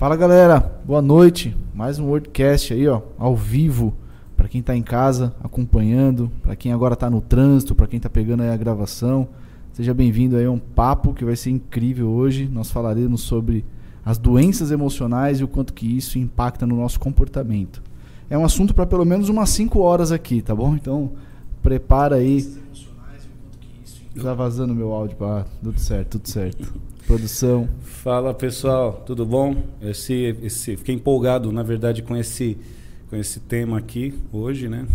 Fala 0.00 0.16
galera, 0.16 0.80
boa 0.82 1.02
noite. 1.02 1.54
Mais 1.74 1.98
um 1.98 2.06
Wordcast 2.06 2.72
aí, 2.72 2.88
ó, 2.88 3.02
ao 3.18 3.36
vivo. 3.36 3.92
Para 4.34 4.48
quem 4.48 4.62
tá 4.62 4.74
em 4.74 4.80
casa 4.82 5.34
acompanhando, 5.44 6.32
para 6.42 6.56
quem 6.56 6.72
agora 6.72 6.96
tá 6.96 7.10
no 7.10 7.20
trânsito, 7.20 7.74
para 7.74 7.86
quem 7.86 8.00
tá 8.00 8.08
pegando 8.08 8.42
aí 8.42 8.48
a 8.48 8.56
gravação. 8.56 9.28
Seja 9.74 9.92
bem-vindo 9.92 10.38
aí 10.38 10.46
a 10.46 10.50
um 10.50 10.58
papo 10.58 11.12
que 11.12 11.22
vai 11.22 11.36
ser 11.36 11.50
incrível 11.50 12.08
hoje. 12.08 12.48
Nós 12.50 12.70
falaremos 12.70 13.20
sobre 13.20 13.62
as 14.02 14.16
doenças 14.16 14.70
emocionais 14.70 15.40
e 15.40 15.44
o 15.44 15.48
quanto 15.48 15.74
que 15.74 15.98
isso 15.98 16.18
impacta 16.18 16.66
no 16.66 16.76
nosso 16.76 16.98
comportamento. 16.98 17.82
É 18.30 18.38
um 18.38 18.44
assunto 18.46 18.74
para 18.74 18.86
pelo 18.86 19.04
menos 19.04 19.28
umas 19.28 19.50
5 19.50 19.80
horas 19.80 20.10
aqui, 20.10 20.40
tá 20.40 20.54
bom? 20.54 20.76
Então, 20.76 21.12
prepara 21.62 22.16
aí. 22.16 22.50
Tá 24.22 24.32
vazando 24.32 24.74
meu 24.74 24.92
áudio, 24.92 25.22
ah, 25.26 25.44
tudo 25.62 25.78
certo, 25.78 26.18
tudo 26.18 26.26
certo. 26.26 26.89
Produção. 27.10 27.68
Fala 27.82 28.32
pessoal, 28.32 29.02
tudo 29.04 29.26
bom? 29.26 29.64
Esse, 29.82 30.36
esse, 30.44 30.76
fiquei 30.76 30.94
empolgado, 30.94 31.50
na 31.50 31.64
verdade, 31.64 32.02
com 32.04 32.16
esse, 32.16 32.56
com 33.08 33.16
esse 33.16 33.40
tema 33.40 33.78
aqui 33.78 34.14
hoje, 34.32 34.68
né? 34.68 34.86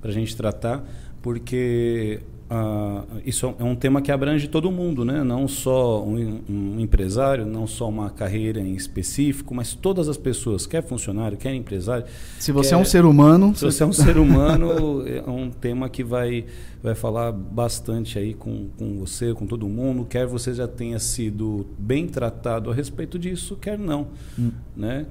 Para 0.00 0.10
a 0.10 0.12
gente 0.12 0.36
tratar, 0.36 0.84
porque 1.22 2.18
uh, 2.50 3.20
isso 3.24 3.54
é 3.58 3.64
um 3.64 3.74
tema 3.74 4.02
que 4.02 4.10
abrange 4.10 4.48
todo 4.48 4.70
mundo, 4.70 5.04
né? 5.04 5.22
Não 5.22 5.46
só 5.46 6.02
um, 6.04 6.40
um, 6.48 6.80
empresário, 6.80 7.46
não 7.46 7.66
só 7.66 7.88
uma 7.88 8.10
carreira 8.10 8.60
em 8.60 8.74
específico, 8.74 9.54
mas 9.54 9.74
todas 9.74 10.08
as 10.08 10.16
pessoas, 10.16 10.66
quer 10.66 10.82
funcionário, 10.82 11.38
quer 11.38 11.54
empresário. 11.54 12.04
Se 12.38 12.52
você 12.52 12.70
quer, 12.70 12.74
é 12.74 12.78
um 12.78 12.84
ser 12.84 13.04
humano. 13.04 13.54
Se 13.54 13.64
você 13.64 13.82
é 13.82 13.86
um 13.86 13.92
ser 13.92 14.18
humano, 14.18 15.04
é 15.08 15.22
um 15.30 15.50
tema 15.50 15.88
que 15.88 16.02
vai 16.02 16.44
vai 16.82 16.94
falar 16.94 17.30
bastante 17.30 18.18
aí 18.18 18.32
com, 18.32 18.68
com 18.78 18.98
você, 18.98 19.34
com 19.34 19.46
todo 19.46 19.68
mundo, 19.68 20.04
quer 20.04 20.26
você 20.26 20.54
já 20.54 20.66
tenha 20.66 20.98
sido 20.98 21.66
bem 21.78 22.06
tratado 22.06 22.70
a 22.70 22.74
respeito 22.74 23.18
disso, 23.18 23.54
quer 23.56 23.78
não, 23.78 24.08
hum. 24.38 24.50
né? 24.74 25.06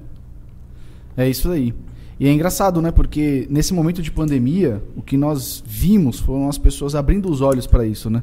É 1.16 1.28
isso 1.28 1.50
aí. 1.50 1.74
E 2.20 2.28
é 2.28 2.32
engraçado, 2.32 2.82
né? 2.82 2.92
Porque 2.92 3.46
nesse 3.48 3.72
momento 3.72 4.02
de 4.02 4.12
pandemia, 4.12 4.82
o 4.94 5.00
que 5.00 5.16
nós 5.16 5.64
vimos 5.66 6.20
foram 6.20 6.50
as 6.50 6.58
pessoas 6.58 6.94
abrindo 6.94 7.30
os 7.30 7.40
olhos 7.40 7.66
para 7.66 7.86
isso, 7.86 8.10
né? 8.10 8.22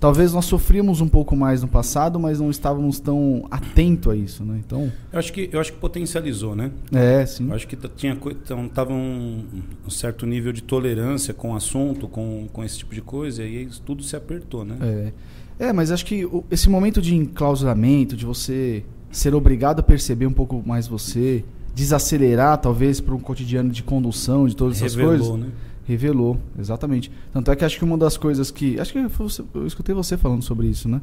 Talvez 0.00 0.32
nós 0.32 0.44
sofríamos 0.44 1.00
um 1.00 1.08
pouco 1.08 1.34
mais 1.36 1.62
no 1.62 1.68
passado, 1.68 2.18
mas 2.18 2.40
não 2.40 2.50
estávamos 2.50 2.98
tão 2.98 3.46
atentos 3.48 4.12
a 4.12 4.16
isso, 4.16 4.44
né? 4.44 4.60
Então, 4.66 4.92
eu 5.12 5.18
acho 5.18 5.32
que 5.32 5.48
eu 5.50 5.60
acho 5.60 5.72
que 5.72 5.78
potencializou, 5.78 6.56
né? 6.56 6.72
É, 6.92 7.24
sim. 7.24 7.48
Eu 7.48 7.54
acho 7.54 7.68
que 7.68 7.76
tinha 7.96 8.12
então, 8.12 8.68
tava 8.68 8.92
um, 8.92 9.44
um, 9.86 9.90
certo 9.90 10.26
nível 10.26 10.52
de 10.52 10.62
tolerância 10.62 11.32
com 11.32 11.52
o 11.52 11.56
assunto, 11.56 12.08
com, 12.08 12.48
com 12.52 12.64
esse 12.64 12.78
tipo 12.78 12.94
de 12.94 13.00
coisa, 13.00 13.42
e 13.42 13.58
aí 13.58 13.68
tudo 13.86 14.02
se 14.02 14.16
apertou, 14.16 14.64
né? 14.64 14.76
É, 15.58 15.68
é 15.68 15.72
mas 15.72 15.92
acho 15.92 16.04
que 16.04 16.28
esse 16.50 16.68
momento 16.68 17.00
de 17.00 17.14
enclausuramento, 17.14 18.16
de 18.16 18.26
você 18.26 18.84
ser 19.10 19.34
obrigado 19.34 19.80
a 19.80 19.82
perceber 19.82 20.26
um 20.26 20.32
pouco 20.32 20.62
mais 20.66 20.86
você, 20.86 21.42
desacelerar 21.76 22.56
talvez 22.56 23.02
para 23.02 23.14
um 23.14 23.20
cotidiano 23.20 23.70
de 23.70 23.82
condução, 23.82 24.48
de 24.48 24.56
todas 24.56 24.78
essas 24.78 24.94
Revelou, 24.94 25.18
coisas. 25.18 25.46
Né? 25.46 25.52
Revelou, 25.84 26.38
exatamente. 26.58 27.12
Tanto 27.30 27.50
é 27.50 27.54
que 27.54 27.66
acho 27.66 27.78
que 27.78 27.84
uma 27.84 27.98
das 27.98 28.16
coisas 28.16 28.50
que. 28.50 28.80
Acho 28.80 28.94
que 28.94 28.98
eu 29.54 29.66
escutei 29.66 29.94
você 29.94 30.16
falando 30.16 30.42
sobre 30.42 30.68
isso, 30.68 30.88
né? 30.88 31.02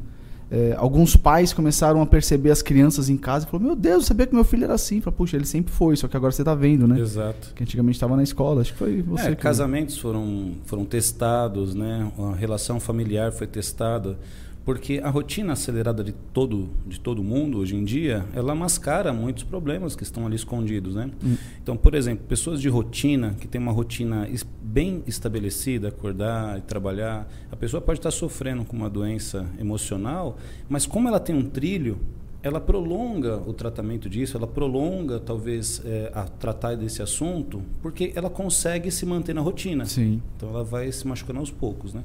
É, 0.50 0.74
alguns 0.76 1.16
pais 1.16 1.52
começaram 1.52 2.02
a 2.02 2.06
perceber 2.06 2.50
as 2.50 2.60
crianças 2.60 3.08
em 3.08 3.16
casa 3.16 3.46
e 3.46 3.50
falaram: 3.50 3.68
Meu 3.68 3.76
Deus, 3.76 4.02
eu 4.02 4.08
sabia 4.08 4.26
que 4.26 4.34
meu 4.34 4.42
filho 4.42 4.64
era 4.64 4.74
assim. 4.74 5.00
Falei, 5.00 5.16
Puxa, 5.16 5.36
ele 5.36 5.46
sempre 5.46 5.72
foi, 5.72 5.96
só 5.96 6.08
que 6.08 6.16
agora 6.16 6.32
você 6.32 6.42
está 6.42 6.56
vendo, 6.56 6.88
né? 6.88 6.98
Exato. 6.98 7.54
Que 7.54 7.62
antigamente 7.62 7.96
estava 7.96 8.16
na 8.16 8.24
escola. 8.24 8.60
Acho 8.60 8.72
que 8.72 8.78
foi 8.78 9.00
você. 9.00 9.28
É, 9.28 9.34
que... 9.34 9.42
Casamentos 9.42 9.96
foram, 9.96 10.54
foram 10.66 10.84
testados, 10.84 11.72
né? 11.72 12.10
A 12.18 12.34
relação 12.34 12.80
familiar 12.80 13.30
foi 13.30 13.46
testada. 13.46 14.18
Porque 14.64 15.00
a 15.02 15.10
rotina 15.10 15.52
acelerada 15.52 16.02
de 16.02 16.12
todo, 16.12 16.70
de 16.86 16.98
todo 16.98 17.22
mundo 17.22 17.58
hoje 17.58 17.76
em 17.76 17.84
dia, 17.84 18.24
ela 18.34 18.54
mascara 18.54 19.12
muitos 19.12 19.44
problemas 19.44 19.94
que 19.94 20.02
estão 20.02 20.26
ali 20.26 20.36
escondidos, 20.36 20.94
né? 20.94 21.10
Hum. 21.22 21.36
Então, 21.62 21.76
por 21.76 21.94
exemplo, 21.94 22.24
pessoas 22.26 22.60
de 22.60 22.68
rotina, 22.68 23.34
que 23.38 23.46
tem 23.46 23.60
uma 23.60 23.72
rotina 23.72 24.26
bem 24.62 25.02
estabelecida, 25.06 25.88
acordar 25.88 26.58
e 26.58 26.62
trabalhar, 26.62 27.28
a 27.52 27.56
pessoa 27.56 27.80
pode 27.80 27.98
estar 27.98 28.10
sofrendo 28.10 28.64
com 28.64 28.74
uma 28.74 28.88
doença 28.88 29.46
emocional, 29.58 30.38
mas 30.68 30.86
como 30.86 31.08
ela 31.08 31.20
tem 31.20 31.36
um 31.36 31.44
trilho, 31.44 31.98
ela 32.42 32.60
prolonga 32.60 33.38
o 33.38 33.54
tratamento 33.54 34.08
disso, 34.08 34.36
ela 34.36 34.46
prolonga 34.46 35.18
talvez 35.18 35.80
é, 35.84 36.10
a 36.14 36.24
tratar 36.24 36.74
desse 36.76 37.00
assunto, 37.00 37.62
porque 37.80 38.12
ela 38.14 38.28
consegue 38.28 38.90
se 38.90 39.06
manter 39.06 39.34
na 39.34 39.40
rotina. 39.40 39.86
Sim. 39.86 40.20
Então 40.36 40.50
ela 40.50 40.62
vai 40.62 40.92
se 40.92 41.06
machucando 41.06 41.40
aos 41.40 41.50
poucos, 41.50 41.94
né? 41.94 42.02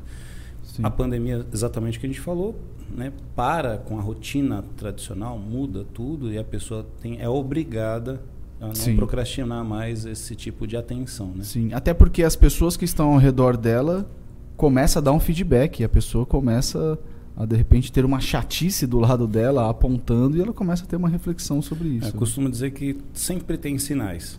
Sim. 0.73 0.83
A 0.83 0.89
pandemia, 0.89 1.45
exatamente 1.53 1.97
o 1.97 2.01
que 2.01 2.05
a 2.05 2.09
gente 2.09 2.21
falou, 2.21 2.55
né, 2.95 3.11
para 3.35 3.77
com 3.77 3.97
a 3.97 4.01
rotina 4.01 4.63
tradicional, 4.77 5.37
muda 5.37 5.85
tudo 5.93 6.31
e 6.31 6.37
a 6.37 6.43
pessoa 6.43 6.85
tem, 7.01 7.19
é 7.19 7.27
obrigada 7.27 8.21
a 8.59 8.67
não 8.67 8.75
Sim. 8.75 8.95
procrastinar 8.95 9.63
mais 9.63 10.05
esse 10.05 10.35
tipo 10.35 10.67
de 10.67 10.75
atenção. 10.75 11.31
Né? 11.35 11.43
Sim, 11.43 11.73
até 11.73 11.93
porque 11.93 12.23
as 12.23 12.35
pessoas 12.35 12.75
que 12.75 12.85
estão 12.85 13.13
ao 13.13 13.17
redor 13.17 13.55
dela 13.55 14.09
começam 14.57 14.99
a 14.99 15.03
dar 15.03 15.11
um 15.13 15.19
feedback, 15.19 15.79
e 15.79 15.83
a 15.85 15.89
pessoa 15.89 16.25
começa 16.25 16.99
a 17.35 17.45
de 17.45 17.55
repente 17.55 17.89
ter 17.91 18.03
uma 18.03 18.19
chatice 18.19 18.85
do 18.85 18.99
lado 18.99 19.25
dela 19.25 19.69
apontando 19.69 20.35
e 20.35 20.41
ela 20.41 20.51
começa 20.51 20.83
a 20.83 20.85
ter 20.85 20.97
uma 20.97 21.07
reflexão 21.07 21.61
sobre 21.61 21.87
isso. 21.87 22.09
É, 22.09 22.11
né? 22.11 22.17
costumo 22.19 22.49
dizer 22.49 22.71
que 22.71 22.97
sempre 23.13 23.57
tem 23.57 23.77
sinais. 23.77 24.37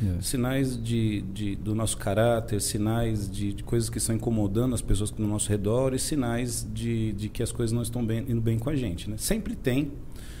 Yeah. 0.00 0.22
Sinais 0.22 0.82
de, 0.82 1.22
de, 1.22 1.56
do 1.56 1.74
nosso 1.74 1.96
caráter, 1.96 2.60
sinais 2.60 3.30
de, 3.30 3.52
de, 3.52 3.62
coisas 3.62 3.88
que 3.88 3.96
estão 3.98 4.14
incomodando 4.14 4.74
as 4.74 4.82
pessoas 4.82 5.10
no 5.12 5.26
nosso 5.26 5.48
redor 5.48 5.94
e 5.94 5.98
sinais 5.98 6.66
de, 6.70 7.12
de 7.12 7.28
que 7.28 7.42
as 7.42 7.50
coisas 7.50 7.72
não 7.72 7.82
estão 7.82 8.04
bem, 8.04 8.24
indo 8.28 8.40
bem 8.40 8.58
com 8.58 8.68
a 8.68 8.76
gente. 8.76 9.08
Né? 9.08 9.16
Sempre 9.16 9.56
tem 9.56 9.92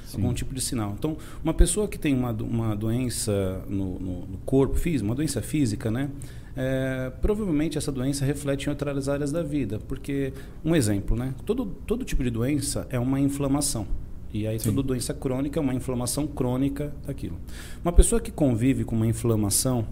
Sim. 0.04 0.18
algum 0.18 0.34
tipo 0.34 0.54
de 0.54 0.60
sinal. 0.60 0.94
Então, 0.98 1.16
uma 1.42 1.54
pessoa 1.54 1.88
que 1.88 1.98
tem 1.98 2.14
uma, 2.14 2.32
uma 2.32 2.76
doença 2.76 3.64
no, 3.66 3.98
no, 3.98 4.26
no 4.26 4.38
corpo 4.44 4.76
físico, 4.76 5.08
uma 5.08 5.14
doença 5.14 5.40
física, 5.40 5.90
né? 5.90 6.10
É, 6.58 7.12
provavelmente 7.20 7.76
essa 7.76 7.92
doença 7.92 8.24
reflete 8.24 8.66
em 8.66 8.70
outras 8.70 9.08
áreas 9.08 9.30
da 9.30 9.42
vida. 9.42 9.78
Porque, 9.86 10.32
um 10.64 10.74
exemplo, 10.74 11.16
né? 11.16 11.34
todo, 11.44 11.66
todo 11.86 12.04
tipo 12.04 12.22
de 12.22 12.30
doença 12.30 12.86
é 12.90 12.98
uma 12.98 13.20
inflamação. 13.20 13.86
E 14.32 14.46
aí 14.46 14.58
Sim. 14.58 14.70
toda 14.70 14.88
doença 14.88 15.14
crônica 15.14 15.58
é 15.58 15.62
uma 15.62 15.74
inflamação 15.74 16.26
crônica 16.26 16.92
daquilo. 17.06 17.38
Uma 17.82 17.92
pessoa 17.92 18.20
que 18.20 18.30
convive 18.30 18.84
com 18.84 18.94
uma 18.94 19.06
inflamação, 19.06 19.86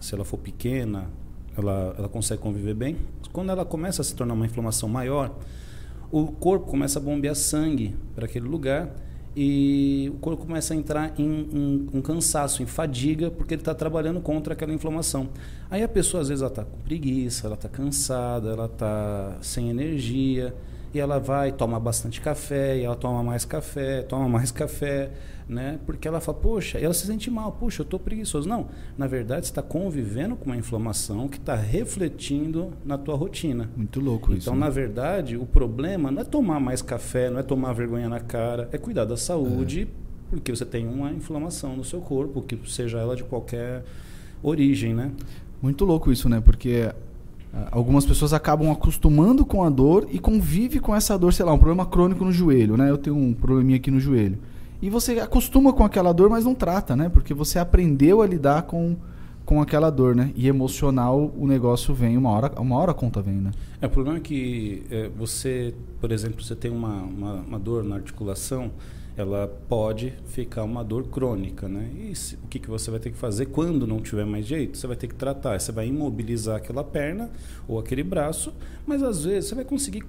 se 0.00 0.14
ela 0.14 0.24
for 0.24 0.38
pequena, 0.38 1.08
ela, 1.56 1.94
ela 1.96 2.08
consegue 2.08 2.40
conviver 2.40 2.74
bem. 2.74 2.96
Quando 3.32 3.50
ela 3.50 3.64
começa 3.64 4.02
a 4.02 4.04
se 4.04 4.14
tornar 4.14 4.34
uma 4.34 4.46
inflamação 4.46 4.88
maior, 4.88 5.36
o 6.10 6.26
corpo 6.26 6.66
começa 6.66 6.98
a 6.98 7.02
bombear 7.02 7.34
sangue 7.34 7.94
para 8.14 8.26
aquele 8.26 8.46
lugar 8.46 8.90
e 9.36 10.10
o 10.14 10.18
corpo 10.18 10.46
começa 10.46 10.72
a 10.72 10.76
entrar 10.76 11.12
em, 11.18 11.24
em 11.24 11.88
um 11.92 12.00
cansaço, 12.00 12.62
em 12.62 12.66
fadiga, 12.66 13.30
porque 13.30 13.54
ele 13.54 13.62
está 13.62 13.74
trabalhando 13.74 14.20
contra 14.20 14.54
aquela 14.54 14.72
inflamação. 14.72 15.28
Aí 15.70 15.82
a 15.82 15.88
pessoa 15.88 16.20
às 16.20 16.28
vezes 16.28 16.42
ela 16.42 16.50
está 16.50 16.64
com 16.64 16.78
preguiça, 16.78 17.46
ela 17.46 17.56
está 17.56 17.68
cansada, 17.68 18.50
ela 18.50 18.66
está 18.66 19.36
sem 19.40 19.70
energia 19.70 20.54
e 20.94 21.00
ela 21.00 21.18
vai 21.18 21.50
toma 21.50 21.80
bastante 21.80 22.20
café, 22.20 22.78
e 22.78 22.84
ela 22.84 22.94
toma 22.94 23.22
mais 23.22 23.44
café, 23.44 24.02
toma 24.02 24.28
mais 24.28 24.52
café, 24.52 25.10
né? 25.48 25.80
Porque 25.84 26.06
ela 26.06 26.20
fala, 26.20 26.38
poxa, 26.38 26.78
ela 26.78 26.94
se 26.94 27.04
sente 27.04 27.28
mal, 27.30 27.50
poxa, 27.50 27.82
eu 27.82 27.84
estou 27.84 27.98
preguiçoso. 27.98 28.48
Não, 28.48 28.68
na 28.96 29.08
verdade, 29.08 29.46
você 29.46 29.50
está 29.50 29.60
convivendo 29.60 30.36
com 30.36 30.46
uma 30.46 30.56
inflamação 30.56 31.26
que 31.26 31.36
está 31.36 31.56
refletindo 31.56 32.72
na 32.84 32.96
tua 32.96 33.16
rotina. 33.16 33.68
Muito 33.76 33.98
louco 33.98 34.26
então, 34.26 34.36
isso. 34.36 34.48
Então, 34.48 34.54
né? 34.54 34.60
na 34.60 34.70
verdade, 34.70 35.36
o 35.36 35.44
problema 35.44 36.12
não 36.12 36.22
é 36.22 36.24
tomar 36.24 36.60
mais 36.60 36.80
café, 36.80 37.28
não 37.28 37.40
é 37.40 37.42
tomar 37.42 37.72
vergonha 37.72 38.08
na 38.08 38.20
cara, 38.20 38.68
é 38.70 38.78
cuidar 38.78 39.04
da 39.04 39.16
saúde, 39.16 39.82
é. 39.82 39.86
porque 40.30 40.54
você 40.54 40.64
tem 40.64 40.86
uma 40.86 41.10
inflamação 41.10 41.76
no 41.76 41.82
seu 41.82 42.00
corpo, 42.00 42.40
que 42.40 42.56
seja 42.70 42.98
ela 43.00 43.16
de 43.16 43.24
qualquer 43.24 43.82
origem, 44.40 44.94
né? 44.94 45.10
Muito 45.60 45.84
louco 45.84 46.12
isso, 46.12 46.28
né? 46.28 46.40
Porque 46.40 46.92
Algumas 47.70 48.04
pessoas 48.04 48.32
acabam 48.32 48.70
acostumando 48.70 49.44
com 49.44 49.62
a 49.62 49.70
dor 49.70 50.08
e 50.10 50.18
convive 50.18 50.80
com 50.80 50.94
essa 50.94 51.16
dor, 51.18 51.32
sei 51.32 51.44
lá, 51.44 51.52
um 51.52 51.58
problema 51.58 51.86
crônico 51.86 52.24
no 52.24 52.32
joelho, 52.32 52.76
né? 52.76 52.90
Eu 52.90 52.98
tenho 52.98 53.16
um 53.16 53.32
probleminha 53.32 53.76
aqui 53.76 53.90
no 53.90 54.00
joelho. 54.00 54.38
E 54.82 54.90
você 54.90 55.18
acostuma 55.20 55.72
com 55.72 55.84
aquela 55.84 56.12
dor, 56.12 56.28
mas 56.28 56.44
não 56.44 56.54
trata, 56.54 56.96
né? 56.96 57.08
Porque 57.08 57.32
você 57.32 57.58
aprendeu 57.58 58.22
a 58.22 58.26
lidar 58.26 58.62
com, 58.62 58.96
com 59.44 59.62
aquela 59.62 59.88
dor, 59.88 60.16
né? 60.16 60.32
E 60.34 60.48
emocional 60.48 61.32
o 61.36 61.46
negócio 61.46 61.94
vem, 61.94 62.16
uma 62.16 62.30
hora, 62.30 62.52
uma 62.60 62.76
hora 62.76 62.90
a 62.90 62.94
conta 62.94 63.22
vem, 63.22 63.36
né? 63.36 63.50
É, 63.80 63.86
o 63.86 63.90
problema 63.90 64.18
é 64.18 64.20
que 64.20 64.82
é, 64.90 65.08
você, 65.16 65.74
por 66.00 66.10
exemplo, 66.10 66.42
você 66.42 66.56
tem 66.56 66.70
uma, 66.70 67.02
uma, 67.02 67.34
uma 67.34 67.58
dor 67.58 67.84
na 67.84 67.94
articulação, 67.94 68.70
ela 69.16 69.46
pode 69.68 70.12
ficar 70.26 70.64
uma 70.64 70.82
dor 70.82 71.04
crônica, 71.04 71.68
né? 71.68 71.88
E 71.96 72.14
se, 72.14 72.34
o 72.34 72.48
que, 72.48 72.58
que 72.58 72.68
você 72.68 72.90
vai 72.90 72.98
ter 72.98 73.10
que 73.10 73.16
fazer 73.16 73.46
quando 73.46 73.86
não 73.86 74.00
tiver 74.00 74.24
mais 74.24 74.44
jeito? 74.44 74.76
Você 74.76 74.86
vai 74.86 74.96
ter 74.96 75.06
que 75.06 75.14
tratar, 75.14 75.58
você 75.60 75.70
vai 75.70 75.86
imobilizar 75.86 76.56
aquela 76.56 76.82
perna 76.82 77.30
ou 77.68 77.78
aquele 77.78 78.02
braço, 78.02 78.52
mas 78.86 79.02
às 79.02 79.24
vezes 79.24 79.48
você 79.48 79.54
vai 79.54 79.64
conseguir 79.64 80.04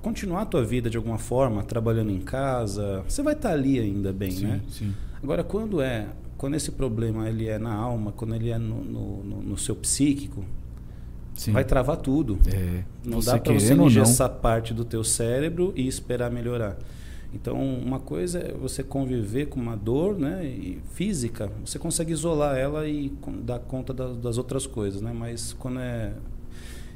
continuar 0.00 0.42
a 0.42 0.46
tua 0.46 0.64
vida 0.64 0.88
de 0.88 0.96
alguma 0.96 1.18
forma, 1.18 1.62
trabalhando 1.62 2.10
em 2.10 2.20
casa, 2.20 3.04
você 3.06 3.22
vai 3.22 3.34
estar 3.34 3.52
ali 3.52 3.78
ainda 3.78 4.12
bem, 4.12 4.30
sim, 4.30 4.46
né? 4.46 4.60
Sim. 4.68 4.94
Agora, 5.22 5.44
quando 5.44 5.80
é, 5.80 6.08
quando 6.38 6.54
esse 6.54 6.72
problema 6.72 7.28
ele 7.28 7.46
é 7.46 7.58
na 7.58 7.72
alma, 7.72 8.12
quando 8.12 8.34
ele 8.34 8.50
é 8.50 8.58
no, 8.58 8.82
no, 8.82 9.24
no, 9.24 9.42
no 9.42 9.58
seu 9.58 9.76
psíquico, 9.76 10.44
Sim. 11.34 11.52
vai 11.52 11.64
travar 11.64 11.98
tudo. 11.98 12.38
É, 12.52 12.82
não 13.04 13.20
dá 13.20 13.38
para 13.38 13.52
você 13.52 13.74
engessar 13.74 14.28
parte 14.28 14.74
do 14.74 14.84
teu 14.84 15.04
cérebro 15.04 15.72
e 15.76 15.86
esperar 15.86 16.30
melhorar. 16.30 16.76
Então, 17.34 17.58
uma 17.58 17.98
coisa 17.98 18.38
é 18.38 18.52
você 18.52 18.82
conviver 18.82 19.46
com 19.46 19.58
uma 19.58 19.76
dor 19.76 20.18
né, 20.18 20.44
e 20.44 20.78
física, 20.92 21.50
você 21.64 21.78
consegue 21.78 22.12
isolar 22.12 22.56
ela 22.56 22.86
e 22.86 23.10
dar 23.42 23.58
conta 23.58 23.94
das, 23.94 24.16
das 24.18 24.38
outras 24.38 24.66
coisas, 24.66 25.00
né? 25.00 25.12
mas 25.12 25.54
quando 25.54 25.80
é. 25.80 26.12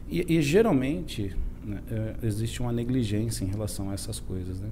E, 0.09 0.37
e 0.37 0.43
geralmente 0.43 1.35
né, 1.65 1.81
é, 1.91 2.15
existe 2.23 2.61
uma 2.61 2.71
negligência 2.71 3.45
em 3.45 3.49
relação 3.49 3.91
a 3.91 3.95
essas 3.95 4.21
coisas. 4.21 4.61
Né? 4.61 4.69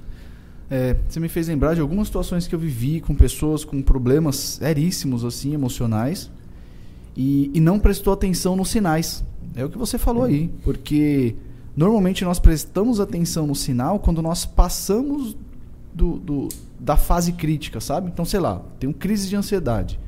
É, 0.70 0.96
você 1.08 1.18
me 1.18 1.28
fez 1.28 1.48
lembrar 1.48 1.74
de 1.74 1.80
algumas 1.80 2.08
situações 2.08 2.46
que 2.46 2.54
eu 2.54 2.58
vivi 2.58 3.00
com 3.00 3.14
pessoas 3.14 3.64
com 3.64 3.80
problemas 3.82 4.36
seríssimos 4.36 5.24
assim, 5.24 5.54
emocionais, 5.54 6.30
e, 7.16 7.50
e 7.54 7.60
não 7.60 7.78
prestou 7.78 8.12
atenção 8.12 8.54
nos 8.54 8.70
sinais. 8.70 9.24
É 9.56 9.64
o 9.64 9.70
que 9.70 9.78
você 9.78 9.96
falou 9.96 10.24
aí, 10.24 10.50
porque 10.62 11.36
normalmente 11.76 12.24
nós 12.24 12.38
prestamos 12.38 13.00
atenção 13.00 13.46
no 13.46 13.54
sinal 13.54 13.98
quando 13.98 14.20
nós 14.20 14.44
passamos 14.44 15.36
do, 15.94 16.18
do, 16.18 16.48
da 16.78 16.96
fase 16.96 17.32
crítica, 17.32 17.80
sabe? 17.80 18.08
Então, 18.08 18.24
sei 18.24 18.40
lá, 18.40 18.60
tem 18.78 18.88
uma 18.88 18.94
crise 18.94 19.28
de 19.28 19.36
ansiedade. 19.36 19.98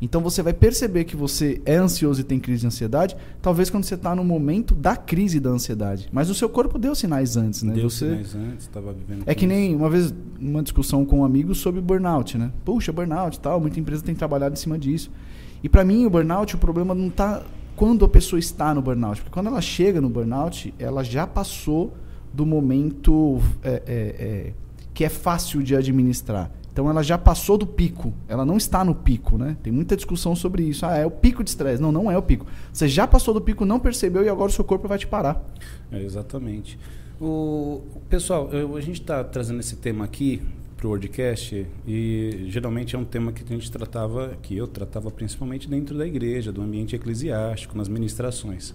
Então 0.00 0.20
você 0.20 0.42
vai 0.42 0.52
perceber 0.52 1.04
que 1.04 1.16
você 1.16 1.62
é 1.64 1.76
ansioso 1.76 2.20
e 2.20 2.24
tem 2.24 2.38
crise 2.38 2.62
de 2.62 2.66
ansiedade, 2.66 3.16
talvez 3.40 3.70
quando 3.70 3.84
você 3.84 3.94
está 3.94 4.14
no 4.14 4.22
momento 4.22 4.74
da 4.74 4.96
crise 4.96 5.40
da 5.40 5.48
ansiedade. 5.48 6.08
Mas 6.12 6.28
o 6.28 6.34
seu 6.34 6.48
corpo 6.48 6.78
deu 6.78 6.94
sinais 6.94 7.38
antes, 7.38 7.62
né? 7.62 7.72
Deu 7.72 7.88
você... 7.88 8.10
sinais 8.10 8.34
antes, 8.34 8.66
estava 8.66 8.92
vivendo. 8.92 9.22
É 9.24 9.34
que 9.34 9.46
nem 9.46 9.74
uma 9.74 9.88
vez 9.88 10.12
uma 10.38 10.62
discussão 10.62 11.06
com 11.06 11.20
um 11.20 11.24
amigo 11.24 11.54
sobre 11.54 11.80
burnout, 11.80 12.36
né? 12.36 12.52
Puxa, 12.64 12.92
burnout, 12.92 13.40
tal, 13.40 13.60
muita 13.60 13.80
empresa 13.80 14.02
tem 14.02 14.14
trabalhado 14.14 14.52
em 14.54 14.58
cima 14.58 14.78
disso. 14.78 15.10
E 15.62 15.68
para 15.70 15.84
mim 15.84 16.04
o 16.04 16.10
burnout, 16.10 16.54
o 16.54 16.58
problema 16.58 16.94
não 16.94 17.08
está 17.08 17.42
quando 17.74 18.04
a 18.04 18.08
pessoa 18.08 18.38
está 18.38 18.74
no 18.74 18.82
burnout, 18.82 19.22
porque 19.22 19.32
quando 19.32 19.46
ela 19.46 19.60
chega 19.60 20.00
no 20.00 20.08
burnout, 20.08 20.74
ela 20.78 21.02
já 21.02 21.26
passou 21.26 21.94
do 22.32 22.44
momento 22.44 23.40
é, 23.62 23.70
é, 23.70 23.82
é, 23.86 24.52
que 24.94 25.04
é 25.04 25.08
fácil 25.08 25.62
de 25.62 25.74
administrar. 25.74 26.50
Então 26.72 26.88
ela 26.88 27.02
já 27.02 27.16
passou 27.16 27.56
do 27.56 27.66
pico, 27.66 28.12
ela 28.26 28.44
não 28.44 28.56
está 28.56 28.84
no 28.84 28.94
pico, 28.94 29.38
né? 29.38 29.56
Tem 29.62 29.72
muita 29.72 29.94
discussão 29.94 30.34
sobre 30.34 30.64
isso. 30.64 30.84
Ah, 30.84 30.96
é 30.96 31.06
o 31.06 31.10
pico 31.10 31.44
de 31.44 31.50
estresse. 31.50 31.80
Não, 31.80 31.92
não 31.92 32.10
é 32.10 32.18
o 32.18 32.22
pico. 32.22 32.46
Você 32.72 32.88
já 32.88 33.06
passou 33.06 33.32
do 33.32 33.40
pico, 33.40 33.64
não 33.64 33.78
percebeu 33.78 34.24
e 34.24 34.28
agora 34.28 34.50
o 34.50 34.52
seu 34.52 34.64
corpo 34.64 34.88
vai 34.88 34.98
te 34.98 35.06
parar. 35.06 35.44
É, 35.92 36.02
exatamente. 36.02 36.76
O, 37.20 37.80
pessoal, 38.08 38.50
eu, 38.50 38.76
a 38.76 38.80
gente 38.80 39.00
está 39.00 39.22
trazendo 39.22 39.60
esse 39.60 39.76
tema 39.76 40.04
aqui 40.04 40.42
para 40.76 40.88
o 40.88 40.90
WordCast 40.90 41.64
e 41.86 42.46
geralmente 42.48 42.96
é 42.96 42.98
um 42.98 43.04
tema 43.04 43.30
que 43.30 43.44
a 43.44 43.56
gente 43.56 43.70
tratava, 43.70 44.36
que 44.42 44.56
eu 44.56 44.66
tratava 44.66 45.12
principalmente 45.12 45.68
dentro 45.68 45.96
da 45.96 46.04
igreja, 46.04 46.50
do 46.50 46.60
ambiente 46.60 46.96
eclesiástico, 46.96 47.78
nas 47.78 47.88
ministrações. 47.88 48.74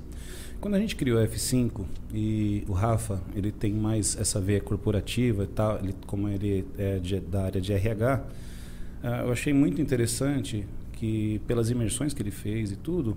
Quando 0.60 0.74
a 0.74 0.80
gente 0.80 0.96
criou 0.96 1.22
a 1.22 1.26
F5 1.26 1.86
e 2.14 2.66
o 2.68 2.74
Rafa, 2.74 3.22
ele 3.34 3.50
tem 3.50 3.72
mais 3.72 4.18
essa 4.20 4.42
veia 4.42 4.60
corporativa 4.60 5.46
e 5.46 5.48
tal, 5.48 5.80
ele, 5.80 5.96
como 6.06 6.28
ele 6.28 6.66
é 6.78 7.00
de, 7.00 7.20
da 7.22 7.44
área 7.44 7.62
de 7.62 7.72
RH, 7.72 8.18
uh, 8.18 8.28
ah, 9.02 9.22
eu 9.26 9.32
achei 9.32 9.54
muito 9.54 9.82
interessante 9.82 10.66
que 10.94 11.40
pelas 11.48 11.70
imersões 11.70 12.14
que 12.14 12.22
ele 12.22 12.32
fez 12.32 12.74
e 12.74 12.76
tudo, 12.76 13.16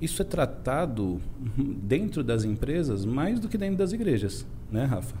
isso 0.00 0.20
é 0.20 0.24
tratado 0.24 1.20
dentro 1.56 2.24
das 2.24 2.42
empresas 2.42 3.04
mais 3.04 3.38
do 3.38 3.48
que 3.48 3.56
dentro 3.56 3.76
das 3.76 3.92
igrejas, 3.92 4.44
né, 4.70 4.84
Rafa? 4.84 5.14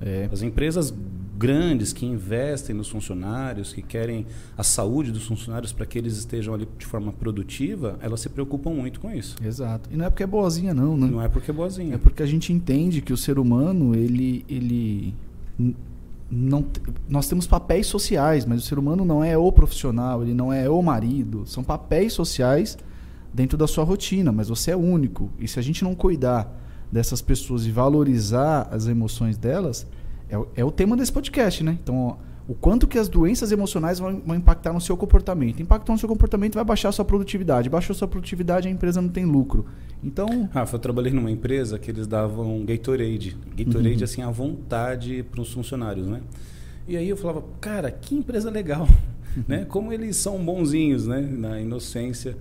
É. 0.00 0.28
As 0.32 0.42
empresas 0.42 0.92
grandes 1.36 1.92
que 1.92 2.06
investem 2.06 2.74
nos 2.74 2.88
funcionários, 2.88 3.72
que 3.72 3.82
querem 3.82 4.26
a 4.56 4.62
saúde 4.62 5.10
dos 5.10 5.26
funcionários 5.26 5.72
para 5.72 5.84
que 5.84 5.98
eles 5.98 6.16
estejam 6.16 6.54
ali 6.54 6.68
de 6.78 6.86
forma 6.86 7.12
produtiva, 7.12 7.98
elas 8.00 8.20
se 8.20 8.28
preocupam 8.28 8.70
muito 8.70 9.00
com 9.00 9.10
isso. 9.10 9.36
Exato. 9.44 9.90
E 9.92 9.96
não 9.96 10.04
é 10.04 10.10
porque 10.10 10.22
é 10.22 10.26
boazinha 10.26 10.72
não, 10.72 10.96
né? 10.96 11.06
Não 11.06 11.22
é 11.22 11.28
porque 11.28 11.50
é 11.50 11.54
boazinha. 11.54 11.94
É 11.94 11.98
porque 11.98 12.22
a 12.22 12.26
gente 12.26 12.52
entende 12.52 13.00
que 13.00 13.12
o 13.12 13.16
ser 13.16 13.38
humano, 13.38 13.94
ele 13.94 14.44
ele 14.48 15.14
não 16.30 16.64
nós 17.08 17.28
temos 17.28 17.46
papéis 17.46 17.86
sociais, 17.86 18.44
mas 18.46 18.62
o 18.62 18.66
ser 18.66 18.78
humano 18.78 19.04
não 19.04 19.22
é 19.22 19.36
o 19.36 19.50
profissional, 19.50 20.22
ele 20.22 20.34
não 20.34 20.52
é 20.52 20.68
o 20.68 20.80
marido, 20.82 21.44
são 21.46 21.62
papéis 21.64 22.12
sociais 22.12 22.78
dentro 23.32 23.58
da 23.58 23.66
sua 23.66 23.84
rotina, 23.84 24.30
mas 24.30 24.48
você 24.48 24.70
é 24.70 24.76
único. 24.76 25.30
E 25.40 25.48
se 25.48 25.58
a 25.58 25.62
gente 25.62 25.82
não 25.82 25.94
cuidar 25.94 26.60
dessas 26.90 27.20
pessoas 27.20 27.66
e 27.66 27.72
valorizar 27.72 28.68
as 28.70 28.86
emoções 28.86 29.36
delas, 29.36 29.86
é, 30.28 30.60
é 30.60 30.64
o 30.64 30.70
tema 30.70 30.96
desse 30.96 31.12
podcast, 31.12 31.62
né? 31.62 31.78
Então, 31.82 32.16
o 32.46 32.54
quanto 32.54 32.86
que 32.86 32.98
as 32.98 33.08
doenças 33.08 33.50
emocionais 33.52 33.98
vão, 33.98 34.20
vão, 34.24 34.36
impactar 34.36 34.72
no 34.72 34.80
seu 34.80 34.96
comportamento. 34.96 35.62
Impactando 35.62 35.92
no 35.92 35.98
seu 35.98 36.08
comportamento, 36.08 36.54
vai 36.54 36.64
baixar 36.64 36.90
a 36.90 36.92
sua 36.92 37.04
produtividade. 37.04 37.70
Baixou 37.70 37.94
a 37.94 37.96
sua 37.96 38.08
produtividade, 38.08 38.68
a 38.68 38.70
empresa 38.70 39.00
não 39.00 39.08
tem 39.08 39.24
lucro. 39.24 39.64
Então... 40.02 40.48
Rafa, 40.52 40.76
eu 40.76 40.80
trabalhei 40.80 41.12
numa 41.12 41.30
empresa 41.30 41.78
que 41.78 41.90
eles 41.90 42.06
davam 42.06 42.64
Gatorade. 42.64 43.36
Gatorade, 43.56 43.96
uhum. 43.96 44.04
assim, 44.04 44.22
à 44.22 44.30
vontade 44.30 45.22
para 45.30 45.40
os 45.40 45.52
funcionários, 45.52 46.06
né? 46.06 46.20
E 46.86 46.98
aí 46.98 47.08
eu 47.08 47.16
falava, 47.16 47.42
cara, 47.60 47.90
que 47.90 48.14
empresa 48.14 48.50
legal, 48.50 48.86
uhum. 49.36 49.44
né? 49.48 49.64
Como 49.64 49.90
eles 49.90 50.16
são 50.16 50.38
bonzinhos, 50.44 51.06
né? 51.06 51.20
Na 51.20 51.58
inocência. 51.58 52.36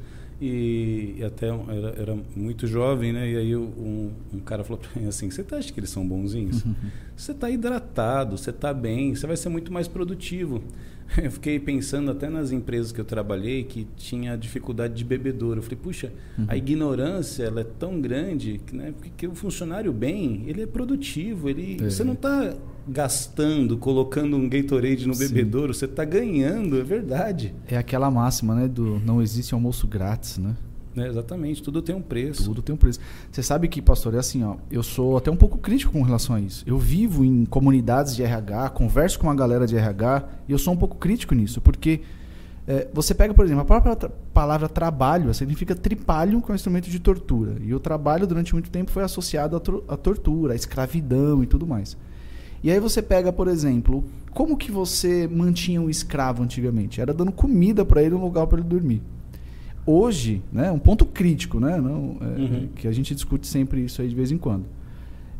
E, 0.45 1.15
e 1.19 1.23
até 1.23 1.47
era, 1.47 1.95
era, 1.97 2.17
muito 2.35 2.67
jovem, 2.67 3.13
né? 3.13 3.31
E 3.31 3.37
aí 3.37 3.55
um, 3.55 4.11
um 4.33 4.39
cara 4.39 4.61
falou 4.61 4.77
para 4.77 5.01
mim 5.01 5.07
assim: 5.07 5.31
Você 5.31 5.41
tá, 5.41 5.55
acha 5.55 5.71
que 5.71 5.79
eles 5.79 5.89
são 5.89 6.05
bonzinhos? 6.05 6.65
Você 7.15 7.31
está 7.31 7.49
hidratado, 7.49 8.37
você 8.37 8.49
está 8.49 8.73
bem, 8.73 9.15
você 9.15 9.25
vai 9.25 9.37
ser 9.37 9.47
muito 9.47 9.71
mais 9.71 9.87
produtivo. 9.87 10.61
Eu 11.21 11.31
fiquei 11.31 11.59
pensando 11.59 12.09
até 12.09 12.27
nas 12.27 12.51
empresas 12.51 12.91
que 12.91 12.99
eu 12.99 13.05
trabalhei 13.05 13.63
que 13.63 13.87
tinha 13.95 14.35
dificuldade 14.35 14.95
de 14.95 15.03
bebedouro. 15.03 15.59
Eu 15.59 15.63
falei, 15.63 15.77
puxa, 15.81 16.11
uhum. 16.37 16.45
a 16.47 16.57
ignorância 16.57 17.43
ela 17.43 17.61
é 17.61 17.63
tão 17.63 18.01
grande 18.01 18.59
que, 18.65 18.75
né, 18.75 18.93
porque 18.99 19.27
o 19.27 19.35
funcionário 19.35 19.93
bem, 19.93 20.43
ele 20.47 20.63
é 20.63 20.65
produtivo, 20.65 21.49
ele, 21.49 21.77
é. 21.81 21.89
você 21.89 22.03
não 22.03 22.13
está 22.13 22.55
gastando, 22.87 23.77
colocando 23.77 24.35
um 24.35 24.47
Gatorade 24.49 25.07
no 25.07 25.13
Sim. 25.13 25.27
bebedouro, 25.27 25.73
você 25.73 25.85
está 25.85 26.03
ganhando, 26.03 26.79
é 26.79 26.83
verdade. 26.83 27.53
É 27.67 27.77
aquela 27.77 28.09
máxima, 28.11 28.55
né, 28.55 28.67
do 28.67 28.99
não 28.99 29.21
existe 29.21 29.53
almoço 29.53 29.87
grátis, 29.87 30.37
né? 30.37 30.55
É, 30.95 31.07
exatamente, 31.07 31.63
tudo 31.63 31.81
tem 31.81 31.95
um 31.95 32.01
preço. 32.01 32.43
Tudo 32.43 32.61
tem 32.61 32.75
um 32.75 32.77
preço. 32.77 32.99
Você 33.31 33.41
sabe 33.41 33.67
que, 33.67 33.81
pastor, 33.81 34.13
é 34.13 34.19
assim, 34.19 34.43
ó, 34.43 34.57
eu 34.69 34.83
sou 34.83 35.17
até 35.17 35.31
um 35.31 35.35
pouco 35.35 35.57
crítico 35.57 35.91
com 35.91 36.03
relação 36.03 36.35
a 36.35 36.39
isso. 36.39 36.63
Eu 36.67 36.77
vivo 36.77 37.25
em 37.25 37.45
comunidades 37.45 38.15
de 38.15 38.21
RH, 38.21 38.69
converso 38.69 39.17
com 39.17 39.27
uma 39.27 39.35
galera 39.35 39.65
de 39.65 39.75
RH, 39.75 40.23
e 40.47 40.51
eu 40.51 40.59
sou 40.59 40.73
um 40.73 40.77
pouco 40.77 40.97
crítico 40.97 41.33
nisso, 41.33 41.59
porque 41.61 42.01
é, 42.67 42.87
você 42.93 43.13
pega, 43.13 43.33
por 43.33 43.43
exemplo, 43.43 43.63
a 43.63 43.65
própria 43.65 43.95
tra 43.95 44.09
palavra 44.33 44.69
trabalho 44.69 45.33
significa 45.33 45.75
tripalho, 45.75 46.41
que 46.41 46.51
é 46.51 46.53
um 46.53 46.55
instrumento 46.55 46.89
de 46.89 46.99
tortura. 46.99 47.55
E 47.61 47.73
o 47.73 47.79
trabalho, 47.79 48.25
durante 48.27 48.53
muito 48.53 48.69
tempo, 48.69 48.91
foi 48.91 49.03
associado 49.03 49.55
à, 49.55 49.93
à 49.93 49.97
tortura, 49.97 50.53
à 50.53 50.55
escravidão 50.55 51.43
e 51.43 51.47
tudo 51.47 51.65
mais. 51.65 51.97
E 52.63 52.71
aí 52.71 52.79
você 52.79 53.01
pega, 53.01 53.33
por 53.33 53.47
exemplo, 53.47 54.03
como 54.33 54.55
que 54.55 54.71
você 54.71 55.27
mantinha 55.27 55.81
um 55.81 55.89
escravo 55.89 56.41
antigamente? 56.41 57.01
Era 57.01 57.13
dando 57.13 57.31
comida 57.31 57.83
para 57.83 58.01
ele, 58.01 58.15
um 58.15 58.21
lugar 58.21 58.47
para 58.47 58.59
ele 58.59 58.67
dormir. 58.67 59.01
Hoje, 59.85 60.41
né, 60.51 60.71
um 60.71 60.79
ponto 60.79 61.05
crítico, 61.05 61.59
né, 61.59 61.77
não, 61.77 62.17
é, 62.21 62.39
uhum. 62.39 62.69
que 62.73 62.87
a 62.87 62.91
gente 62.93 63.13
discute 63.13 63.45
sempre 63.45 63.83
isso 63.83 64.01
aí 64.01 64.07
de 64.07 64.15
vez 64.15 64.31
em 64.31 64.37
quando. 64.37 64.63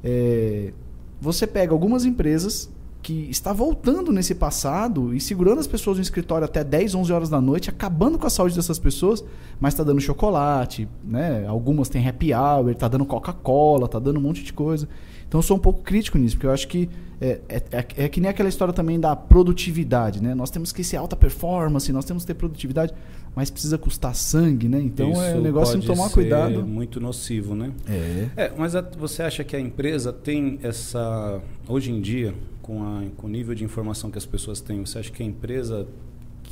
É, 0.03 0.73
você 1.21 1.47
pega 1.47 1.71
algumas 1.71 2.03
empresas 2.03 2.69
que 3.01 3.29
está 3.29 3.53
voltando 3.53 4.11
nesse 4.11 4.35
passado 4.35 5.13
e 5.13 5.19
segurando 5.19 5.59
as 5.59 5.67
pessoas 5.67 5.97
no 5.97 6.03
escritório 6.03 6.45
até 6.45 6.63
10, 6.63 6.95
11 6.95 7.13
horas 7.13 7.29
da 7.29 7.39
noite, 7.39 7.69
acabando 7.69 8.17
com 8.17 8.27
a 8.27 8.29
saúde 8.29 8.55
dessas 8.55 8.79
pessoas, 8.79 9.23
mas 9.59 9.73
está 9.73 9.83
dando 9.83 9.99
chocolate, 9.99 10.87
né? 11.03 11.45
Algumas 11.45 11.89
têm 11.89 12.07
happy 12.07 12.33
hour, 12.33 12.69
está 12.69 12.87
dando 12.87 13.05
Coca-Cola, 13.05 13.85
está 13.85 13.99
dando 13.99 14.19
um 14.19 14.21
monte 14.21 14.43
de 14.43 14.53
coisa. 14.53 14.87
Então 15.33 15.39
eu 15.39 15.43
sou 15.43 15.57
um 15.57 15.59
pouco 15.59 15.81
crítico 15.81 16.15
nisso, 16.19 16.35
porque 16.35 16.45
eu 16.45 16.51
acho 16.51 16.67
que 16.67 16.87
é, 17.19 17.41
é, 17.49 17.63
é, 17.71 17.85
é, 18.05 18.07
que 18.07 18.21
nem 18.21 18.29
aquela 18.29 18.47
história 18.47 18.71
também 18.71 18.99
da 18.99 19.15
produtividade, 19.15 20.21
né? 20.21 20.35
Nós 20.35 20.51
temos 20.51 20.71
que 20.71 20.83
ser 20.83 20.97
alta 20.97 21.15
performance, 21.15 21.91
nós 21.91 22.05
temos 22.05 22.21
que 22.21 22.27
ter 22.27 22.35
produtividade, 22.35 22.93
mas 23.35 23.49
precisa 23.49 23.75
custar 23.75 24.13
sangue, 24.13 24.69
né? 24.69 24.79
Então 24.79 25.11
Isso 25.11 25.21
é 25.23 25.33
um 25.33 25.41
negócio 25.41 25.79
de 25.79 25.87
tomar 25.87 26.11
cuidado. 26.11 26.63
muito 26.63 26.99
nocivo, 26.99 27.55
né? 27.55 27.71
É. 27.89 28.27
é 28.43 28.53
mas 28.55 28.75
a, 28.75 28.81
você 28.81 29.23
acha 29.23 29.43
que 29.43 29.55
a 29.55 29.59
empresa 29.59 30.13
tem 30.13 30.59
essa 30.61 31.41
hoje 31.67 31.91
em 31.91 31.99
dia 31.99 32.35
com, 32.61 32.83
a, 32.83 33.01
com 33.17 33.25
o 33.25 33.29
nível 33.29 33.55
de 33.55 33.63
informação 33.63 34.11
que 34.11 34.19
as 34.19 34.27
pessoas 34.27 34.61
têm, 34.61 34.85
você 34.85 34.99
acha 34.99 35.11
que 35.11 35.23
a 35.23 35.25
empresa 35.25 35.87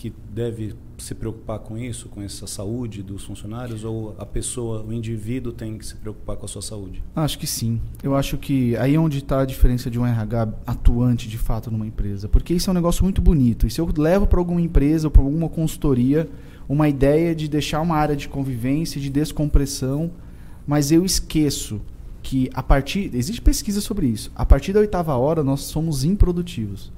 que 0.02 0.12
deve 0.34 0.74
se 0.98 1.14
preocupar 1.14 1.60
com 1.60 1.78
isso, 1.78 2.10
com 2.10 2.24
essa 2.24 2.48
saúde 2.48 3.04
dos 3.04 3.24
funcionários, 3.24 3.84
ou 3.84 4.16
a 4.18 4.26
pessoa, 4.26 4.84
o 4.84 4.92
indivíduo 4.92 5.54
tem 5.54 5.78
que 5.78 5.86
se 5.86 5.96
preocupar 5.96 6.36
com 6.38 6.46
a 6.46 6.48
sua 6.48 6.64
saúde? 6.64 7.04
Acho 7.16 7.38
que 7.38 7.46
sim. 7.46 7.80
Eu 8.02 8.16
acho 8.16 8.36
que 8.40 8.76
aí 8.78 8.96
é 8.96 9.00
onde 9.00 9.20
está 9.20 9.42
a 9.42 9.46
diferença 9.46 9.92
de 9.92 10.00
um 10.00 10.06
RH 10.06 10.56
atuante 10.66 11.30
de 11.30 11.38
fato 11.38 11.70
numa 11.70 11.86
empresa. 11.86 12.28
Porque 12.28 12.52
isso 12.52 12.68
é 12.68 12.72
um 12.72 12.74
negócio 12.74 13.04
muito 13.04 13.22
bonito. 13.22 13.68
E 13.68 13.70
se 13.70 13.80
eu 13.80 13.88
levo 13.96 14.26
para 14.26 14.40
alguma 14.40 14.60
empresa 14.60 15.06
ou 15.06 15.12
para 15.12 15.22
alguma 15.22 15.48
consultoria 15.48 16.28
uma 16.68 16.90
ideia 16.90 17.36
de 17.36 17.48
deixar 17.48 17.80
uma 17.80 17.96
área 17.96 18.16
de 18.16 18.28
convivência, 18.28 19.00
de 19.00 19.12
descompressão, 19.12 20.10
mas 20.66 20.92
eu 20.92 21.06
esqueço 21.06 21.80
que 22.24 22.50
a 22.56 22.64
partir. 22.64 23.12
Existe 23.14 23.40
pesquisa 23.40 23.82
sobre 23.82 24.08
isso. 24.08 24.32
A 24.36 24.48
partir 24.48 24.74
da 24.74 24.80
oitava 24.80 25.16
hora 25.16 25.44
nós 25.44 25.62
somos 25.62 26.04
improdutivos. 26.04 26.92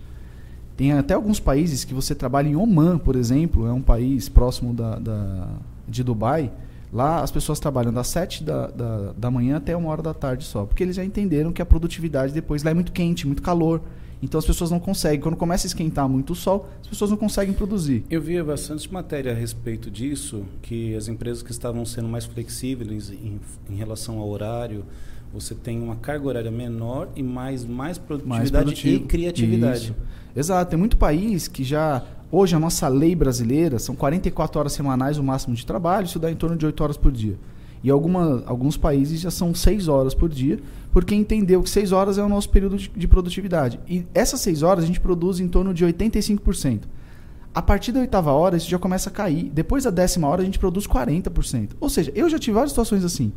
Tem 0.75 0.91
até 0.91 1.13
alguns 1.13 1.39
países 1.39 1.83
que 1.83 1.93
você 1.93 2.15
trabalha 2.15 2.47
em 2.47 2.55
Oman, 2.55 2.97
por 2.97 3.15
exemplo, 3.15 3.67
é 3.67 3.73
um 3.73 3.81
país 3.81 4.27
próximo 4.27 4.73
da, 4.73 4.97
da 4.97 5.47
de 5.87 6.03
Dubai. 6.03 6.51
Lá 6.91 7.21
as 7.21 7.31
pessoas 7.31 7.59
trabalham 7.59 7.91
das 7.91 8.07
7 8.07 8.43
da, 8.43 8.67
da, 8.67 9.13
da 9.17 9.31
manhã 9.31 9.57
até 9.57 9.75
uma 9.75 9.89
hora 9.89 10.01
da 10.01 10.13
tarde 10.13 10.43
só. 10.43 10.65
Porque 10.65 10.83
eles 10.83 10.95
já 10.95 11.03
entenderam 11.03 11.51
que 11.51 11.61
a 11.61 11.65
produtividade 11.65 12.33
depois 12.33 12.63
lá 12.63 12.71
é 12.71 12.73
muito 12.73 12.91
quente, 12.91 13.25
muito 13.25 13.41
calor. 13.41 13.81
Então 14.21 14.39
as 14.39 14.45
pessoas 14.45 14.71
não 14.71 14.79
conseguem. 14.79 15.19
Quando 15.19 15.35
começa 15.35 15.65
a 15.65 15.69
esquentar 15.69 16.07
muito 16.07 16.31
o 16.31 16.35
sol, 16.35 16.69
as 16.81 16.87
pessoas 16.87 17.11
não 17.11 17.17
conseguem 17.17 17.53
produzir. 17.53 18.05
Eu 18.09 18.21
via 18.21 18.43
bastante 18.43 18.91
matéria 18.91 19.31
a 19.31 19.35
respeito 19.35 19.91
disso, 19.91 20.45
que 20.61 20.95
as 20.95 21.07
empresas 21.07 21.43
que 21.43 21.51
estavam 21.51 21.85
sendo 21.85 22.07
mais 22.07 22.25
flexíveis 22.25 23.09
em, 23.09 23.39
em 23.69 23.75
relação 23.75 24.19
ao 24.19 24.29
horário, 24.29 24.85
você 25.33 25.53
tem 25.53 25.81
uma 25.81 25.97
carga 25.97 26.27
horária 26.27 26.51
menor 26.51 27.09
e 27.15 27.23
mais, 27.23 27.65
mais 27.65 27.97
produtividade 27.97 28.67
mais 28.67 28.85
e 28.85 28.99
criatividade. 28.99 29.85
Isso. 29.85 29.95
Exato. 30.35 30.69
Tem 30.69 30.79
muito 30.79 30.97
país 30.97 31.47
que 31.47 31.63
já. 31.63 32.03
Hoje, 32.31 32.55
a 32.55 32.59
nossa 32.59 32.87
lei 32.87 33.15
brasileira 33.15 33.77
são 33.77 33.95
44 33.95 34.59
horas 34.59 34.73
semanais 34.73 35.19
o 35.19 35.23
máximo 35.23 35.53
de 35.53 35.63
trabalho, 35.65 36.05
isso 36.05 36.17
dá 36.17 36.31
em 36.31 36.35
torno 36.35 36.55
de 36.55 36.65
8 36.65 36.83
horas 36.83 36.97
por 36.97 37.11
dia. 37.11 37.37
E 37.83 37.91
alguma, 37.91 38.41
alguns 38.47 38.75
países 38.75 39.19
já 39.19 39.29
são 39.29 39.53
6 39.53 39.87
horas 39.87 40.15
por 40.15 40.29
dia, 40.29 40.59
porque 40.91 41.13
entendeu 41.13 41.61
que 41.61 41.69
6 41.69 41.91
horas 41.91 42.17
é 42.17 42.23
o 42.23 42.29
nosso 42.29 42.49
período 42.49 42.77
de, 42.77 42.89
de 42.89 43.07
produtividade. 43.07 43.79
E 43.87 44.05
essas 44.15 44.39
6 44.41 44.63
horas 44.63 44.83
a 44.83 44.87
gente 44.87 44.99
produz 44.99 45.39
em 45.39 45.47
torno 45.47 45.73
de 45.73 45.85
85%. 45.85 46.83
A 47.53 47.61
partir 47.61 47.91
da 47.91 47.99
oitava 47.99 48.31
hora, 48.31 48.57
isso 48.57 48.69
já 48.69 48.79
começa 48.79 49.09
a 49.09 49.13
cair. 49.13 49.51
Depois 49.53 49.83
da 49.83 49.91
décima 49.91 50.27
hora, 50.27 50.41
a 50.41 50.45
gente 50.45 50.57
produz 50.57 50.87
40%. 50.87 51.71
Ou 51.79 51.89
seja, 51.89 52.11
eu 52.15 52.27
já 52.27 52.39
tive 52.39 52.55
várias 52.55 52.71
situações 52.71 53.03
assim. 53.03 53.31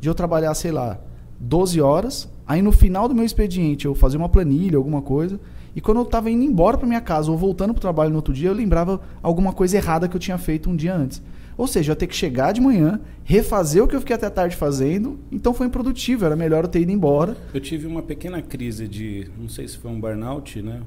De 0.00 0.08
eu 0.08 0.14
trabalhar, 0.14 0.54
sei 0.54 0.72
lá, 0.72 0.98
12 1.38 1.80
horas, 1.80 2.28
aí 2.46 2.60
no 2.62 2.72
final 2.72 3.06
do 3.06 3.14
meu 3.14 3.24
expediente 3.24 3.86
eu 3.86 3.94
fazia 3.94 4.18
uma 4.18 4.28
planilha, 4.28 4.76
alguma 4.76 5.00
coisa, 5.02 5.38
e 5.74 5.80
quando 5.80 5.98
eu 5.98 6.04
estava 6.04 6.30
indo 6.30 6.42
embora 6.42 6.76
para 6.76 6.86
minha 6.86 7.00
casa 7.00 7.30
ou 7.30 7.36
voltando 7.36 7.72
para 7.72 7.78
o 7.78 7.82
trabalho 7.82 8.10
no 8.10 8.16
outro 8.16 8.32
dia, 8.34 8.48
eu 8.48 8.54
lembrava 8.54 9.00
alguma 9.22 9.52
coisa 9.52 9.76
errada 9.76 10.08
que 10.08 10.16
eu 10.16 10.20
tinha 10.20 10.38
feito 10.38 10.68
um 10.68 10.76
dia 10.76 10.94
antes. 10.94 11.22
Ou 11.56 11.66
seja, 11.66 11.90
eu 11.90 11.92
ia 11.92 11.96
ter 11.96 12.06
que 12.06 12.16
chegar 12.16 12.52
de 12.52 12.60
manhã, 12.60 13.00
refazer 13.22 13.84
o 13.84 13.86
que 13.86 13.94
eu 13.94 14.00
fiquei 14.00 14.16
até 14.16 14.30
tarde 14.30 14.56
fazendo, 14.56 15.18
então 15.30 15.52
foi 15.52 15.66
improdutivo, 15.66 16.24
era 16.24 16.34
melhor 16.34 16.64
eu 16.64 16.68
ter 16.68 16.80
ido 16.80 16.90
embora. 16.90 17.36
Eu 17.52 17.60
tive 17.60 17.86
uma 17.86 18.02
pequena 18.02 18.40
crise 18.40 18.88
de, 18.88 19.30
não 19.38 19.48
sei 19.48 19.68
se 19.68 19.76
foi 19.76 19.90
um 19.90 20.00
burnout, 20.00 20.62
né? 20.62 20.80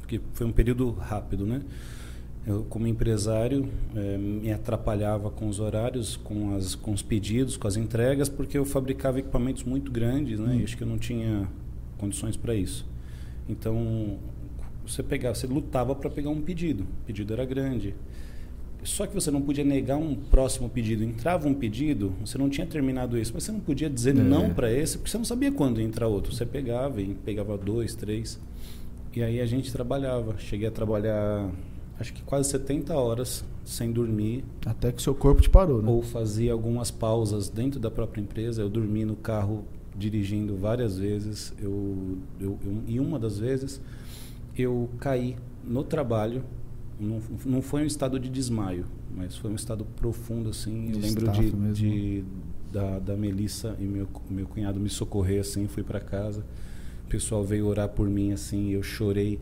Porque 0.00 0.20
foi 0.34 0.46
um 0.46 0.52
período 0.52 0.90
rápido, 0.90 1.46
né? 1.46 1.62
Eu, 2.46 2.64
como 2.68 2.86
empresário, 2.86 3.68
é, 3.94 4.16
me 4.16 4.52
atrapalhava 4.52 5.30
com 5.30 5.48
os 5.48 5.58
horários, 5.58 6.16
com, 6.16 6.56
as, 6.56 6.74
com 6.74 6.92
os 6.92 7.02
pedidos, 7.02 7.56
com 7.56 7.66
as 7.66 7.76
entregas, 7.76 8.28
porque 8.28 8.56
eu 8.56 8.64
fabricava 8.64 9.18
equipamentos 9.18 9.64
muito 9.64 9.90
grandes, 9.90 10.38
né? 10.38 10.54
Hum. 10.54 10.60
E 10.60 10.64
acho 10.64 10.76
que 10.76 10.82
eu 10.82 10.88
não 10.88 10.98
tinha 10.98 11.48
condições 11.98 12.36
para 12.36 12.54
isso. 12.54 12.86
Então, 13.48 14.18
você 14.86 15.02
pegava, 15.02 15.34
você 15.34 15.46
lutava 15.46 15.94
para 15.94 16.10
pegar 16.10 16.30
um 16.30 16.40
pedido. 16.40 16.84
O 16.84 17.06
pedido 17.06 17.32
era 17.32 17.44
grande. 17.44 17.94
Só 18.82 19.04
que 19.04 19.14
você 19.14 19.32
não 19.32 19.42
podia 19.42 19.64
negar 19.64 19.96
um 19.96 20.14
próximo 20.14 20.68
pedido. 20.68 21.02
Entrava 21.02 21.48
um 21.48 21.54
pedido, 21.54 22.12
você 22.24 22.38
não 22.38 22.48
tinha 22.48 22.66
terminado 22.66 23.18
isso, 23.18 23.32
mas 23.34 23.42
você 23.42 23.50
não 23.50 23.58
podia 23.58 23.90
dizer 23.90 24.10
é. 24.10 24.20
não 24.20 24.54
para 24.54 24.72
esse, 24.72 24.96
porque 24.96 25.10
você 25.10 25.18
não 25.18 25.24
sabia 25.24 25.50
quando 25.50 25.80
ia 25.80 25.86
entrar 25.86 26.06
outro. 26.06 26.32
Você 26.32 26.46
pegava 26.46 27.00
e 27.00 27.14
pegava 27.14 27.58
dois, 27.58 27.94
três. 27.96 28.38
E 29.14 29.22
aí 29.22 29.40
a 29.40 29.46
gente 29.46 29.72
trabalhava. 29.72 30.36
Cheguei 30.38 30.68
a 30.68 30.70
trabalhar, 30.70 31.50
acho 31.98 32.12
que 32.12 32.22
quase 32.22 32.48
70 32.50 32.94
horas 32.94 33.44
sem 33.64 33.90
dormir. 33.90 34.44
Até 34.64 34.92
que 34.92 35.02
seu 35.02 35.14
corpo 35.14 35.42
te 35.42 35.50
parou, 35.50 35.82
né? 35.82 35.90
Ou 35.90 36.02
fazia 36.02 36.52
algumas 36.52 36.90
pausas 36.90 37.48
dentro 37.48 37.80
da 37.80 37.90
própria 37.90 38.20
empresa. 38.20 38.62
Eu 38.62 38.68
dormi 38.68 39.04
no 39.04 39.16
carro 39.16 39.64
dirigindo 39.96 40.56
várias 40.56 40.98
vezes. 40.98 41.52
Eu, 41.58 42.18
eu, 42.40 42.58
eu, 42.64 42.82
e 42.86 43.00
uma 43.00 43.18
das 43.18 43.38
vezes 43.38 43.80
eu 44.56 44.88
caí 44.98 45.36
no 45.64 45.82
trabalho 45.82 46.44
não, 46.98 47.20
não 47.44 47.62
foi 47.62 47.82
um 47.82 47.86
estado 47.86 48.18
de 48.18 48.28
desmaio, 48.28 48.86
mas 49.14 49.36
foi 49.36 49.50
um 49.50 49.54
estado 49.54 49.84
profundo, 49.96 50.50
assim. 50.50 50.90
Eu 50.92 50.98
lembro 50.98 51.30
de, 51.30 51.50
de, 51.72 52.24
da, 52.72 52.98
da 52.98 53.16
Melissa 53.16 53.76
e 53.78 53.84
meu, 53.84 54.08
meu 54.30 54.46
cunhado 54.46 54.80
me 54.80 54.88
socorrer, 54.88 55.40
assim, 55.40 55.66
fui 55.66 55.82
para 55.82 56.00
casa. 56.00 56.44
O 57.04 57.08
pessoal 57.08 57.44
veio 57.44 57.66
orar 57.66 57.88
por 57.90 58.08
mim, 58.08 58.32
assim, 58.32 58.70
eu 58.70 58.82
chorei 58.82 59.38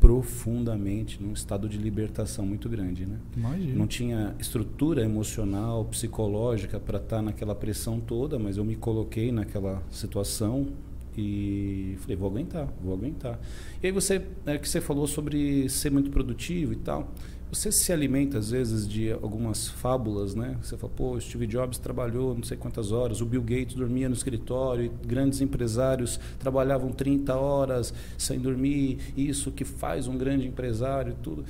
profundamente, 0.00 1.22
num 1.22 1.32
estado 1.32 1.68
de 1.68 1.78
libertação 1.78 2.44
muito 2.46 2.68
grande, 2.68 3.06
né? 3.06 3.18
Imagina. 3.36 3.74
Não 3.74 3.86
tinha 3.86 4.34
estrutura 4.38 5.02
emocional, 5.02 5.84
psicológica 5.86 6.78
para 6.78 6.98
estar 6.98 7.16
tá 7.16 7.22
naquela 7.22 7.54
pressão 7.54 8.00
toda, 8.00 8.38
mas 8.38 8.56
eu 8.56 8.64
me 8.64 8.76
coloquei 8.76 9.32
naquela 9.32 9.82
situação 9.90 10.68
e 11.16 11.96
falei, 12.00 12.16
vou 12.16 12.28
aguentar, 12.28 12.68
vou 12.82 12.94
aguentar. 12.94 13.38
E 13.82 13.86
aí 13.86 13.92
você, 13.92 14.22
é 14.46 14.58
que 14.58 14.68
você 14.68 14.80
falou 14.80 15.06
sobre 15.06 15.68
ser 15.68 15.90
muito 15.90 16.10
produtivo 16.10 16.72
e 16.72 16.76
tal. 16.76 17.12
Você 17.54 17.70
se 17.70 17.92
alimenta 17.92 18.38
às 18.38 18.50
vezes 18.50 18.86
de 18.86 19.12
algumas 19.12 19.68
fábulas, 19.68 20.34
né? 20.34 20.56
Você 20.60 20.76
fala, 20.76 20.92
pô, 20.94 21.20
Steve 21.20 21.46
Jobs 21.46 21.78
trabalhou 21.78 22.34
não 22.34 22.42
sei 22.42 22.56
quantas 22.56 22.90
horas, 22.90 23.20
o 23.20 23.26
Bill 23.26 23.42
Gates 23.42 23.76
dormia 23.76 24.08
no 24.08 24.14
escritório, 24.14 24.90
grandes 25.06 25.40
empresários 25.40 26.18
trabalhavam 26.40 26.90
30 26.90 27.32
horas 27.36 27.94
sem 28.18 28.40
dormir, 28.40 28.98
isso 29.16 29.52
que 29.52 29.64
faz 29.64 30.08
um 30.08 30.18
grande 30.18 30.48
empresário 30.48 31.12
e 31.12 31.22
tudo. 31.22 31.44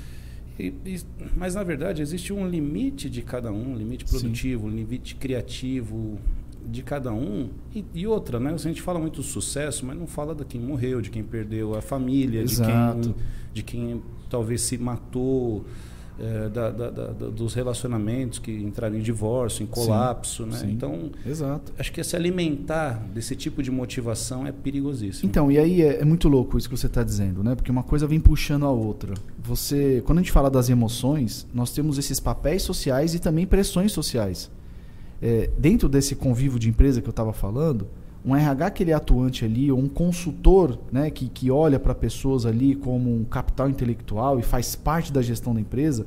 E, 0.59 0.75
e, 0.85 1.01
mas 1.35 1.55
na 1.55 1.63
verdade 1.63 2.03
existe 2.03 2.35
um 2.35 2.47
limite 2.47 3.09
de 3.09 3.23
cada 3.23 3.51
um, 3.51 3.73
um 3.73 3.75
limite 3.75 4.05
produtivo, 4.05 4.67
um 4.67 4.71
limite 4.71 5.15
criativo, 5.17 6.19
de 6.67 6.83
cada 6.83 7.13
um. 7.15 7.49
E, 7.75 7.83
e, 7.95 8.07
outra, 8.07 8.39
né? 8.39 8.53
A 8.53 8.57
gente 8.59 8.83
fala 8.83 8.99
muito 8.99 9.17
do 9.17 9.23
sucesso, 9.23 9.87
mas 9.87 9.97
não 9.97 10.07
fala 10.07 10.35
de 10.35 10.45
quem 10.45 10.61
morreu, 10.61 11.01
de 11.01 11.11
quem 11.11 11.23
perdeu 11.23 11.75
a 11.75 11.81
família, 11.81 12.43
Exato. 12.43 13.01
de 13.01 13.05
quem, 13.05 13.15
de 13.55 13.63
quem 13.63 14.03
talvez 14.29 14.61
se 14.61 14.77
matou. 14.77 15.65
É, 16.17 16.49
da, 16.49 16.71
da, 16.71 16.91
da, 16.91 17.07
dos 17.29 17.55
relacionamentos 17.55 18.39
que 18.39 18.53
entraram 18.53 18.97
em 18.97 19.01
divórcio, 19.01 19.65
em 19.65 19.67
colapso, 19.67 20.45
sim, 20.45 20.51
né? 20.51 20.59
Sim. 20.59 20.71
Então, 20.71 21.11
Exato. 21.27 21.73
acho 21.77 21.91
que 21.91 22.05
se 22.05 22.15
alimentar 22.15 23.03
desse 23.13 23.35
tipo 23.35 23.61
de 23.65 23.71
motivação 23.71 24.47
é 24.47 24.53
perigosíssimo. 24.53 25.29
Então, 25.29 25.51
e 25.51 25.59
aí 25.59 25.83
é, 25.83 26.03
é 26.03 26.05
muito 26.05 26.29
louco 26.29 26.57
isso 26.57 26.69
que 26.69 26.77
você 26.77 26.87
está 26.87 27.03
dizendo, 27.03 27.43
né? 27.43 27.57
Porque 27.57 27.69
uma 27.71 27.83
coisa 27.83 28.07
vem 28.07 28.21
puxando 28.21 28.65
a 28.65 28.71
outra. 28.71 29.15
Você, 29.43 30.05
quando 30.07 30.19
a 30.19 30.23
gente 30.23 30.31
fala 30.31 30.49
das 30.49 30.71
emoções, 30.71 31.49
nós 31.53 31.73
temos 31.73 31.99
esses 31.99 32.21
papéis 32.21 32.63
sociais 32.63 33.13
e 33.15 33.19
também 33.19 33.45
pressões 33.45 33.91
sociais 33.91 34.49
é, 35.25 35.49
dentro 35.57 35.89
desse 35.89 36.15
convívio 36.15 36.59
de 36.59 36.69
empresa 36.69 37.01
que 37.01 37.09
eu 37.09 37.11
estava 37.13 37.33
falando, 37.33 37.87
um 38.25 38.35
RH 38.35 38.71
que 38.71 38.83
ele 38.83 38.91
é 38.91 38.95
atuante 38.95 39.45
ali, 39.45 39.71
ou 39.71 39.79
um 39.79 39.89
consultor 39.89 40.79
né, 40.91 41.11
que, 41.11 41.29
que 41.29 41.51
olha 41.51 41.79
para 41.79 41.95
pessoas 41.95 42.47
ali 42.47 42.75
como 42.75 43.15
um 43.15 43.25
capital 43.25 43.69
intelectual 43.69 44.39
e 44.39 44.43
faz 44.43 44.75
parte 44.75 45.13
da 45.13 45.21
gestão 45.21 45.55
da 45.55 45.61
empresa, 45.61 46.07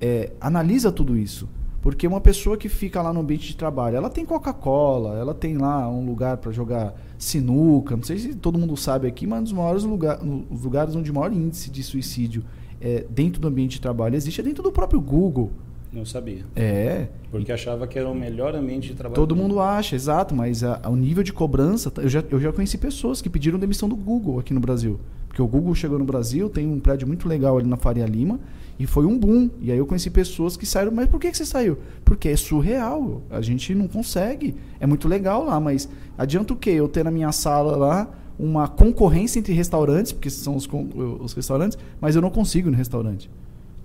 é, 0.00 0.32
analisa 0.40 0.92
tudo 0.92 1.16
isso. 1.16 1.48
Porque 1.82 2.06
uma 2.06 2.20
pessoa 2.20 2.56
que 2.56 2.68
fica 2.68 3.02
lá 3.02 3.12
no 3.12 3.20
ambiente 3.20 3.48
de 3.48 3.56
trabalho, 3.56 3.96
ela 3.96 4.08
tem 4.08 4.24
Coca-Cola, 4.24 5.18
ela 5.18 5.34
tem 5.34 5.58
lá 5.58 5.86
um 5.90 6.06
lugar 6.06 6.38
para 6.38 6.50
jogar 6.50 6.94
sinuca, 7.18 7.96
não 7.96 8.04
sei 8.04 8.16
se 8.16 8.34
todo 8.34 8.58
mundo 8.58 8.76
sabe 8.76 9.06
aqui, 9.06 9.26
mas 9.26 9.40
um 9.40 9.42
dos 9.42 9.52
maiores 9.52 9.82
lugar, 9.82 10.18
os 10.50 10.62
lugares 10.62 10.94
onde 10.94 11.12
maior 11.12 11.32
índice 11.32 11.70
de 11.70 11.82
suicídio 11.82 12.44
é, 12.80 13.04
dentro 13.10 13.40
do 13.40 13.48
ambiente 13.48 13.72
de 13.72 13.80
trabalho 13.80 14.14
existe 14.14 14.40
é 14.40 14.44
dentro 14.44 14.62
do 14.62 14.72
próprio 14.72 15.00
Google. 15.00 15.50
Não 15.94 16.04
sabia. 16.04 16.44
É. 16.56 17.06
Porque 17.30 17.52
achava 17.52 17.86
que 17.86 17.96
era 17.96 18.08
o 18.08 18.14
melhor 18.14 18.54
ambiente 18.56 18.88
de 18.88 18.94
trabalho. 18.94 19.14
Todo 19.14 19.36
mundo 19.36 19.60
acha, 19.60 19.94
exato, 19.94 20.34
mas 20.34 20.64
a, 20.64 20.80
a, 20.82 20.90
o 20.90 20.96
nível 20.96 21.22
de 21.22 21.32
cobrança. 21.32 21.92
Eu 21.98 22.08
já, 22.08 22.24
eu 22.28 22.40
já 22.40 22.52
conheci 22.52 22.76
pessoas 22.76 23.22
que 23.22 23.30
pediram 23.30 23.58
demissão 23.58 23.88
do 23.88 23.94
Google 23.94 24.40
aqui 24.40 24.52
no 24.52 24.58
Brasil. 24.58 24.98
Porque 25.28 25.40
o 25.40 25.46
Google 25.46 25.72
chegou 25.74 25.96
no 25.98 26.04
Brasil, 26.04 26.50
tem 26.50 26.66
um 26.66 26.80
prédio 26.80 27.06
muito 27.06 27.28
legal 27.28 27.56
ali 27.56 27.68
na 27.68 27.76
Faria 27.76 28.06
Lima, 28.06 28.40
e 28.76 28.86
foi 28.86 29.06
um 29.06 29.16
boom. 29.16 29.48
E 29.60 29.70
aí 29.70 29.78
eu 29.78 29.86
conheci 29.86 30.10
pessoas 30.10 30.56
que 30.56 30.66
saíram, 30.66 30.90
mas 30.90 31.08
por 31.08 31.20
que, 31.20 31.30
que 31.30 31.36
você 31.36 31.46
saiu? 31.46 31.78
Porque 32.04 32.28
é 32.28 32.36
surreal. 32.36 33.22
A 33.30 33.40
gente 33.40 33.72
não 33.72 33.86
consegue. 33.86 34.56
É 34.80 34.86
muito 34.86 35.06
legal 35.06 35.44
lá, 35.44 35.60
mas 35.60 35.88
adianta 36.18 36.52
o 36.52 36.56
quê? 36.56 36.70
Eu 36.70 36.88
ter 36.88 37.04
na 37.04 37.10
minha 37.10 37.30
sala 37.30 37.76
lá 37.76 38.10
uma 38.36 38.66
concorrência 38.66 39.38
entre 39.38 39.52
restaurantes, 39.52 40.10
porque 40.10 40.28
são 40.28 40.56
os, 40.56 40.68
os 41.20 41.32
restaurantes, 41.34 41.78
mas 42.00 42.16
eu 42.16 42.22
não 42.22 42.30
consigo 42.30 42.68
ir 42.68 42.72
no 42.72 42.76
restaurante 42.76 43.30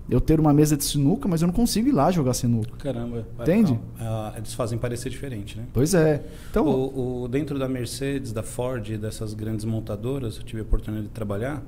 eu 0.09 0.19
ter 0.19 0.39
uma 0.39 0.53
mesa 0.53 0.75
de 0.75 0.83
sinuca, 0.83 1.27
mas 1.27 1.41
eu 1.41 1.47
não 1.47 1.53
consigo 1.53 1.87
ir 1.87 1.91
lá 1.91 2.11
jogar 2.11 2.33
sinuca. 2.33 2.75
Caramba. 2.77 3.27
Entende? 3.39 3.79
Ah, 3.99 4.33
eles 4.35 4.53
fazem 4.53 4.77
parecer 4.77 5.09
diferente, 5.09 5.57
né? 5.57 5.65
Pois 5.71 5.93
é. 5.93 6.25
Então, 6.49 6.65
o, 6.65 7.23
o, 7.23 7.27
dentro 7.27 7.59
da 7.59 7.67
Mercedes, 7.67 8.31
da 8.31 8.41
Ford, 8.41 8.97
dessas 8.97 9.33
grandes 9.33 9.65
montadoras, 9.65 10.37
eu 10.37 10.43
tive 10.43 10.61
a 10.61 10.63
oportunidade 10.63 11.07
de 11.07 11.13
trabalhar. 11.13 11.63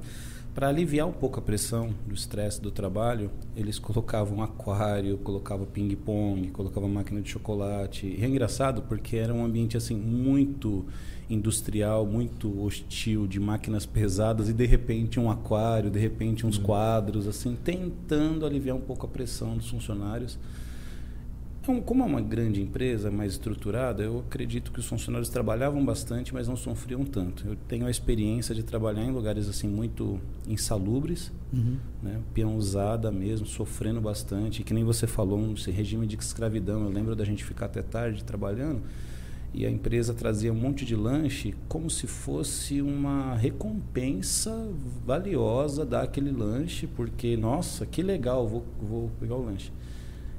Para 0.54 0.68
aliviar 0.68 1.08
um 1.08 1.14
pouco 1.14 1.40
a 1.40 1.42
pressão 1.42 1.96
do 2.06 2.14
estresse 2.14 2.62
do 2.62 2.72
trabalho, 2.72 3.32
eles 3.56 3.80
colocavam 3.80 4.44
aquário, 4.44 5.18
colocavam 5.20 5.66
ping-pong, 5.66 6.50
colocavam 6.50 6.90
máquina 6.90 7.22
de 7.22 7.30
chocolate. 7.30 8.06
E 8.06 8.22
é 8.22 8.28
engraçado 8.28 8.82
porque 8.82 9.16
era 9.16 9.34
um 9.34 9.46
ambiente 9.46 9.78
assim 9.78 9.96
muito 9.96 10.86
industrial 11.34 12.06
muito 12.06 12.62
hostil 12.62 13.26
de 13.26 13.40
máquinas 13.40 13.86
pesadas 13.86 14.50
e 14.50 14.54
de 14.54 14.66
repente 14.66 15.20
um 15.20 15.32
aquário, 15.32 15.90
de 15.90 16.00
repente 16.00 16.46
uns 16.46 16.58
uhum. 16.58 16.64
quadros, 16.64 17.28
assim, 17.28 17.58
tentando 17.64 18.46
aliviar 18.46 18.76
um 18.76 18.82
pouco 18.82 19.06
a 19.06 19.10
pressão 19.10 19.58
dos 19.58 19.70
funcionários. 19.70 20.38
Então, 21.62 21.80
como 21.80 22.02
é 22.02 22.06
uma 22.08 22.22
grande 22.22 22.60
empresa 22.60 23.12
mais 23.12 23.34
estruturada, 23.34 24.02
eu 24.02 24.24
acredito 24.28 24.72
que 24.72 24.80
os 24.80 24.88
funcionários 24.88 25.30
trabalhavam 25.30 25.86
bastante, 25.86 26.34
mas 26.34 26.48
não 26.48 26.56
sofriam 26.56 27.06
tanto. 27.06 27.48
Eu 27.48 27.56
tenho 27.68 27.86
a 27.86 27.92
experiência 27.92 28.56
de 28.56 28.64
trabalhar 28.64 29.04
em 29.04 29.12
lugares 29.12 29.48
assim 29.48 29.68
muito 29.68 30.20
insalubres, 30.48 31.32
uhum. 31.54 31.78
né, 32.02 32.20
peãozada 32.34 33.12
mesmo, 33.12 33.46
sofrendo 33.46 34.02
bastante. 34.02 34.64
Que 34.64 34.74
nem 34.74 34.84
você 34.84 35.06
falou, 35.06 35.54
esse 35.54 35.70
regime 35.70 36.08
de 36.08 36.16
escravidão. 36.16 36.84
Eu 36.84 36.90
lembro 36.90 37.16
da 37.16 37.24
gente 37.24 37.44
ficar 37.44 37.68
até 37.68 37.84
tarde 37.84 38.24
trabalhando 38.24 38.82
e 39.54 39.66
a 39.66 39.70
empresa 39.70 40.14
trazia 40.14 40.52
um 40.52 40.56
monte 40.56 40.86
de 40.86 40.96
lanche 40.96 41.54
como 41.68 41.90
se 41.90 42.08
fosse 42.08 42.82
uma 42.82 43.36
recompensa 43.36 44.70
valiosa 45.06 45.86
daquele 45.86 46.32
lanche, 46.32 46.88
porque, 46.88 47.36
nossa, 47.36 47.86
que 47.86 48.02
legal, 48.02 48.48
vou, 48.48 48.66
vou 48.82 49.12
pegar 49.20 49.36
o 49.36 49.46
lanche. 49.46 49.72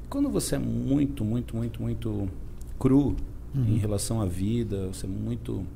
Quando 0.09 0.31
você 0.31 0.57
é 0.57 0.59
muito, 0.59 1.25
muito, 1.25 1.54
muito, 1.57 1.83
muito 1.83 2.28
cru 2.78 3.16
uhum. 3.54 3.66
em 3.69 3.76
relação 3.76 4.21
à 4.21 4.26
vida, 4.26 4.88
você 4.88 5.07
é 5.07 5.09
muito 5.09 5.66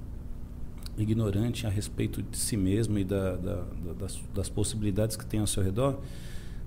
ignorante 0.98 1.66
a 1.66 1.70
respeito 1.70 2.22
de 2.22 2.38
si 2.38 2.56
mesmo 2.56 2.98
e 2.98 3.04
da, 3.04 3.36
da, 3.36 3.54
da, 3.56 3.92
das, 3.98 4.18
das, 4.34 4.48
possibilidades 4.48 5.14
que 5.14 5.26
tem 5.26 5.40
ao 5.40 5.46
seu 5.46 5.62
redor, 5.62 6.00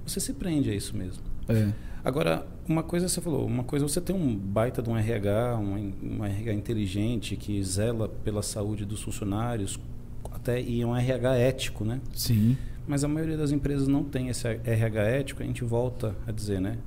você 0.06 0.20
se 0.20 0.34
prende 0.34 0.70
a 0.70 0.76
isso 0.76 0.96
mesmo. 0.96 1.24
É. 1.48 1.74
Agora, 2.03 2.48
uma 2.68 2.82
coisa 2.82 3.10
você 3.10 3.20
falou, 3.20 3.46
uma 3.46 3.63
coisa 3.63 3.88
você 3.88 4.00
tem 4.00 4.15
um 4.15 4.36
baita 4.36 4.82
de 4.82 4.89
um 4.89 4.98
RH, 4.98 5.58
um, 5.58 5.94
um 6.01 6.25
RH 6.25 6.53
inteligente 6.53 7.36
que 7.36 7.62
zela 7.63 8.08
pela 8.08 8.41
saúde 8.41 8.86
dos 8.86 9.01
funcionários, 9.01 9.79
até 10.32 10.62
e 10.62 10.84
um 10.86 10.96
RH 10.96 11.36
ético, 11.36 11.84
né? 11.84 12.00
Sim. 12.13 12.58
Mas 12.88 13.03
a 13.03 13.08
maioria 13.08 13.38
das 13.38 13.51
empresas 13.51 13.88
não 13.88 14.03
tem 14.03 14.29
esse 14.29 14.48
RH 14.48 15.01
ético, 15.03 15.44
a 15.44 15.46
gente 15.46 15.63
volta 15.63 16.15
a 16.25 16.32
dizer, 16.32 16.62
né? 16.62 16.77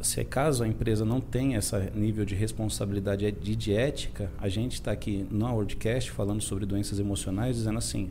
Se 0.00 0.20
é 0.20 0.24
caso 0.24 0.62
a 0.62 0.68
empresa 0.68 1.02
não 1.02 1.18
tem 1.18 1.54
esse 1.54 1.74
nível 1.94 2.26
de 2.26 2.34
responsabilidade 2.34 3.32
de, 3.32 3.56
de 3.56 3.72
ética, 3.72 4.30
a 4.38 4.50
gente 4.50 4.74
está 4.74 4.92
aqui 4.92 5.26
no 5.30 5.46
WordCast 5.46 6.10
falando 6.10 6.42
sobre 6.42 6.66
doenças 6.66 6.98
emocionais, 6.98 7.56
dizendo 7.56 7.78
assim: 7.78 8.10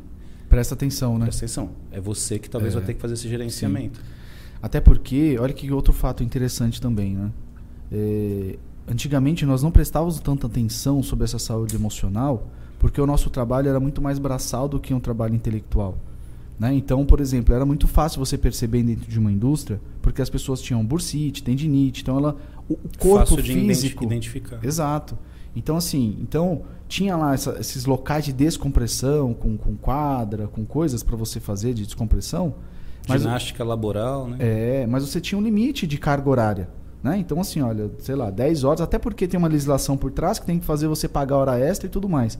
presta 0.49 0.73
atenção, 0.73 1.19
né? 1.19 1.25
Presta 1.25 1.45
atenção. 1.45 1.69
É 1.91 2.01
você 2.01 2.39
que 2.39 2.49
talvez 2.49 2.73
é. 2.73 2.77
vai 2.77 2.85
ter 2.87 2.95
que 2.95 2.99
fazer 2.99 3.13
esse 3.13 3.29
gerenciamento. 3.29 3.99
Sim. 3.99 4.22
Até 4.63 4.81
porque, 4.81 5.37
olha 5.39 5.53
que 5.53 5.71
outro 5.71 5.93
fato 5.93 6.23
interessante 6.23 6.81
também, 6.81 7.13
né? 7.13 7.31
É, 7.91 8.57
antigamente 8.87 9.45
nós 9.45 9.61
não 9.61 9.69
prestávamos 9.69 10.19
tanta 10.19 10.47
atenção 10.47 11.03
sobre 11.03 11.25
essa 11.25 11.37
saúde 11.37 11.75
emocional 11.75 12.47
porque 12.83 12.99
o 12.99 13.07
nosso 13.07 13.29
trabalho 13.29 13.69
era 13.69 13.79
muito 13.79 14.01
mais 14.01 14.19
braçal 14.19 14.67
do 14.67 14.77
que 14.77 14.93
um 14.93 14.99
trabalho 14.99 15.33
intelectual. 15.33 15.97
Né? 16.59 16.73
Então, 16.73 17.05
por 17.05 17.21
exemplo, 17.21 17.55
era 17.55 17.65
muito 17.65 17.87
fácil 17.87 18.19
você 18.19 18.37
perceber 18.37 18.83
dentro 18.83 19.09
de 19.09 19.17
uma 19.17 19.31
indústria, 19.31 19.79
porque 20.01 20.21
as 20.21 20.29
pessoas 20.29 20.59
tinham 20.59 20.83
bursite, 20.85 21.41
tendinite, 21.41 22.01
então 22.01 22.17
ela, 22.17 22.35
o, 22.67 22.73
o 22.73 22.89
corpo 22.99 23.37
fácil 23.37 23.37
físico, 23.37 24.01
de 24.01 24.05
identificar. 24.05 24.59
Exato. 24.61 25.17
Então, 25.55 25.77
assim, 25.77 26.17
então 26.19 26.63
tinha 26.89 27.15
lá 27.15 27.33
essa, 27.33 27.57
esses 27.57 27.85
locais 27.85 28.25
de 28.25 28.33
descompressão, 28.33 29.33
com, 29.33 29.55
com 29.55 29.77
quadra, 29.77 30.49
com 30.49 30.65
coisas 30.65 31.01
para 31.01 31.15
você 31.15 31.39
fazer 31.39 31.73
de 31.73 31.85
descompressão, 31.85 32.53
mas, 33.07 33.21
Ginástica 33.21 33.63
laboral, 33.63 34.27
né? 34.27 34.37
É, 34.39 34.87
mas 34.87 35.07
você 35.07 35.19
tinha 35.19 35.37
um 35.37 35.41
limite 35.41 35.85
de 35.85 35.97
carga 35.97 36.29
horária. 36.29 36.69
Né? 37.03 37.17
Então, 37.17 37.41
assim, 37.41 37.61
olha, 37.61 37.91
sei 37.99 38.15
lá, 38.15 38.29
10 38.29 38.63
horas, 38.63 38.79
até 38.79 38.97
porque 38.97 39.27
tem 39.27 39.37
uma 39.37 39.49
legislação 39.49 39.97
por 39.97 40.09
trás 40.09 40.39
que 40.39 40.45
tem 40.45 40.57
que 40.57 40.65
fazer 40.65 40.87
você 40.87 41.07
pagar 41.07 41.35
hora 41.35 41.59
extra 41.59 41.87
e 41.87 41.89
tudo 41.89 42.07
mais. 42.07 42.39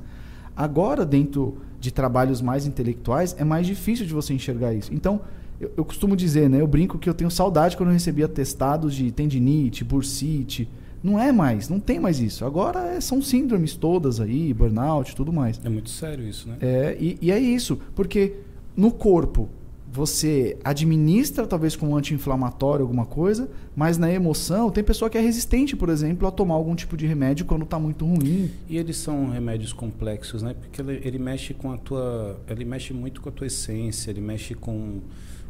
Agora, 0.55 1.05
dentro 1.05 1.58
de 1.79 1.91
trabalhos 1.91 2.41
mais 2.41 2.65
intelectuais, 2.65 3.36
é 3.38 3.43
mais 3.43 3.67
difícil 3.67 4.05
de 4.05 4.13
você 4.13 4.34
enxergar 4.34 4.74
isso. 4.74 4.93
Então, 4.93 5.20
eu, 5.60 5.72
eu 5.75 5.84
costumo 5.84 6.15
dizer, 6.15 6.50
né? 6.50 6.62
Eu 6.62 6.67
brinco 6.67 6.98
que 6.98 7.10
eu 7.10 7.13
tenho 7.13 7.29
saudade 7.29 7.75
quando 7.75 7.89
eu 7.89 7.93
recebia 7.93 8.27
testados 8.27 8.96
de 8.96 9.12
tendinite, 9.12 9.84
bursite. 9.84 10.70
Não 11.03 11.20
é 11.20 11.34
mais, 11.34 11.67
não 11.67 11.82
tem 11.82 12.00
mais 12.00 12.22
isso. 12.22 12.46
Agora 12.46 12.79
é, 12.86 13.01
são 13.01 13.22
síndromes 13.22 13.75
todas 13.75 14.22
aí, 14.22 14.53
burnout 14.53 15.12
e 15.12 15.15
tudo 15.15 15.34
mais. 15.34 15.60
É 15.62 15.67
muito 15.67 15.89
sério 15.89 16.25
isso, 16.25 16.48
né? 16.48 16.55
É, 16.62 16.98
e, 16.98 17.17
e 17.22 17.32
é 17.32 17.39
isso, 17.39 17.77
porque 17.93 18.38
no 18.77 18.91
corpo 18.91 19.50
você 19.93 20.57
administra 20.63 21.45
talvez 21.45 21.75
com 21.75 21.89
um 21.89 21.95
anti-inflamatório 21.95 22.81
alguma 22.81 23.05
coisa, 23.05 23.47
mas 23.75 23.95
na 23.95 24.12
emoção 24.12 24.71
tem 24.71 24.83
pessoa 24.83 25.07
que 25.07 25.19
é 25.19 25.21
resistente, 25.21 25.75
por 25.75 25.88
exemplo, 25.88 26.27
a 26.27 26.31
tomar 26.31 26.55
algum 26.55 26.73
tipo 26.73 26.97
de 26.97 27.05
remédio 27.05 27.45
quando 27.45 27.63
está 27.63 27.77
muito 27.77 28.03
ruim. 28.03 28.49
E 28.67 28.75
eles 28.77 28.97
são 28.97 29.29
remédios 29.29 29.71
complexos, 29.71 30.41
né? 30.41 30.56
Porque 30.60 30.82
ele, 30.82 30.99
ele, 31.03 31.19
mexe 31.19 31.53
com 31.53 31.71
a 31.71 31.77
tua, 31.77 32.39
ele 32.49 32.65
mexe 32.65 32.91
muito 32.91 33.21
com 33.21 33.29
a 33.29 33.32
tua 33.32 33.45
essência, 33.45 34.10
ele 34.10 34.21
mexe 34.21 34.56
com 34.56 34.99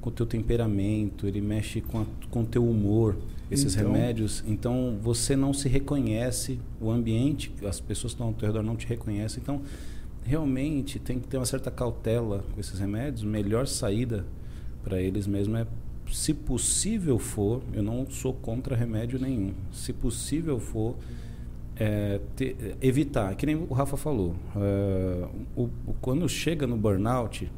com 0.02 0.10
o 0.10 0.12
teu 0.12 0.26
temperamento, 0.26 1.26
ele 1.26 1.40
mexe 1.40 1.80
com 1.80 2.02
a, 2.02 2.06
com 2.30 2.42
o 2.42 2.46
teu 2.46 2.70
humor. 2.70 3.16
Esses 3.50 3.74
então, 3.76 3.94
remédios, 3.94 4.44
então 4.46 4.98
você 5.02 5.34
não 5.34 5.54
se 5.54 5.70
reconhece, 5.70 6.60
o 6.82 6.92
ambiente, 6.92 7.54
as 7.66 7.80
pessoas 7.80 8.12
que 8.12 8.16
estão 8.16 8.28
ao 8.28 8.34
teu 8.34 8.48
redor 8.48 8.64
não 8.64 8.76
te 8.76 8.86
reconhecem, 8.86 9.42
então 9.42 9.62
realmente 10.26 11.00
tem 11.00 11.20
que 11.20 11.28
ter 11.28 11.38
uma 11.38 11.46
certa 11.46 11.70
cautela 11.70 12.44
com 12.54 12.60
esses 12.60 12.80
remédios. 12.80 13.24
Melhor 13.24 13.68
saída 13.68 14.26
para 14.84 15.02
eles 15.02 15.28
mesmo 15.28 15.56
é, 15.56 15.66
se 16.12 16.34
possível 16.34 17.18
for, 17.18 17.62
eu 17.74 17.82
não 17.82 18.06
sou 18.10 18.34
contra 18.34 18.76
remédio 18.76 19.20
nenhum, 19.20 19.54
se 19.72 19.94
possível 19.94 20.60
for, 20.60 20.96
é, 21.76 22.20
ter, 22.36 22.78
evitar, 22.82 23.36
que 23.36 23.46
nem 23.46 23.56
o 23.56 23.74
Rafa 23.74 23.98
falou, 23.98 24.36
é, 24.56 25.28
o, 25.56 25.64
o, 25.88 25.94
quando 26.02 26.28
chega 26.30 26.68
no 26.68 26.78
burnout, 26.78 27.46
é, 27.46 27.50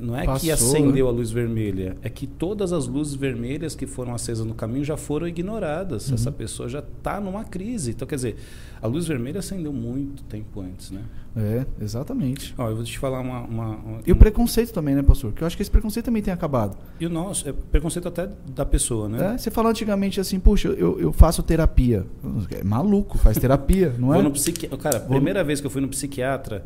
não 0.00 0.16
é 0.16 0.24
Passou, 0.24 0.40
que 0.40 0.50
acendeu 0.50 1.06
né? 1.06 1.12
a 1.12 1.14
luz 1.14 1.30
vermelha, 1.30 1.96
é 2.02 2.08
que 2.08 2.26
todas 2.26 2.72
as 2.72 2.86
luzes 2.86 3.14
vermelhas 3.14 3.74
que 3.74 3.86
foram 3.86 4.14
acesas 4.14 4.46
no 4.46 4.54
caminho 4.54 4.84
já 4.84 4.96
foram 4.96 5.26
ignoradas. 5.26 6.08
Uhum. 6.08 6.14
Essa 6.14 6.32
pessoa 6.32 6.68
já 6.68 6.78
está 6.78 7.20
numa 7.20 7.44
crise. 7.44 7.90
Então, 7.90 8.06
quer 8.06 8.16
dizer, 8.16 8.36
a 8.80 8.86
luz 8.86 9.06
vermelha 9.06 9.40
acendeu 9.40 9.72
muito 9.72 10.22
tempo 10.24 10.60
antes, 10.60 10.90
né? 10.90 11.02
É, 11.36 11.64
exatamente. 11.80 12.54
Ó, 12.58 12.68
eu 12.68 12.76
vou 12.76 12.84
te 12.84 12.98
falar 12.98 13.20
uma, 13.20 13.40
uma, 13.42 13.68
uma 13.76 14.00
E 14.06 14.12
o 14.12 14.16
preconceito 14.16 14.72
também, 14.72 14.94
né, 14.94 15.02
pastor? 15.02 15.30
Porque 15.30 15.42
eu 15.42 15.46
acho 15.46 15.56
que 15.56 15.62
esse 15.62 15.70
preconceito 15.70 16.06
também 16.06 16.22
tem 16.22 16.32
acabado. 16.32 16.76
E 17.00 17.06
o 17.06 17.10
nosso, 17.10 17.48
é 17.48 17.52
preconceito 17.52 18.08
até 18.08 18.28
da 18.54 18.66
pessoa, 18.66 19.08
né? 19.08 19.34
É, 19.34 19.38
você 19.38 19.50
falou 19.50 19.70
antigamente 19.70 20.20
assim, 20.20 20.38
puxa, 20.38 20.68
eu, 20.68 21.00
eu 21.00 21.12
faço 21.12 21.42
terapia. 21.42 22.06
É 22.50 22.62
maluco, 22.62 23.16
faz 23.18 23.38
terapia, 23.38 23.94
não 23.98 24.12
é? 24.12 24.16
Vou 24.16 24.24
no 24.24 24.30
psiqui... 24.32 24.68
Cara, 24.76 24.98
vou... 24.98 25.08
primeira 25.08 25.42
vez 25.42 25.60
que 25.60 25.66
eu 25.66 25.70
fui 25.70 25.80
no 25.80 25.88
psiquiatra, 25.88 26.64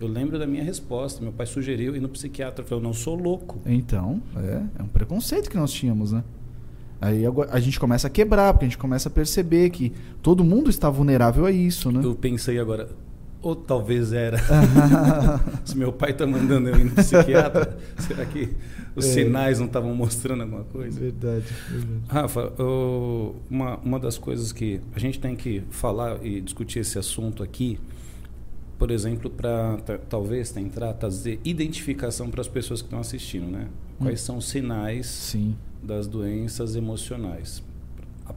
eu 0.00 0.06
lembro 0.06 0.38
da 0.38 0.46
minha 0.46 0.62
resposta. 0.62 1.22
Meu 1.22 1.32
pai 1.32 1.46
sugeriu 1.46 1.96
ir 1.96 2.00
no 2.00 2.08
psiquiatra. 2.08 2.62
Eu 2.62 2.68
falei, 2.68 2.80
eu 2.80 2.84
não 2.84 2.92
sou 2.92 3.14
louco. 3.14 3.60
Então, 3.66 4.22
é, 4.36 4.62
é 4.78 4.82
um 4.82 4.88
preconceito 4.88 5.50
que 5.50 5.56
nós 5.56 5.72
tínhamos, 5.72 6.12
né? 6.12 6.22
Aí 7.00 7.22
a 7.50 7.60
gente 7.60 7.78
começa 7.78 8.08
a 8.08 8.10
quebrar, 8.10 8.52
porque 8.52 8.64
a 8.64 8.68
gente 8.68 8.78
começa 8.78 9.08
a 9.08 9.12
perceber 9.12 9.70
que 9.70 9.92
todo 10.20 10.42
mundo 10.42 10.68
está 10.68 10.90
vulnerável 10.90 11.46
a 11.46 11.52
isso, 11.52 11.92
né? 11.92 12.00
Eu 12.02 12.14
pensei 12.14 12.58
agora, 12.58 12.88
ou 13.40 13.54
talvez 13.54 14.12
era. 14.12 14.38
Se 15.64 15.78
meu 15.78 15.92
pai 15.92 16.10
está 16.10 16.26
mandando 16.26 16.68
eu 16.68 16.76
ir 16.76 16.84
no 16.84 16.90
psiquiatra, 16.90 17.78
será 17.98 18.24
que 18.26 18.48
os 18.96 19.06
é. 19.06 19.12
sinais 19.12 19.60
não 19.60 19.66
estavam 19.66 19.94
mostrando 19.94 20.42
alguma 20.42 20.64
coisa? 20.64 20.98
Verdade. 20.98 21.44
verdade. 21.70 22.02
Rafa, 22.08 22.52
eu, 22.58 23.36
uma, 23.48 23.76
uma 23.76 24.00
das 24.00 24.18
coisas 24.18 24.50
que 24.50 24.80
a 24.92 24.98
gente 24.98 25.20
tem 25.20 25.36
que 25.36 25.62
falar 25.70 26.18
e 26.24 26.40
discutir 26.40 26.80
esse 26.80 26.98
assunto 26.98 27.44
aqui 27.44 27.78
por 28.78 28.92
exemplo, 28.92 29.28
para 29.28 29.78
talvez 30.08 30.52
tentar 30.52 30.92
trazer 30.94 31.40
identificação 31.44 32.30
para 32.30 32.40
as 32.40 32.48
pessoas 32.48 32.80
que 32.80 32.86
estão 32.86 33.00
assistindo, 33.00 33.46
né? 33.46 33.68
Quais 33.98 34.22
hum. 34.22 34.24
são 34.24 34.36
os 34.38 34.48
sinais 34.48 35.06
Sim. 35.06 35.56
das 35.82 36.06
doenças 36.06 36.76
emocionais? 36.76 37.62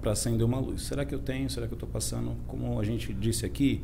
Para 0.01 0.13
acender 0.13 0.43
uma 0.43 0.59
luz. 0.59 0.83
Será 0.83 1.05
que 1.05 1.13
eu 1.13 1.19
tenho? 1.19 1.49
Será 1.49 1.67
que 1.67 1.73
eu 1.73 1.75
estou 1.75 1.89
passando? 1.89 2.35
Como 2.47 2.79
a 2.79 2.83
gente 2.83 3.13
disse 3.13 3.45
aqui, 3.45 3.81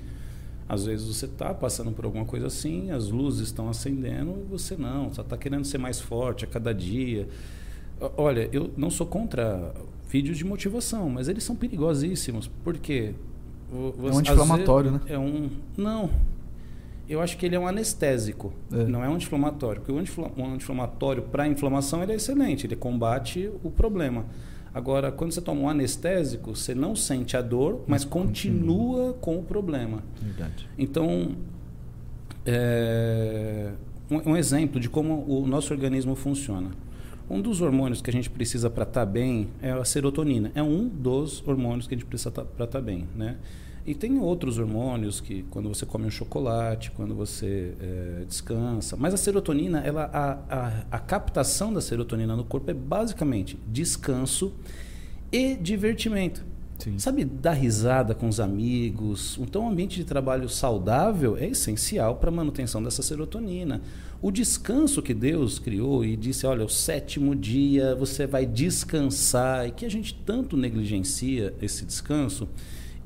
às 0.67 0.86
vezes 0.86 1.06
você 1.06 1.26
está 1.26 1.54
passando 1.54 1.91
por 1.91 2.06
alguma 2.06 2.26
coisa 2.26 2.48
assim, 2.48 2.89
as 2.89 3.10
luzes 3.10 3.48
estão 3.48 3.70
acendendo 3.70 4.36
e 4.41 4.50
você 4.50 4.76
não, 4.76 5.13
só 5.13 5.22
está 5.22 5.38
querendo 5.38 5.65
ser 5.65 5.78
mais 5.78 6.00
forte 6.00 6.43
a 6.43 6.48
cada 6.48 6.74
dia. 6.74 7.28
Olha, 8.15 8.50
eu 8.52 8.72
não 8.76 8.89
sou 8.89 9.06
contra 9.06 9.74
vídeos 10.10 10.38
de 10.38 10.46
motivação, 10.46 11.10
mas 11.10 11.28
eles 11.28 11.43
são 11.43 11.56
perigosíssimos. 11.56 12.50
Por 12.63 12.78
quê? 12.78 13.13
é 13.72 13.76
um 13.76 14.17
anti-inflamatório, 14.17 14.91
né? 14.91 15.02
É 15.08 15.20
um. 15.20 15.50
Não, 15.76 16.10
eu 17.10 17.22
acho 17.22 17.38
que 17.38 17.46
ele 17.46 17.56
é 17.56 17.60
um 17.60 17.67
anestésico, 17.67 18.54
é. 18.72 18.84
não 18.84 19.04
é 19.04 19.10
um 19.10 19.15
anti-inflamatório. 19.15 19.82
Porque 19.82 19.91
o 19.91 20.46
anti-inflamatório 20.46 21.24
para 21.24 21.48
inflamação 21.48 22.04
ele 22.04 22.12
é 22.12 22.15
excelente, 22.15 22.67
ele 22.67 22.76
combate 22.76 23.50
o 23.63 23.72
problema. 23.72 24.26
Agora, 24.74 25.12
quando 25.12 25.32
você 25.32 25.41
toma 25.41 25.62
um 25.62 25.70
anestésico, 25.70 26.56
você 26.56 26.76
não 26.76 26.96
sente 26.96 27.36
a 27.36 27.41
dor, 27.41 27.84
mas 27.88 28.06
continua 28.06 29.13
com 29.13 29.39
o 29.39 29.43
problema. 29.43 30.04
Verdade. 30.22 30.70
Então, 30.78 31.36
é, 32.46 33.72
um, 34.12 34.32
um, 34.32 34.38
exemplo 34.38 34.80
de 34.80 34.89
como 34.89 35.26
o 35.28 35.48
nosso 35.48 35.74
organismo 35.74 36.15
funciona. 36.15 36.72
Um 37.30 37.41
dos 37.41 37.60
hormônios 37.60 38.02
que 38.02 38.10
a 38.10 38.13
gente 38.13 38.30
precisa 38.30 38.70
para 38.70 38.84
estar 38.84 39.06
tá 39.06 39.12
bem 39.12 39.48
é 39.62 39.72
a 39.72 39.84
serotonina. 39.84 40.52
É 40.54 40.62
um 40.62 40.88
dos 40.88 41.46
hormônios 41.48 41.88
que 41.88 41.96
a 41.96 41.98
gente 41.98 42.08
precisa 42.08 42.30
tá, 42.30 42.43
para 42.43 42.65
estar 42.65 42.80
tá 42.80 42.86
bem, 42.86 43.08
né? 43.15 43.38
E 43.88 43.95
tem 43.95 44.19
outros 44.19 44.60
hormônios 44.60 45.21
que 45.21 45.43
quando 45.43 45.69
você 45.69 45.86
come 45.86 46.06
um 46.06 46.12
chocolate, 46.12 46.91
quando 46.91 47.15
você 47.15 47.73
é, 47.80 48.26
descansa. 48.28 48.97
Mas 48.97 49.13
a 49.13 49.17
serotonina, 49.17 49.80
ela, 49.80 50.10
a, 50.13 50.32
a, 50.54 50.84
a 50.91 51.00
captação 51.00 51.73
da 51.73 51.80
serotonina 51.80 52.36
no 52.36 52.43
corpo 52.43 52.69
é 52.69 52.73
basicamente 52.73 53.58
descanso 53.65 54.54
e 55.32 55.56
divertimento. 55.56 56.43
Sim. 56.80 57.00
Sabe, 57.00 57.23
dar 57.23 57.54
risada 57.54 58.13
com 58.13 58.28
os 58.28 58.41
amigos. 58.41 59.38
Então, 59.39 59.63
um 59.63 59.69
ambiente 59.69 59.95
de 59.95 60.04
trabalho 60.04 60.50
saudável 60.50 61.38
é 61.38 61.47
essencial 61.47 62.17
para 62.17 62.30
a 62.30 62.34
manutenção 62.34 62.84
dessa 62.84 63.02
serotonina. 63.02 63.82
O 64.21 64.32
descanso 64.32 65.02
que 65.02 65.13
Deus 65.13 65.60
criou 65.60 66.04
e 66.04 66.17
disse: 66.17 66.45
olha, 66.45 66.65
o 66.65 66.69
sétimo 66.69 67.34
dia 67.34 67.95
você 67.95 68.28
vai 68.28 68.45
descansar, 68.45 69.65
e 69.65 69.71
que 69.71 69.86
a 69.86 69.89
gente 69.89 70.13
tanto 70.26 70.58
negligencia 70.58 71.54
esse 71.62 71.86
descanso 71.86 72.50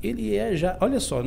ele 0.02 0.34
é 0.34 0.56
já. 0.56 0.76
Olha 0.80 0.98
só, 0.98 1.22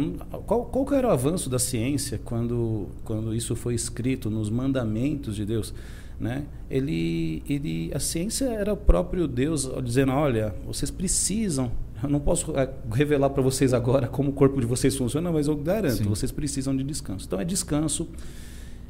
qual, 0.46 0.66
qual 0.66 0.94
era 0.94 1.08
o 1.08 1.12
avanço 1.12 1.50
da 1.50 1.58
ciência 1.58 2.20
quando, 2.24 2.88
quando 3.04 3.34
isso 3.34 3.56
foi 3.56 3.74
escrito 3.74 4.30
nos 4.30 4.50
mandamentos 4.50 5.36
de 5.36 5.46
Deus? 5.46 5.74
Né? 6.20 6.44
Ele, 6.70 7.44
ele, 7.48 7.92
a 7.94 8.00
ciência 8.00 8.46
era 8.46 8.74
o 8.74 8.78
próprio 8.78 9.28
Deus 9.28 9.70
dizendo: 9.84 10.12
olha, 10.12 10.54
vocês 10.66 10.92
precisam. 10.92 11.72
Eu 12.04 12.10
não 12.10 12.20
posso 12.20 12.52
eh, 12.58 12.70
revelar 12.92 13.30
para 13.30 13.42
vocês 13.42 13.74
agora 13.74 14.08
como 14.08 14.30
o 14.30 14.34
corpo 14.34 14.60
de 14.60 14.68
vocês 14.68 14.96
funciona, 14.96 15.32
mas 15.32 15.48
eu 15.48 15.56
garanto, 15.56 15.96
Sim. 15.96 16.04
vocês 16.04 16.32
precisam 16.32 16.76
de 16.76 16.84
descanso. 16.84 17.26
Então 17.26 17.40
é 17.40 17.46
descanso, 17.46 18.08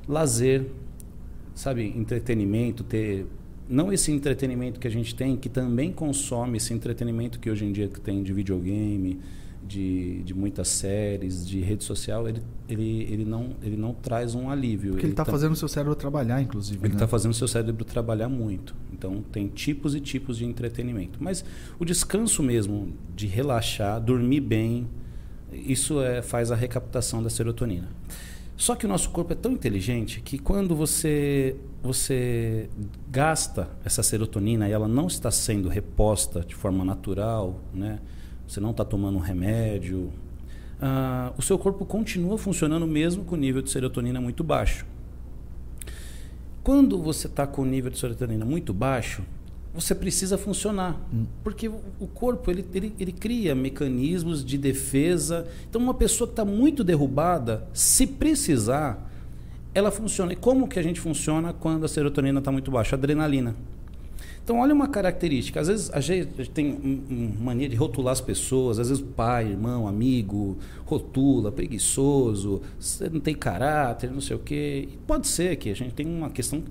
lazer, 0.08 0.66
sabe, 1.54 1.94
entretenimento, 1.96 2.84
ter 2.84 3.26
não 3.70 3.92
esse 3.92 4.12
entretenimento 4.12 4.80
que 4.80 4.88
a 4.88 4.92
gente 4.92 5.16
tem, 5.16 5.36
que 5.36 5.50
também 5.50 5.92
consome 5.92 6.58
esse 6.58 6.74
entretenimento 6.74 7.40
que 7.40 7.50
hoje 7.50 7.66
em 7.66 7.72
dia 7.72 7.90
tem 8.04 8.22
de 8.22 8.34
videogame, 8.34 9.20
de, 9.68 10.24
de 10.24 10.34
muitas 10.34 10.68
séries, 10.68 11.46
de 11.46 11.60
rede 11.62 11.84
social, 11.84 12.28
ele, 12.28 12.42
ele, 12.70 13.04
ele, 13.12 13.26
não, 13.26 13.56
ele 13.62 13.76
não 13.76 13.94
traz 13.94 14.36
um 14.36 14.50
alívio. 14.50 14.92
Porque 14.92 15.06
ele 15.06 15.14
está 15.14 15.26
tá 15.26 15.32
fazendo 15.32 15.54
o 15.54 15.56
seu 15.56 15.68
cérebro 15.68 15.96
trabalhar, 15.96 16.42
inclusive. 16.42 16.80
Ele 16.86 16.94
está 16.94 17.06
né? 17.06 17.12
fazendo 17.12 17.32
o 17.32 17.36
seu 17.36 17.48
cérebro 17.48 17.84
trabalhar 17.84 18.30
muito. 18.30 18.76
Então, 18.94 19.24
tem 19.32 19.48
tipos 19.48 19.96
e 19.96 20.00
tipos 20.00 20.38
de 20.38 20.46
entretenimento. 20.46 21.18
Mas 21.22 21.44
o 21.80 21.86
descanso 21.86 22.44
mesmo, 22.44 22.94
de 23.16 23.28
relaxar, 23.28 24.00
dormir 24.00 24.42
bem, 24.42 24.88
isso 25.52 26.02
é, 26.02 26.22
faz 26.22 26.52
a 26.52 26.56
recaptação 26.56 27.24
da 27.24 27.30
serotonina. 27.30 27.90
Só 28.58 28.76
que 28.76 28.86
o 28.86 28.90
nosso 28.90 29.10
corpo 29.10 29.34
é 29.34 29.36
tão 29.36 29.52
inteligente 29.52 30.22
que 30.22 30.38
quando 30.38 30.76
você 30.76 31.58
você 31.84 32.70
gasta 33.12 33.70
essa 33.84 34.02
serotonina 34.02 34.68
e 34.68 34.72
ela 34.72 34.88
não 34.88 35.08
está 35.08 35.30
sendo 35.30 35.70
reposta 35.70 36.40
de 36.40 36.56
forma 36.56 36.84
natural, 36.84 37.60
né? 37.74 38.00
Você 38.48 38.60
não 38.60 38.72
está 38.72 38.86
tomando 38.86 39.18
um 39.18 39.22
remédio, 39.22 40.12
uh, 40.80 41.34
o 41.38 41.42
seu 41.42 41.58
corpo 41.58 41.86
continua 41.86 42.38
funcionando 42.38 42.86
mesmo 42.86 43.24
com 43.24 43.36
o 43.36 43.38
nível 43.38 43.62
de 43.62 43.70
serotonina 43.70 44.22
muito 44.22 44.44
baixo. 44.44 44.86
Quando 46.64 47.02
você 47.02 47.28
está 47.28 47.46
com 47.46 47.62
o 47.62 47.66
nível 47.66 47.92
de 47.92 48.00
serotonina 48.00 48.44
muito 48.44 48.74
baixo, 48.74 49.24
você 49.74 49.94
precisa 49.94 50.38
funcionar. 50.38 51.00
Hum. 51.14 51.26
Porque 51.44 51.68
o 51.68 52.08
corpo 52.08 52.50
ele, 52.50 52.66
ele, 52.74 52.96
ele 53.00 53.12
cria 53.12 53.54
mecanismos 53.54 54.44
de 54.44 54.58
defesa. 54.58 55.48
Então, 55.70 55.82
uma 55.82 55.94
pessoa 55.94 56.28
que 56.28 56.32
está 56.32 56.46
muito 56.46 56.84
derrubada, 56.84 57.68
se 57.74 58.08
precisar, 58.08 59.12
ela 59.74 59.92
funciona. 59.92 60.34
E 60.34 60.36
como 60.36 60.68
que 60.68 60.80
a 60.80 60.82
gente 60.82 61.00
funciona 61.00 61.52
quando 61.52 61.84
a 61.84 61.88
serotonina 61.88 62.40
está 62.40 62.52
muito 62.52 62.72
baixa? 62.72 62.96
Adrenalina. 62.96 63.56
Então, 64.46 64.60
olha 64.60 64.76
uma 64.76 64.88
característica. 64.88 65.60
Às 65.60 65.70
vezes 65.70 65.90
a 65.92 66.00
gente 66.00 66.52
tem 66.52 66.78
mania 67.42 67.68
de 67.68 67.76
rotular 67.76 68.12
as 68.12 68.22
pessoas. 68.22 68.78
Às 68.78 68.90
vezes 68.90 69.02
o 69.02 69.08
pai, 69.08 69.48
irmão, 69.48 69.88
amigo, 69.88 70.56
rotula, 70.86 71.52
preguiçoso, 71.52 72.62
você 72.80 73.10
não 73.10 73.20
tem 73.20 73.34
caráter, 73.34 74.12
não 74.12 74.22
sei 74.22 74.36
o 74.36 74.40
quê. 74.40 74.88
E 74.94 74.98
pode 74.98 75.28
ser 75.28 75.56
que 75.56 75.72
a 75.72 75.74
gente 75.74 75.96
tenha 75.96 76.08
uma 76.08 76.30
questão 76.30 76.62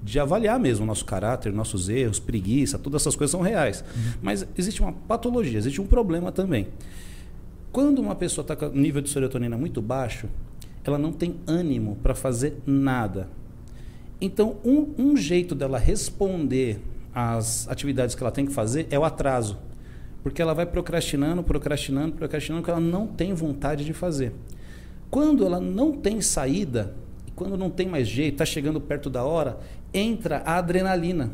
de 0.00 0.20
avaliar 0.20 0.60
mesmo 0.60 0.84
o 0.84 0.86
nosso 0.86 1.04
caráter, 1.04 1.52
nossos 1.52 1.88
erros, 1.88 2.20
preguiça, 2.20 2.78
todas 2.78 3.02
essas 3.02 3.16
coisas 3.16 3.32
são 3.32 3.40
reais. 3.40 3.80
Uhum. 3.80 4.12
Mas 4.22 4.46
existe 4.56 4.80
uma 4.80 4.92
patologia, 4.92 5.58
existe 5.58 5.80
um 5.80 5.86
problema 5.86 6.30
também. 6.30 6.68
Quando 7.72 7.98
uma 7.98 8.14
pessoa 8.14 8.44
está 8.44 8.54
com 8.54 8.68
nível 8.68 9.02
de 9.02 9.10
serotonina 9.10 9.58
muito 9.58 9.82
baixo, 9.82 10.28
ela 10.84 10.96
não 10.96 11.10
tem 11.10 11.34
ânimo 11.44 11.98
para 12.04 12.14
fazer 12.14 12.58
nada. 12.64 13.28
Então, 14.20 14.58
um, 14.64 14.94
um 14.96 15.16
jeito 15.16 15.56
dela 15.56 15.76
responder 15.76 16.78
às 17.16 17.66
atividades 17.66 18.14
que 18.14 18.22
ela 18.22 18.30
tem 18.30 18.44
que 18.44 18.52
fazer 18.52 18.86
é 18.90 18.98
o 18.98 19.04
atraso. 19.04 19.58
Porque 20.22 20.42
ela 20.42 20.52
vai 20.52 20.66
procrastinando, 20.66 21.42
procrastinando, 21.42 22.12
procrastinando, 22.12 22.60
porque 22.60 22.70
ela 22.70 22.80
não 22.80 23.06
tem 23.06 23.32
vontade 23.32 23.86
de 23.86 23.94
fazer. 23.94 24.34
Quando 25.10 25.46
ela 25.46 25.58
não 25.58 25.92
tem 25.92 26.20
saída, 26.20 26.94
quando 27.34 27.56
não 27.56 27.70
tem 27.70 27.88
mais 27.88 28.06
jeito, 28.06 28.34
está 28.34 28.44
chegando 28.44 28.78
perto 28.78 29.08
da 29.08 29.24
hora, 29.24 29.58
entra 29.94 30.42
a 30.44 30.58
adrenalina. 30.58 31.32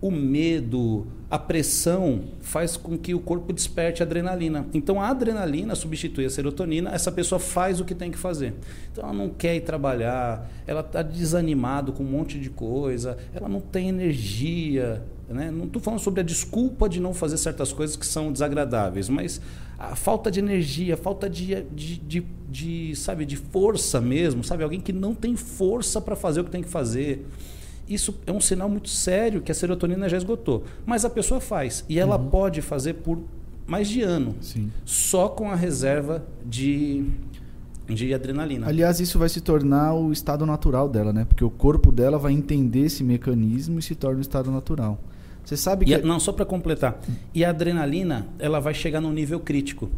O 0.00 0.10
medo, 0.10 1.06
a 1.30 1.38
pressão 1.38 2.22
faz 2.40 2.76
com 2.76 2.98
que 2.98 3.14
o 3.14 3.20
corpo 3.20 3.52
desperte 3.52 4.02
a 4.02 4.06
adrenalina. 4.06 4.66
Então 4.74 5.00
a 5.00 5.10
adrenalina 5.10 5.76
substitui 5.76 6.24
a 6.24 6.30
serotonina, 6.30 6.90
essa 6.90 7.12
pessoa 7.12 7.38
faz 7.38 7.78
o 7.78 7.84
que 7.84 7.94
tem 7.94 8.10
que 8.10 8.18
fazer. 8.18 8.54
Então 8.90 9.04
ela 9.04 9.12
não 9.12 9.28
quer 9.28 9.54
ir 9.54 9.60
trabalhar, 9.60 10.50
ela 10.66 10.80
está 10.80 11.02
desanimado 11.02 11.92
com 11.92 12.02
um 12.02 12.10
monte 12.10 12.40
de 12.40 12.50
coisa, 12.50 13.16
ela 13.32 13.48
não 13.48 13.60
tem 13.60 13.90
energia. 13.90 15.04
Né? 15.30 15.50
Não 15.50 15.66
estou 15.66 15.80
falando 15.80 16.00
sobre 16.00 16.20
a 16.20 16.24
desculpa 16.24 16.88
de 16.88 17.00
não 17.00 17.14
fazer 17.14 17.36
certas 17.36 17.72
coisas 17.72 17.96
que 17.96 18.04
são 18.04 18.32
desagradáveis, 18.32 19.08
mas 19.08 19.40
a 19.78 19.94
falta 19.94 20.30
de 20.30 20.40
energia, 20.40 20.94
a 20.94 20.96
falta 20.96 21.30
de, 21.30 21.62
de, 21.72 21.96
de, 21.98 22.26
de, 22.48 22.96
sabe, 22.96 23.24
de 23.24 23.36
força 23.36 24.00
mesmo, 24.00 24.42
sabe? 24.42 24.64
Alguém 24.64 24.80
que 24.80 24.92
não 24.92 25.14
tem 25.14 25.36
força 25.36 26.00
para 26.00 26.16
fazer 26.16 26.40
o 26.40 26.44
que 26.44 26.50
tem 26.50 26.62
que 26.62 26.68
fazer 26.68 27.26
isso 27.90 28.14
é 28.24 28.30
um 28.30 28.40
sinal 28.40 28.68
muito 28.68 28.88
sério 28.88 29.42
que 29.42 29.50
a 29.50 29.54
serotonina 29.54 30.08
já 30.08 30.16
esgotou. 30.16 30.62
Mas 30.86 31.04
a 31.04 31.10
pessoa 31.10 31.40
faz. 31.40 31.84
E 31.88 31.98
ela 31.98 32.16
uhum. 32.16 32.30
pode 32.30 32.62
fazer 32.62 32.94
por 32.94 33.18
mais 33.66 33.88
de 33.88 34.00
ano. 34.00 34.36
Sim. 34.40 34.70
Só 34.84 35.28
com 35.28 35.50
a 35.50 35.56
reserva 35.56 36.24
de, 36.46 37.04
de 37.88 38.14
adrenalina. 38.14 38.68
Aliás, 38.68 39.00
isso 39.00 39.18
vai 39.18 39.28
se 39.28 39.40
tornar 39.40 39.94
o 39.94 40.12
estado 40.12 40.46
natural 40.46 40.88
dela, 40.88 41.12
né? 41.12 41.24
Porque 41.24 41.44
o 41.44 41.50
corpo 41.50 41.90
dela 41.90 42.16
vai 42.16 42.32
entender 42.32 42.86
esse 42.86 43.02
mecanismo 43.02 43.80
e 43.80 43.82
se 43.82 43.96
torna 43.96 44.18
o 44.18 44.22
estado 44.22 44.52
natural. 44.52 45.00
Você 45.50 45.56
sabe 45.56 45.84
que. 45.84 45.94
A, 45.94 45.98
não, 45.98 46.20
só 46.20 46.32
para 46.32 46.44
completar. 46.44 47.00
E 47.34 47.44
a 47.44 47.50
adrenalina, 47.50 48.28
ela 48.38 48.60
vai 48.60 48.72
chegar 48.72 49.00
no 49.00 49.12
nível 49.12 49.40
crítico. 49.40 49.90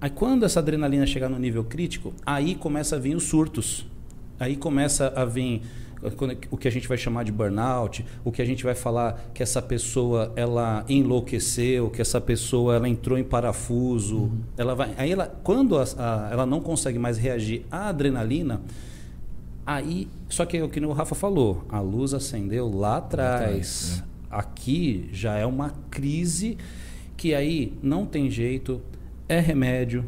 Aí 0.00 0.08
quando 0.08 0.44
essa 0.44 0.60
adrenalina 0.60 1.04
chegar 1.04 1.28
no 1.28 1.36
nível 1.36 1.64
crítico, 1.64 2.14
aí 2.24 2.54
começa 2.54 2.94
a 2.94 2.98
vir 3.00 3.16
os 3.16 3.24
surtos. 3.24 3.84
Aí 4.38 4.54
começa 4.54 5.12
a 5.16 5.24
vir 5.24 5.62
o 6.48 6.56
que 6.56 6.68
a 6.68 6.70
gente 6.70 6.86
vai 6.86 6.96
chamar 6.96 7.24
de 7.24 7.32
burnout, 7.32 8.06
o 8.24 8.30
que 8.30 8.40
a 8.40 8.44
gente 8.44 8.62
vai 8.62 8.76
falar 8.76 9.30
que 9.34 9.42
essa 9.42 9.60
pessoa 9.60 10.32
ela 10.36 10.84
enlouqueceu, 10.88 11.90
que 11.90 12.00
essa 12.00 12.20
pessoa 12.20 12.76
ela 12.76 12.88
entrou 12.88 13.18
em 13.18 13.24
parafuso, 13.24 14.16
uhum. 14.16 14.40
ela 14.56 14.74
vai, 14.76 14.94
aí 14.96 15.10
ela, 15.10 15.26
quando 15.42 15.76
a, 15.76 15.84
a, 15.96 16.28
ela 16.30 16.46
não 16.46 16.60
consegue 16.60 16.98
mais 16.98 17.16
reagir 17.16 17.64
à 17.70 17.88
adrenalina, 17.88 18.60
aí, 19.64 20.06
só 20.28 20.44
que 20.44 20.58
é 20.58 20.62
o 20.62 20.68
que 20.68 20.78
o 20.78 20.92
Rafa 20.92 21.14
falou, 21.14 21.64
a 21.70 21.80
luz 21.80 22.12
acendeu 22.12 22.68
lá 22.68 22.98
atrás. 22.98 23.30
Lá 23.30 23.36
atrás 23.36 24.04
é. 24.10 24.13
Aqui 24.34 25.08
já 25.12 25.36
é 25.36 25.46
uma 25.46 25.70
crise 25.90 26.58
que 27.16 27.34
aí 27.34 27.72
não 27.82 28.04
tem 28.04 28.30
jeito, 28.30 28.80
é 29.28 29.38
remédio, 29.38 30.04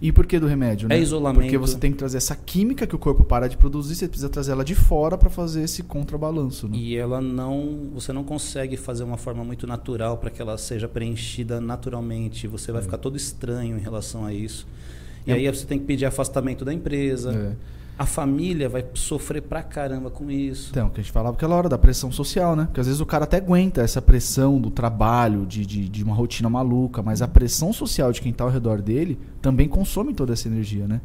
e 0.00 0.12
por 0.12 0.26
que 0.26 0.38
do 0.38 0.46
remédio? 0.46 0.88
Né? 0.88 0.96
É 0.96 1.00
isolamento. 1.00 1.42
Porque 1.42 1.58
você 1.58 1.76
tem 1.76 1.90
que 1.90 1.98
trazer 1.98 2.18
essa 2.18 2.36
química 2.36 2.86
que 2.86 2.94
o 2.94 2.98
corpo 2.98 3.24
para 3.24 3.48
de 3.48 3.56
produzir, 3.56 3.96
você 3.96 4.06
precisa 4.06 4.28
trazer 4.28 4.52
ela 4.52 4.64
de 4.64 4.74
fora 4.74 5.18
para 5.18 5.28
fazer 5.28 5.62
esse 5.62 5.82
contrabalanço. 5.82 6.68
Né? 6.68 6.76
E 6.76 6.96
ela 6.96 7.20
não, 7.20 7.88
você 7.92 8.12
não 8.12 8.22
consegue 8.22 8.76
fazer 8.76 9.02
uma 9.02 9.16
forma 9.16 9.42
muito 9.42 9.66
natural 9.66 10.16
para 10.16 10.30
que 10.30 10.40
ela 10.40 10.56
seja 10.56 10.86
preenchida 10.86 11.60
naturalmente. 11.60 12.46
Você 12.46 12.70
vai 12.70 12.80
é. 12.80 12.84
ficar 12.84 12.98
todo 12.98 13.16
estranho 13.16 13.76
em 13.76 13.80
relação 13.80 14.24
a 14.24 14.32
isso. 14.32 14.68
E 15.26 15.32
é. 15.32 15.34
aí 15.34 15.48
você 15.48 15.66
tem 15.66 15.78
que 15.78 15.84
pedir 15.84 16.06
afastamento 16.06 16.64
da 16.64 16.72
empresa. 16.72 17.56
É 17.64 17.77
a 17.98 18.06
família 18.06 18.68
vai 18.68 18.86
sofrer 18.94 19.42
pra 19.42 19.60
caramba 19.60 20.08
com 20.08 20.30
isso. 20.30 20.70
Então, 20.70 20.88
que 20.88 21.00
a 21.00 21.02
gente 21.02 21.12
falava 21.12 21.34
aquela 21.34 21.56
hora 21.56 21.68
da 21.68 21.76
pressão 21.76 22.12
social, 22.12 22.54
né? 22.54 22.66
Porque 22.66 22.80
às 22.80 22.86
vezes 22.86 23.00
o 23.00 23.06
cara 23.06 23.24
até 23.24 23.38
aguenta 23.38 23.82
essa 23.82 24.00
pressão 24.00 24.60
do 24.60 24.70
trabalho, 24.70 25.44
de, 25.44 25.66
de, 25.66 25.88
de 25.88 26.04
uma 26.04 26.14
rotina 26.14 26.48
maluca, 26.48 27.02
mas 27.02 27.20
a 27.20 27.26
pressão 27.26 27.72
social 27.72 28.12
de 28.12 28.22
quem 28.22 28.32
tá 28.32 28.44
ao 28.44 28.50
redor 28.50 28.80
dele 28.80 29.18
também 29.42 29.68
consome 29.68 30.14
toda 30.14 30.32
essa 30.32 30.46
energia, 30.46 30.86
né? 30.86 31.00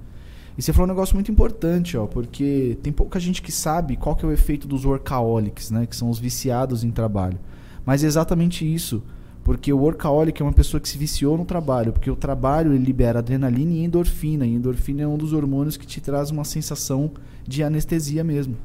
E 0.56 0.62
você 0.62 0.72
falou 0.72 0.86
um 0.86 0.94
negócio 0.94 1.16
muito 1.16 1.32
importante, 1.32 1.98
ó, 1.98 2.06
porque 2.06 2.78
tem 2.84 2.94
pouca 2.94 3.20
gente 3.20 3.42
que 3.42 3.52
sabe 3.52 3.98
qual 3.98 4.16
que 4.16 4.24
é 4.24 4.28
o 4.28 4.32
efeito 4.32 4.68
dos 4.68 4.86
workaholics, 4.86 5.72
né? 5.72 5.88
Que 5.88 5.96
são 5.96 6.12
os 6.12 6.20
viciados 6.20 6.84
em 6.84 6.92
trabalho. 6.92 7.40
Mas 7.84 8.04
é 8.04 8.08
exatamente 8.08 8.72
isso. 8.72 9.02
Porque 9.44 9.74
o 9.74 9.78
workaholic 9.78 10.42
é 10.42 10.46
uma 10.46 10.54
pessoa 10.54 10.80
que 10.80 10.88
se 10.88 10.98
viciou 10.98 11.38
no 11.38 11.44
trabalho, 11.44 11.92
porque 11.92 12.10
o 12.10 12.16
trabalho 12.16 12.74
ele 12.74 12.84
libera 12.84 13.20
adrenalina 13.20 13.74
e 13.74 13.84
endorfina, 13.84 14.46
e 14.46 14.54
endorfina 14.54 15.04
é 15.04 15.08
um 15.08 15.18
dos 15.18 15.34
hormônios 15.34 15.76
que 15.76 15.86
te 15.86 16.00
traz 16.00 16.32
uma 16.32 16.46
sensação 16.46 17.12
de 17.46 17.62
anestesia 17.62 18.24
mesmo. 18.24 18.56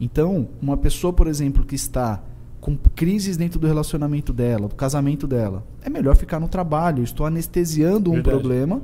Então, 0.00 0.48
uma 0.60 0.76
pessoa, 0.76 1.12
por 1.12 1.26
exemplo, 1.26 1.64
que 1.64 1.74
está 1.74 2.22
com 2.60 2.76
crises 2.94 3.36
dentro 3.36 3.60
do 3.60 3.66
relacionamento 3.66 4.32
dela, 4.32 4.68
do 4.68 4.74
casamento 4.74 5.26
dela, 5.26 5.64
é 5.82 5.90
melhor 5.90 6.16
ficar 6.16 6.40
no 6.40 6.48
trabalho. 6.48 7.00
Eu 7.00 7.04
estou 7.04 7.26
anestesiando 7.26 8.10
um 8.10 8.14
Verdade. 8.14 8.36
problema 8.36 8.82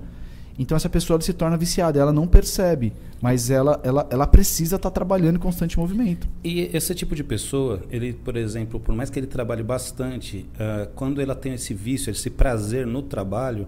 então 0.59 0.77
essa 0.77 0.89
pessoa 0.89 1.21
se 1.21 1.33
torna 1.33 1.57
viciada, 1.57 1.99
ela 1.99 2.13
não 2.13 2.27
percebe, 2.27 2.93
mas 3.21 3.51
ela, 3.51 3.81
ela, 3.83 4.07
ela 4.11 4.27
precisa 4.27 4.77
estar 4.77 4.91
tá 4.91 4.95
trabalhando 4.95 5.37
em 5.37 5.39
constante 5.39 5.79
movimento. 5.79 6.29
E 6.45 6.71
esse 6.73 6.95
tipo 6.95 7.15
de 7.15 7.25
pessoa, 7.25 7.83
ele, 7.91 8.13
por 8.13 8.37
exemplo, 8.37 8.79
por 8.79 8.95
mais 8.95 9.11
que 9.11 9.19
ele 9.19 9.27
trabalhe 9.27 9.63
bastante, 9.63 10.47
uh, 10.55 10.89
quando 10.95 11.21
ela 11.21 11.35
tem 11.35 11.55
esse 11.55 11.73
vício, 11.73 12.11
esse 12.11 12.29
prazer 12.29 12.87
no 12.87 13.03
trabalho, 13.03 13.67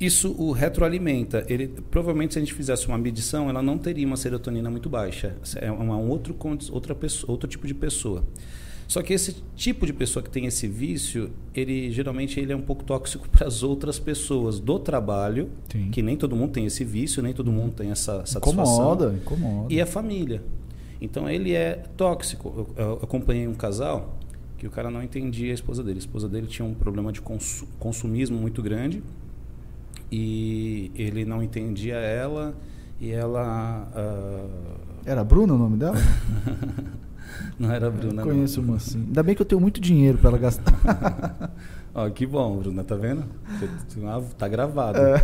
isso 0.00 0.34
o 0.38 0.52
retroalimenta. 0.52 1.44
Ele 1.48 1.68
provavelmente 1.90 2.34
se 2.34 2.38
a 2.38 2.42
gente 2.42 2.54
fizesse 2.54 2.86
uma 2.86 2.98
medição, 2.98 3.48
ela 3.50 3.62
não 3.62 3.76
teria 3.76 4.06
uma 4.06 4.16
serotonina 4.16 4.70
muito 4.70 4.88
baixa. 4.88 5.36
É 5.56 5.70
uma 5.70 5.98
outro 5.98 6.36
outra 6.70 6.94
pessoa, 6.94 7.30
outro 7.30 7.48
tipo 7.48 7.66
de 7.66 7.74
pessoa. 7.74 8.24
Só 8.88 9.02
que 9.02 9.12
esse 9.12 9.44
tipo 9.54 9.84
de 9.84 9.92
pessoa 9.92 10.22
que 10.22 10.30
tem 10.30 10.46
esse 10.46 10.66
vício, 10.66 11.30
ele 11.54 11.90
geralmente 11.92 12.40
ele 12.40 12.54
é 12.54 12.56
um 12.56 12.62
pouco 12.62 12.82
tóxico 12.82 13.28
para 13.30 13.46
as 13.46 13.62
outras 13.62 13.98
pessoas 13.98 14.58
do 14.58 14.78
trabalho, 14.78 15.50
Sim. 15.70 15.90
que 15.90 16.00
nem 16.00 16.16
todo 16.16 16.34
mundo 16.34 16.52
tem 16.52 16.64
esse 16.64 16.82
vício, 16.84 17.22
nem 17.22 17.34
todo 17.34 17.52
mundo 17.52 17.74
tem 17.74 17.90
essa 17.90 18.24
satisfação. 18.24 18.64
Incomoda, 18.64 19.14
incomoda. 19.14 19.72
E 19.72 19.78
a 19.78 19.84
família. 19.84 20.42
Então 21.02 21.28
ele 21.28 21.52
é 21.52 21.84
tóxico. 21.98 22.66
Eu, 22.76 22.84
eu 22.84 22.92
acompanhei 23.02 23.46
um 23.46 23.54
casal 23.54 24.16
que 24.56 24.66
o 24.66 24.70
cara 24.70 24.90
não 24.90 25.02
entendia 25.02 25.50
a 25.50 25.54
esposa 25.54 25.84
dele. 25.84 25.98
A 25.98 26.00
esposa 26.00 26.26
dele 26.26 26.46
tinha 26.46 26.66
um 26.66 26.74
problema 26.74 27.12
de 27.12 27.20
consumismo 27.78 28.38
muito 28.38 28.62
grande 28.62 29.02
e 30.10 30.90
ele 30.94 31.26
não 31.26 31.42
entendia 31.42 31.96
ela 31.96 32.56
e 32.98 33.10
ela. 33.10 33.86
Uh... 33.94 34.88
Era 35.04 35.22
Bruna 35.22 35.52
o 35.52 35.58
nome 35.58 35.76
dela? 35.76 35.96
não 37.58 37.70
era 37.70 37.90
Bruna. 37.90 38.22
Eu 38.22 38.26
conheço 38.26 38.60
não. 38.60 38.68
uma 38.68 38.76
assim. 38.76 38.98
Ainda 38.98 39.22
bem 39.22 39.34
que 39.34 39.42
eu 39.42 39.46
tenho 39.46 39.60
muito 39.60 39.80
dinheiro 39.80 40.18
para 40.18 40.30
ela 40.30 40.38
gastar. 40.38 41.52
Ó, 41.94 42.08
que 42.10 42.26
bom, 42.26 42.56
Bruna, 42.58 42.84
tá 42.84 42.94
vendo? 42.94 43.24
Tá 44.36 44.46
gravado. 44.46 44.98
É. 44.98 45.16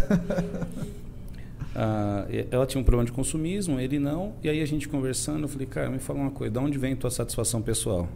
Uh, 1.75 2.47
ela 2.51 2.67
tinha 2.67 2.81
um 2.81 2.85
problema 2.85 3.05
de 3.05 3.13
consumismo, 3.13 3.79
ele 3.79 3.99
não. 3.99 4.35
E 4.43 4.49
aí 4.49 4.61
a 4.61 4.67
gente 4.67 4.89
conversando, 4.89 5.43
eu 5.43 5.49
falei, 5.49 5.67
cara, 5.67 5.91
me 5.91 5.99
fala 5.99 6.21
uma 6.21 6.31
coisa, 6.31 6.53
de 6.53 6.59
onde 6.59 6.79
vem 6.79 6.97
tua 6.97 7.11
satisfação 7.11 7.63
pessoal? 7.63 8.09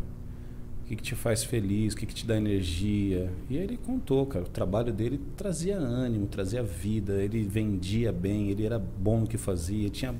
O 0.82 0.88
que, 0.88 0.96
que 0.96 1.02
te 1.02 1.14
faz 1.14 1.44
feliz? 1.44 1.92
O 1.92 1.96
que, 1.98 2.06
que 2.06 2.14
te 2.14 2.26
dá 2.26 2.36
energia? 2.36 3.30
E 3.50 3.58
aí 3.58 3.62
ele 3.62 3.76
contou, 3.76 4.24
cara, 4.24 4.44
o 4.46 4.48
trabalho 4.48 4.90
dele 4.90 5.20
trazia 5.36 5.76
ânimo, 5.76 6.26
trazia 6.26 6.62
vida, 6.62 7.22
ele 7.22 7.42
vendia 7.42 8.10
bem, 8.10 8.48
ele 8.48 8.64
era 8.64 8.78
bom 8.78 9.20
no 9.20 9.26
que 9.26 9.36
fazia, 9.36 9.90
tinha 9.90 10.14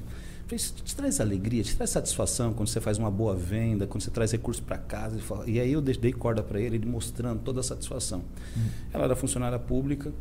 isso 0.57 0.75
te 0.85 0.97
traz 0.97 1.21
alegria, 1.21 1.63
te 1.63 1.77
traz 1.77 1.91
satisfação 1.91 2.53
quando 2.53 2.69
você 2.69 2.81
faz 2.81 2.99
uma 2.99 3.11
boa 3.11 3.35
venda, 3.35 3.87
quando 3.87 4.03
você 4.03 4.11
traz 4.11 4.33
recursos 4.33 4.65
para 4.65 4.79
casa. 4.79 5.19
E 5.47 5.61
aí 5.61 5.73
eu 5.73 5.81
dei 5.81 6.13
corda 6.13 6.43
para 6.43 6.61
ele, 6.61 6.77
ele 6.77 6.87
mostrando 6.87 7.41
toda 7.41 7.61
a 7.61 7.63
satisfação. 7.63 8.21
Uhum. 8.57 8.69
Ela 8.93 9.05
era 9.05 9.17
funcionária 9.17 9.59
pública, 9.59 10.13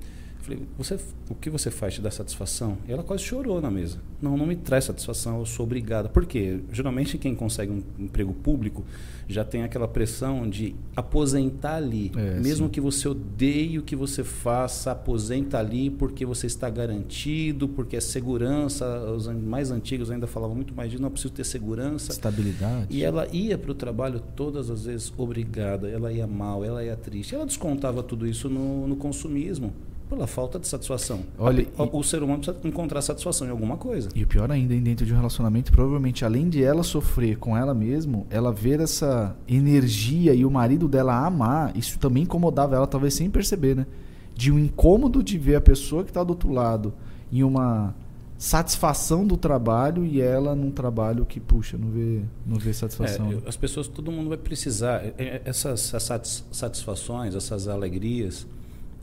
Falei, 0.47 0.61
você, 0.77 0.97
o 1.29 1.35
que 1.35 1.49
você 1.49 1.69
faz 1.69 1.95
te 1.95 2.01
dá 2.01 2.09
satisfação? 2.09 2.77
E 2.87 2.91
ela 2.93 3.03
quase 3.03 3.21
chorou 3.21 3.59
na 3.59 3.69
mesa. 3.69 3.97
Não, 4.21 4.37
não 4.37 4.45
me 4.45 4.55
traz 4.55 4.85
satisfação, 4.85 5.39
eu 5.39 5.45
sou 5.45 5.65
obrigada. 5.65 6.07
Por 6.07 6.25
quê? 6.25 6.61
Geralmente 6.71 7.17
quem 7.17 7.35
consegue 7.35 7.69
um 7.69 7.83
emprego 7.99 8.33
público 8.33 8.85
já 9.27 9.43
tem 9.43 9.63
aquela 9.63 9.89
pressão 9.89 10.49
de 10.49 10.73
aposentar 10.95 11.75
ali. 11.75 12.13
É, 12.15 12.39
Mesmo 12.39 12.67
sim. 12.67 12.71
que 12.71 12.79
você 12.79 13.09
odeie 13.09 13.77
o 13.77 13.81
que 13.81 13.93
você 13.93 14.23
faça, 14.23 14.91
aposenta 14.91 15.59
ali 15.59 15.89
porque 15.89 16.25
você 16.25 16.47
está 16.47 16.69
garantido, 16.69 17.67
porque 17.67 17.97
é 17.97 17.99
segurança. 17.99 18.85
Os 19.11 19.27
mais 19.27 19.69
antigos 19.69 20.09
ainda 20.09 20.27
falavam 20.27 20.55
muito 20.55 20.73
mais 20.73 20.89
disso, 20.89 21.03
não 21.03 21.11
preciso 21.11 21.33
ter 21.33 21.43
segurança. 21.43 22.13
Estabilidade. 22.13 22.87
E 22.89 23.03
ela 23.03 23.27
ia 23.33 23.57
para 23.57 23.71
o 23.71 23.75
trabalho 23.75 24.21
todas 24.33 24.69
as 24.69 24.85
vezes 24.85 25.11
obrigada, 25.17 25.89
ela 25.89 26.09
ia 26.09 26.25
mal, 26.25 26.63
ela 26.63 26.81
ia 26.85 26.95
triste. 26.95 27.35
Ela 27.35 27.45
descontava 27.45 28.01
tudo 28.01 28.25
isso 28.25 28.49
no, 28.49 28.87
no 28.87 28.95
consumismo 28.95 29.73
pela 30.09 30.27
falta 30.27 30.57
de 30.59 30.67
satisfação. 30.67 31.21
Olha, 31.37 31.67
o, 31.77 31.99
o, 31.99 32.03
ser 32.03 32.23
humano 32.23 32.39
precisa 32.39 32.67
encontrar 32.67 33.01
satisfação 33.01 33.47
em 33.47 33.51
alguma 33.51 33.77
coisa. 33.77 34.09
E 34.15 34.23
o 34.23 34.27
pior 34.27 34.51
ainda, 34.51 34.75
dentro 34.75 35.05
de 35.05 35.13
um 35.13 35.15
relacionamento, 35.15 35.71
provavelmente 35.71 36.23
além 36.23 36.49
de 36.49 36.63
ela 36.63 36.83
sofrer 36.83 37.37
com 37.37 37.55
ela 37.55 37.73
mesma, 37.73 38.23
ela 38.29 38.51
ver 38.51 38.79
essa 38.79 39.35
energia 39.47 40.33
e 40.33 40.45
o 40.45 40.51
marido 40.51 40.87
dela 40.87 41.25
amar, 41.25 41.75
isso 41.75 41.99
também 41.99 42.23
incomodava 42.23 42.75
ela, 42.75 42.87
talvez 42.87 43.13
sem 43.13 43.29
perceber, 43.29 43.75
né? 43.75 43.85
De 44.33 44.51
um 44.51 44.59
incômodo 44.59 45.23
de 45.23 45.37
ver 45.37 45.55
a 45.55 45.61
pessoa 45.61 46.03
que 46.03 46.09
está 46.09 46.23
do 46.23 46.29
outro 46.29 46.51
lado 46.51 46.93
em 47.31 47.43
uma 47.43 47.93
satisfação 48.37 49.25
do 49.25 49.35
trabalho 49.35 50.05
e 50.05 50.21
ela 50.21 50.55
num 50.55 50.69
trabalho 50.69 51.25
que 51.25 51.39
puxa 51.39 51.75
não 51.75 51.89
vê 51.89 52.21
não 52.45 52.59
vê 52.59 52.71
satisfação 52.71 53.31
é, 53.31 53.49
as 53.49 53.57
pessoas 53.57 53.87
todo 53.87 54.11
mundo 54.11 54.29
vai 54.29 54.37
precisar 54.37 55.03
é, 55.03 55.13
é, 55.17 55.41
essas, 55.43 55.91
essas 55.91 56.45
satisfações 56.51 57.33
essas 57.33 57.67
alegrias 57.67 58.45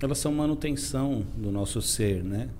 elas 0.04 0.18
são 0.18 0.32
manutenção 0.32 1.24
do 1.34 1.50
nosso 1.50 1.80
ser, 1.80 2.22
né? 2.22 2.50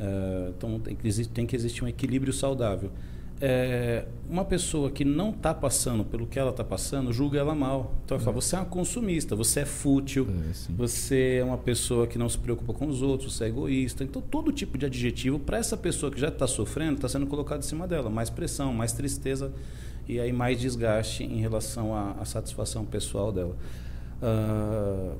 Uh, 0.00 0.54
então 0.56 0.80
tem 0.80 0.96
que, 0.96 1.28
tem 1.28 1.46
que 1.46 1.54
existir 1.54 1.84
um 1.84 1.88
equilíbrio 1.88 2.32
saudável. 2.32 2.90
É, 3.40 4.06
uma 4.30 4.44
pessoa 4.44 4.90
que 4.90 5.04
não 5.04 5.30
está 5.30 5.52
passando 5.52 6.04
pelo 6.04 6.26
que 6.26 6.38
ela 6.38 6.50
está 6.50 6.64
passando, 6.64 7.12
julga 7.12 7.38
ela 7.38 7.54
mal. 7.54 7.94
Então, 8.04 8.16
é. 8.16 8.20
fala, 8.20 8.40
você 8.40 8.56
é 8.56 8.58
uma 8.60 8.64
consumista, 8.64 9.36
você 9.36 9.60
é 9.60 9.64
fútil, 9.66 10.26
é, 10.30 10.72
você 10.72 11.38
é 11.40 11.44
uma 11.44 11.58
pessoa 11.58 12.06
que 12.06 12.16
não 12.16 12.28
se 12.28 12.38
preocupa 12.38 12.72
com 12.72 12.86
os 12.86 13.02
outros, 13.02 13.36
você 13.36 13.44
é 13.44 13.48
egoísta. 13.48 14.02
Então, 14.02 14.22
todo 14.22 14.50
tipo 14.50 14.78
de 14.78 14.86
adjetivo 14.86 15.38
para 15.38 15.58
essa 15.58 15.76
pessoa 15.76 16.10
que 16.10 16.18
já 16.18 16.28
está 16.28 16.46
sofrendo 16.46 16.94
está 16.94 17.08
sendo 17.08 17.26
colocado 17.26 17.58
em 17.58 17.66
cima 17.66 17.86
dela. 17.86 18.08
Mais 18.08 18.30
pressão, 18.30 18.72
mais 18.72 18.92
tristeza 18.92 19.52
e 20.08 20.18
aí 20.18 20.32
mais 20.32 20.58
desgaste 20.58 21.24
em 21.24 21.40
relação 21.40 21.94
à, 21.94 22.12
à 22.12 22.24
satisfação 22.24 22.84
pessoal 22.84 23.30
dela. 23.30 23.56
Uh, 24.22 25.18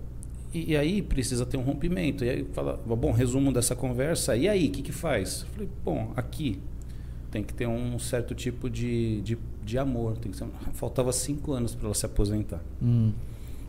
e, 0.54 0.72
e, 0.72 0.76
aí 0.76 1.02
precisa 1.02 1.44
ter 1.44 1.56
um 1.56 1.62
rompimento. 1.62 2.24
E 2.24 2.30
aí 2.30 2.46
fala, 2.52 2.80
bom, 2.86 3.10
resumo 3.10 3.52
dessa 3.52 3.74
conversa, 3.74 4.36
e 4.36 4.48
aí, 4.48 4.68
o 4.68 4.70
que, 4.70 4.82
que 4.82 4.92
faz? 4.92 5.44
falei, 5.52 5.68
bom, 5.84 6.12
aqui 6.16 6.60
tem 7.30 7.42
que 7.42 7.52
ter 7.52 7.66
um 7.66 7.98
certo 7.98 8.32
tipo 8.34 8.70
de, 8.70 9.20
de, 9.22 9.36
de 9.64 9.76
amor. 9.76 10.16
Tem 10.16 10.30
que 10.30 10.38
ser, 10.38 10.46
faltava 10.72 11.12
cinco 11.12 11.52
anos 11.52 11.74
para 11.74 11.86
ela 11.86 11.94
se 11.94 12.06
aposentar. 12.06 12.62
Hum. 12.80 13.12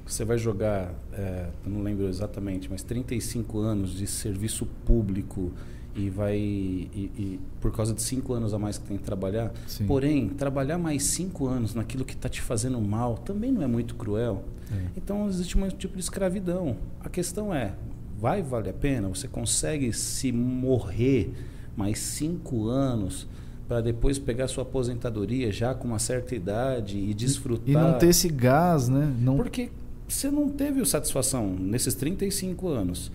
Você 0.05 0.23
vai 0.23 0.37
jogar, 0.37 0.93
é, 1.13 1.49
eu 1.65 1.71
não 1.71 1.81
lembro 1.81 2.07
exatamente, 2.07 2.69
mas 2.69 2.83
35 2.83 3.57
anos 3.57 3.97
de 3.97 4.05
serviço 4.05 4.67
público 4.85 5.51
e 5.95 6.09
vai 6.09 6.35
e, 6.35 7.11
e, 7.17 7.39
por 7.61 7.71
causa 7.71 7.93
de 7.93 8.01
cinco 8.01 8.33
anos 8.33 8.53
a 8.53 8.59
mais 8.59 8.77
que 8.77 8.85
tem 8.85 8.97
que 8.97 9.03
trabalhar. 9.03 9.53
Sim. 9.65 9.85
Porém, 9.85 10.29
trabalhar 10.29 10.77
mais 10.77 11.03
cinco 11.03 11.47
anos 11.47 11.73
naquilo 11.73 12.03
que 12.03 12.13
está 12.13 12.27
te 12.27 12.41
fazendo 12.41 12.79
mal 12.81 13.17
também 13.17 13.51
não 13.51 13.63
é 13.63 13.67
muito 13.67 13.95
cruel. 13.95 14.43
É. 14.71 14.87
Então 14.97 15.27
existe 15.27 15.57
um 15.57 15.67
tipo 15.69 15.95
de 15.95 16.01
escravidão. 16.01 16.75
A 16.99 17.07
questão 17.07 17.53
é, 17.53 17.73
vai 18.19 18.41
valer 18.41 18.71
a 18.71 18.73
pena? 18.73 19.07
Você 19.07 19.27
consegue 19.27 19.93
se 19.93 20.31
morrer 20.31 21.31
mais 21.77 21.99
cinco 21.99 22.67
anos 22.67 23.27
para 23.67 23.81
depois 23.81 24.19
pegar 24.19 24.47
sua 24.47 24.63
aposentadoria 24.63 25.51
já 25.51 25.73
com 25.73 25.87
uma 25.87 25.99
certa 25.99 26.35
idade 26.35 26.97
e 26.97 27.13
desfrutar? 27.13 27.69
E 27.69 27.73
não 27.73 27.97
ter 27.97 28.07
esse 28.07 28.27
gás, 28.27 28.89
né? 28.89 29.13
Não... 29.19 29.37
Porque 29.37 29.71
você 30.07 30.29
não 30.29 30.49
teve 30.49 30.85
satisfação 30.85 31.55
nesses 31.57 31.95
35 31.95 32.67
anos. 32.67 33.11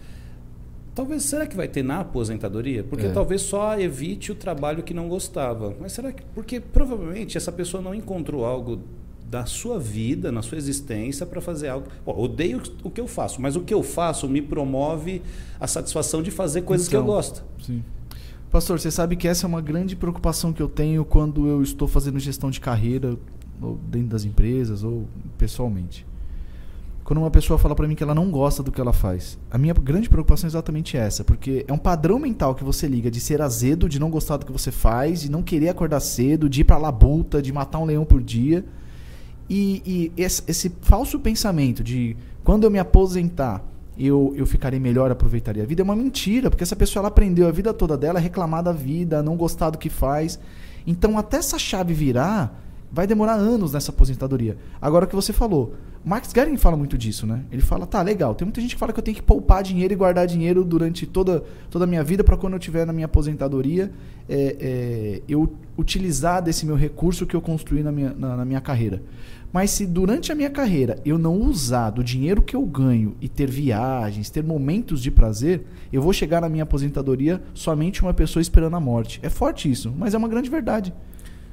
Talvez, 1.00 1.22
será 1.22 1.46
que 1.46 1.56
vai 1.56 1.66
ter 1.66 1.82
na 1.82 2.00
aposentadoria? 2.00 2.84
Porque 2.84 3.06
é. 3.06 3.10
talvez 3.10 3.40
só 3.40 3.80
evite 3.80 4.32
o 4.32 4.34
trabalho 4.34 4.82
que 4.82 4.92
não 4.92 5.08
gostava. 5.08 5.74
Mas 5.80 5.92
será 5.92 6.12
que. 6.12 6.22
Porque 6.34 6.60
provavelmente 6.60 7.38
essa 7.38 7.50
pessoa 7.50 7.82
não 7.82 7.94
encontrou 7.94 8.44
algo 8.44 8.82
da 9.24 9.46
sua 9.46 9.78
vida, 9.78 10.30
na 10.30 10.42
sua 10.42 10.58
existência, 10.58 11.24
para 11.24 11.40
fazer 11.40 11.68
algo. 11.68 11.86
Pô, 12.04 12.12
odeio 12.22 12.60
o 12.84 12.90
que 12.90 13.00
eu 13.00 13.08
faço, 13.08 13.40
mas 13.40 13.56
o 13.56 13.62
que 13.62 13.72
eu 13.72 13.82
faço 13.82 14.28
me 14.28 14.42
promove 14.42 15.22
a 15.58 15.66
satisfação 15.66 16.22
de 16.22 16.30
fazer 16.30 16.62
coisas 16.62 16.86
então, 16.86 17.00
que 17.00 17.08
eu 17.08 17.10
então, 17.10 17.14
gosto. 17.14 17.44
Sim. 17.64 17.82
Pastor, 18.50 18.78
você 18.78 18.90
sabe 18.90 19.16
que 19.16 19.26
essa 19.26 19.46
é 19.46 19.48
uma 19.48 19.62
grande 19.62 19.96
preocupação 19.96 20.52
que 20.52 20.60
eu 20.60 20.68
tenho 20.68 21.02
quando 21.02 21.46
eu 21.46 21.62
estou 21.62 21.88
fazendo 21.88 22.18
gestão 22.18 22.50
de 22.50 22.60
carreira, 22.60 23.16
ou 23.58 23.78
dentro 23.88 24.08
das 24.08 24.26
empresas, 24.26 24.84
ou 24.84 25.08
pessoalmente 25.38 26.09
quando 27.10 27.18
uma 27.18 27.30
pessoa 27.32 27.58
fala 27.58 27.74
para 27.74 27.88
mim 27.88 27.96
que 27.96 28.04
ela 28.04 28.14
não 28.14 28.30
gosta 28.30 28.62
do 28.62 28.70
que 28.70 28.80
ela 28.80 28.92
faz. 28.92 29.36
A 29.50 29.58
minha 29.58 29.74
grande 29.74 30.08
preocupação 30.08 30.46
é 30.46 30.50
exatamente 30.50 30.96
essa, 30.96 31.24
porque 31.24 31.64
é 31.66 31.72
um 31.72 31.76
padrão 31.76 32.20
mental 32.20 32.54
que 32.54 32.62
você 32.62 32.86
liga 32.86 33.10
de 33.10 33.18
ser 33.18 33.42
azedo, 33.42 33.88
de 33.88 33.98
não 33.98 34.08
gostar 34.08 34.36
do 34.36 34.46
que 34.46 34.52
você 34.52 34.70
faz, 34.70 35.22
de 35.22 35.28
não 35.28 35.42
querer 35.42 35.70
acordar 35.70 35.98
cedo, 35.98 36.48
de 36.48 36.60
ir 36.60 36.64
pra 36.64 36.78
labuta, 36.78 37.42
de 37.42 37.52
matar 37.52 37.80
um 37.80 37.84
leão 37.84 38.04
por 38.04 38.22
dia. 38.22 38.64
E, 39.48 39.82
e 39.84 40.22
esse, 40.22 40.44
esse, 40.46 40.72
falso 40.82 41.18
pensamento 41.18 41.82
de 41.82 42.16
quando 42.44 42.62
eu 42.62 42.70
me 42.70 42.78
aposentar, 42.78 43.60
eu, 43.98 44.32
eu 44.36 44.46
ficarei 44.46 44.78
melhor, 44.78 45.10
aproveitaria 45.10 45.64
a 45.64 45.66
vida, 45.66 45.82
é 45.82 45.84
uma 45.84 45.96
mentira, 45.96 46.48
porque 46.48 46.62
essa 46.62 46.76
pessoa 46.76 47.00
ela 47.00 47.08
aprendeu 47.08 47.48
a 47.48 47.50
vida 47.50 47.74
toda 47.74 47.98
dela 47.98 48.20
a 48.20 48.22
reclamar 48.22 48.62
da 48.62 48.72
vida, 48.72 49.20
não 49.20 49.36
gostar 49.36 49.70
do 49.70 49.78
que 49.78 49.90
faz. 49.90 50.38
Então, 50.86 51.18
até 51.18 51.38
essa 51.38 51.58
chave 51.58 51.92
virar, 51.92 52.56
vai 52.92 53.04
demorar 53.04 53.34
anos 53.34 53.72
nessa 53.72 53.90
aposentadoria. 53.90 54.56
Agora 54.80 55.06
o 55.06 55.08
que 55.08 55.16
você 55.16 55.32
falou, 55.32 55.74
Max 56.02 56.32
Gering 56.34 56.56
fala 56.56 56.76
muito 56.76 56.96
disso, 56.96 57.26
né? 57.26 57.44
Ele 57.52 57.60
fala, 57.60 57.86
tá, 57.86 58.00
legal, 58.00 58.34
tem 58.34 58.46
muita 58.46 58.60
gente 58.60 58.74
que 58.74 58.78
fala 58.78 58.92
que 58.92 58.98
eu 58.98 59.02
tenho 59.02 59.14
que 59.14 59.22
poupar 59.22 59.62
dinheiro 59.62 59.92
e 59.92 59.96
guardar 59.96 60.26
dinheiro 60.26 60.64
durante 60.64 61.06
toda, 61.06 61.44
toda 61.68 61.84
a 61.84 61.86
minha 61.86 62.02
vida 62.02 62.24
para 62.24 62.38
quando 62.38 62.54
eu 62.54 62.58
estiver 62.58 62.86
na 62.86 62.92
minha 62.92 63.04
aposentadoria, 63.04 63.92
é, 64.26 64.56
é, 64.58 65.22
eu 65.28 65.52
utilizar 65.76 66.42
desse 66.42 66.64
meu 66.64 66.74
recurso 66.74 67.26
que 67.26 67.36
eu 67.36 67.40
construí 67.42 67.82
na 67.82 67.92
minha, 67.92 68.14
na, 68.14 68.36
na 68.38 68.44
minha 68.46 68.60
carreira. 68.62 69.02
Mas 69.52 69.72
se 69.72 69.84
durante 69.84 70.32
a 70.32 70.34
minha 70.34 70.48
carreira 70.48 70.96
eu 71.04 71.18
não 71.18 71.36
usar 71.42 71.90
do 71.90 72.02
dinheiro 72.02 72.40
que 72.40 72.56
eu 72.56 72.64
ganho 72.64 73.16
e 73.20 73.28
ter 73.28 73.50
viagens, 73.50 74.30
ter 74.30 74.42
momentos 74.42 75.02
de 75.02 75.10
prazer, 75.10 75.66
eu 75.92 76.00
vou 76.00 76.12
chegar 76.12 76.40
na 76.40 76.48
minha 76.48 76.62
aposentadoria 76.62 77.42
somente 77.52 78.00
uma 78.00 78.14
pessoa 78.14 78.40
esperando 78.40 78.76
a 78.76 78.80
morte. 78.80 79.20
É 79.22 79.28
forte 79.28 79.70
isso, 79.70 79.92
mas 79.98 80.14
é 80.14 80.18
uma 80.18 80.28
grande 80.28 80.48
verdade. 80.48 80.94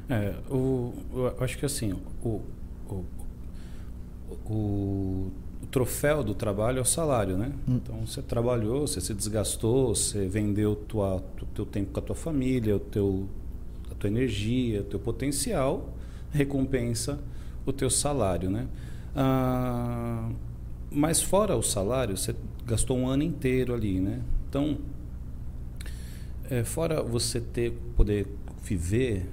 É, 0.10 0.36
o, 0.50 0.94
eu 1.14 1.36
acho 1.42 1.58
que 1.58 1.66
assim, 1.66 1.94
o, 2.24 2.42
o, 2.88 3.04
o, 4.50 5.32
o 5.62 5.68
troféu 5.72 6.24
do 6.24 6.34
trabalho 6.34 6.80
é 6.80 6.82
o 6.82 6.86
salário, 6.86 7.38
né? 7.38 7.52
Hum. 7.68 7.80
Então 7.84 8.06
você 8.06 8.22
trabalhou, 8.22 8.88
você 8.88 9.02
se 9.02 9.14
desgastou, 9.14 9.96
você 9.96 10.28
vendeu 10.28 10.76
tua, 10.76 11.18
o 11.18 11.46
teu 11.48 11.66
tempo 11.66 11.92
com 11.92 12.00
a 12.00 12.04
tua 12.04 12.16
família, 12.16 12.76
o 12.76 12.80
teu, 12.80 13.28
a 13.92 13.96
tua 13.96 14.10
energia, 14.10 14.82
o 14.82 14.86
teu 14.86 15.00
potencial, 15.00 15.94
recompensa 16.32 17.20
o 17.66 17.74
teu 17.74 17.90
salário, 17.90 18.50
né? 18.50 18.68
Ah, 19.16 20.30
mas 20.90 21.22
fora 21.22 21.56
o 21.56 21.62
salário, 21.62 22.16
você 22.16 22.36
gastou 22.66 22.98
um 22.98 23.08
ano 23.08 23.24
inteiro 23.24 23.74
ali, 23.74 24.00
né? 24.00 24.22
Então, 24.50 24.78
é, 26.50 26.64
fora 26.64 27.02
você 27.04 27.42
ter 27.42 27.74
poder 27.96 28.28
viver 28.64 29.26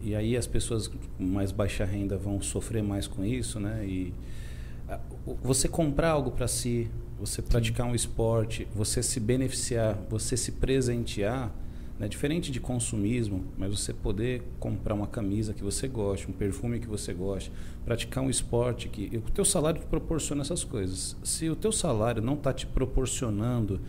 e 0.00 0.14
aí 0.14 0.36
as 0.36 0.46
pessoas 0.46 0.86
com 0.86 0.98
mais 1.18 1.50
baixa 1.50 1.84
renda 1.84 2.16
vão 2.16 2.40
sofrer 2.40 2.82
mais 2.82 3.06
com 3.06 3.24
isso, 3.24 3.58
né? 3.58 3.84
E 3.86 4.12
você 5.42 5.68
comprar 5.68 6.10
algo 6.10 6.30
para 6.30 6.48
si, 6.48 6.88
você 7.18 7.42
praticar 7.42 7.86
Sim. 7.86 7.92
um 7.92 7.94
esporte, 7.94 8.68
você 8.74 9.02
se 9.02 9.18
beneficiar, 9.18 9.98
você 10.08 10.36
se 10.36 10.52
presentear, 10.52 11.52
né? 11.98 12.08
diferente 12.08 12.52
de 12.52 12.60
consumismo, 12.60 13.44
mas 13.56 13.70
você 13.70 13.92
poder 13.92 14.42
comprar 14.60 14.94
uma 14.94 15.06
camisa 15.06 15.52
que 15.52 15.62
você 15.62 15.88
goste, 15.88 16.30
um 16.30 16.32
perfume 16.32 16.78
que 16.78 16.86
você 16.86 17.12
goste, 17.12 17.50
praticar 17.84 18.22
um 18.22 18.30
esporte 18.30 18.88
que 18.88 19.16
o 19.16 19.30
teu 19.30 19.44
salário 19.44 19.80
te 19.80 19.86
proporciona 19.86 20.42
essas 20.42 20.62
coisas. 20.62 21.16
Se 21.24 21.50
o 21.50 21.56
teu 21.56 21.72
salário 21.72 22.22
não 22.22 22.34
está 22.34 22.52
te 22.52 22.66
proporcionando 22.66 23.80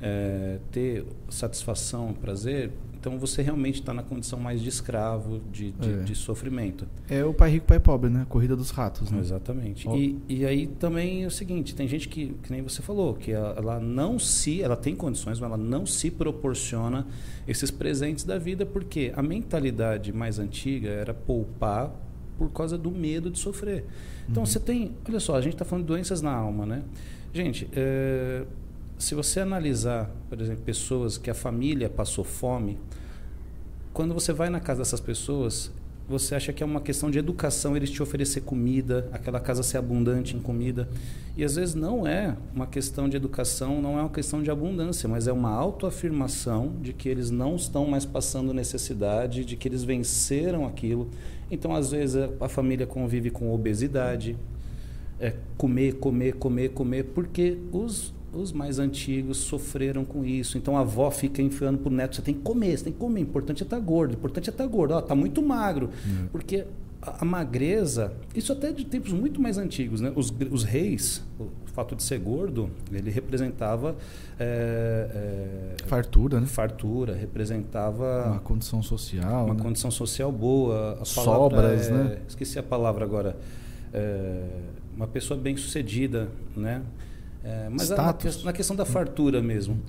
é, 0.00 0.58
ter 0.70 1.06
satisfação, 1.30 2.12
prazer, 2.12 2.70
então 3.04 3.18
você 3.18 3.42
realmente 3.42 3.80
está 3.80 3.92
na 3.92 4.02
condição 4.02 4.40
mais 4.40 4.62
de 4.62 4.68
escravo, 4.70 5.42
de, 5.52 5.72
de, 5.72 5.90
é. 5.90 5.96
de, 6.04 6.14
sofrimento. 6.14 6.88
É 7.06 7.22
o 7.22 7.34
pai 7.34 7.50
rico, 7.50 7.66
pai 7.66 7.78
pobre, 7.78 8.08
né? 8.08 8.24
Corrida 8.30 8.56
dos 8.56 8.70
ratos, 8.70 9.10
né? 9.10 9.20
Exatamente. 9.20 9.86
E, 9.90 10.18
e 10.26 10.46
aí 10.46 10.66
também 10.66 11.22
é 11.22 11.26
o 11.26 11.30
seguinte, 11.30 11.74
tem 11.74 11.86
gente 11.86 12.08
que, 12.08 12.34
que 12.42 12.50
nem 12.50 12.62
você 12.62 12.80
falou, 12.80 13.12
que 13.12 13.30
ela 13.30 13.78
não 13.78 14.18
se, 14.18 14.62
ela 14.62 14.74
tem 14.74 14.96
condições, 14.96 15.38
mas 15.38 15.46
ela 15.46 15.58
não 15.58 15.84
se 15.84 16.10
proporciona 16.10 17.06
esses 17.46 17.70
presentes 17.70 18.24
da 18.24 18.38
vida, 18.38 18.64
porque 18.64 19.12
a 19.14 19.22
mentalidade 19.22 20.10
mais 20.10 20.38
antiga 20.38 20.88
era 20.88 21.12
poupar 21.12 21.94
por 22.38 22.50
causa 22.52 22.78
do 22.78 22.90
medo 22.90 23.30
de 23.30 23.38
sofrer. 23.38 23.84
Então 24.30 24.44
uhum. 24.44 24.46
você 24.46 24.58
tem, 24.58 24.92
olha 25.06 25.20
só, 25.20 25.36
a 25.36 25.42
gente 25.42 25.52
está 25.52 25.64
falando 25.66 25.84
de 25.84 25.88
doenças 25.88 26.22
na 26.22 26.32
alma, 26.32 26.64
né? 26.64 26.82
Gente, 27.34 27.68
é, 27.74 28.44
se 28.98 29.14
você 29.14 29.40
analisar, 29.40 30.10
por 30.28 30.40
exemplo, 30.40 30.62
pessoas 30.62 31.18
que 31.18 31.30
a 31.30 31.34
família 31.34 31.88
passou 31.88 32.24
fome, 32.24 32.78
quando 33.92 34.14
você 34.14 34.32
vai 34.32 34.50
na 34.50 34.60
casa 34.60 34.80
dessas 34.80 35.00
pessoas, 35.00 35.70
você 36.08 36.34
acha 36.34 36.52
que 36.52 36.62
é 36.62 36.66
uma 36.66 36.80
questão 36.80 37.10
de 37.10 37.18
educação 37.18 37.76
eles 37.76 37.90
te 37.90 38.02
oferecer 38.02 38.42
comida, 38.42 39.08
aquela 39.10 39.40
casa 39.40 39.62
ser 39.62 39.78
abundante 39.78 40.36
em 40.36 40.40
comida. 40.40 40.88
E 41.36 41.42
às 41.42 41.56
vezes 41.56 41.74
não 41.74 42.06
é 42.06 42.36
uma 42.54 42.66
questão 42.66 43.08
de 43.08 43.16
educação, 43.16 43.80
não 43.80 43.98
é 43.98 44.02
uma 44.02 44.10
questão 44.10 44.42
de 44.42 44.50
abundância, 44.50 45.08
mas 45.08 45.26
é 45.26 45.32
uma 45.32 45.50
autoafirmação 45.50 46.74
de 46.82 46.92
que 46.92 47.08
eles 47.08 47.30
não 47.30 47.56
estão 47.56 47.86
mais 47.86 48.04
passando 48.04 48.52
necessidade, 48.52 49.44
de 49.44 49.56
que 49.56 49.66
eles 49.66 49.82
venceram 49.82 50.66
aquilo. 50.66 51.08
Então, 51.50 51.74
às 51.74 51.90
vezes, 51.90 52.16
a 52.38 52.48
família 52.48 52.86
convive 52.86 53.30
com 53.30 53.52
obesidade, 53.52 54.36
é 55.18 55.34
comer, 55.56 55.94
comer, 55.94 56.34
comer, 56.34 56.68
comer, 56.70 57.04
porque 57.14 57.58
os 57.72 58.13
os 58.36 58.52
mais 58.52 58.78
antigos 58.78 59.38
sofreram 59.38 60.04
com 60.04 60.24
isso. 60.24 60.58
Então 60.58 60.76
a 60.76 60.80
avó 60.80 61.10
fica 61.10 61.40
enfiando 61.40 61.78
pro 61.78 61.90
neto, 61.90 62.16
você 62.16 62.22
tem 62.22 62.34
que 62.34 62.40
comer, 62.40 62.76
você 62.76 62.84
tem 62.84 62.92
que 62.92 62.98
comer, 62.98 63.20
o 63.20 63.22
importante 63.22 63.62
é 63.62 63.66
estar 63.66 63.76
tá 63.76 63.82
gordo, 63.82 64.12
o 64.12 64.14
importante 64.14 64.50
é 64.50 64.52
estar 64.52 64.64
tá 64.64 64.70
gordo, 64.70 64.94
ó, 64.94 65.00
tá 65.00 65.14
muito 65.14 65.42
magro. 65.42 65.90
Uhum. 66.06 66.28
Porque 66.30 66.64
a, 67.00 67.22
a, 67.22 67.24
magreza, 67.24 68.12
isso 68.34 68.52
até 68.52 68.72
de 68.72 68.84
tempos 68.84 69.12
muito 69.12 69.40
mais 69.40 69.58
antigos, 69.58 70.00
né? 70.00 70.12
Os, 70.16 70.32
os 70.50 70.64
reis, 70.64 71.22
o 71.38 71.48
fato 71.66 71.94
de 71.94 72.02
ser 72.02 72.18
gordo, 72.18 72.70
ele 72.90 73.10
representava 73.10 73.96
é, 74.38 75.74
é, 75.80 75.86
fartura, 75.86 76.40
né? 76.40 76.46
Fartura, 76.46 77.14
representava 77.14 78.26
uma 78.26 78.40
condição 78.40 78.82
social, 78.82 79.44
uma 79.44 79.54
né? 79.54 79.62
condição 79.62 79.90
social 79.90 80.32
boa. 80.32 80.98
A 81.00 81.04
Sobras, 81.04 81.88
é, 81.88 81.92
né? 81.92 82.18
Esqueci 82.28 82.58
a 82.58 82.62
palavra 82.62 83.04
agora. 83.04 83.36
É, 83.92 84.42
uma 84.96 85.06
pessoa 85.06 85.38
bem 85.38 85.56
sucedida, 85.56 86.28
né? 86.56 86.82
É, 87.44 87.68
mas 87.70 87.92
a, 87.92 88.16
na 88.42 88.52
questão 88.52 88.74
da 88.74 88.84
fartura 88.84 89.42
mesmo. 89.42 89.80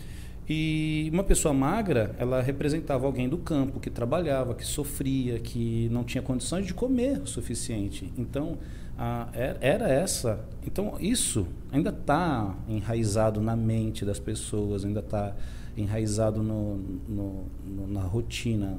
E 0.47 1.09
uma 1.11 1.23
pessoa 1.23 1.53
magra, 1.53 2.15
ela 2.19 2.39
representava 2.39 3.07
alguém 3.07 3.27
do 3.27 3.37
campo 3.37 3.79
que 3.79 3.89
trabalhava, 3.89 4.53
que 4.53 4.65
sofria, 4.65 5.39
que 5.39 5.89
não 5.91 6.03
tinha 6.03 6.21
condições 6.21 6.67
de 6.67 6.73
comer 6.73 7.19
o 7.21 7.25
suficiente. 7.25 8.13
Então, 8.15 8.59
a, 8.97 9.27
era 9.33 9.87
essa. 9.87 10.45
Então, 10.65 10.97
isso 10.99 11.47
ainda 11.71 11.89
está 11.89 12.55
enraizado 12.69 13.41
na 13.41 13.55
mente 13.55 14.05
das 14.05 14.19
pessoas, 14.19 14.85
ainda 14.85 14.99
está 14.99 15.35
enraizado 15.75 16.43
no, 16.43 16.77
no, 17.09 17.45
no, 17.65 17.87
na 17.87 18.01
rotina, 18.01 18.77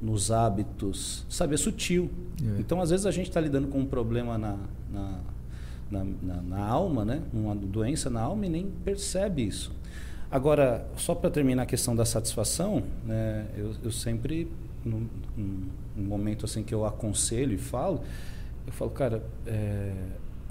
nos 0.00 0.30
hábitos. 0.30 1.26
Sabe, 1.28 1.54
é 1.54 1.58
sutil. 1.58 2.10
É. 2.42 2.60
Então, 2.60 2.80
às 2.80 2.88
vezes, 2.88 3.04
a 3.04 3.10
gente 3.10 3.28
está 3.28 3.42
lidando 3.42 3.68
com 3.68 3.80
um 3.80 3.86
problema 3.86 4.38
na, 4.38 4.56
na 4.90 5.20
na, 5.90 6.04
na, 6.22 6.42
na 6.42 6.66
alma, 6.66 7.04
né? 7.04 7.22
uma 7.32 7.54
doença 7.54 8.10
na 8.10 8.20
alma 8.20 8.46
e 8.46 8.48
nem 8.48 8.66
percebe 8.84 9.46
isso. 9.46 9.72
Agora, 10.30 10.86
só 10.96 11.14
para 11.14 11.30
terminar 11.30 11.62
a 11.62 11.66
questão 11.66 11.94
da 11.94 12.04
satisfação, 12.04 12.82
né, 13.04 13.46
eu, 13.56 13.72
eu 13.84 13.90
sempre, 13.92 14.50
num, 14.84 15.06
num, 15.36 15.68
momento 15.96 16.44
assim 16.44 16.64
que 16.64 16.74
eu 16.74 16.84
aconselho 16.84 17.54
e 17.54 17.58
falo, 17.58 18.00
eu 18.66 18.72
falo, 18.72 18.90
cara, 18.90 19.22
é, 19.46 19.92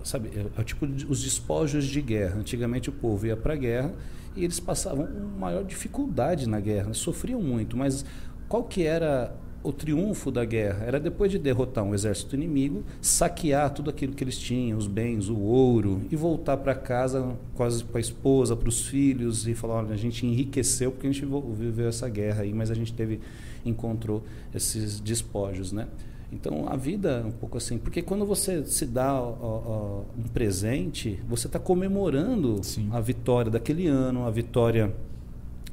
sabe, 0.04 0.30
é, 0.34 0.62
é 0.62 0.63
tipo 0.63 0.86
os 0.86 1.22
despojos 1.22 1.86
de 1.86 2.02
guerra. 2.02 2.39
Antigamente 2.39 2.89
o 2.89 2.93
povo 2.93 3.28
ia 3.28 3.36
para 3.36 3.54
a 3.54 3.58
guerra 3.58 3.93
e 4.38 4.43
eles 4.46 4.60
passavam 4.60 5.08
maior 5.38 5.65
dificuldade 5.65 6.48
na 6.48 6.60
guerra, 6.60 6.93
sofriam 6.93 7.41
muito, 7.41 7.76
mas 7.76 8.06
qual 8.48 8.63
que 8.63 8.84
era 8.84 9.36
o 9.63 9.71
triunfo 9.71 10.30
da 10.30 10.43
guerra 10.43 10.86
era 10.86 10.99
depois 10.99 11.32
de 11.32 11.39
derrotar 11.39 11.84
um 11.84 11.93
exército 11.93 12.36
inimigo, 12.36 12.84
saquear 13.02 13.73
tudo 13.73 13.89
aquilo 13.89 14.13
que 14.13 14.23
eles 14.23 14.38
tinham, 14.38 14.78
os 14.78 14.88
bens, 14.88 15.30
o 15.30 15.38
ouro, 15.38 16.02
e 16.12 16.15
voltar 16.15 16.58
para 16.58 16.76
casa 16.76 17.36
quase 17.56 17.84
para 17.84 17.99
a 17.99 18.02
esposa, 18.02 18.56
para 18.56 18.67
os 18.67 18.86
filhos 18.86 19.47
e 19.47 19.54
falar: 19.54 19.76
olha, 19.76 19.93
a 19.93 19.97
gente 19.97 20.26
enriqueceu 20.26 20.91
porque 20.91 21.08
a 21.08 21.12
gente 21.12 21.26
viveu 21.58 21.88
essa 21.88 22.10
guerra 22.10 22.43
aí, 22.43 22.54
mas 22.54 22.69
a 22.69 22.76
gente 22.76 22.93
teve 22.93 23.21
encontrou 23.65 24.23
esses 24.54 24.99
despojos, 24.99 25.71
né? 25.71 25.88
Então 26.32 26.67
a 26.67 26.76
vida 26.76 27.21
é 27.23 27.26
um 27.26 27.32
pouco 27.32 27.58
assim, 27.58 27.78
porque 27.78 28.02
quando 28.02 28.26
você 28.26 28.65
se 28.65 28.86
dá 28.86 29.13
ó, 29.13 29.36
ó, 29.39 30.02
um 30.17 30.23
presente, 30.23 31.19
você 31.30 31.47
está 31.47 31.60
comemorando 31.60 32.60
Sim. 32.63 32.89
a 32.91 32.99
vitória 32.99 33.52
daquele 33.52 33.88
ano, 33.88 34.26
a 34.26 34.32
vitória 34.32 34.93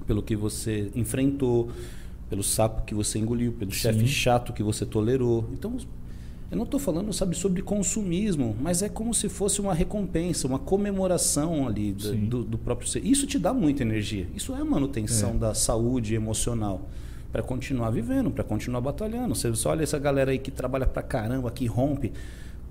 pelo 0.07 0.23
que 0.23 0.37
você 0.37 0.91
enfrentou 0.95 1.71
pelo 2.31 2.45
sapo 2.45 2.85
que 2.85 2.95
você 2.95 3.19
engoliu, 3.19 3.53
pelo 3.53 3.73
chefe 3.73 4.07
chato 4.07 4.53
que 4.53 4.63
você 4.63 4.87
tolerou. 4.87 5.51
Então, 5.53 5.77
eu 6.49 6.57
não 6.57 6.65
estou 6.65 6.79
falando, 6.79 7.13
sabe, 7.13 7.37
sobre 7.37 7.61
consumismo, 7.61 8.57
mas 8.61 8.83
é 8.83 8.89
como 8.89 9.13
se 9.13 9.29
fosse 9.29 9.61
uma 9.61 9.75
recompensa, 9.75 10.47
uma 10.47 10.59
comemoração 10.59 11.67
ali 11.67 11.93
do, 11.93 12.45
do, 12.45 12.57
próprio 12.57 12.89
ser. 12.89 13.05
Isso 13.05 13.27
te 13.27 13.39
dá 13.39 13.53
muita 13.53 13.83
energia. 13.83 14.29
Isso 14.35 14.55
é 14.55 14.61
a 14.61 14.65
manutenção 14.65 15.31
é. 15.31 15.35
da 15.35 15.55
saúde 15.55 16.15
emocional 16.15 16.89
para 17.33 17.43
continuar 17.43 17.91
vivendo, 17.91 18.31
para 18.31 18.45
continuar 18.45 18.81
batalhando. 18.81 19.35
Você 19.35 19.51
olha 19.67 19.83
essa 19.83 19.99
galera 19.99 20.31
aí 20.31 20.39
que 20.39 20.53
trabalha 20.53 20.87
para 20.87 21.03
caramba, 21.03 21.51
que 21.51 21.67
rompe. 21.67 22.13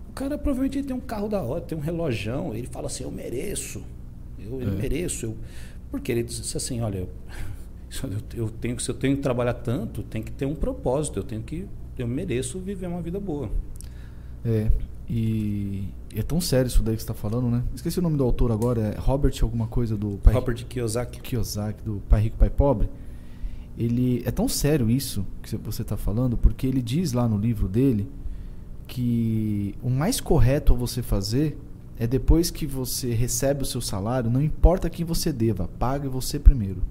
O 0.09 0.13
cara 0.13 0.37
provavelmente 0.37 0.83
tem 0.83 0.95
um 0.95 1.01
carro 1.01 1.27
da 1.27 1.41
hora, 1.41 1.61
tem 1.61 1.77
um 1.77 1.81
relojão, 1.81 2.53
ele 2.53 2.67
fala 2.67 2.87
assim: 2.87 3.03
eu 3.03 3.11
mereço, 3.11 3.81
eu, 4.37 4.61
eu 4.61 4.69
é. 4.69 4.71
mereço. 4.71 5.27
Eu... 5.27 5.37
Porque 5.91 6.11
ele 6.11 6.23
disse 6.23 6.57
assim: 6.57 6.81
olha, 6.81 6.99
eu, 6.99 7.09
eu 8.35 8.49
tenho 8.49 8.79
se 8.79 8.89
eu 8.89 8.95
tenho 8.95 9.15
que 9.17 9.23
trabalhar 9.23 9.55
tanto 9.55 10.03
tem 10.03 10.21
que 10.21 10.31
ter 10.31 10.45
um 10.45 10.55
propósito 10.55 11.19
eu 11.19 11.23
tenho 11.23 11.41
que 11.41 11.67
eu 11.97 12.07
mereço 12.07 12.59
viver 12.59 12.87
uma 12.87 13.01
vida 13.01 13.19
boa. 13.19 13.49
É 14.45 14.71
e 15.11 15.89
é 16.15 16.21
tão 16.21 16.39
sério 16.39 16.67
isso 16.67 16.83
daí 16.83 16.95
que 16.95 17.01
você 17.01 17.11
está 17.11 17.15
falando 17.15 17.49
né? 17.49 17.63
Esqueci 17.73 17.97
o 17.97 18.01
nome 18.01 18.15
do 18.15 18.23
autor 18.23 18.51
agora 18.51 18.81
é 18.81 18.99
Robert 18.99 19.33
alguma 19.41 19.67
coisa 19.67 19.97
do 19.97 20.19
pai 20.23 20.33
Robert 20.33 20.65
Kiyosaki. 20.65 21.19
Kiyosaki 21.19 21.83
do 21.83 22.01
Pai 22.07 22.21
Rico 22.21 22.37
Pai 22.37 22.49
Pobre. 22.49 22.89
Ele 23.77 24.21
é 24.25 24.31
tão 24.31 24.47
sério 24.47 24.89
isso 24.89 25.25
que 25.41 25.55
você 25.57 25.81
está 25.81 25.97
falando 25.97 26.37
porque 26.37 26.67
ele 26.67 26.81
diz 26.81 27.11
lá 27.11 27.27
no 27.27 27.37
livro 27.37 27.67
dele 27.67 28.07
que 28.85 29.73
o 29.81 29.89
mais 29.89 30.21
correto 30.21 30.73
a 30.73 30.75
você 30.75 31.01
fazer 31.01 31.57
é 31.97 32.05
depois 32.05 32.51
que 32.51 32.65
você 32.65 33.13
recebe 33.13 33.63
o 33.63 33.65
seu 33.65 33.81
salário, 33.81 34.29
não 34.29 34.41
importa 34.41 34.89
quem 34.89 35.05
você 35.05 35.33
deva, 35.33 35.67
pague 35.79 36.07
você 36.07 36.39
primeiro 36.39 36.81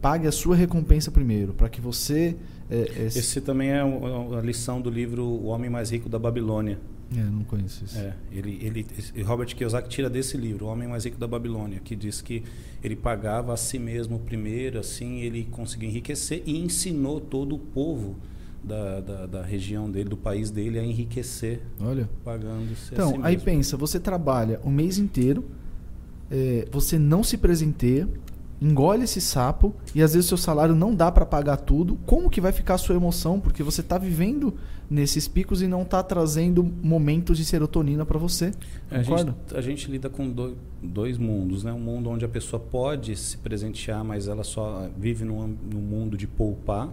pague 0.00 0.26
a 0.26 0.32
sua 0.32 0.56
recompensa 0.56 1.10
primeiro, 1.10 1.52
para 1.52 1.68
que 1.68 1.80
você. 1.80 2.36
É, 2.70 2.76
é, 2.96 3.06
Esse 3.06 3.40
também 3.40 3.70
é 3.70 3.80
a 3.80 4.40
lição 4.40 4.80
do 4.80 4.88
livro 4.88 5.24
O 5.24 5.46
Homem 5.46 5.68
Mais 5.68 5.90
Rico 5.90 6.08
da 6.08 6.18
Babilônia. 6.18 6.78
É, 7.16 7.22
não 7.22 7.42
conheço 7.42 7.84
isso. 7.84 7.98
É, 7.98 8.14
ele, 8.30 8.58
ele, 8.62 9.22
Robert 9.24 9.48
Kiyosaki 9.48 9.88
tira 9.88 10.08
desse 10.08 10.36
livro, 10.36 10.66
O 10.66 10.68
Homem 10.68 10.88
Mais 10.88 11.04
Rico 11.04 11.18
da 11.18 11.26
Babilônia, 11.26 11.80
que 11.82 11.96
diz 11.96 12.20
que 12.22 12.44
ele 12.82 12.94
pagava 12.94 13.52
a 13.52 13.56
si 13.56 13.78
mesmo 13.78 14.20
primeiro, 14.20 14.78
assim 14.78 15.20
ele 15.20 15.48
conseguiu 15.50 15.88
enriquecer 15.88 16.42
e 16.46 16.56
ensinou 16.56 17.20
todo 17.20 17.56
o 17.56 17.58
povo 17.58 18.16
da, 18.62 19.00
da, 19.00 19.26
da 19.26 19.42
região 19.42 19.90
dele, 19.90 20.08
do 20.08 20.16
país 20.16 20.50
dele, 20.50 20.78
a 20.78 20.84
enriquecer. 20.84 21.60
Olha. 21.80 22.08
Pagando. 22.24 22.68
Então, 22.92 23.12
si 23.12 23.18
aí 23.22 23.36
pensa, 23.36 23.76
você 23.76 23.98
trabalha 23.98 24.60
o 24.62 24.70
mês 24.70 24.96
inteiro, 24.96 25.44
é, 26.30 26.68
você 26.70 26.96
não 26.96 27.24
se 27.24 27.36
presenteia, 27.36 28.08
engole 28.60 29.04
esse 29.04 29.20
sapo 29.20 29.74
e 29.94 30.02
às 30.02 30.12
vezes 30.12 30.28
seu 30.28 30.36
salário 30.36 30.74
não 30.74 30.94
dá 30.94 31.10
para 31.10 31.24
pagar 31.24 31.56
tudo. 31.56 31.96
Como 32.06 32.28
que 32.28 32.40
vai 32.40 32.52
ficar 32.52 32.74
a 32.74 32.78
sua 32.78 32.94
emoção? 32.94 33.40
Porque 33.40 33.62
você 33.62 33.80
está 33.80 33.96
vivendo 33.96 34.54
nesses 34.88 35.26
picos 35.28 35.62
e 35.62 35.68
não 35.68 35.82
está 35.82 36.02
trazendo 36.02 36.62
momentos 36.82 37.38
de 37.38 37.44
serotonina 37.44 38.04
para 38.04 38.18
você. 38.18 38.52
A, 38.90 39.02
gente, 39.02 39.34
a 39.54 39.60
gente, 39.60 39.90
lida 39.90 40.10
com 40.10 40.28
dois, 40.28 40.54
dois, 40.82 41.16
mundos, 41.16 41.64
né? 41.64 41.72
Um 41.72 41.80
mundo 41.80 42.10
onde 42.10 42.24
a 42.24 42.28
pessoa 42.28 42.60
pode 42.60 43.16
se 43.16 43.36
presentear, 43.38 44.04
mas 44.04 44.28
ela 44.28 44.44
só 44.44 44.88
vive 44.98 45.24
num, 45.24 45.56
num 45.70 45.80
mundo 45.80 46.16
de 46.16 46.26
poupar 46.26 46.88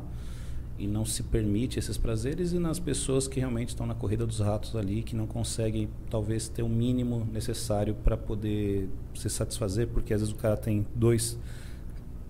e 0.78 0.88
não 0.88 1.06
se 1.06 1.24
permite 1.24 1.80
esses 1.80 1.98
prazeres 1.98 2.54
e 2.54 2.60
nas 2.60 2.80
pessoas 2.80 3.28
que 3.28 3.40
realmente 3.40 3.70
estão 3.70 3.86
na 3.86 3.96
corrida 3.96 4.26
dos 4.26 4.40
ratos 4.40 4.76
ali 4.76 5.02
que 5.04 5.16
não 5.16 5.26
conseguem 5.26 5.90
talvez 6.10 6.48
ter 6.48 6.62
o 6.62 6.70
mínimo 6.70 7.28
necessário 7.32 7.96
para 7.96 8.16
poder 8.16 8.88
se 9.16 9.30
satisfazer 9.30 9.88
porque 9.88 10.14
às 10.14 10.22
vezes 10.22 10.34
o 10.34 10.38
cara 10.38 10.56
tem 10.56 10.86
dois 10.96 11.38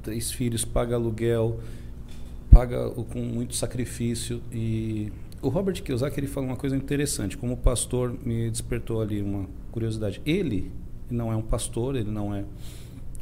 três 0.02 0.32
filhos 0.32 0.64
paga 0.64 0.96
aluguel 0.96 1.60
paga 2.50 2.90
com 2.90 3.20
muito 3.20 3.56
sacrifício 3.56 4.42
e 4.52 5.12
o 5.42 5.50
Robert 5.50 5.82
Kiyosaki 5.84 6.20
ele 6.20 6.28
fala 6.28 6.48
uma 6.48 6.56
coisa 6.56 6.76
interessante 6.76 7.38
como 7.38 7.56
pastor 7.58 8.16
me 8.26 8.50
despertou 8.50 9.02
ali 9.02 9.22
uma 9.22 9.48
curiosidade. 9.72 10.22
Ele 10.26 10.72
não 11.10 11.32
é 11.32 11.36
um 11.36 11.42
pastor 11.42 11.96
ele 11.96 12.10
não 12.10 12.34
é 12.34 12.44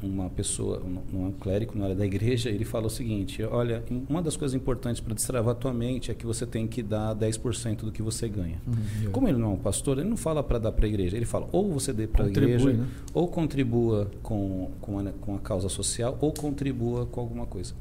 uma 0.01 0.29
pessoa, 0.29 0.81
é 0.85 1.17
um 1.17 1.31
clérigo, 1.31 1.77
não 1.77 1.85
era 1.85 1.95
da 1.95 2.05
igreja, 2.05 2.49
ele 2.49 2.65
fala 2.65 2.87
o 2.87 2.89
seguinte: 2.89 3.43
olha, 3.43 3.83
uma 4.09 4.21
das 4.21 4.35
coisas 4.35 4.55
importantes 4.55 5.01
para 5.01 5.13
destravar 5.13 5.53
a 5.53 5.55
tua 5.55 5.73
mente 5.73 6.11
é 6.11 6.13
que 6.13 6.25
você 6.25 6.45
tem 6.45 6.67
que 6.67 6.83
dar 6.83 7.15
10% 7.15 7.77
do 7.77 7.91
que 7.91 8.01
você 8.01 8.27
ganha. 8.27 8.61
Uhum, 8.67 9.11
Como 9.11 9.27
ele 9.27 9.37
não 9.37 9.51
é 9.51 9.53
um 9.53 9.57
pastor, 9.57 9.97
ele 9.97 10.09
não 10.09 10.17
fala 10.17 10.43
para 10.43 10.59
dar 10.59 10.71
para 10.71 10.85
a 10.85 10.89
igreja, 10.89 11.15
ele 11.15 11.25
fala 11.25 11.47
ou 11.51 11.71
você 11.71 11.93
dê 11.93 12.07
para 12.07 12.25
a 12.25 12.27
igreja, 12.27 12.73
né? 12.73 12.87
ou 13.13 13.27
contribua 13.27 14.11
com, 14.21 14.71
com 14.81 14.99
a, 14.99 15.11
com, 15.11 15.35
a, 15.35 15.39
causa 15.39 15.69
social, 15.69 16.17
ou 16.21 16.31
contribua 16.31 17.05
com 17.05 17.21
alguma 17.21 17.45
coisa. 17.45 17.73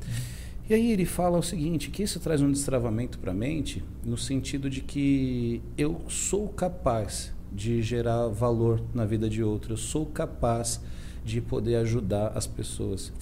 E 0.68 0.72
aí 0.72 0.92
ele 0.92 1.04
fala 1.04 1.38
o 1.38 1.42
seguinte, 1.42 1.90
que 1.90 2.02
isso 2.02 2.18
traz 2.20 2.40
um 2.40 2.50
destravamento 2.50 3.18
para 3.18 3.32
a 3.32 3.34
mente, 3.34 3.84
no 4.02 4.16
sentido 4.16 4.70
de 4.70 4.80
que 4.80 5.60
eu 5.76 6.00
sou 6.08 6.48
capaz 6.48 7.34
de 7.52 7.82
gerar 7.82 8.28
valor 8.28 8.82
na 8.94 9.04
vida 9.04 9.28
de 9.28 9.42
outro, 9.42 9.74
eu 9.74 9.76
sou 9.76 10.06
capaz 10.06 10.80
de 11.24 11.40
poder 11.40 11.76
ajudar 11.76 12.28
as 12.34 12.46
pessoas. 12.46 13.12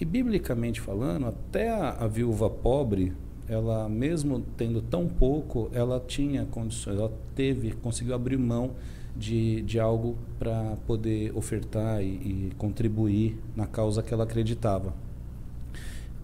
E 0.00 0.04
biblicamente 0.04 0.80
falando, 0.80 1.26
até 1.26 1.70
a, 1.70 1.90
a 1.90 2.08
viúva 2.08 2.50
pobre, 2.50 3.12
ela 3.48 3.88
mesmo 3.88 4.44
tendo 4.56 4.80
tão 4.82 5.06
pouco, 5.06 5.70
ela 5.72 6.00
tinha 6.00 6.44
condições, 6.46 6.98
ela 6.98 7.12
teve, 7.34 7.72
conseguiu 7.72 8.14
abrir 8.14 8.36
mão 8.36 8.72
de, 9.16 9.62
de 9.62 9.78
algo 9.78 10.16
para 10.38 10.76
poder 10.86 11.36
ofertar 11.36 12.02
e, 12.02 12.06
e, 12.06 12.52
contribuir 12.56 13.38
na 13.54 13.66
causa 13.66 14.02
que 14.02 14.12
ela 14.12 14.24
acreditava. 14.24 14.94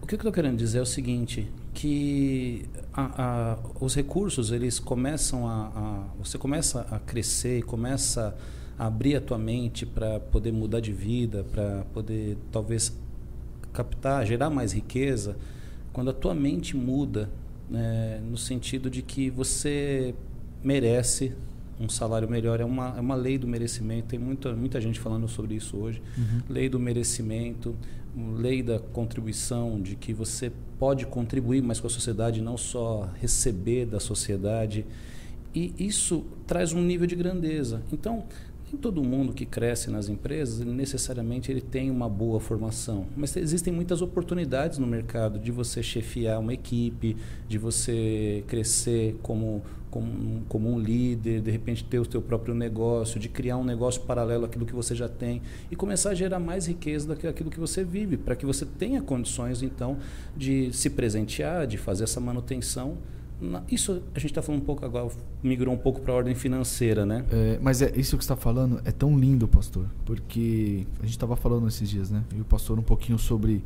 O 0.01 0.07
que 0.07 0.15
eu 0.15 0.17
estou 0.17 0.31
querendo 0.31 0.57
dizer 0.57 0.79
é 0.79 0.81
o 0.81 0.85
seguinte, 0.85 1.47
que 1.73 2.65
a, 2.91 3.53
a, 3.53 3.57
os 3.79 3.95
recursos 3.95 4.51
eles 4.51 4.79
começam 4.79 5.47
a, 5.47 5.67
a, 5.67 6.03
você 6.17 6.37
começa 6.37 6.87
a 6.89 6.99
crescer, 6.99 7.63
começa 7.63 8.35
abrir 8.79 9.17
a 9.17 9.21
tua 9.21 9.37
mente 9.37 9.85
para 9.85 10.21
poder 10.21 10.53
mudar 10.53 10.79
de 10.79 10.93
vida, 10.93 11.45
para 11.51 11.83
poder 11.93 12.37
talvez 12.49 12.97
captar, 13.73 14.25
gerar 14.25 14.49
mais 14.49 14.71
riqueza, 14.71 15.35
quando 15.91 16.09
a 16.09 16.13
tua 16.13 16.33
mente 16.33 16.77
muda, 16.77 17.29
né, 17.69 18.21
no 18.23 18.37
sentido 18.37 18.89
de 18.89 19.01
que 19.01 19.29
você 19.29 20.15
merece 20.63 21.33
um 21.79 21.89
salário 21.89 22.29
melhor. 22.29 22.59
É 22.59 22.65
uma, 22.65 22.95
é 22.97 23.01
uma 23.01 23.15
lei 23.15 23.37
do 23.37 23.47
merecimento. 23.47 24.07
Tem 24.07 24.19
muita, 24.19 24.53
muita 24.53 24.79
gente 24.79 24.99
falando 24.99 25.27
sobre 25.27 25.55
isso 25.55 25.77
hoje. 25.77 26.01
Uhum. 26.17 26.41
Lei 26.49 26.69
do 26.69 26.79
merecimento, 26.79 27.75
lei 28.37 28.61
da 28.63 28.79
contribuição, 28.79 29.79
de 29.81 29.95
que 29.95 30.13
você 30.13 30.51
pode 30.77 31.05
contribuir 31.05 31.61
mais 31.61 31.79
com 31.79 31.87
a 31.87 31.89
sociedade, 31.89 32.41
não 32.41 32.57
só 32.57 33.09
receber 33.19 33.85
da 33.85 33.99
sociedade. 33.99 34.85
E 35.53 35.73
isso 35.79 36.25
traz 36.45 36.73
um 36.73 36.81
nível 36.81 37.07
de 37.07 37.15
grandeza. 37.15 37.81
Então, 37.91 38.25
nem 38.71 38.79
todo 38.79 39.03
mundo 39.03 39.33
que 39.33 39.45
cresce 39.45 39.89
nas 39.89 40.09
empresas 40.09 40.59
necessariamente 40.65 41.51
ele 41.51 41.61
tem 41.61 41.89
uma 41.89 42.07
boa 42.07 42.39
formação, 42.39 43.07
mas 43.17 43.35
existem 43.35 43.73
muitas 43.73 44.01
oportunidades 44.01 44.77
no 44.77 44.85
mercado 44.85 45.39
de 45.39 45.51
você 45.51 45.81
chefiar 45.81 46.39
uma 46.39 46.53
equipe, 46.53 47.17
de 47.47 47.57
você 47.57 48.43
crescer 48.47 49.17
como 49.21 49.61
como, 49.89 50.43
como 50.47 50.71
um 50.71 50.79
líder, 50.79 51.41
de 51.41 51.49
repente 51.49 51.83
ter 51.83 51.99
o 51.99 52.09
seu 52.09 52.21
próprio 52.21 52.53
negócio, 52.53 53.19
de 53.19 53.27
criar 53.27 53.57
um 53.57 53.63
negócio 53.63 54.01
paralelo 54.01 54.45
àquilo 54.45 54.63
que 54.63 54.73
você 54.73 54.93
já 54.93 55.09
tem 55.09 55.41
e 55.71 55.75
começar 55.75 56.11
a 56.11 56.13
gerar 56.13 56.39
mais 56.39 56.67
riqueza 56.67 57.07
daquilo 57.07 57.49
que 57.49 57.59
você 57.59 57.83
vive, 57.83 58.15
para 58.15 58.35
que 58.35 58.45
você 58.45 58.65
tenha 58.65 59.01
condições 59.01 59.63
então 59.63 59.97
de 60.37 60.71
se 60.73 60.91
presentear, 60.91 61.65
de 61.65 61.77
fazer 61.77 62.03
essa 62.03 62.19
manutenção 62.19 62.97
isso 63.69 64.01
a 64.13 64.19
gente 64.19 64.31
está 64.31 64.41
falando 64.41 64.61
um 64.61 64.65
pouco 64.65 64.85
agora, 64.85 65.09
migrou 65.41 65.73
um 65.73 65.77
pouco 65.77 66.01
para 66.01 66.13
a 66.13 66.17
ordem 66.17 66.35
financeira, 66.35 67.05
né? 67.05 67.23
É, 67.31 67.59
mas 67.61 67.81
é 67.81 67.91
isso 67.95 68.17
que 68.17 68.23
está 68.23 68.35
falando 68.35 68.81
é 68.83 68.91
tão 68.91 69.17
lindo, 69.17 69.47
pastor, 69.47 69.85
porque 70.05 70.85
a 70.99 71.03
gente 71.03 71.11
estava 71.11 71.35
falando 71.35 71.67
esses 71.67 71.89
dias, 71.89 72.09
né? 72.09 72.23
E 72.35 72.41
o 72.41 72.45
pastor 72.45 72.77
um 72.77 72.83
pouquinho 72.83 73.17
sobre 73.17 73.63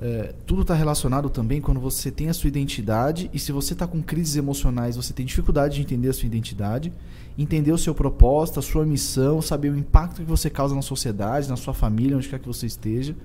é, 0.00 0.32
tudo 0.46 0.62
está 0.62 0.74
relacionado 0.74 1.28
também 1.28 1.60
quando 1.60 1.80
você 1.80 2.10
tem 2.10 2.28
a 2.28 2.34
sua 2.34 2.46
identidade 2.46 3.28
e 3.32 3.38
se 3.38 3.50
você 3.50 3.72
está 3.72 3.86
com 3.86 4.00
crises 4.00 4.36
emocionais, 4.36 4.96
você 4.96 5.12
tem 5.12 5.26
dificuldade 5.26 5.74
de 5.74 5.80
entender 5.80 6.08
a 6.08 6.12
sua 6.12 6.26
identidade, 6.26 6.92
entender 7.36 7.72
o 7.72 7.78
seu 7.78 7.94
propósito, 7.94 8.60
a 8.60 8.62
sua 8.62 8.86
missão, 8.86 9.42
saber 9.42 9.70
o 9.70 9.76
impacto 9.76 10.22
que 10.22 10.28
você 10.28 10.48
causa 10.48 10.74
na 10.74 10.82
sociedade, 10.82 11.48
na 11.48 11.56
sua 11.56 11.74
família, 11.74 12.16
onde 12.16 12.28
quer 12.28 12.38
que 12.38 12.46
você 12.46 12.66
esteja, 12.66 13.16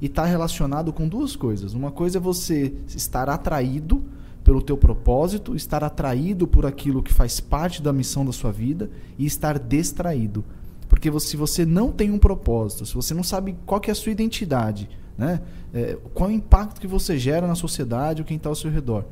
e 0.00 0.06
está 0.06 0.24
relacionado 0.26 0.92
com 0.92 1.08
duas 1.08 1.34
coisas. 1.34 1.72
Uma 1.72 1.90
coisa 1.90 2.18
é 2.18 2.20
você 2.20 2.74
estar 2.88 3.28
atraído 3.30 4.04
pelo 4.48 4.62
teu 4.62 4.78
propósito, 4.78 5.54
estar 5.54 5.84
atraído 5.84 6.46
por 6.48 6.64
aquilo 6.64 7.02
que 7.02 7.12
faz 7.12 7.38
parte 7.38 7.82
da 7.82 7.92
missão 7.92 8.24
da 8.24 8.32
sua 8.32 8.50
vida 8.50 8.88
e 9.18 9.26
estar 9.26 9.58
distraído. 9.58 10.42
Porque 10.88 11.12
se 11.20 11.36
você 11.36 11.66
não 11.66 11.92
tem 11.92 12.10
um 12.10 12.18
propósito, 12.18 12.86
se 12.86 12.94
você 12.94 13.12
não 13.12 13.22
sabe 13.22 13.54
qual 13.66 13.78
é 13.86 13.90
a 13.90 13.94
sua 13.94 14.10
identidade, 14.10 14.88
né? 15.18 15.42
É, 15.74 15.98
qual 16.14 16.30
é 16.30 16.32
o 16.32 16.36
impacto 16.36 16.80
que 16.80 16.86
você 16.86 17.18
gera 17.18 17.46
na 17.46 17.54
sociedade 17.54 18.22
ou 18.22 18.26
quem 18.26 18.38
está 18.38 18.48
ao 18.48 18.54
seu 18.54 18.70
redor, 18.70 19.04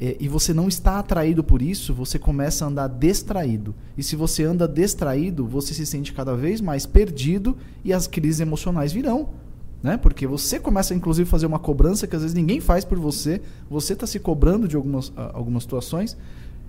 é, 0.00 0.16
e 0.18 0.26
você 0.26 0.52
não 0.52 0.66
está 0.66 0.98
atraído 0.98 1.44
por 1.44 1.62
isso, 1.62 1.94
você 1.94 2.18
começa 2.18 2.64
a 2.64 2.68
andar 2.68 2.88
distraído. 2.88 3.76
E 3.96 4.02
se 4.02 4.16
você 4.16 4.42
anda 4.42 4.66
distraído, 4.66 5.46
você 5.46 5.72
se 5.72 5.86
sente 5.86 6.12
cada 6.12 6.34
vez 6.34 6.60
mais 6.60 6.84
perdido 6.84 7.56
e 7.84 7.92
as 7.92 8.08
crises 8.08 8.40
emocionais 8.40 8.92
virão 8.92 9.28
né? 9.82 9.96
Porque 9.96 10.26
você 10.26 10.58
começa, 10.58 10.94
inclusive, 10.94 11.26
a 11.28 11.30
fazer 11.30 11.46
uma 11.46 11.58
cobrança 11.58 12.06
que 12.06 12.16
às 12.16 12.22
vezes 12.22 12.34
ninguém 12.34 12.60
faz 12.60 12.84
por 12.84 12.98
você. 12.98 13.40
Você 13.70 13.92
está 13.92 14.06
se 14.06 14.18
cobrando 14.18 14.66
de 14.66 14.76
algumas, 14.76 15.12
algumas 15.16 15.62
situações 15.62 16.16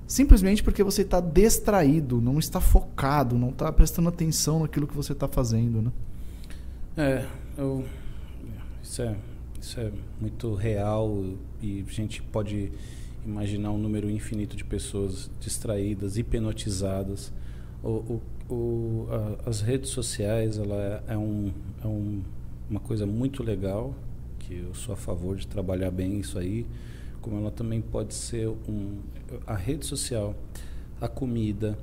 simplesmente 0.10 0.64
porque 0.64 0.84
você 0.84 1.04
está 1.04 1.22
distraído, 1.22 2.20
não 2.20 2.40
está 2.40 2.60
focado, 2.60 3.38
não 3.38 3.50
está 3.50 3.72
prestando 3.72 4.10
atenção 4.10 4.62
naquilo 4.62 4.88
que 4.88 4.96
você 4.96 5.14
está 5.14 5.28
fazendo, 5.28 5.84
né? 5.84 5.92
É, 6.98 7.26
eu, 7.56 7.86
isso 8.82 9.04
é 9.04 9.16
isso 9.62 9.80
é 9.80 9.92
muito 10.20 10.56
real 10.56 11.24
e 11.62 11.86
a 11.88 11.92
gente 11.92 12.22
pode 12.24 12.72
imaginar 13.26 13.72
um 13.72 13.78
número 13.78 14.10
infinito 14.10 14.56
de 14.56 14.64
pessoas 14.64 15.30
distraídas, 15.40 16.18
hipnotizadas. 16.18 17.32
O, 17.84 17.90
o, 17.90 18.22
o 18.54 19.08
a, 19.12 19.50
as 19.50 19.62
redes 19.62 19.90
sociais 19.90 20.58
ela 20.58 21.04
é, 21.08 21.14
é 21.14 21.18
um, 21.18 21.52
é 21.84 21.88
um 21.88 22.22
uma 22.70 22.80
coisa 22.80 23.06
muito 23.06 23.44
legal, 23.44 23.96
que 24.38 24.56
eu 24.56 24.74
sou 24.74 24.94
a 24.94 24.98
favor 24.98 25.36
de 25.36 25.48
trabalhar 25.48 25.92
bem 25.92 26.20
isso 26.20 26.38
aí, 26.38 26.66
como 27.22 27.38
ela 27.38 27.52
também 27.52 27.82
pode 27.82 28.14
ser 28.14 28.48
um, 28.48 29.00
a 29.46 29.56
rede 29.56 29.86
social, 29.86 30.36
a 31.02 31.08
comida, 31.08 31.78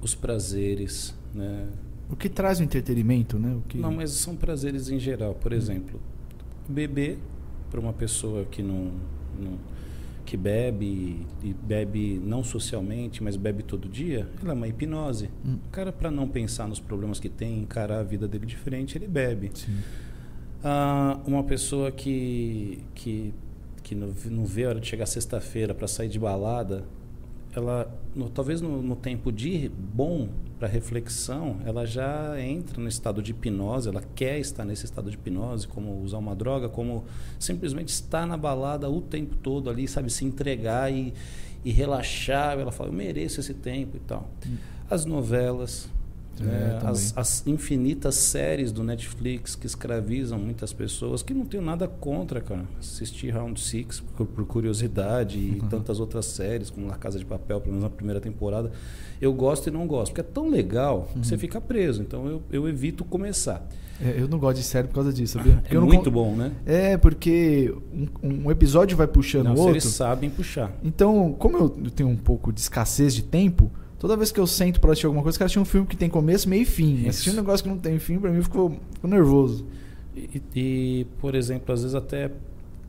os 0.00 0.14
prazeres, 0.14 1.14
né? 1.34 1.68
O 2.10 2.16
que 2.16 2.28
traz 2.28 2.58
o 2.58 2.62
entretenimento, 2.62 3.38
né? 3.38 3.54
O 3.54 3.60
que... 3.62 3.78
Não, 3.78 3.92
mas 3.92 4.10
são 4.10 4.34
prazeres 4.34 4.90
em 4.90 4.98
geral. 4.98 5.34
Por 5.34 5.52
hum. 5.52 5.56
exemplo, 5.56 6.00
beber 6.68 7.18
para 7.70 7.78
uma 7.78 7.92
pessoa 7.92 8.44
que 8.44 8.62
não, 8.62 8.92
não 9.38 9.58
que 10.30 10.36
bebe 10.36 11.26
e 11.42 11.52
bebe 11.52 12.22
não 12.24 12.44
socialmente, 12.44 13.20
mas 13.20 13.34
bebe 13.34 13.64
todo 13.64 13.88
dia, 13.88 14.28
ela 14.40 14.52
é 14.52 14.54
uma 14.54 14.68
hipnose. 14.68 15.28
Hum. 15.44 15.58
O 15.66 15.70
cara, 15.70 15.90
para 15.90 16.08
não 16.08 16.28
pensar 16.28 16.68
nos 16.68 16.78
problemas 16.78 17.18
que 17.18 17.28
tem, 17.28 17.58
encarar 17.58 17.98
a 17.98 18.02
vida 18.04 18.28
dele 18.28 18.46
diferente, 18.46 18.96
ele 18.96 19.08
bebe. 19.08 19.50
Ah, 20.62 21.18
uma 21.26 21.42
pessoa 21.42 21.90
que, 21.90 22.78
que, 22.94 23.34
que 23.82 23.96
não, 23.96 24.14
não 24.26 24.44
vê 24.44 24.66
a 24.66 24.68
hora 24.68 24.80
de 24.80 24.86
chegar 24.86 25.04
sexta-feira 25.06 25.74
para 25.74 25.88
sair 25.88 26.08
de 26.08 26.20
balada, 26.20 26.84
ela 27.54 27.92
no, 28.14 28.28
talvez 28.28 28.60
no, 28.60 28.82
no, 28.82 28.96
tempo 28.96 29.32
de 29.32 29.68
bom 29.68 30.28
para 30.58 30.68
reflexão, 30.68 31.58
ela 31.64 31.86
já 31.86 32.40
entra 32.40 32.80
no 32.80 32.88
estado 32.88 33.22
de 33.22 33.30
hipnose, 33.30 33.88
ela 33.88 34.02
quer 34.14 34.38
estar 34.38 34.64
nesse 34.64 34.84
estado 34.84 35.10
de 35.10 35.16
hipnose, 35.16 35.66
como 35.66 36.02
usar 36.02 36.18
uma 36.18 36.34
droga, 36.34 36.68
como 36.68 37.04
simplesmente 37.38 37.88
estar 37.88 38.26
na 38.26 38.36
balada 38.36 38.88
o 38.88 39.00
tempo 39.00 39.36
todo 39.36 39.70
ali, 39.70 39.88
sabe, 39.88 40.10
se 40.10 40.24
entregar 40.24 40.92
e, 40.92 41.14
e 41.64 41.70
relaxar. 41.70 42.58
Ela 42.58 42.72
fala, 42.72 42.90
eu 42.90 42.94
mereço 42.94 43.40
esse 43.40 43.54
tempo 43.54 43.96
e 43.96 44.00
tal. 44.00 44.28
Hum. 44.46 44.56
As 44.88 45.04
novelas, 45.04 45.88
né? 46.44 46.78
as, 46.84 47.16
as, 47.16 47.46
infinitas 47.46 48.14
séries 48.14 48.72
do 48.72 48.82
Netflix 48.82 49.54
que 49.54 49.66
escravizam 49.66 50.38
muitas 50.38 50.72
pessoas, 50.72 51.22
que 51.22 51.34
não 51.34 51.44
tenho 51.44 51.62
nada 51.62 51.86
contra, 51.86 52.40
cara. 52.40 52.64
Assistir 52.78 53.30
Round 53.30 53.60
Six 53.60 54.00
por, 54.16 54.26
por 54.26 54.46
curiosidade 54.46 55.38
uhum. 55.38 55.66
e 55.66 55.68
tantas 55.68 56.00
outras 56.00 56.26
séries, 56.26 56.70
como 56.70 56.86
La 56.86 56.96
Casa 56.96 57.18
de 57.18 57.24
Papel, 57.24 57.60
pelo 57.60 57.74
menos 57.74 57.90
na 57.90 57.94
primeira 57.94 58.20
temporada. 58.20 58.70
Eu 59.20 59.32
gosto 59.32 59.68
e 59.68 59.70
não 59.70 59.86
gosto, 59.86 60.12
porque 60.12 60.20
é 60.22 60.32
tão 60.32 60.48
legal 60.48 61.08
que 61.12 61.26
você 61.26 61.34
uhum. 61.34 61.40
fica 61.40 61.60
preso. 61.60 62.02
Então 62.02 62.26
eu, 62.26 62.42
eu 62.50 62.68
evito 62.68 63.04
começar. 63.04 63.66
É, 64.02 64.14
eu 64.18 64.26
não 64.26 64.38
gosto 64.38 64.56
de 64.56 64.64
série 64.64 64.88
por 64.88 64.94
causa 64.94 65.12
disso, 65.12 65.36
sabia? 65.36 65.62
É 65.68 65.78
muito 65.78 66.10
bom, 66.10 66.34
né? 66.34 66.52
É, 66.64 66.96
porque 66.96 67.74
um, 67.92 68.46
um 68.46 68.50
episódio 68.50 68.96
vai 68.96 69.06
puxando 69.06 69.48
o 69.48 69.50
outro. 69.50 69.72
Eles 69.72 69.84
sabem 69.84 70.30
puxar. 70.30 70.72
Então, 70.82 71.34
como 71.38 71.58
eu 71.58 71.68
tenho 71.90 72.08
um 72.08 72.16
pouco 72.16 72.50
de 72.50 72.60
escassez 72.60 73.14
de 73.14 73.22
tempo, 73.22 73.70
toda 74.00 74.16
vez 74.16 74.32
que 74.32 74.40
eu 74.40 74.46
sento 74.46 74.80
para 74.80 74.90
assistir 74.90 75.06
alguma 75.06 75.22
coisa, 75.22 75.38
quero 75.38 75.46
assistir 75.46 75.60
um 75.60 75.64
filme 75.64 75.86
que 75.86 75.96
tem 75.96 76.08
começo, 76.08 76.48
meio 76.48 76.62
e 76.62 76.64
fim. 76.64 77.06
Assistir 77.06 77.30
um 77.30 77.34
negócio 77.34 77.62
que 77.62 77.68
não 77.68 77.78
tem 77.78 77.98
fim, 77.98 78.18
para 78.18 78.32
mim 78.32 78.42
ficou, 78.42 78.70
ficou 78.94 79.08
nervoso. 79.08 79.66
E, 80.16 80.42
e, 80.56 81.06
por 81.20 81.34
exemplo, 81.34 81.72
às 81.72 81.82
vezes 81.82 81.94
até, 81.94 82.30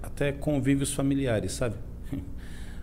até 0.01 0.31
convívios 0.31 0.93
familiares, 0.93 1.51
sabe? 1.51 1.75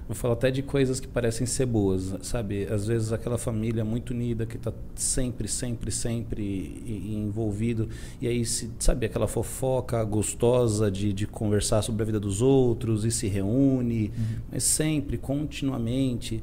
Vou 0.06 0.14
falar 0.14 0.34
até 0.34 0.50
de 0.50 0.62
coisas 0.62 1.00
que 1.00 1.08
parecem 1.08 1.46
ser 1.46 1.66
boas, 1.66 2.14
sabe? 2.22 2.64
Às 2.64 2.86
vezes 2.86 3.12
aquela 3.12 3.38
família 3.38 3.84
muito 3.84 4.10
unida 4.10 4.44
que 4.44 4.56
está 4.56 4.72
sempre, 4.94 5.48
sempre, 5.48 5.90
sempre 5.90 6.82
envolvido. 6.86 7.88
E 8.20 8.28
aí, 8.28 8.44
se, 8.44 8.70
sabe, 8.78 9.06
aquela 9.06 9.26
fofoca 9.26 10.02
gostosa 10.04 10.90
de, 10.90 11.14
de 11.14 11.26
conversar 11.26 11.80
sobre 11.80 12.02
a 12.02 12.06
vida 12.06 12.20
dos 12.20 12.42
outros 12.42 13.06
e 13.06 13.10
se 13.10 13.26
reúne, 13.26 14.12
uhum. 14.16 14.36
mas 14.52 14.64
sempre, 14.64 15.16
continuamente. 15.16 16.42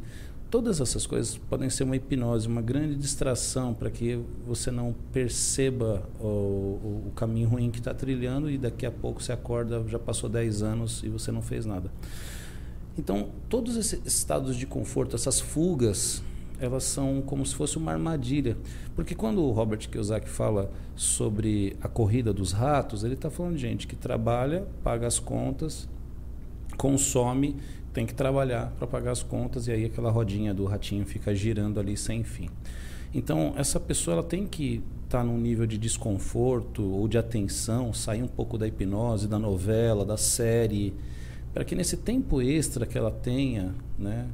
Todas 0.50 0.80
essas 0.80 1.06
coisas 1.08 1.38
podem 1.38 1.70
ser 1.70 1.84
uma 1.84 1.96
hipnose, 1.96 2.48
uma 2.48 2.62
grande 2.62 2.96
distração 2.96 3.74
para 3.74 3.90
que 3.90 4.20
você 4.46 4.72
não 4.72 4.96
perceba 5.12 6.08
o, 6.20 6.26
o, 6.26 7.04
o 7.08 7.12
caminho 7.16 7.50
ruim 7.50 7.72
que 7.72 7.80
está 7.80 7.94
trilhando 7.94 8.50
e 8.50 8.58
daqui 8.58 8.86
a 8.86 8.92
pouco 8.92 9.22
você 9.22 9.34
acorda, 9.34 9.84
já 9.88 10.00
passou 10.00 10.30
10 10.30 10.62
anos 10.62 11.04
e 11.04 11.10
você 11.10 11.32
não 11.32 11.42
fez 11.42 11.66
nada. 11.66 11.92
Então, 12.98 13.30
todos 13.50 13.76
esses 13.76 14.00
estados 14.06 14.56
de 14.56 14.66
conforto, 14.66 15.16
essas 15.16 15.40
fugas, 15.40 16.24
elas 16.60 16.84
são 16.84 17.22
como 17.22 17.46
se 17.46 17.54
fosse 17.54 17.78
uma 17.78 17.92
armadilha. 17.92 18.58
Porque 18.96 19.14
quando 19.14 19.42
o 19.42 19.52
Robert 19.52 19.90
Kiyosaki 19.90 20.30
fala 20.30 20.72
sobre 20.96 21.76
a 21.82 21.88
corrida 21.88 22.32
dos 22.32 22.52
ratos, 22.52 23.04
ele 23.04 23.16
está 23.16 23.30
falando 23.30 23.56
de 23.56 23.62
gente 23.62 23.88
que 23.88 23.96
trabalha, 23.96 24.66
paga 24.84 25.06
as 25.08 25.20
contas, 25.20 25.90
consome, 26.78 27.58
tem 27.96 28.06
que 28.06 28.14
trabalhar 28.14 28.74
para 28.78 28.86
pagar 28.86 29.12
as 29.12 29.24
contas 29.24 29.68
e 29.68 29.72
aí 29.72 29.86
aquela 29.86 30.12
rodinha 30.12 30.54
do 30.54 30.66
ratinho 30.66 31.06
fica 31.06 31.34
girando 31.34 31.80
ali 31.80 31.96
sem 31.96 32.26
fim. 32.26 32.50
Então, 33.14 33.54
essa 33.56 33.80
pessoa 33.80 34.16
ela 34.16 34.24
tem 34.24 34.46
que 34.46 34.84
estar 35.06 35.20
tá 35.20 35.24
num 35.24 35.38
nível 35.38 35.66
de 35.66 35.78
desconforto 35.78 36.84
ou 36.84 37.08
de 37.08 37.18
atenção, 37.18 37.94
sair 37.94 38.22
um 38.22 38.28
pouco 38.28 38.58
da 38.58 38.68
hipnose, 38.68 39.30
da 39.30 39.40
novela, 39.40 40.04
da 40.04 40.18
série, 40.18 40.94
para 41.54 41.64
que 41.64 41.74
nesse 41.74 41.96
tempo 41.96 42.42
extra 42.42 42.86
que 42.86 42.98
ela 42.98 43.12
tenha, 43.12 43.74
né, 43.98 44.28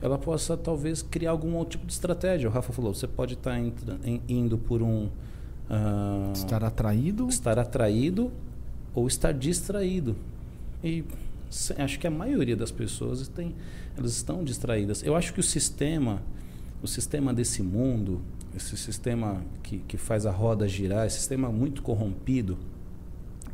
ela 0.00 0.16
possa 0.16 0.56
talvez 0.56 1.02
criar 1.02 1.32
algum 1.32 1.54
outro 1.54 1.72
tipo 1.72 1.86
de 1.86 1.92
estratégia. 1.92 2.48
O 2.48 2.52
Rafa 2.52 2.72
falou, 2.72 2.94
você 2.94 3.06
pode 3.06 3.34
estar 3.34 3.60
tá 3.60 4.10
indo 4.26 4.56
por 4.56 4.80
um 4.80 5.04
uh, 5.04 6.32
estar 6.32 6.64
atraído, 6.64 7.28
estar 7.28 7.58
atraído 7.58 8.32
ou 8.94 9.06
estar 9.06 9.32
distraído. 9.32 10.16
E 10.82 11.04
acho 11.78 11.98
que 11.98 12.06
a 12.06 12.10
maioria 12.10 12.56
das 12.56 12.70
pessoas 12.70 13.28
tem, 13.28 13.54
elas 13.96 14.12
estão 14.12 14.42
distraídas. 14.42 15.02
Eu 15.02 15.14
acho 15.14 15.32
que 15.32 15.40
o 15.40 15.42
sistema, 15.42 16.22
o 16.82 16.86
sistema 16.86 17.32
desse 17.32 17.62
mundo, 17.62 18.22
esse 18.56 18.76
sistema 18.76 19.42
que, 19.62 19.78
que 19.78 19.96
faz 19.96 20.26
a 20.26 20.30
roda 20.30 20.66
girar, 20.66 21.06
esse 21.06 21.18
sistema 21.18 21.50
muito 21.50 21.82
corrompido, 21.82 22.58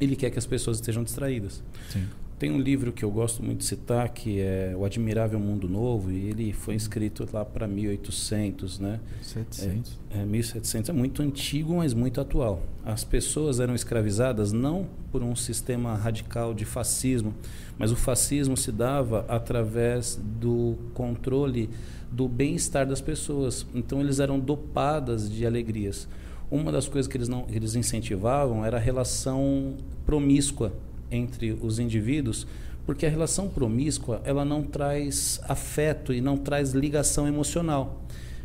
ele 0.00 0.14
quer 0.14 0.30
que 0.30 0.38
as 0.38 0.46
pessoas 0.46 0.78
estejam 0.78 1.02
distraídas. 1.02 1.62
Sim. 1.90 2.06
Tem 2.38 2.52
um 2.52 2.60
livro 2.60 2.92
que 2.92 3.04
eu 3.04 3.10
gosto 3.10 3.42
muito 3.42 3.58
de 3.58 3.64
citar, 3.64 4.08
que 4.10 4.40
é 4.40 4.72
O 4.76 4.84
Admirável 4.84 5.40
Mundo 5.40 5.68
Novo, 5.68 6.12
e 6.12 6.28
ele 6.28 6.52
foi 6.52 6.76
escrito 6.76 7.28
lá 7.32 7.44
para 7.44 7.66
1800, 7.66 8.78
né? 8.78 9.00
700. 9.20 9.98
É, 10.12 10.20
é, 10.20 10.24
1700. 10.24 10.88
É 10.88 10.92
muito 10.92 11.20
antigo, 11.20 11.78
mas 11.78 11.92
muito 11.92 12.20
atual. 12.20 12.62
As 12.84 13.02
pessoas 13.02 13.58
eram 13.58 13.74
escravizadas 13.74 14.52
não 14.52 14.86
por 15.10 15.20
um 15.20 15.34
sistema 15.34 15.96
radical 15.96 16.54
de 16.54 16.64
fascismo, 16.64 17.34
mas 17.76 17.90
o 17.90 17.96
fascismo 17.96 18.56
se 18.56 18.70
dava 18.70 19.26
através 19.28 20.16
do 20.40 20.76
controle 20.94 21.68
do 22.08 22.28
bem-estar 22.28 22.86
das 22.86 23.00
pessoas. 23.00 23.66
Então, 23.74 24.00
eles 24.00 24.20
eram 24.20 24.38
dopadas 24.38 25.28
de 25.28 25.44
alegrias. 25.44 26.06
Uma 26.48 26.70
das 26.70 26.86
coisas 26.86 27.10
que 27.10 27.16
eles, 27.16 27.28
não, 27.28 27.46
eles 27.50 27.74
incentivavam 27.74 28.64
era 28.64 28.76
a 28.76 28.80
relação 28.80 29.74
promíscua 30.06 30.72
entre 31.10 31.52
os 31.60 31.78
indivíduos, 31.78 32.46
porque 32.86 33.06
a 33.06 33.10
relação 33.10 33.48
promíscua 33.48 34.22
ela 34.24 34.44
não 34.44 34.62
traz 34.62 35.40
afeto 35.44 36.12
e 36.12 36.20
não 36.20 36.36
traz 36.36 36.72
ligação 36.72 37.28
emocional. 37.28 38.02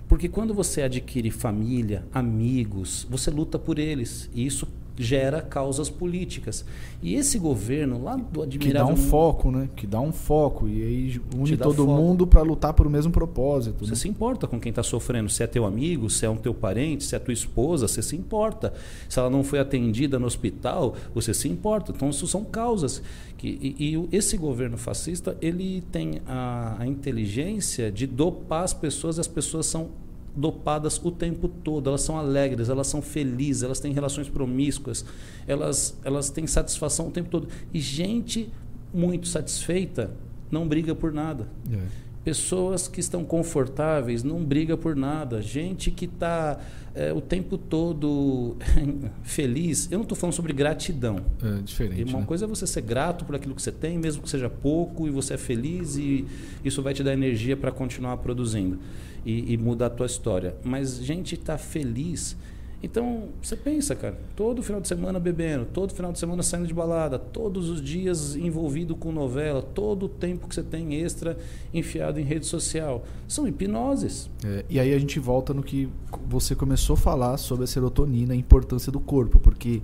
Porque 0.08 0.28
quando 0.28 0.54
você 0.54 0.82
adquire 0.82 1.32
família, 1.32 2.06
amigos, 2.14 3.08
você 3.10 3.32
luta 3.32 3.58
por 3.58 3.80
eles 3.80 4.30
e 4.34 4.46
isso 4.46 4.68
gera 4.98 5.42
causas 5.42 5.90
políticas. 5.90 6.66
E 7.02 7.16
esse 7.16 7.38
governo 7.38 8.02
lá 8.02 8.16
do 8.16 8.42
admirável 8.42 8.88
que 8.88 8.94
dá 8.96 9.02
um 9.02 9.10
foco, 9.10 9.52
né? 9.52 9.70
Que 9.76 9.88
dá 9.88 10.00
um 10.00 10.12
foco 10.12 10.68
e 10.68 10.84
aí 10.84 11.22
une 11.36 11.58
todo 11.58 11.86
foco. 11.86 11.92
mundo 11.92 12.28
para 12.28 12.42
lutar 12.42 12.74
por 12.74 12.88
o 12.88 12.90
mesmo 12.90 13.12
propósito. 13.12 13.86
Você 13.86 13.92
né? 13.92 13.96
se 13.98 14.08
importa 14.08 14.48
com 14.48 14.60
quem 14.60 14.70
está 14.70 14.84
sofrendo? 14.84 15.30
Se 15.30 15.44
é 15.44 15.48
teu 15.48 15.66
amigo, 15.66 16.10
se 16.10 16.26
é 16.26 16.30
um 16.30 16.36
teu 16.36 16.54
parente, 16.54 17.04
se 17.04 17.16
é 17.16 17.20
tua 17.20 17.34
esposa, 17.34 17.88
você 17.88 18.02
se 18.02 18.16
importa. 18.16 18.74
Se 19.10 19.20
ela 19.20 19.30
não 19.30 19.44
foi 19.44 19.60
atendida 19.60 20.20
no 20.20 20.28
hospital, 20.28 20.96
você 21.14 21.34
se 21.34 21.50
importa. 21.50 21.92
Então 21.92 22.10
isso 22.10 22.28
são 22.28 22.44
causas 22.44 23.02
que 23.38 23.48
e, 23.48 23.96
e 23.96 24.16
esse 24.16 24.38
governo 24.38 24.78
fascista 24.78 25.36
ele 25.42 25.84
tem 25.92 26.22
a, 26.26 26.78
a 26.80 26.88
inteligência 26.88 27.92
de 27.92 28.08
dopar 28.08 28.64
as 28.64 28.74
pessoas. 28.74 29.18
E 29.18 29.22
as 29.22 29.28
pessoas 29.28 29.66
são 29.66 29.90
dopadas 30.36 31.00
o 31.04 31.12
tempo 31.12 31.48
todo, 31.48 31.90
elas 31.90 32.02
são 32.02 32.18
alegres, 32.18 32.70
elas 32.70 32.88
são 32.88 33.02
felizes, 33.02 33.64
elas 33.64 33.80
têm 33.80 33.94
relações 33.94 34.30
promíscuas, 34.30 35.06
elas, 35.48 35.98
elas 36.04 36.30
têm 36.30 36.48
satisfação 36.48 37.08
o 37.08 37.12
tempo 37.12 37.30
todo. 37.30 37.48
E 37.74 37.80
gente 37.80 38.50
muito 38.94 39.28
satisfeita 39.28 40.12
não 40.52 40.68
briga 40.68 40.94
por 40.94 41.12
nada. 41.12 41.48
É. 41.72 42.13
Pessoas 42.24 42.88
que 42.88 43.00
estão 43.00 43.26
confortáveis 43.26 44.24
não 44.24 44.44
briga 44.44 44.78
por 44.78 44.96
nada. 44.96 45.42
Gente 45.42 45.92
que 45.92 46.06
está 46.06 46.60
é, 46.96 47.12
o 47.12 47.20
tempo 47.20 47.58
todo 47.58 48.56
feliz. 49.24 49.92
Eu 49.92 49.98
não 49.98 50.04
estou 50.04 50.18
falando 50.18 50.34
sobre 50.34 50.54
gratidão. 50.54 51.20
É 51.42 51.62
diferente. 51.62 52.02
E 52.02 52.04
uma 52.04 52.20
né? 52.20 52.26
coisa 52.26 52.46
é 52.46 52.48
você 52.48 52.66
ser 52.66 52.82
grato 52.82 53.26
por 53.26 53.36
aquilo 53.36 53.56
que 53.56 53.62
você 53.62 53.72
tem, 53.72 53.98
mesmo 53.98 54.22
que 54.22 54.30
seja 54.30 54.50
pouco, 54.50 55.08
e 55.08 55.10
você 55.10 55.34
é 55.34 55.38
feliz 55.38 55.98
e 55.98 56.26
isso 56.64 56.82
vai 56.82 56.94
te 56.94 57.04
dar 57.04 57.14
energia 57.14 57.58
para 57.58 57.72
continuar 57.72 58.18
produzindo 58.18 58.80
e, 59.26 59.54
e 59.54 59.58
mudar 59.58 59.88
a 59.88 59.90
tua 59.90 60.06
história. 60.06 60.56
Mas 60.64 61.04
gente 61.04 61.36
está 61.36 61.58
feliz. 61.58 62.38
Então, 62.84 63.30
você 63.42 63.56
pensa, 63.56 63.96
cara, 63.96 64.20
todo 64.36 64.62
final 64.62 64.82
de 64.82 64.90
semana 64.90 65.18
bebendo, 65.18 65.66
todo 65.72 65.94
final 65.94 66.12
de 66.12 66.20
semana 66.20 66.44
saindo 66.44 66.68
de 66.68 66.74
balada, 66.74 67.18
todos 67.18 67.70
os 67.70 67.82
dias 67.82 68.36
envolvido 68.36 68.94
com 68.94 69.10
novela, 69.10 69.62
todo 69.62 70.08
o 70.08 70.10
tempo 70.10 70.50
que 70.50 70.54
você 70.54 70.62
tem 70.62 70.96
extra 70.96 71.38
enfiado 71.74 72.20
em 72.20 72.24
rede 72.24 72.46
social. 72.46 73.06
São 73.26 73.48
hipnoses. 73.48 74.30
É, 74.44 74.66
e 74.70 74.82
aí 74.82 74.94
a 74.94 75.00
gente 75.00 75.18
volta 75.18 75.54
no 75.54 75.64
que 75.64 75.88
você 76.28 76.56
começou 76.56 76.96
a 76.96 76.98
falar 76.98 77.38
sobre 77.38 77.64
a 77.64 77.68
serotonina, 77.68 78.34
a 78.34 78.38
importância 78.38 78.92
do 78.92 79.00
corpo, 79.00 79.40
porque 79.40 79.82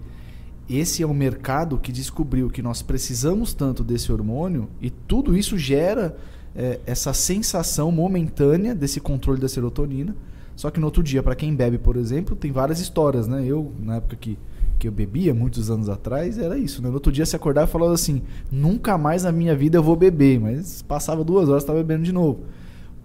esse 0.69 1.01
é 1.01 1.07
um 1.07 1.13
mercado 1.13 1.79
que 1.79 1.93
descobriu 1.93 2.49
que 2.49 2.61
nós 2.61 2.81
precisamos 2.81 3.53
tanto 3.53 3.81
desse 3.81 4.11
hormônio 4.11 4.67
e 4.81 4.89
tudo 4.89 5.37
isso 5.37 5.57
gera 5.57 6.17
é, 6.53 6.81
essa 6.85 7.13
sensação 7.13 7.93
momentânea 7.93 8.75
desse 8.75 8.99
controle 8.99 9.39
da 9.39 9.47
serotonina. 9.47 10.13
Só 10.59 10.69
que 10.69 10.77
no 10.77 10.87
outro 10.87 11.01
dia, 11.01 11.23
para 11.23 11.35
quem 11.35 11.55
bebe, 11.55 11.77
por 11.77 11.95
exemplo, 11.95 12.35
tem 12.35 12.51
várias 12.51 12.81
histórias, 12.81 13.29
né? 13.29 13.45
Eu, 13.45 13.71
na 13.79 13.95
época 13.95 14.17
que, 14.17 14.37
que 14.77 14.89
eu 14.89 14.91
bebia, 14.91 15.33
muitos 15.33 15.71
anos 15.71 15.87
atrás, 15.87 16.37
era 16.37 16.57
isso, 16.57 16.81
né? 16.81 16.89
No 16.89 16.95
outro 16.95 17.13
dia 17.13 17.25
se 17.25 17.33
acordava 17.33 17.65
e 17.65 17.71
falava 17.71 17.93
assim, 17.93 18.21
nunca 18.51 18.97
mais 18.97 19.23
na 19.23 19.31
minha 19.31 19.55
vida 19.55 19.77
eu 19.77 19.81
vou 19.81 19.95
beber. 19.95 20.37
Mas 20.37 20.81
passava 20.81 21.23
duas 21.23 21.47
horas 21.47 21.63
estava 21.63 21.79
bebendo 21.79 22.03
de 22.03 22.11
novo. 22.11 22.41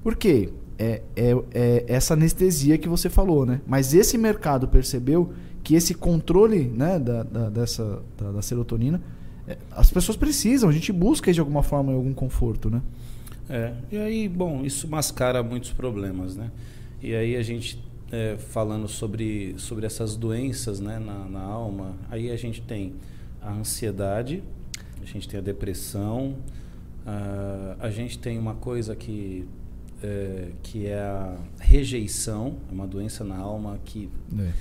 Por 0.02 0.16
quê? 0.16 0.52
É, 0.76 1.02
é, 1.14 1.36
é, 1.54 1.84
essa 1.86 2.14
anestesia 2.14 2.76
que 2.76 2.88
você 2.88 3.08
falou, 3.08 3.46
né? 3.46 3.60
Mas 3.68 3.94
esse 3.94 4.18
mercado 4.18 4.66
percebeu 4.66 5.32
que 5.62 5.76
esse 5.76 5.94
controle 5.94 6.64
né, 6.64 6.98
da, 6.98 7.22
da 7.22 7.50
dessa, 7.50 8.02
da, 8.18 8.32
da 8.32 8.42
serotonina, 8.42 9.00
é, 9.46 9.56
as 9.70 9.92
pessoas 9.92 10.16
precisam, 10.16 10.68
a 10.68 10.72
gente 10.72 10.92
busca 10.92 11.32
de 11.32 11.38
alguma 11.38 11.62
forma 11.62 11.92
algum 11.92 12.12
conforto, 12.12 12.68
né? 12.68 12.82
É, 13.48 13.74
e 13.92 13.96
aí, 13.96 14.28
bom, 14.28 14.64
isso 14.64 14.88
mascara 14.88 15.40
muitos 15.40 15.70
problemas, 15.70 16.34
né? 16.34 16.50
E 17.04 17.14
aí 17.14 17.36
a 17.36 17.42
gente 17.42 17.78
é, 18.10 18.38
falando 18.38 18.88
sobre, 18.88 19.54
sobre 19.58 19.84
essas 19.84 20.16
doenças 20.16 20.80
né, 20.80 20.98
na, 20.98 21.28
na 21.28 21.42
alma, 21.42 21.94
aí 22.10 22.30
a 22.30 22.36
gente 22.36 22.62
tem 22.62 22.94
a 23.42 23.52
ansiedade, 23.52 24.42
a 25.02 25.04
gente 25.04 25.28
tem 25.28 25.38
a 25.38 25.42
depressão, 25.42 26.34
uh, 27.04 27.76
a 27.78 27.90
gente 27.90 28.18
tem 28.18 28.38
uma 28.38 28.54
coisa 28.54 28.96
que 28.96 29.46
é, 30.02 30.48
que 30.62 30.86
é 30.86 30.98
a 30.98 31.36
rejeição, 31.60 32.56
é 32.70 32.72
uma 32.72 32.86
doença 32.86 33.22
na 33.22 33.36
alma 33.36 33.78
que 33.84 34.08
é. 34.38 34.52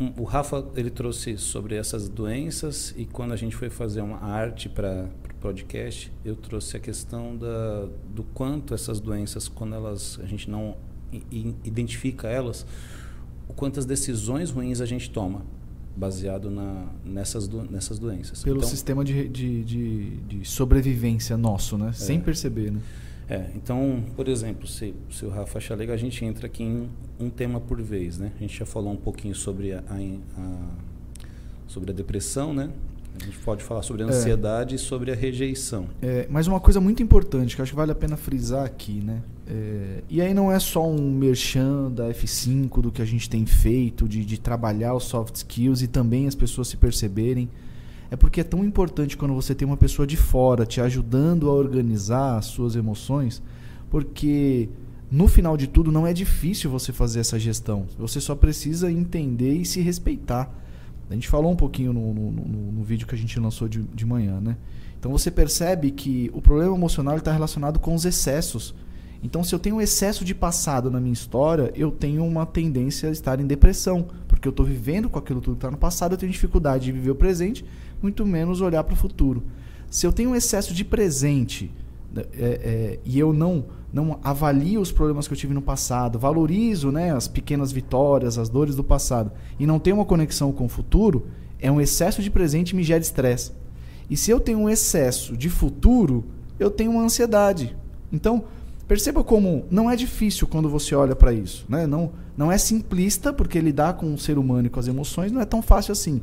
um, 0.00 0.20
o 0.20 0.24
Rafa 0.24 0.66
ele 0.74 0.90
trouxe 0.90 1.38
sobre 1.38 1.76
essas 1.76 2.08
doenças 2.08 2.92
e 2.96 3.04
quando 3.04 3.30
a 3.30 3.36
gente 3.36 3.54
foi 3.54 3.70
fazer 3.70 4.00
uma 4.00 4.18
arte 4.18 4.68
para 4.68 5.08
o 5.30 5.34
podcast, 5.36 6.12
eu 6.24 6.34
trouxe 6.34 6.76
a 6.76 6.80
questão 6.80 7.36
da, 7.36 7.86
do 8.12 8.24
quanto 8.24 8.74
essas 8.74 8.98
doenças, 8.98 9.46
quando 9.46 9.76
elas 9.76 10.18
a 10.20 10.26
gente 10.26 10.50
não 10.50 10.76
identifica 11.64 12.28
elas, 12.28 12.66
o 13.48 13.52
quantas 13.52 13.84
decisões 13.84 14.50
ruins 14.50 14.80
a 14.80 14.86
gente 14.86 15.10
toma 15.10 15.42
baseado 15.96 16.50
na, 16.50 16.86
nessas, 17.04 17.46
do, 17.46 17.62
nessas 17.70 17.98
doenças. 17.98 18.42
Pelo 18.42 18.58
então, 18.58 18.68
sistema 18.68 19.04
de, 19.04 19.28
de, 19.28 19.64
de, 19.64 20.10
de, 20.16 20.48
sobrevivência 20.48 21.36
nosso, 21.36 21.78
né? 21.78 21.90
É. 21.90 21.92
Sem 21.92 22.20
perceber, 22.20 22.72
né? 22.72 22.80
É, 23.28 23.46
então, 23.54 24.04
por 24.16 24.28
exemplo, 24.28 24.66
se, 24.66 24.94
se 25.10 25.24
o 25.24 25.30
Rafa 25.30 25.58
achar 25.58 25.76
legal, 25.76 25.94
a 25.94 25.98
gente 25.98 26.24
entra 26.24 26.46
aqui 26.46 26.62
em 26.62 26.90
um 27.18 27.30
tema 27.30 27.60
por 27.60 27.80
vez, 27.80 28.18
né? 28.18 28.32
A 28.36 28.40
gente 28.40 28.58
já 28.58 28.66
falou 28.66 28.92
um 28.92 28.96
pouquinho 28.96 29.34
sobre 29.34 29.72
a, 29.72 29.82
a, 29.88 30.40
a 30.40 30.70
sobre 31.66 31.90
a 31.90 31.94
depressão, 31.94 32.52
né? 32.52 32.70
A 33.20 33.24
gente 33.24 33.38
pode 33.38 33.62
falar 33.62 33.82
sobre 33.82 34.02
a 34.02 34.06
é. 34.06 34.08
ansiedade 34.08 34.74
é. 34.74 34.76
e 34.76 34.78
sobre 34.78 35.10
a 35.10 35.14
rejeição. 35.14 35.86
É, 36.02 36.26
mas 36.28 36.46
uma 36.46 36.60
coisa 36.60 36.80
muito 36.80 37.02
importante 37.02 37.54
que 37.56 37.62
acho 37.62 37.72
que 37.72 37.76
vale 37.76 37.92
a 37.92 37.94
pena 37.94 38.16
frisar 38.16 38.64
aqui, 38.64 39.00
né? 39.00 39.22
É, 39.46 40.02
e 40.08 40.22
aí 40.22 40.32
não 40.32 40.50
é 40.50 40.58
só 40.58 40.88
um 40.88 41.10
merchan 41.10 41.90
da 41.90 42.08
F5 42.08 42.80
do 42.80 42.90
que 42.90 43.02
a 43.02 43.04
gente 43.04 43.28
tem 43.28 43.44
feito, 43.44 44.08
de, 44.08 44.24
de 44.24 44.40
trabalhar 44.40 44.94
os 44.94 45.04
soft 45.04 45.36
skills 45.36 45.82
e 45.82 45.86
também 45.86 46.26
as 46.26 46.34
pessoas 46.34 46.68
se 46.68 46.76
perceberem. 46.76 47.48
É 48.10 48.16
porque 48.16 48.40
é 48.40 48.44
tão 48.44 48.64
importante 48.64 49.16
quando 49.16 49.34
você 49.34 49.54
tem 49.54 49.66
uma 49.66 49.76
pessoa 49.76 50.06
de 50.06 50.16
fora 50.16 50.64
te 50.64 50.80
ajudando 50.80 51.48
a 51.48 51.52
organizar 51.52 52.38
as 52.38 52.46
suas 52.46 52.76
emoções, 52.76 53.42
porque 53.90 54.68
no 55.10 55.28
final 55.28 55.56
de 55.56 55.66
tudo 55.66 55.92
não 55.92 56.06
é 56.06 56.12
difícil 56.12 56.70
você 56.70 56.92
fazer 56.92 57.20
essa 57.20 57.38
gestão. 57.38 57.86
Você 57.98 58.20
só 58.20 58.34
precisa 58.34 58.90
entender 58.90 59.54
e 59.54 59.64
se 59.64 59.80
respeitar. 59.80 60.52
A 61.08 61.14
gente 61.14 61.28
falou 61.28 61.52
um 61.52 61.56
pouquinho 61.56 61.92
no, 61.92 62.14
no, 62.14 62.30
no, 62.30 62.72
no 62.72 62.82
vídeo 62.82 63.06
que 63.06 63.14
a 63.14 63.18
gente 63.18 63.38
lançou 63.38 63.68
de, 63.68 63.82
de 63.82 64.06
manhã, 64.06 64.40
né? 64.40 64.56
Então 64.98 65.12
você 65.12 65.30
percebe 65.30 65.90
que 65.90 66.30
o 66.32 66.40
problema 66.40 66.74
emocional 66.74 67.16
está 67.16 67.30
relacionado 67.30 67.78
com 67.78 67.94
os 67.94 68.04
excessos. 68.04 68.74
Então, 69.24 69.42
se 69.42 69.54
eu 69.54 69.58
tenho 69.58 69.76
um 69.76 69.80
excesso 69.80 70.22
de 70.22 70.34
passado 70.34 70.90
na 70.90 71.00
minha 71.00 71.14
história, 71.14 71.72
eu 71.74 71.90
tenho 71.90 72.22
uma 72.26 72.44
tendência 72.44 73.08
a 73.08 73.12
estar 73.12 73.40
em 73.40 73.46
depressão, 73.46 74.06
porque 74.28 74.46
eu 74.46 74.50
estou 74.50 74.66
vivendo 74.66 75.08
com 75.08 75.18
aquilo 75.18 75.40
tudo 75.40 75.54
que 75.54 75.58
está 75.60 75.70
no 75.70 75.78
passado, 75.78 76.12
eu 76.12 76.18
tenho 76.18 76.30
dificuldade 76.30 76.84
de 76.84 76.92
viver 76.92 77.10
o 77.10 77.14
presente, 77.14 77.64
muito 78.02 78.26
menos 78.26 78.60
olhar 78.60 78.84
para 78.84 78.92
o 78.92 78.96
futuro. 78.96 79.42
Se 79.90 80.06
eu 80.06 80.12
tenho 80.12 80.30
um 80.30 80.36
excesso 80.36 80.74
de 80.74 80.84
presente 80.84 81.72
né, 82.12 82.22
é, 82.34 82.44
é, 82.44 82.98
e 83.02 83.18
eu 83.18 83.32
não 83.32 83.64
não 83.90 84.18
avalio 84.24 84.80
os 84.80 84.90
problemas 84.90 85.28
que 85.28 85.34
eu 85.34 85.38
tive 85.38 85.54
no 85.54 85.62
passado, 85.62 86.18
valorizo 86.18 86.90
né, 86.90 87.12
as 87.12 87.28
pequenas 87.28 87.70
vitórias, 87.70 88.36
as 88.36 88.48
dores 88.48 88.74
do 88.74 88.82
passado, 88.82 89.30
e 89.56 89.68
não 89.68 89.78
tenho 89.78 89.96
uma 89.96 90.04
conexão 90.04 90.50
com 90.50 90.64
o 90.64 90.68
futuro, 90.68 91.28
é 91.60 91.70
um 91.70 91.80
excesso 91.80 92.20
de 92.20 92.28
presente 92.28 92.74
me 92.74 92.82
gera 92.82 93.00
estresse. 93.00 93.52
E 94.10 94.16
se 94.16 94.32
eu 94.32 94.40
tenho 94.40 94.58
um 94.58 94.68
excesso 94.68 95.36
de 95.36 95.48
futuro, 95.48 96.24
eu 96.58 96.72
tenho 96.72 96.90
uma 96.90 97.04
ansiedade. 97.04 97.76
Então, 98.12 98.44
perceba 98.86 99.24
como 99.24 99.64
não 99.70 99.90
é 99.90 99.96
difícil 99.96 100.46
quando 100.46 100.68
você 100.68 100.94
olha 100.94 101.16
para 101.16 101.32
isso. 101.32 101.64
Né? 101.68 101.86
Não, 101.86 102.12
não 102.36 102.50
é 102.50 102.58
simplista, 102.58 103.32
porque 103.32 103.60
lidar 103.60 103.94
com 103.94 104.12
o 104.14 104.18
ser 104.18 104.38
humano 104.38 104.66
e 104.66 104.70
com 104.70 104.80
as 104.80 104.88
emoções 104.88 105.32
não 105.32 105.40
é 105.40 105.44
tão 105.44 105.62
fácil 105.62 105.92
assim. 105.92 106.22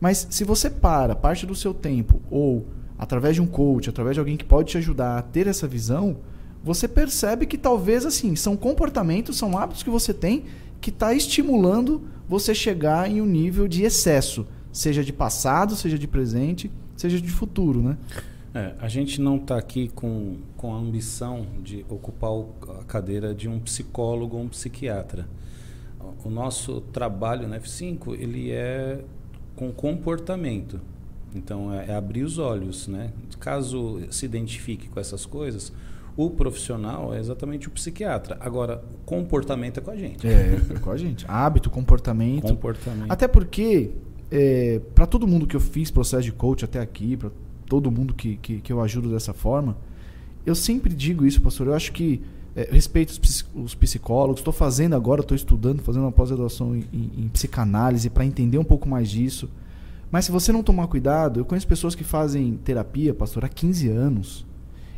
Mas 0.00 0.26
se 0.30 0.44
você 0.44 0.68
para 0.68 1.14
parte 1.14 1.46
do 1.46 1.54
seu 1.54 1.72
tempo, 1.72 2.20
ou 2.30 2.66
através 2.98 3.34
de 3.34 3.42
um 3.42 3.46
coach, 3.46 3.88
através 3.88 4.14
de 4.14 4.20
alguém 4.20 4.36
que 4.36 4.44
pode 4.44 4.70
te 4.70 4.78
ajudar 4.78 5.18
a 5.18 5.22
ter 5.22 5.46
essa 5.46 5.66
visão, 5.66 6.18
você 6.62 6.88
percebe 6.88 7.46
que 7.46 7.58
talvez 7.58 8.06
assim 8.06 8.34
são 8.36 8.56
comportamentos, 8.56 9.36
são 9.36 9.56
hábitos 9.56 9.82
que 9.82 9.90
você 9.90 10.14
tem 10.14 10.44
que 10.80 10.90
está 10.90 11.14
estimulando 11.14 12.02
você 12.28 12.54
chegar 12.54 13.10
em 13.10 13.20
um 13.20 13.26
nível 13.26 13.66
de 13.66 13.84
excesso, 13.84 14.46
seja 14.72 15.02
de 15.02 15.12
passado, 15.12 15.76
seja 15.76 15.98
de 15.98 16.06
presente, 16.06 16.70
seja 16.96 17.20
de 17.20 17.30
futuro, 17.30 17.82
né? 17.82 17.96
É, 18.54 18.72
a 18.78 18.86
gente 18.86 19.20
não 19.20 19.36
está 19.36 19.58
aqui 19.58 19.88
com, 19.88 20.36
com 20.56 20.72
a 20.72 20.78
ambição 20.78 21.44
de 21.60 21.84
ocupar 21.88 22.30
a 22.80 22.84
cadeira 22.84 23.34
de 23.34 23.48
um 23.48 23.58
psicólogo 23.58 24.36
ou 24.36 24.44
um 24.44 24.48
psiquiatra. 24.48 25.26
O 26.24 26.30
nosso 26.30 26.80
trabalho 26.80 27.48
na 27.48 27.58
F5 27.58 28.14
ele 28.18 28.52
é 28.52 29.04
com 29.56 29.72
comportamento. 29.72 30.80
Então 31.34 31.72
é, 31.72 31.86
é 31.88 31.94
abrir 31.96 32.22
os 32.22 32.38
olhos, 32.38 32.86
né? 32.86 33.12
Caso 33.40 34.00
se 34.10 34.24
identifique 34.24 34.88
com 34.88 35.00
essas 35.00 35.26
coisas, 35.26 35.72
o 36.16 36.30
profissional 36.30 37.12
é 37.12 37.18
exatamente 37.18 37.66
o 37.66 37.72
psiquiatra. 37.72 38.36
Agora, 38.40 38.84
o 38.94 39.04
comportamento 39.04 39.78
é 39.78 39.80
com 39.80 39.90
a 39.90 39.96
gente. 39.96 40.26
É, 40.26 40.60
é 40.70 40.78
com 40.78 40.92
a 40.92 40.96
gente. 40.96 41.24
Hábito, 41.26 41.68
comportamento. 41.70 42.42
Comportamento. 42.42 43.10
Até 43.10 43.26
porque, 43.26 43.90
é, 44.30 44.80
para 44.94 45.06
todo 45.06 45.26
mundo 45.26 45.44
que 45.44 45.56
eu 45.56 45.60
fiz 45.60 45.90
processo 45.90 46.22
de 46.22 46.32
coach 46.32 46.64
até 46.64 46.78
aqui, 46.78 47.16
para 47.16 47.30
todo 47.66 47.90
mundo 47.90 48.14
que, 48.14 48.36
que, 48.36 48.60
que, 48.60 48.72
eu 48.72 48.80
ajudo 48.80 49.10
dessa 49.10 49.32
forma, 49.32 49.76
eu 50.44 50.54
sempre 50.54 50.94
digo 50.94 51.26
isso, 51.26 51.40
pastor. 51.40 51.68
Eu 51.68 51.74
acho 51.74 51.92
que 51.92 52.22
é, 52.54 52.68
respeito 52.70 53.10
os, 53.10 53.46
os 53.54 53.74
psicólogos. 53.74 54.40
Estou 54.40 54.52
fazendo 54.52 54.94
agora, 54.94 55.20
estou 55.20 55.34
estudando, 55.34 55.82
fazendo 55.82 56.02
uma 56.02 56.12
pós-graduação 56.12 56.76
em, 56.76 56.84
em, 56.92 57.28
psicanálise 57.28 58.08
para 58.10 58.24
entender 58.24 58.58
um 58.58 58.64
pouco 58.64 58.88
mais 58.88 59.10
disso. 59.10 59.48
Mas 60.10 60.26
se 60.26 60.30
você 60.30 60.52
não 60.52 60.62
tomar 60.62 60.86
cuidado, 60.86 61.40
eu 61.40 61.44
conheço 61.44 61.66
pessoas 61.66 61.94
que 61.94 62.04
fazem 62.04 62.58
terapia, 62.64 63.12
pastor, 63.12 63.44
há 63.44 63.48
15 63.48 63.88
anos 63.88 64.46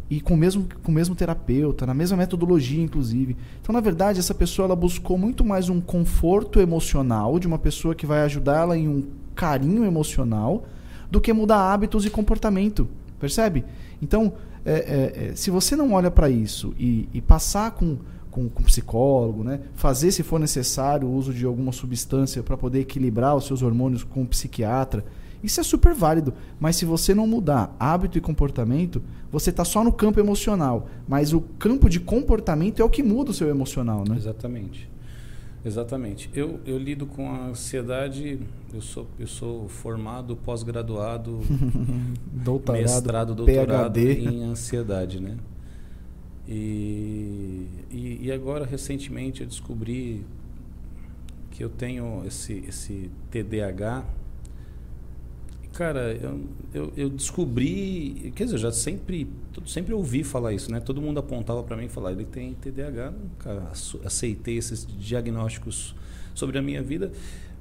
e 0.08 0.20
com 0.20 0.34
o 0.34 0.36
mesmo, 0.36 0.66
com 0.82 0.92
mesmo 0.92 1.14
terapeuta, 1.14 1.84
na 1.84 1.94
mesma 1.94 2.16
metodologia, 2.16 2.82
inclusive. 2.82 3.36
Então, 3.60 3.72
na 3.72 3.80
verdade, 3.80 4.20
essa 4.20 4.34
pessoa 4.34 4.66
ela 4.66 4.76
buscou 4.76 5.18
muito 5.18 5.44
mais 5.44 5.68
um 5.68 5.80
conforto 5.80 6.60
emocional 6.60 7.38
de 7.38 7.46
uma 7.46 7.58
pessoa 7.58 7.94
que 7.94 8.06
vai 8.06 8.22
ajudá-la 8.22 8.76
em 8.76 8.88
um 8.88 9.04
carinho 9.34 9.84
emocional 9.84 10.64
do 11.10 11.20
que 11.20 11.32
mudar 11.32 11.72
hábitos 11.72 12.04
e 12.04 12.10
comportamento. 12.10 12.88
Percebe? 13.18 13.64
Então, 14.00 14.32
é, 14.64 14.72
é, 14.72 15.28
é, 15.28 15.34
se 15.34 15.50
você 15.50 15.74
não 15.74 15.92
olha 15.92 16.10
para 16.10 16.28
isso 16.28 16.74
e, 16.78 17.08
e 17.14 17.20
passar 17.20 17.70
com, 17.72 17.98
com, 18.30 18.48
com 18.48 18.62
psicólogo, 18.62 19.42
né? 19.42 19.60
fazer, 19.74 20.12
se 20.12 20.22
for 20.22 20.38
necessário, 20.38 21.08
o 21.08 21.14
uso 21.14 21.32
de 21.32 21.44
alguma 21.44 21.72
substância 21.72 22.42
para 22.42 22.56
poder 22.56 22.80
equilibrar 22.80 23.36
os 23.36 23.46
seus 23.46 23.62
hormônios 23.62 24.02
com 24.04 24.22
o 24.22 24.26
psiquiatra 24.26 25.04
isso 25.42 25.60
é 25.60 25.62
super 25.62 25.94
válido, 25.94 26.34
mas 26.58 26.74
se 26.74 26.84
você 26.84 27.14
não 27.14 27.26
mudar 27.26 27.74
hábito 27.78 28.18
e 28.18 28.20
comportamento, 28.20 29.00
você 29.30 29.50
está 29.50 29.64
só 29.64 29.84
no 29.84 29.92
campo 29.92 30.18
emocional. 30.18 30.88
Mas 31.06 31.32
o 31.32 31.40
campo 31.40 31.88
de 31.88 32.00
comportamento 32.00 32.80
é 32.80 32.84
o 32.84 32.90
que 32.90 33.02
muda 33.02 33.30
o 33.30 33.34
seu 33.34 33.48
emocional, 33.48 34.04
né? 34.08 34.16
Exatamente. 34.16 34.90
Exatamente. 35.66 36.30
Eu, 36.32 36.60
eu 36.64 36.78
lido 36.78 37.06
com 37.06 37.28
a 37.28 37.48
ansiedade, 37.48 38.38
eu 38.72 38.80
sou, 38.80 39.08
eu 39.18 39.26
sou 39.26 39.68
formado, 39.68 40.36
pós-graduado, 40.36 41.40
doutorado, 42.32 42.82
mestrado, 42.82 43.34
doutorado 43.34 43.92
PhD. 43.94 44.28
em 44.28 44.44
ansiedade, 44.44 45.20
né? 45.20 45.36
E, 46.46 47.66
e, 47.90 48.18
e, 48.22 48.30
agora, 48.30 48.64
recentemente, 48.64 49.40
eu 49.40 49.48
descobri 49.48 50.24
que 51.50 51.64
eu 51.64 51.68
tenho 51.68 52.22
esse, 52.24 52.62
esse 52.68 53.10
TDAH, 53.32 54.04
Cara, 55.76 56.18
eu, 56.22 56.40
eu, 56.72 56.92
eu, 56.96 57.10
descobri, 57.10 58.32
quer 58.34 58.44
dizer, 58.44 58.56
eu 58.56 58.60
já 58.60 58.72
sempre, 58.72 59.30
sempre 59.66 59.92
ouvi 59.92 60.24
falar 60.24 60.54
isso, 60.54 60.72
né? 60.72 60.80
Todo 60.80 61.02
mundo 61.02 61.20
apontava 61.20 61.62
para 61.62 61.76
mim 61.76 61.84
e 61.84 61.88
falava, 61.88 62.14
ele 62.14 62.24
tem 62.24 62.54
TDAH, 62.54 63.10
nunca 63.10 63.70
aceitei 64.02 64.56
esses 64.56 64.86
diagnósticos 64.86 65.94
sobre 66.34 66.56
a 66.56 66.62
minha 66.62 66.82
vida. 66.82 67.12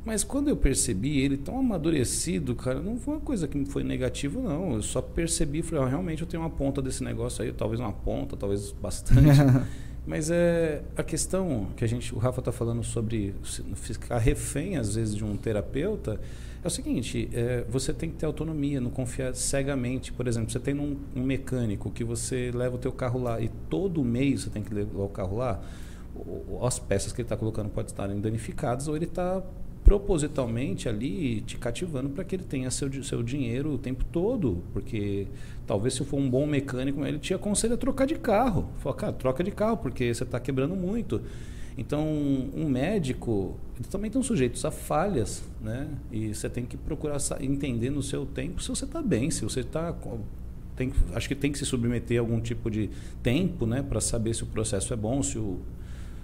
Mas 0.06 0.24
quando 0.24 0.48
eu 0.48 0.56
percebi 0.56 1.20
ele 1.20 1.36
tão 1.36 1.60
amadurecido, 1.60 2.56
cara, 2.56 2.80
não 2.80 2.98
foi 2.98 3.16
uma 3.16 3.20
coisa 3.20 3.50
que 3.50 3.66
foi 3.66 3.84
negativa, 3.84 4.40
não. 4.40 4.76
Eu 4.76 4.82
só 4.82 5.02
percebi, 5.02 5.62
falei, 5.62 5.84
oh, 5.84 5.88
realmente 5.88 6.22
eu 6.22 6.28
tenho 6.28 6.42
uma 6.42 6.50
ponta 6.50 6.82
desse 6.82 7.04
negócio 7.04 7.44
aí, 7.44 7.52
talvez 7.52 7.82
uma 7.82 7.92
ponta, 7.92 8.38
talvez 8.38 8.72
bastante. 8.72 9.40
Mas 10.08 10.30
é 10.30 10.84
a 10.96 11.04
questão 11.04 11.68
que 11.76 11.84
a 11.84 11.88
gente, 11.88 12.16
o 12.16 12.18
Rafa 12.18 12.40
está 12.40 12.52
falando 12.52 12.82
sobre 12.82 13.36
ficar 13.76 14.20
refém 14.20 14.78
às 14.78 14.96
vezes 14.96 15.16
de 15.16 15.26
um 15.26 15.36
terapeuta. 15.36 16.22
É 16.66 16.68
o 16.68 16.72
seguinte, 16.72 17.30
é, 17.32 17.64
você 17.70 17.94
tem 17.94 18.10
que 18.10 18.16
ter 18.16 18.26
autonomia, 18.26 18.82
não 18.82 18.90
confiar 18.90 19.36
cegamente. 19.36 20.12
Por 20.12 20.28
exemplo, 20.28 20.50
você 20.50 20.60
tem 20.60 20.74
um, 20.74 20.98
um 21.16 21.22
mecânico 21.22 21.92
que 21.92 22.04
você 22.04 22.50
leva 22.52 22.74
o 22.76 22.80
teu 22.80 22.92
carro 22.92 23.22
lá 23.22 23.40
e 23.40 23.50
todo 23.70 24.04
mês 24.04 24.42
você 24.42 24.50
tem 24.50 24.64
que 24.64 24.74
levar 24.74 25.04
o 25.04 25.08
carro 25.08 25.38
lá, 25.38 25.62
as 26.64 26.80
peças 26.80 27.14
que 27.14 27.22
ele 27.22 27.26
está 27.28 27.38
colocando 27.38 27.70
podem 27.70 27.92
estar 27.92 28.08
danificadas 28.08 28.88
ou 28.88 28.96
ele 28.96 29.06
está 29.06 29.44
propositalmente 29.84 30.90
ali 30.90 31.42
te 31.42 31.56
cativando 31.56 32.10
para 32.10 32.24
que 32.24 32.36
ele 32.36 32.44
tenha 32.44 32.72
seu, 32.72 32.92
seu 33.04 33.22
dinheiro 33.22 33.74
o 33.74 33.78
tempo 33.78 34.04
todo. 34.06 34.64
Porque 34.74 35.28
talvez 35.68 35.94
se 35.94 36.04
for 36.04 36.18
um 36.18 36.28
bom 36.28 36.48
mecânico, 36.48 37.06
ele 37.06 37.20
te 37.20 37.32
aconselha 37.36 37.76
a 37.76 37.78
trocar 37.78 38.08
de 38.08 38.16
carro. 38.16 38.72
Fala, 38.80 38.96
cara, 38.96 39.14
troca 39.14 39.44
de 39.44 39.52
carro, 39.52 39.78
porque 39.78 40.12
você 40.12 40.24
está 40.24 40.40
quebrando 40.40 40.76
muito. 40.76 41.22
Então, 41.78 42.08
um 42.56 42.70
médico 42.70 43.58
eles 43.76 43.88
também 43.88 44.08
estão 44.08 44.24
sujeitos 44.24 44.64
a 44.64 44.72
falhas, 44.72 45.44
né? 45.62 45.90
E 46.10 46.34
você 46.34 46.50
tem 46.50 46.66
que 46.66 46.78
procurar 46.78 47.18
entender 47.42 47.90
no 47.90 48.02
seu 48.02 48.26
tempo 48.26 48.62
se 48.62 48.70
você 48.70 48.86
está 48.86 49.02
bem, 49.02 49.30
se 49.30 49.44
você 49.44 49.60
está 49.60 49.94
acho 51.14 51.28
que 51.28 51.36
tem 51.36 51.52
que 51.52 51.58
se 51.58 51.66
submeter 51.66 52.18
a 52.18 52.22
algum 52.22 52.40
tipo 52.42 52.70
de 52.70 52.90
tempo, 53.24 53.66
né, 53.66 53.82
para 53.82 54.02
saber 54.02 54.34
se 54.34 54.44
o 54.44 54.46
processo 54.46 54.94
é 54.94 54.98
bom, 54.98 55.24
se 55.24 55.38
o 55.38 55.60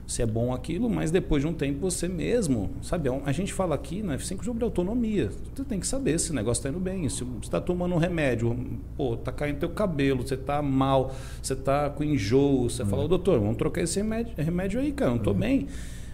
se 0.07 0.21
é 0.21 0.25
bom 0.25 0.53
aquilo, 0.53 0.89
mas 0.89 1.11
depois 1.11 1.41
de 1.41 1.47
um 1.47 1.53
tempo 1.53 1.79
você 1.79 2.07
mesmo, 2.07 2.69
sabe? 2.81 3.09
É 3.09 3.21
a 3.25 3.31
gente 3.31 3.53
fala 3.53 3.75
aqui 3.75 4.03
na 4.03 4.17
F5 4.17 4.43
sobre 4.43 4.63
autonomia. 4.63 5.29
Você 5.55 5.63
tem 5.63 5.79
que 5.79 5.87
saber 5.87 6.19
se 6.19 6.31
o 6.31 6.33
negócio 6.33 6.59
está 6.59 6.69
indo 6.69 6.79
bem. 6.79 7.07
Se 7.09 7.23
você 7.23 7.39
está 7.43 7.61
tomando 7.61 7.95
um 7.95 7.97
remédio, 7.97 8.57
pô, 8.97 9.15
tá 9.15 9.31
caindo 9.31 9.59
teu 9.59 9.69
cabelo, 9.69 10.25
você 10.25 10.35
está 10.35 10.61
mal, 10.61 11.13
você 11.41 11.53
está 11.53 11.89
com 11.89 12.03
enjoo, 12.03 12.69
você 12.69 12.83
é. 12.83 12.85
fala, 12.85 13.07
doutor, 13.07 13.39
vamos 13.39 13.57
trocar 13.57 13.81
esse 13.81 13.99
remédio, 13.99 14.33
remédio 14.37 14.79
aí, 14.79 14.91
cara, 14.91 15.11
não 15.11 15.17
estou 15.17 15.33
é. 15.33 15.37
bem. 15.37 15.67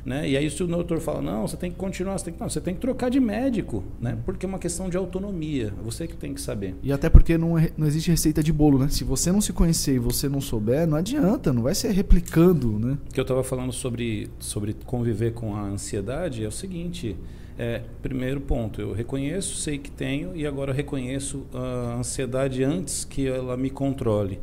Né? 0.07 0.29
E 0.29 0.37
aí 0.37 0.49
se 0.49 0.63
o 0.63 0.67
doutor 0.67 1.01
fala, 1.01 1.21
não, 1.21 1.45
você 1.45 1.57
tem 1.57 1.69
que 1.69 1.75
continuar, 1.75 2.17
você 2.17 2.23
tem 2.23 2.33
que, 2.33 2.39
não, 2.39 2.47
você 2.47 2.61
tem 2.61 2.73
que 2.73 2.79
trocar 2.79 3.09
de 3.09 3.19
médico, 3.19 3.83
né? 3.99 4.17
porque 4.25 4.45
é 4.45 4.49
uma 4.49 4.57
questão 4.57 4.89
de 4.89 4.95
autonomia, 4.95 5.73
você 5.83 6.07
que 6.07 6.15
tem 6.15 6.33
que 6.33 6.39
saber. 6.39 6.75
E 6.81 6.93
até 6.93 7.09
porque 7.09 7.37
não, 7.37 7.57
é, 7.57 7.71
não 7.77 7.85
existe 7.85 8.09
receita 8.09 8.41
de 8.41 8.53
bolo, 8.53 8.79
né? 8.79 8.87
Se 8.87 9.03
você 9.03 9.33
não 9.33 9.41
se 9.41 9.51
conhecer 9.51 9.95
e 9.95 9.99
você 9.99 10.29
não 10.29 10.39
souber, 10.39 10.87
não 10.87 10.95
adianta, 10.95 11.51
não 11.51 11.61
vai 11.61 11.75
ser 11.75 11.91
replicando, 11.91 12.79
né? 12.79 12.97
O 13.09 13.13
que 13.13 13.19
eu 13.19 13.23
estava 13.23 13.43
falando 13.43 13.73
sobre, 13.73 14.29
sobre 14.39 14.77
conviver 14.85 15.33
com 15.33 15.53
a 15.53 15.63
ansiedade 15.63 16.41
é 16.41 16.47
o 16.47 16.51
seguinte, 16.53 17.17
é, 17.59 17.81
primeiro 18.01 18.39
ponto, 18.39 18.79
eu 18.79 18.93
reconheço, 18.93 19.57
sei 19.57 19.77
que 19.77 19.91
tenho 19.91 20.33
e 20.33 20.47
agora 20.47 20.71
reconheço 20.71 21.45
a 21.53 21.97
ansiedade 21.99 22.63
antes 22.63 23.03
que 23.03 23.27
ela 23.27 23.57
me 23.57 23.69
controle. 23.69 24.39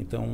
Então, 0.00 0.26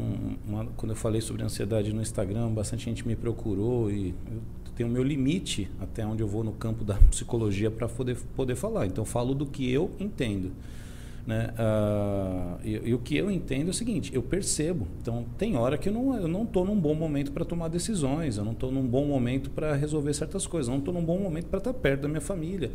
uma, 0.47 0.65
quando 0.77 0.93
eu 0.93 0.97
falei 0.97 1.21
sobre 1.21 1.43
ansiedade 1.43 1.93
no 1.93 2.01
Instagram, 2.01 2.51
bastante 2.51 2.85
gente 2.85 3.07
me 3.07 3.17
procurou 3.17 3.91
e 3.91 4.15
eu 4.31 4.73
tenho 4.77 4.89
o 4.89 4.93
meu 4.93 5.03
limite 5.03 5.69
até 5.81 6.07
onde 6.07 6.23
eu 6.23 6.29
vou 6.29 6.45
no 6.45 6.53
campo 6.53 6.85
da 6.85 6.95
psicologia 7.11 7.71
para 7.71 7.89
poder, 7.89 8.17
poder 8.37 8.55
falar. 8.55 8.87
Então, 8.87 9.05
falo 9.05 9.35
do 9.35 9.45
que 9.45 9.71
eu 9.71 9.91
entendo. 9.99 10.53
Né? 11.27 11.53
Uh, 11.59 12.61
e, 12.63 12.91
e, 12.91 12.95
o 12.95 13.01
que 13.01 13.17
eu 13.17 13.29
entendo 13.29 13.67
é 13.67 13.71
o 13.71 13.75
seguinte, 13.75 14.15
eu 14.15 14.23
percebo. 14.23 14.87
Então, 15.03 15.27
tem 15.37 15.57
hora 15.57 15.77
que 15.77 15.89
eu 15.89 15.93
não 15.93 16.17
eu 16.17 16.29
não 16.29 16.45
estou 16.45 16.65
num 16.65 16.79
bom 16.79 16.95
momento 16.95 17.33
para 17.33 17.45
tomar 17.45 17.67
decisões, 17.67 18.37
eu 18.39 18.45
não 18.45 18.53
estou 18.53 18.71
num 18.71 18.87
bom 18.87 19.05
momento 19.05 19.51
para 19.51 19.75
resolver 19.75 20.15
certas 20.15 20.47
coisas, 20.47 20.69
eu 20.69 20.73
não 20.73 20.79
estou 20.79 20.95
num 20.95 21.05
bom 21.05 21.19
momento 21.19 21.47
para 21.47 21.59
estar 21.59 21.73
tá 21.73 21.79
perto 21.79 22.03
da 22.03 22.09
minha 22.09 22.21
família. 22.21 22.71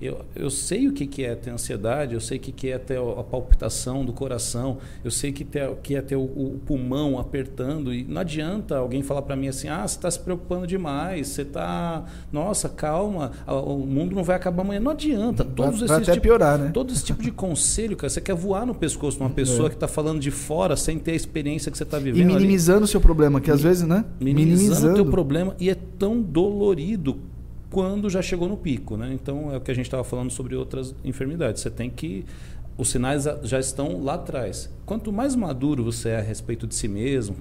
Eu, 0.00 0.26
eu 0.34 0.50
sei 0.50 0.88
o 0.88 0.92
que, 0.92 1.06
que 1.06 1.24
é 1.24 1.34
ter 1.34 1.50
ansiedade, 1.50 2.12
eu 2.12 2.20
sei 2.20 2.36
o 2.36 2.40
que, 2.40 2.52
que 2.52 2.68
é 2.68 2.78
ter 2.78 2.98
a 2.98 3.22
palpitação 3.22 4.04
do 4.04 4.12
coração, 4.12 4.76
eu 5.02 5.10
sei 5.10 5.32
que, 5.32 5.42
ter, 5.42 5.74
que 5.76 5.96
é 5.96 6.02
ter 6.02 6.16
o, 6.16 6.22
o 6.22 6.60
pulmão 6.66 7.18
apertando. 7.18 7.94
E 7.94 8.04
não 8.04 8.20
adianta 8.20 8.76
alguém 8.76 9.02
falar 9.02 9.22
para 9.22 9.34
mim 9.34 9.48
assim: 9.48 9.68
ah, 9.68 9.86
você 9.88 9.96
está 9.96 10.10
se 10.10 10.20
preocupando 10.20 10.66
demais, 10.66 11.28
você 11.28 11.42
está. 11.42 12.04
Nossa, 12.30 12.68
calma, 12.68 13.32
o 13.46 13.78
mundo 13.78 14.14
não 14.14 14.22
vai 14.22 14.36
acabar 14.36 14.62
amanhã. 14.62 14.80
Não 14.80 14.90
adianta. 14.90 15.42
Todos 15.44 15.80
vai, 15.80 15.88
vai 15.88 16.02
até 16.02 16.12
tipo, 16.12 16.24
piorar, 16.24 16.58
né? 16.58 16.70
Todo 16.74 16.92
esse 16.92 17.04
tipo 17.04 17.22
de 17.22 17.30
conselho, 17.30 17.95
cara, 17.96 18.10
você 18.10 18.20
quer 18.20 18.34
voar 18.34 18.66
no 18.66 18.74
pescoço 18.74 19.16
de 19.16 19.22
uma 19.22 19.30
pessoa 19.30 19.66
é. 19.66 19.70
que 19.70 19.76
está 19.76 19.88
falando 19.88 20.20
de 20.20 20.30
fora 20.30 20.76
sem 20.76 20.98
ter 20.98 21.12
a 21.12 21.14
experiência 21.14 21.70
que 21.70 21.76
você 21.76 21.84
está 21.84 21.98
vivendo. 21.98 22.22
E 22.22 22.24
minimizando 22.24 22.84
o 22.84 22.86
seu 22.86 23.00
problema, 23.00 23.40
que 23.40 23.50
às 23.50 23.62
vezes, 23.62 23.86
né? 23.86 24.04
Minimizando 24.20 24.92
o 24.92 24.94
teu 24.94 25.06
problema 25.06 25.56
e 25.58 25.70
é 25.70 25.74
tão 25.74 26.20
dolorido 26.20 27.18
quando 27.70 28.08
já 28.08 28.22
chegou 28.22 28.48
no 28.48 28.56
pico. 28.56 28.96
Né? 28.96 29.12
Então, 29.12 29.52
é 29.52 29.56
o 29.56 29.60
que 29.60 29.70
a 29.70 29.74
gente 29.74 29.86
estava 29.86 30.04
falando 30.04 30.30
sobre 30.30 30.54
outras 30.56 30.94
enfermidades. 31.04 31.62
Você 31.62 31.70
tem 31.70 31.90
que. 31.90 32.24
Os 32.78 32.90
sinais 32.90 33.24
já 33.42 33.58
estão 33.58 34.02
lá 34.02 34.14
atrás. 34.14 34.68
Quanto 34.84 35.10
mais 35.10 35.34
maduro 35.34 35.82
você 35.82 36.10
é 36.10 36.18
a 36.18 36.20
respeito 36.20 36.66
de 36.66 36.74
si 36.74 36.86
mesmo, 36.86 37.34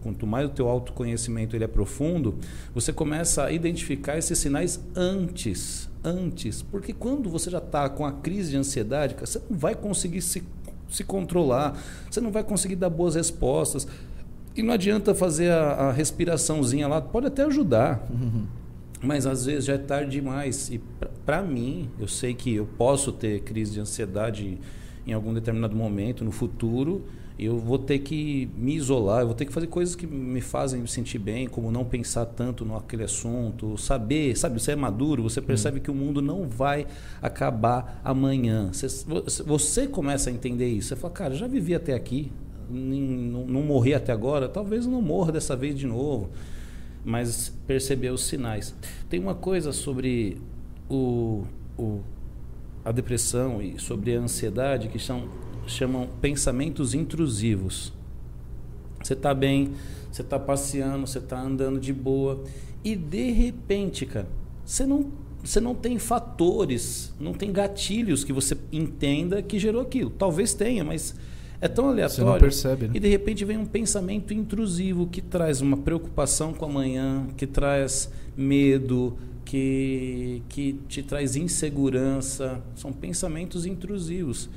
quanto 0.00 0.26
mais 0.26 0.46
o 0.46 0.50
teu 0.50 0.68
autoconhecimento 0.68 1.56
ele 1.56 1.64
é 1.64 1.68
profundo, 1.68 2.36
você 2.72 2.92
começa 2.92 3.44
a 3.44 3.52
identificar 3.52 4.16
esses 4.16 4.38
sinais 4.38 4.80
antes. 4.94 5.90
Antes. 6.04 6.62
Porque 6.62 6.92
quando 6.92 7.28
você 7.28 7.50
já 7.50 7.58
está 7.58 7.88
com 7.88 8.06
a 8.06 8.12
crise 8.12 8.50
de 8.50 8.56
ansiedade, 8.56 9.16
você 9.18 9.40
não 9.50 9.58
vai 9.58 9.74
conseguir 9.74 10.22
se, 10.22 10.42
se 10.88 11.02
controlar, 11.02 11.76
você 12.08 12.20
não 12.20 12.30
vai 12.30 12.44
conseguir 12.44 12.76
dar 12.76 12.90
boas 12.90 13.16
respostas. 13.16 13.88
E 14.56 14.62
não 14.62 14.74
adianta 14.74 15.14
fazer 15.14 15.50
a, 15.50 15.72
a 15.72 15.92
respiraçãozinha 15.92 16.86
lá, 16.86 17.00
pode 17.00 17.26
até 17.26 17.42
ajudar. 17.42 18.06
Uhum. 18.08 18.46
Mas 19.02 19.26
às 19.26 19.46
vezes 19.46 19.64
já 19.64 19.74
é 19.74 19.78
tarde 19.78 20.10
demais. 20.10 20.70
E 20.70 20.80
para 21.24 21.42
mim, 21.42 21.88
eu 21.98 22.06
sei 22.06 22.34
que 22.34 22.54
eu 22.54 22.66
posso 22.66 23.12
ter 23.12 23.40
crise 23.40 23.72
de 23.72 23.80
ansiedade 23.80 24.58
em 25.06 25.12
algum 25.12 25.32
determinado 25.32 25.74
momento 25.74 26.24
no 26.24 26.30
futuro. 26.30 27.04
Eu 27.38 27.58
vou 27.58 27.78
ter 27.78 28.00
que 28.00 28.50
me 28.54 28.76
isolar, 28.76 29.22
eu 29.22 29.26
vou 29.28 29.34
ter 29.34 29.46
que 29.46 29.52
fazer 29.52 29.66
coisas 29.66 29.96
que 29.96 30.06
me 30.06 30.42
fazem 30.42 30.82
me 30.82 30.88
sentir 30.88 31.18
bem, 31.18 31.46
como 31.46 31.72
não 31.72 31.86
pensar 31.86 32.26
tanto 32.26 32.66
no 32.66 32.76
aquele 32.76 33.04
assunto, 33.04 33.78
saber, 33.78 34.36
sabe, 34.36 34.60
você 34.60 34.72
é 34.72 34.76
maduro, 34.76 35.22
você 35.22 35.40
percebe 35.40 35.78
hum. 35.78 35.82
que 35.82 35.90
o 35.90 35.94
mundo 35.94 36.20
não 36.20 36.46
vai 36.46 36.86
acabar 37.22 37.98
amanhã. 38.04 38.70
Você, 38.70 38.88
você 39.46 39.86
começa 39.86 40.28
a 40.28 40.32
entender 40.34 40.68
isso. 40.68 40.88
Você 40.88 40.96
fala, 40.96 41.14
cara, 41.14 41.34
já 41.34 41.46
vivi 41.46 41.74
até 41.74 41.94
aqui, 41.94 42.30
não, 42.68 43.46
não 43.46 43.62
morri 43.62 43.94
até 43.94 44.12
agora, 44.12 44.46
talvez 44.46 44.84
eu 44.84 44.90
não 44.90 45.00
morra 45.00 45.32
dessa 45.32 45.56
vez 45.56 45.78
de 45.78 45.86
novo 45.86 46.28
mas 47.04 47.52
perceber 47.66 48.10
os 48.10 48.24
sinais. 48.24 48.74
Tem 49.08 49.20
uma 49.20 49.34
coisa 49.34 49.72
sobre 49.72 50.40
o, 50.88 51.44
o, 51.78 52.00
a 52.84 52.92
depressão 52.92 53.62
e 53.62 53.78
sobre 53.78 54.16
a 54.16 54.20
ansiedade 54.20 54.88
que 54.88 54.98
são, 54.98 55.28
chamam 55.66 56.08
pensamentos 56.20 56.94
intrusivos. 56.94 57.92
Você 59.02 59.14
está 59.14 59.32
bem, 59.32 59.72
você 60.10 60.22
está 60.22 60.38
passeando, 60.38 61.06
você 61.06 61.18
está 61.18 61.40
andando 61.40 61.80
de 61.80 61.92
boa 61.92 62.42
e 62.84 62.96
de 62.96 63.30
repente, 63.30 64.04
cara, 64.04 64.28
você 64.64 64.84
não, 64.84 65.10
você 65.42 65.60
não 65.60 65.74
tem 65.74 65.98
fatores, 65.98 67.14
não 67.18 67.32
tem 67.32 67.52
gatilhos 67.52 68.24
que 68.24 68.32
você 68.32 68.56
entenda 68.72 69.42
que 69.42 69.58
gerou 69.58 69.80
aquilo. 69.80 70.10
Talvez 70.10 70.52
tenha, 70.54 70.84
mas 70.84 71.14
é 71.60 71.68
tão 71.68 71.88
aleatório. 71.88 72.24
Você 72.24 72.24
não 72.24 72.38
percebe, 72.38 72.86
né? 72.88 72.92
E 72.94 73.00
de 73.00 73.08
repente 73.08 73.44
vem 73.44 73.58
um 73.58 73.66
pensamento 73.66 74.32
intrusivo 74.32 75.06
que 75.06 75.20
traz 75.20 75.60
uma 75.60 75.76
preocupação 75.76 76.54
com 76.54 76.64
amanhã, 76.64 77.26
que 77.36 77.46
traz 77.46 78.10
medo, 78.36 79.16
que, 79.44 80.42
que 80.48 80.80
te 80.88 81.02
traz 81.02 81.36
insegurança. 81.36 82.62
São 82.74 82.92
pensamentos 82.92 83.66
intrusivos. 83.66 84.48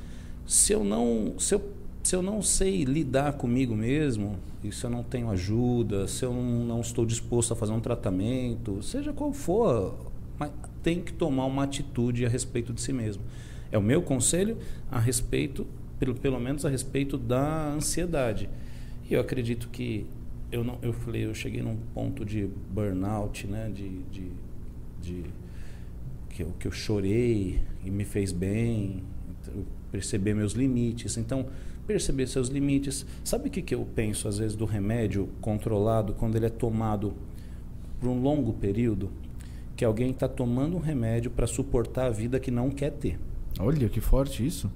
Se 0.46 0.72
eu 0.72 0.82
não, 0.82 1.34
se 1.38 1.54
eu, 1.54 1.62
se 2.02 2.16
eu 2.16 2.22
não 2.22 2.40
sei 2.40 2.84
lidar 2.84 3.34
comigo 3.34 3.74
mesmo, 3.74 4.36
e 4.62 4.72
se 4.72 4.84
eu 4.84 4.90
não 4.90 5.02
tenho 5.02 5.30
ajuda, 5.30 6.08
se 6.08 6.24
eu 6.24 6.32
não, 6.32 6.64
não 6.64 6.80
estou 6.80 7.04
disposto 7.04 7.52
a 7.52 7.56
fazer 7.56 7.72
um 7.72 7.80
tratamento, 7.80 8.82
seja 8.82 9.12
qual 9.12 9.30
for, 9.30 9.94
tem 10.82 11.00
que 11.00 11.12
tomar 11.12 11.44
uma 11.44 11.64
atitude 11.64 12.24
a 12.24 12.28
respeito 12.28 12.72
de 12.72 12.80
si 12.80 12.92
mesmo. 12.94 13.22
É 13.70 13.76
o 13.76 13.82
meu 13.82 14.00
conselho 14.00 14.56
a 14.90 14.98
respeito 14.98 15.66
pelo, 15.98 16.14
pelo 16.14 16.40
menos 16.40 16.64
a 16.64 16.68
respeito 16.68 17.16
da 17.16 17.72
ansiedade. 17.72 18.48
E 19.08 19.14
eu 19.14 19.20
acredito 19.20 19.68
que 19.68 20.06
eu 20.50 20.62
não 20.62 20.78
eu 20.82 20.92
falei, 20.92 21.24
eu 21.24 21.34
cheguei 21.34 21.62
num 21.62 21.76
ponto 21.92 22.24
de 22.24 22.48
burnout, 22.70 23.46
né, 23.46 23.70
de, 23.74 23.88
de, 24.04 24.30
de 25.02 25.24
que 26.30 26.42
eu, 26.42 26.52
que 26.58 26.66
eu 26.66 26.72
chorei 26.72 27.60
e 27.84 27.90
me 27.90 28.04
fez 28.04 28.32
bem, 28.32 29.02
perceber 29.90 30.34
meus 30.34 30.52
limites. 30.52 31.16
Então, 31.16 31.46
perceber 31.86 32.26
seus 32.26 32.48
limites. 32.48 33.06
Sabe 33.22 33.48
o 33.48 33.50
que, 33.50 33.62
que 33.62 33.74
eu 33.74 33.86
penso 33.94 34.28
às 34.28 34.38
vezes 34.38 34.56
do 34.56 34.64
remédio 34.64 35.28
controlado 35.40 36.14
quando 36.14 36.36
ele 36.36 36.46
é 36.46 36.50
tomado 36.50 37.14
por 38.00 38.08
um 38.08 38.20
longo 38.20 38.52
período? 38.54 39.10
Que 39.76 39.84
alguém 39.84 40.10
está 40.10 40.28
tomando 40.28 40.76
um 40.76 40.80
remédio 40.80 41.30
para 41.30 41.46
suportar 41.46 42.06
a 42.06 42.10
vida 42.10 42.38
que 42.38 42.50
não 42.50 42.70
quer 42.70 42.92
ter. 42.92 43.18
Olha 43.58 43.88
que 43.88 44.00
forte 44.00 44.44
isso. 44.46 44.70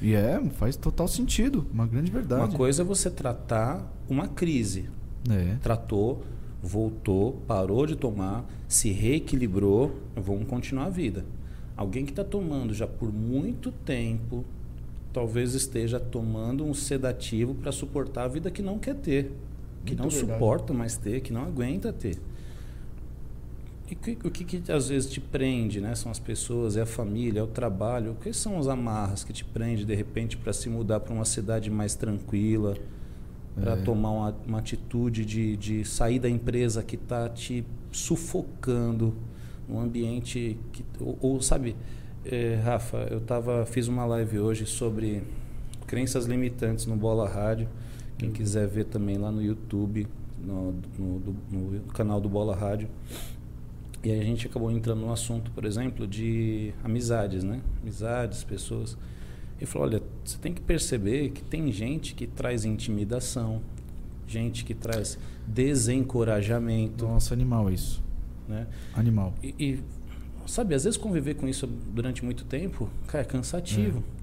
E 0.00 0.14
é, 0.14 0.40
faz 0.50 0.76
total 0.76 1.08
sentido, 1.08 1.66
uma 1.72 1.86
grande 1.86 2.10
verdade. 2.10 2.42
Uma 2.42 2.56
coisa 2.56 2.82
é 2.82 2.84
você 2.84 3.10
tratar 3.10 3.92
uma 4.08 4.28
crise. 4.28 4.88
É. 5.28 5.56
Tratou, 5.62 6.22
voltou, 6.62 7.42
parou 7.46 7.86
de 7.86 7.96
tomar, 7.96 8.44
se 8.68 8.90
reequilibrou, 8.90 9.94
vamos 10.14 10.46
continuar 10.48 10.86
a 10.86 10.90
vida. 10.90 11.24
Alguém 11.76 12.04
que 12.04 12.12
está 12.12 12.24
tomando 12.24 12.74
já 12.74 12.86
por 12.86 13.12
muito 13.12 13.70
tempo, 13.70 14.44
talvez 15.12 15.54
esteja 15.54 15.98
tomando 15.98 16.64
um 16.64 16.74
sedativo 16.74 17.54
para 17.54 17.72
suportar 17.72 18.24
a 18.24 18.28
vida 18.28 18.50
que 18.50 18.62
não 18.62 18.78
quer 18.78 18.94
ter, 18.94 19.32
que 19.84 19.92
muito 19.94 20.02
não 20.02 20.10
verdade. 20.10 20.32
suporta 20.32 20.72
mais 20.72 20.96
ter, 20.96 21.20
que 21.20 21.32
não 21.32 21.42
aguenta 21.42 21.92
ter. 21.92 22.18
E 23.90 23.94
que, 23.94 24.18
o 24.26 24.30
que, 24.30 24.44
que, 24.44 24.70
às 24.70 24.88
vezes 24.88 25.10
te 25.10 25.20
prende, 25.20 25.80
né? 25.80 25.94
São 25.94 26.12
as 26.12 26.18
pessoas, 26.18 26.76
é 26.76 26.82
a 26.82 26.86
família, 26.86 27.40
é 27.40 27.42
o 27.42 27.46
trabalho. 27.46 28.16
Quais 28.20 28.36
são 28.36 28.58
as 28.58 28.66
amarras 28.66 29.24
que 29.24 29.32
te 29.32 29.44
prende 29.44 29.84
de 29.84 29.94
repente 29.94 30.36
para 30.36 30.52
se 30.52 30.68
mudar 30.68 31.00
para 31.00 31.14
uma 31.14 31.24
cidade 31.24 31.70
mais 31.70 31.94
tranquila, 31.94 32.76
para 33.54 33.72
é. 33.72 33.76
tomar 33.76 34.10
uma, 34.10 34.36
uma 34.46 34.58
atitude 34.58 35.24
de, 35.24 35.56
de 35.56 35.84
sair 35.84 36.18
da 36.18 36.28
empresa 36.28 36.82
que 36.82 36.96
está 36.96 37.28
te 37.30 37.64
sufocando, 37.90 39.14
um 39.68 39.80
ambiente 39.80 40.58
que 40.72 40.84
ou, 41.00 41.18
ou 41.20 41.40
sabe, 41.40 41.74
é, 42.24 42.60
Rafa, 42.62 43.08
eu 43.10 43.20
tava 43.20 43.64
fiz 43.64 43.88
uma 43.88 44.04
live 44.04 44.38
hoje 44.38 44.66
sobre 44.66 45.22
crenças 45.86 46.26
limitantes 46.26 46.84
no 46.84 46.94
Bola 46.94 47.26
Rádio. 47.26 47.68
Quem 48.18 48.30
quiser 48.30 48.66
ver 48.66 48.84
também 48.84 49.16
lá 49.16 49.30
no 49.30 49.42
YouTube, 49.42 50.06
no, 50.44 50.74
no, 50.98 51.20
no, 51.50 51.70
no 51.70 51.80
canal 51.92 52.20
do 52.20 52.28
Bola 52.28 52.54
Rádio. 52.54 52.88
E 54.08 54.10
aí 54.10 54.20
a 54.20 54.24
gente 54.24 54.46
acabou 54.46 54.70
entrando 54.70 55.02
no 55.02 55.12
assunto, 55.12 55.50
por 55.50 55.66
exemplo, 55.66 56.06
de 56.06 56.72
amizades, 56.82 57.44
né? 57.44 57.60
Amizades, 57.82 58.42
pessoas. 58.42 58.96
Ele 59.58 59.66
falou: 59.66 59.86
olha, 59.86 60.02
você 60.24 60.38
tem 60.38 60.54
que 60.54 60.62
perceber 60.62 61.28
que 61.28 61.44
tem 61.44 61.70
gente 61.70 62.14
que 62.14 62.26
traz 62.26 62.64
intimidação, 62.64 63.60
gente 64.26 64.64
que 64.64 64.72
traz 64.72 65.18
desencorajamento. 65.46 67.04
Nossa, 67.04 67.34
animal 67.34 67.70
isso. 67.70 68.02
Né? 68.48 68.66
Animal. 68.94 69.34
E, 69.42 69.54
e, 69.58 69.80
sabe, 70.46 70.74
às 70.74 70.84
vezes 70.84 70.96
conviver 70.96 71.34
com 71.34 71.46
isso 71.46 71.66
durante 71.66 72.24
muito 72.24 72.46
tempo, 72.46 72.88
cara, 73.08 73.24
é 73.24 73.26
cansativo. 73.26 74.02
É. 74.14 74.17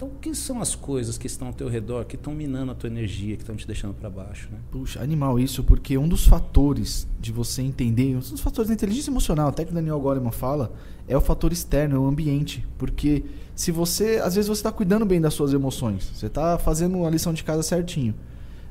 Então, 0.00 0.08
o 0.08 0.18
que 0.18 0.34
são 0.34 0.62
as 0.62 0.74
coisas 0.74 1.18
que 1.18 1.26
estão 1.26 1.48
ao 1.48 1.52
teu 1.52 1.68
redor, 1.68 2.06
que 2.06 2.16
estão 2.16 2.32
minando 2.32 2.72
a 2.72 2.74
tua 2.74 2.88
energia, 2.88 3.36
que 3.36 3.42
estão 3.42 3.54
te 3.54 3.66
deixando 3.66 3.92
para 3.92 4.08
baixo? 4.08 4.48
Né? 4.50 4.56
Puxa, 4.70 4.98
animal 5.02 5.38
isso, 5.38 5.62
porque 5.62 5.98
um 5.98 6.08
dos 6.08 6.26
fatores 6.26 7.06
de 7.20 7.30
você 7.30 7.60
entender, 7.60 8.16
um 8.16 8.20
dos 8.20 8.40
fatores 8.40 8.68
da 8.68 8.74
inteligência 8.74 9.10
emocional, 9.10 9.48
até 9.48 9.62
que 9.62 9.72
o 9.72 9.74
Daniel 9.74 10.00
Goleman 10.00 10.32
fala, 10.32 10.72
é 11.06 11.14
o 11.14 11.20
fator 11.20 11.52
externo, 11.52 11.96
é 11.96 11.98
o 11.98 12.06
ambiente. 12.06 12.66
Porque 12.78 13.24
se 13.54 13.70
você, 13.70 14.18
às 14.24 14.36
vezes 14.36 14.48
você 14.48 14.60
está 14.60 14.72
cuidando 14.72 15.04
bem 15.04 15.20
das 15.20 15.34
suas 15.34 15.52
emoções, 15.52 16.10
você 16.14 16.28
está 16.28 16.56
fazendo 16.56 17.04
a 17.04 17.10
lição 17.10 17.34
de 17.34 17.44
casa 17.44 17.62
certinho, 17.62 18.14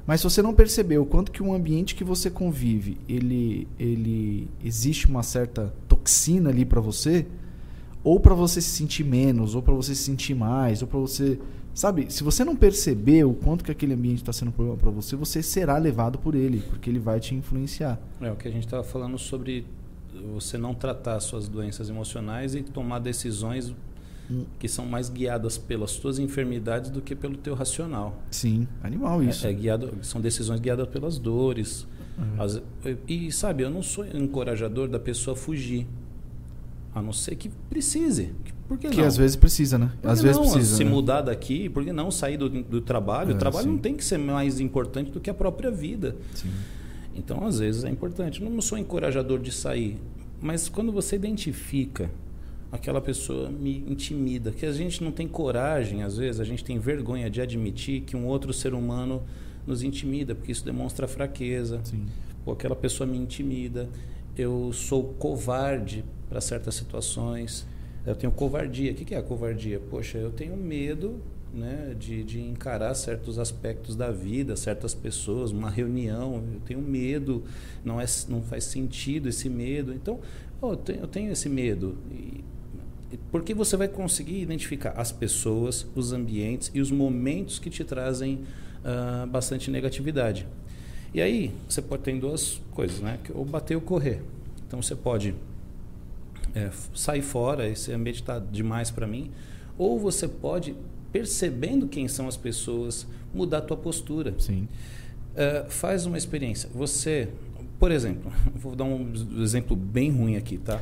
mas 0.07 0.21
se 0.21 0.23
você 0.23 0.41
não 0.41 0.55
percebeu 0.55 1.03
o 1.03 1.05
quanto 1.05 1.31
que 1.31 1.43
um 1.43 1.53
ambiente 1.53 1.93
que 1.93 2.03
você 2.03 2.31
convive, 2.31 2.97
ele, 3.07 3.67
ele 3.79 4.49
existe 4.65 5.05
uma 5.05 5.21
certa 5.21 5.71
toxina 5.87 6.49
ali 6.49 6.65
para 6.65 6.81
você, 6.81 7.27
ou 8.03 8.19
para 8.19 8.33
você 8.33 8.61
se 8.61 8.69
sentir 8.69 9.03
menos, 9.03 9.55
ou 9.55 9.61
para 9.61 9.73
você 9.73 9.93
se 9.93 10.03
sentir 10.03 10.33
mais, 10.33 10.81
ou 10.81 10.87
para 10.87 10.99
você, 10.99 11.39
sabe? 11.73 12.11
Se 12.11 12.23
você 12.23 12.43
não 12.43 12.55
perceber 12.55 13.25
o 13.25 13.33
quanto 13.33 13.63
que 13.63 13.71
aquele 13.71 13.93
ambiente 13.93 14.17
está 14.17 14.31
sendo 14.31 14.49
um 14.49 14.51
problema 14.51 14.77
para 14.77 14.89
você, 14.89 15.15
você 15.15 15.43
será 15.43 15.77
levado 15.77 16.17
por 16.17 16.35
ele, 16.35 16.63
porque 16.69 16.89
ele 16.89 16.99
vai 16.99 17.19
te 17.19 17.35
influenciar. 17.35 17.99
É 18.21 18.31
o 18.31 18.35
que 18.35 18.47
a 18.47 18.51
gente 18.51 18.65
estava 18.65 18.83
falando 18.83 19.17
sobre 19.17 19.65
você 20.33 20.57
não 20.57 20.73
tratar 20.73 21.19
suas 21.19 21.47
doenças 21.47 21.89
emocionais 21.89 22.55
e 22.55 22.63
tomar 22.63 22.99
decisões 22.99 23.73
hum. 24.29 24.45
que 24.57 24.67
são 24.67 24.85
mais 24.85 25.09
guiadas 25.09 25.57
pelas 25.57 25.91
suas 25.91 26.19
enfermidades 26.19 26.89
do 26.89 27.01
que 27.01 27.15
pelo 27.15 27.37
teu 27.37 27.53
racional. 27.53 28.21
Sim, 28.31 28.67
animal 28.83 29.23
isso. 29.23 29.45
É, 29.45 29.51
é 29.51 29.53
guiado, 29.53 29.97
são 30.01 30.19
decisões 30.21 30.59
guiadas 30.59 30.87
pelas 30.87 31.17
dores. 31.17 31.87
Uhum. 32.17 32.41
As, 32.41 32.61
e 33.07 33.31
sabe, 33.31 33.63
eu 33.63 33.69
não 33.69 33.81
sou 33.81 34.05
encorajador 34.05 34.87
da 34.87 34.99
pessoa 34.99 35.35
fugir. 35.35 35.87
A 36.93 37.01
não 37.01 37.13
ser 37.13 37.35
que 37.35 37.49
precise. 37.69 38.31
Por 38.67 38.77
que, 38.77 38.89
que 38.89 39.01
às 39.01 39.17
vezes 39.17 39.35
precisa, 39.35 39.77
né? 39.77 39.91
Por 40.01 40.11
às 40.11 40.21
vezes 40.21 40.37
não, 40.37 40.51
precisa. 40.51 40.75
Se 40.75 40.83
né? 40.83 40.89
mudar 40.89 41.21
daqui, 41.21 41.69
por 41.69 41.83
que 41.83 41.91
não 41.91 42.11
sair 42.11 42.37
do, 42.37 42.49
do 42.49 42.81
trabalho? 42.81 43.31
É, 43.31 43.35
o 43.35 43.37
trabalho 43.37 43.65
sim. 43.65 43.71
não 43.71 43.77
tem 43.79 43.95
que 43.95 44.03
ser 44.03 44.17
mais 44.17 44.59
importante 44.59 45.11
do 45.11 45.19
que 45.19 45.29
a 45.29 45.33
própria 45.33 45.71
vida. 45.71 46.15
Sim. 46.35 46.49
Então, 47.15 47.45
às 47.45 47.59
vezes 47.59 47.83
é 47.83 47.89
importante. 47.89 48.43
Não 48.43 48.61
sou 48.61 48.77
encorajador 48.77 49.39
de 49.39 49.51
sair, 49.51 49.97
mas 50.41 50.69
quando 50.69 50.91
você 50.91 51.15
identifica 51.15 52.09
aquela 52.71 53.01
pessoa 53.01 53.49
me 53.49 53.83
intimida, 53.87 54.51
que 54.51 54.65
a 54.65 54.71
gente 54.71 55.03
não 55.03 55.11
tem 55.11 55.27
coragem, 55.27 56.03
às 56.03 56.17
vezes 56.17 56.39
a 56.39 56.43
gente 56.43 56.63
tem 56.63 56.77
vergonha 56.77 57.29
de 57.29 57.41
admitir 57.41 58.01
que 58.01 58.15
um 58.15 58.25
outro 58.27 58.53
ser 58.53 58.73
humano 58.73 59.23
nos 59.65 59.83
intimida, 59.83 60.35
porque 60.35 60.51
isso 60.51 60.63
demonstra 60.63 61.07
fraqueza. 61.07 61.81
Sim. 61.83 62.05
Pô, 62.45 62.51
aquela 62.51 62.75
pessoa 62.75 63.07
me 63.07 63.17
intimida. 63.17 63.89
Eu 64.39 64.71
sou 64.71 65.03
covarde 65.15 66.05
para 66.29 66.39
certas 66.39 66.73
situações. 66.75 67.67
Eu 68.05 68.15
tenho 68.15 68.31
covardia. 68.31 68.89
O 68.93 68.95
que 68.95 69.13
é 69.13 69.17
a 69.17 69.21
covardia? 69.21 69.81
Poxa, 69.89 70.17
eu 70.17 70.31
tenho 70.31 70.55
medo 70.55 71.21
né, 71.53 71.93
de, 71.99 72.23
de 72.23 72.39
encarar 72.39 72.93
certos 72.93 73.37
aspectos 73.37 73.97
da 73.97 74.11
vida, 74.11 74.55
certas 74.55 74.93
pessoas, 74.93 75.51
uma 75.51 75.69
reunião. 75.69 76.41
Eu 76.53 76.61
tenho 76.61 76.79
medo, 76.79 77.43
não, 77.83 77.99
é, 77.99 78.05
não 78.29 78.41
faz 78.41 78.63
sentido 78.63 79.27
esse 79.27 79.49
medo. 79.49 79.93
Então, 79.93 80.21
oh, 80.61 80.71
eu, 80.71 80.77
tenho, 80.77 80.99
eu 81.01 81.07
tenho 81.07 81.31
esse 81.33 81.49
medo. 81.49 81.97
E, 82.09 82.41
porque 83.33 83.53
você 83.53 83.75
vai 83.75 83.89
conseguir 83.89 84.39
identificar 84.39 84.91
as 84.91 85.11
pessoas, 85.11 85.85
os 85.93 86.13
ambientes 86.13 86.71
e 86.73 86.79
os 86.79 86.91
momentos 86.91 87.59
que 87.59 87.69
te 87.69 87.83
trazem 87.83 88.35
uh, 88.85 89.27
bastante 89.27 89.69
negatividade. 89.69 90.47
E 91.13 91.21
aí, 91.21 91.51
você 91.67 91.81
pode 91.81 92.03
ter 92.03 92.19
duas 92.19 92.61
coisas, 92.71 92.99
né? 92.99 93.19
Ou 93.33 93.43
bater 93.43 93.75
ou 93.75 93.81
correr. 93.81 94.21
Então, 94.67 94.81
você 94.81 94.95
pode 94.95 95.33
é, 96.53 96.69
sair 96.93 97.21
fora, 97.21 97.67
esse 97.67 97.91
ambiente 97.91 98.21
está 98.21 98.39
demais 98.39 98.91
para 98.91 99.07
mim. 99.07 99.31
Ou 99.77 99.97
você 99.99 100.27
pode, 100.27 100.75
percebendo 101.11 101.87
quem 101.87 102.07
são 102.07 102.27
as 102.27 102.37
pessoas, 102.37 103.07
mudar 103.33 103.59
a 103.59 103.61
tua 103.61 103.77
postura. 103.77 104.33
Sim. 104.37 104.67
É, 105.35 105.65
faz 105.69 106.05
uma 106.05 106.17
experiência. 106.17 106.69
Você, 106.73 107.29
por 107.79 107.91
exemplo, 107.91 108.31
vou 108.55 108.75
dar 108.75 108.83
um 108.83 109.11
exemplo 109.41 109.75
bem 109.75 110.11
ruim 110.11 110.35
aqui, 110.35 110.57
tá? 110.57 110.81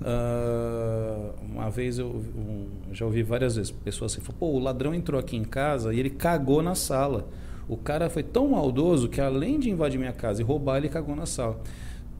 uh, 0.00 1.34
uma 1.52 1.70
vez 1.70 1.98
eu 1.98 2.08
um, 2.08 2.66
já 2.92 3.04
ouvi 3.04 3.22
várias 3.22 3.56
vezes 3.56 3.70
pessoas 3.70 4.12
assim, 4.12 4.22
pô, 4.38 4.46
o 4.46 4.58
ladrão 4.58 4.94
entrou 4.94 5.20
aqui 5.20 5.36
em 5.36 5.44
casa 5.44 5.92
e 5.92 6.00
ele 6.00 6.10
cagou 6.10 6.62
na 6.62 6.74
sala. 6.74 7.28
O 7.68 7.76
cara 7.76 8.08
foi 8.08 8.22
tão 8.22 8.48
maldoso 8.48 9.08
que 9.08 9.20
além 9.20 9.60
de 9.60 9.70
invadir 9.70 9.98
minha 9.98 10.12
casa 10.12 10.40
e 10.40 10.44
roubar, 10.44 10.78
ele 10.78 10.88
cagou 10.88 11.14
na 11.14 11.26
sala. 11.26 11.60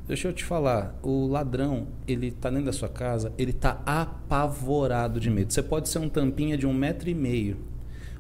Deixa 0.07 0.29
eu 0.29 0.33
te 0.33 0.45
falar, 0.45 0.99
o 1.03 1.27
ladrão, 1.27 1.87
ele 2.07 2.31
tá 2.31 2.49
dentro 2.51 2.67
da 2.67 2.73
sua 2.73 2.89
casa, 2.89 3.33
ele 3.37 3.53
tá 3.53 3.81
apavorado 3.85 5.21
de 5.21 5.31
medo. 5.31 5.53
Você 5.53 5.63
pode 5.63 5.89
ser 5.89 5.99
um 5.99 6.09
tampinha 6.09 6.57
de 6.57 6.67
um 6.67 6.73
metro 6.73 7.09
e 7.11 7.15
meio. 7.15 7.59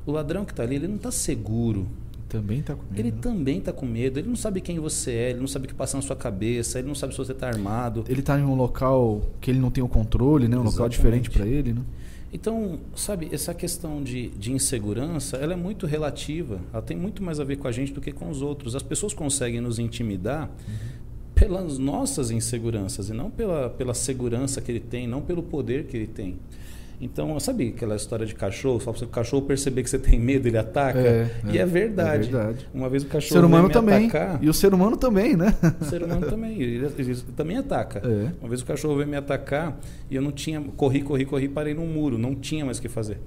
O 0.07 0.13
ladrão 0.13 0.45
que 0.45 0.53
está 0.53 0.63
ali, 0.63 0.77
ele 0.77 0.89
não 0.89 0.97
está 0.97 1.11
seguro. 1.11 1.87
Também 2.29 2.61
está 2.61 2.75
com 2.75 2.83
medo. 2.83 2.99
Ele 2.99 3.13
também 3.13 3.59
está 3.59 3.73
com 3.73 3.87
medo. 3.87 4.19
Ele 4.19 4.29
não 4.29 4.37
sabe 4.37 4.61
quem 4.61 4.79
você 4.79 5.13
é, 5.13 5.31
ele 5.31 5.41
não 5.41 5.47
sabe 5.47 5.65
o 5.65 5.69
que 5.69 5.75
passa 5.75 5.97
na 5.97 6.03
sua 6.03 6.17
cabeça, 6.17 6.79
ele 6.79 6.89
não 6.89 6.95
sabe 6.95 7.15
se 7.15 7.19
você 7.19 7.33
está 7.33 7.49
armado. 7.49 8.05
Ele 8.07 8.21
está 8.21 8.39
em 8.39 8.43
um 8.45 8.55
local 8.55 9.23
que 9.41 9.51
ele 9.51 9.59
não 9.59 9.71
tem 9.71 9.83
o 9.83 9.89
controle, 9.89 10.47
né? 10.47 10.57
Um 10.57 10.61
Exatamente. 10.61 10.75
local 10.75 10.89
diferente 10.91 11.31
para 11.31 11.47
ele, 11.47 11.73
né? 11.73 11.83
Então, 12.33 12.79
sabe, 12.95 13.29
essa 13.33 13.55
questão 13.55 14.03
de, 14.03 14.29
de 14.31 14.53
insegurança, 14.53 15.39
ela 15.39 15.55
é 15.55 15.57
muito 15.57 15.87
relativa. 15.87 16.61
Ela 16.73 16.83
tem 16.83 16.97
muito 16.97 17.23
mais 17.23 17.41
a 17.41 17.45
ver 17.45 17.57
com 17.57 17.67
a 17.67 17.73
gente 17.73 17.93
do 17.93 18.01
que 18.01 18.13
com 18.13 18.29
os 18.29 18.43
outros. 18.43 18.77
As 18.77 18.83
pessoas 18.83 19.15
conseguem 19.15 19.61
nos 19.61 19.79
intimidar 19.79 20.49
uhum 20.49 20.99
pelas 21.39 21.79
nossas 21.79 22.31
inseguranças 22.31 23.09
e 23.09 23.13
não 23.13 23.31
pela, 23.31 23.71
pela 23.71 23.95
segurança 23.95 24.61
que 24.61 24.73
ele 24.73 24.81
tem, 24.81 25.07
não 25.07 25.23
pelo 25.23 25.43
poder 25.43 25.85
que 25.85 25.97
ele 25.97 26.07
tem. 26.07 26.37
Então, 27.01 27.39
sabe 27.39 27.69
aquela 27.69 27.95
história 27.95 28.27
de 28.27 28.35
cachorro? 28.35 28.81
Só 28.81 28.93
para 28.93 29.05
o 29.05 29.09
cachorro 29.09 29.43
perceber 29.43 29.83
que 29.85 29.91
você 29.91 29.99
tem 29.99 30.19
medo, 30.19 30.49
ele 30.49 30.59
ataca. 30.59 30.99
É, 30.99 31.31
e 31.53 31.59
é, 31.59 31.63
é, 31.63 31.67
verdade. 31.67 32.29
é, 32.29 32.33
verdade. 32.33 32.69
Uma 32.75 32.89
vez 32.89 33.05
o 33.05 33.07
cachorro 33.07 33.41
ser 33.41 33.47
humano 33.47 33.71
também. 33.71 34.07
Atacar, 34.09 34.39
e 34.43 34.49
o 34.49 34.55
ser 34.55 34.75
humano 34.75 34.97
também, 34.97 35.37
né? 35.37 35.55
O 35.81 35.85
ser 35.85 36.03
humano 36.03 36.27
também. 36.27 36.61
Ele, 36.61 36.87
ele 36.99 37.17
também 37.37 37.57
ataca. 37.57 38.01
É. 38.05 38.33
Uma 38.41 38.49
vez 38.49 38.63
o 38.63 38.67
cachorro 38.67 38.97
veio 38.97 39.09
me 39.09 39.17
atacar 39.17 39.79
e 40.11 40.17
eu 40.17 40.23
não 40.23 40.33
tinha. 40.33 40.61
Corri, 40.77 41.03
corri, 41.03 41.25
corri, 41.25 41.49
parei 41.49 41.75
num 41.75 41.87
muro. 41.87 42.19
Não 42.19 42.35
tinha 42.35 42.65
mais 42.65 42.79
o 42.79 42.83
que 42.83 42.89
fazer 42.89 43.19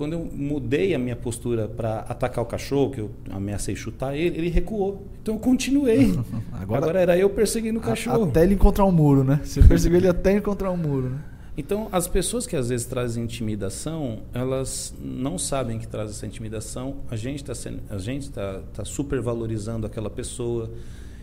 quando 0.00 0.14
eu 0.14 0.30
mudei 0.32 0.94
a 0.94 0.98
minha 0.98 1.14
postura 1.14 1.68
para 1.68 1.98
atacar 2.08 2.42
o 2.42 2.46
cachorro, 2.46 2.90
que 2.90 3.00
eu 3.02 3.10
ameacei 3.30 3.76
chutar 3.76 4.16
ele, 4.16 4.38
ele 4.38 4.48
recuou. 4.48 5.06
Então 5.20 5.34
eu 5.34 5.38
continuei. 5.38 6.18
Agora, 6.58 6.84
Agora 6.84 7.00
era 7.00 7.18
eu 7.18 7.28
perseguindo 7.28 7.78
o 7.78 7.82
cachorro. 7.82 8.24
Até 8.24 8.42
ele 8.44 8.54
encontrar 8.54 8.86
um 8.86 8.90
muro, 8.90 9.22
né? 9.22 9.40
Você 9.44 9.60
perseguiu 9.60 9.98
ele 9.98 10.08
até 10.08 10.32
encontrar 10.32 10.70
um 10.70 10.76
muro, 10.78 11.10
né? 11.10 11.18
Então, 11.60 11.90
as 11.92 12.08
pessoas 12.08 12.46
que 12.46 12.56
às 12.56 12.70
vezes 12.70 12.86
trazem 12.86 13.22
intimidação, 13.22 14.20
elas 14.32 14.94
não 14.98 15.36
sabem 15.36 15.78
que 15.78 15.86
traz 15.86 16.10
essa 16.10 16.26
intimidação. 16.26 17.02
A 17.10 17.16
gente 17.16 17.42
está 17.42 17.52
está 17.52 18.62
tá 18.72 18.82
supervalorizando 18.82 19.86
aquela 19.86 20.08
pessoa. 20.08 20.70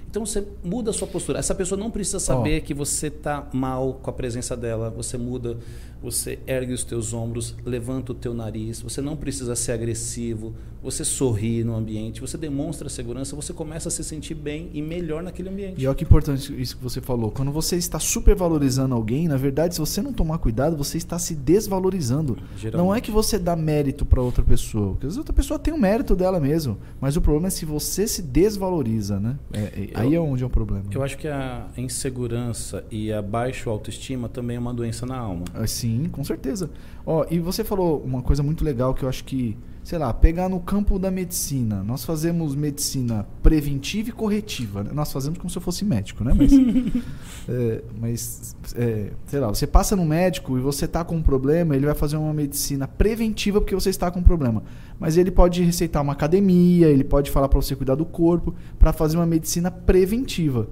Então 0.09 0.25
você 0.25 0.45
muda 0.63 0.91
a 0.91 0.93
sua 0.93 1.07
postura. 1.07 1.39
Essa 1.39 1.53
pessoa 1.53 1.79
não 1.79 1.91
precisa 1.91 2.19
saber 2.19 2.61
oh. 2.61 2.65
que 2.65 2.73
você 2.73 3.07
está 3.07 3.47
mal 3.53 3.99
com 4.01 4.09
a 4.09 4.13
presença 4.13 4.55
dela. 4.55 4.89
Você 4.89 5.17
muda 5.17 5.57
você 6.01 6.39
ergue 6.45 6.73
os 6.73 6.83
teus 6.83 7.13
ombros, 7.13 7.55
levanta 7.65 8.11
o 8.11 8.15
teu 8.15 8.33
nariz, 8.33 8.81
você 8.81 9.01
não 9.01 9.15
precisa 9.15 9.55
ser 9.55 9.71
agressivo, 9.71 10.53
você 10.81 11.03
sorri 11.03 11.63
no 11.63 11.75
ambiente, 11.75 12.21
você 12.21 12.37
demonstra 12.37 12.87
segurança, 12.87 13.35
você 13.35 13.51
começa 13.51 13.89
a 13.89 13.91
se 13.91 14.03
sentir 14.03 14.35
bem 14.35 14.69
e 14.73 14.81
melhor 14.81 15.23
naquele 15.23 15.49
ambiente. 15.49 15.81
E 15.81 15.87
olha 15.87 15.95
que 15.95 16.03
importante 16.03 16.53
isso 16.61 16.77
que 16.77 16.83
você 16.83 17.01
falou. 17.01 17.31
Quando 17.31 17.51
você 17.51 17.75
está 17.75 17.99
supervalorizando 17.99 18.93
alguém, 18.93 19.27
na 19.27 19.37
verdade, 19.37 19.73
se 19.73 19.79
você 19.79 20.01
não 20.01 20.13
tomar 20.13 20.37
cuidado, 20.37 20.77
você 20.77 20.97
está 20.97 21.17
se 21.17 21.33
desvalorizando. 21.33 22.37
Geralmente. 22.57 22.77
Não 22.77 22.95
é 22.95 23.01
que 23.01 23.11
você 23.11 23.39
dá 23.39 23.55
mérito 23.55 24.05
para 24.05 24.21
outra 24.21 24.43
pessoa, 24.43 24.91
porque 24.91 25.07
às 25.07 25.13
vezes 25.13 25.17
outra 25.17 25.33
pessoa 25.33 25.57
tem 25.59 25.73
o 25.73 25.79
mérito 25.79 26.15
dela 26.15 26.39
mesmo, 26.39 26.77
mas 27.01 27.17
o 27.17 27.21
problema 27.21 27.47
é 27.47 27.51
se 27.51 27.65
você 27.65 28.07
se 28.07 28.21
desvaloriza, 28.21 29.19
né? 29.19 29.37
É, 29.51 29.59
é, 29.59 29.89
aí 29.95 30.06
é 30.15 30.19
onde 30.19 30.43
é 30.43 30.45
o 30.45 30.49
problema. 30.49 30.85
Eu 30.91 31.03
acho 31.03 31.17
que 31.17 31.27
a 31.27 31.67
insegurança 31.77 32.83
e 32.91 33.11
a 33.11 33.21
baixa 33.21 33.69
autoestima 33.69 34.29
também 34.29 34.57
é 34.57 34.59
uma 34.59 34.73
doença 34.73 35.05
na 35.05 35.17
alma. 35.17 35.45
Sim 35.65 35.87
Sim, 35.87 36.09
com 36.09 36.23
certeza. 36.23 36.69
Ó, 37.05 37.25
e 37.29 37.39
você 37.39 37.63
falou 37.63 38.01
uma 38.03 38.21
coisa 38.21 38.43
muito 38.43 38.63
legal 38.63 38.93
que 38.93 39.03
eu 39.03 39.09
acho 39.09 39.23
que, 39.23 39.57
sei 39.87 39.97
lá, 39.97 40.13
pegar 40.13 40.49
no 40.49 40.59
campo 40.59 40.99
da 40.99 41.09
medicina. 41.09 41.81
Nós 41.81 42.03
fazemos 42.03 42.53
medicina 42.53 43.25
preventiva 43.41 44.09
e 44.09 44.11
corretiva. 44.11 44.83
Né? 44.83 44.91
Nós 44.93 45.13
fazemos 45.13 45.39
como 45.39 45.49
se 45.49 45.57
eu 45.57 45.61
fosse 45.61 45.85
médico, 45.85 46.25
né? 46.25 46.33
Mas, 46.37 46.51
é, 47.47 47.81
mas 47.97 48.55
é, 48.75 49.11
sei 49.25 49.39
lá, 49.39 49.47
você 49.47 49.65
passa 49.65 49.95
no 49.95 50.05
médico 50.05 50.57
e 50.57 50.61
você 50.61 50.83
está 50.83 51.05
com 51.05 51.15
um 51.15 51.21
problema, 51.21 51.73
ele 51.73 51.85
vai 51.85 51.95
fazer 51.95 52.17
uma 52.17 52.33
medicina 52.33 52.85
preventiva 52.85 53.61
porque 53.61 53.73
você 53.73 53.89
está 53.89 54.11
com 54.11 54.19
um 54.19 54.23
problema. 54.23 54.61
Mas 54.99 55.15
ele 55.15 55.31
pode 55.31 55.63
receitar 55.63 56.03
uma 56.03 56.11
academia, 56.11 56.87
ele 56.87 57.05
pode 57.05 57.31
falar 57.31 57.47
para 57.47 57.61
você 57.61 57.73
cuidar 57.73 57.95
do 57.95 58.05
corpo, 58.05 58.53
para 58.77 58.91
fazer 58.91 59.15
uma 59.15 59.25
medicina 59.25 59.71
preventiva. 59.71 60.67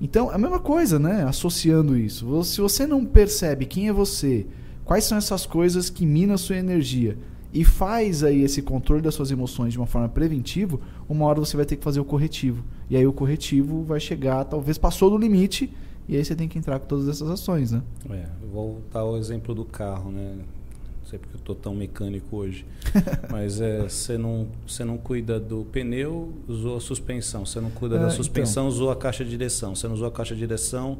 Então, 0.00 0.28
a 0.28 0.36
mesma 0.36 0.58
coisa, 0.58 0.98
né? 0.98 1.22
Associando 1.22 1.96
isso. 1.96 2.42
Se 2.42 2.60
você 2.60 2.84
não 2.84 3.04
percebe 3.04 3.64
quem 3.64 3.86
é 3.86 3.92
você, 3.92 4.44
quais 4.84 5.04
são 5.04 5.16
essas 5.16 5.46
coisas 5.46 5.88
que 5.88 6.04
minam 6.04 6.34
a 6.34 6.38
sua 6.38 6.56
energia, 6.56 7.16
e 7.56 7.64
faz 7.64 8.22
aí 8.22 8.42
esse 8.42 8.60
controle 8.60 9.00
das 9.00 9.14
suas 9.14 9.30
emoções 9.30 9.72
de 9.72 9.78
uma 9.78 9.86
forma 9.86 10.10
preventiva, 10.10 10.78
uma 11.08 11.24
hora 11.24 11.40
você 11.40 11.56
vai 11.56 11.64
ter 11.64 11.76
que 11.76 11.82
fazer 11.82 11.98
o 11.98 12.04
corretivo. 12.04 12.62
E 12.90 12.96
aí 12.98 13.06
o 13.06 13.14
corretivo 13.14 13.82
vai 13.82 13.98
chegar, 13.98 14.44
talvez 14.44 14.76
passou 14.76 15.08
do 15.08 15.16
limite, 15.16 15.72
e 16.06 16.18
aí 16.18 16.22
você 16.22 16.36
tem 16.36 16.48
que 16.48 16.58
entrar 16.58 16.78
com 16.78 16.86
todas 16.86 17.08
essas 17.08 17.30
ações, 17.30 17.72
né? 17.72 17.82
É, 18.10 18.26
eu 18.42 18.48
vou 18.50 18.82
dar 18.92 19.06
o 19.06 19.16
exemplo 19.16 19.54
do 19.54 19.64
carro, 19.64 20.12
né? 20.12 20.34
Não 20.36 21.08
sei 21.08 21.18
porque 21.18 21.34
eu 21.34 21.40
tô 21.40 21.54
tão 21.54 21.74
mecânico 21.74 22.36
hoje. 22.36 22.66
Mas 23.32 23.58
é, 23.58 23.80
você 23.80 24.18
não, 24.18 24.48
você 24.66 24.84
não 24.84 24.98
cuida 24.98 25.40
do 25.40 25.64
pneu, 25.72 26.34
usou 26.46 26.76
a 26.76 26.80
suspensão. 26.80 27.46
Você 27.46 27.58
não 27.58 27.70
cuida 27.70 27.96
é, 27.96 28.00
da 28.00 28.10
suspensão, 28.10 28.64
então. 28.64 28.76
usou 28.76 28.90
a 28.90 28.96
caixa 28.96 29.24
de 29.24 29.30
direção. 29.30 29.74
Você 29.74 29.86
não 29.86 29.94
usou 29.94 30.08
a 30.08 30.10
caixa 30.10 30.34
de 30.34 30.40
direção, 30.40 30.98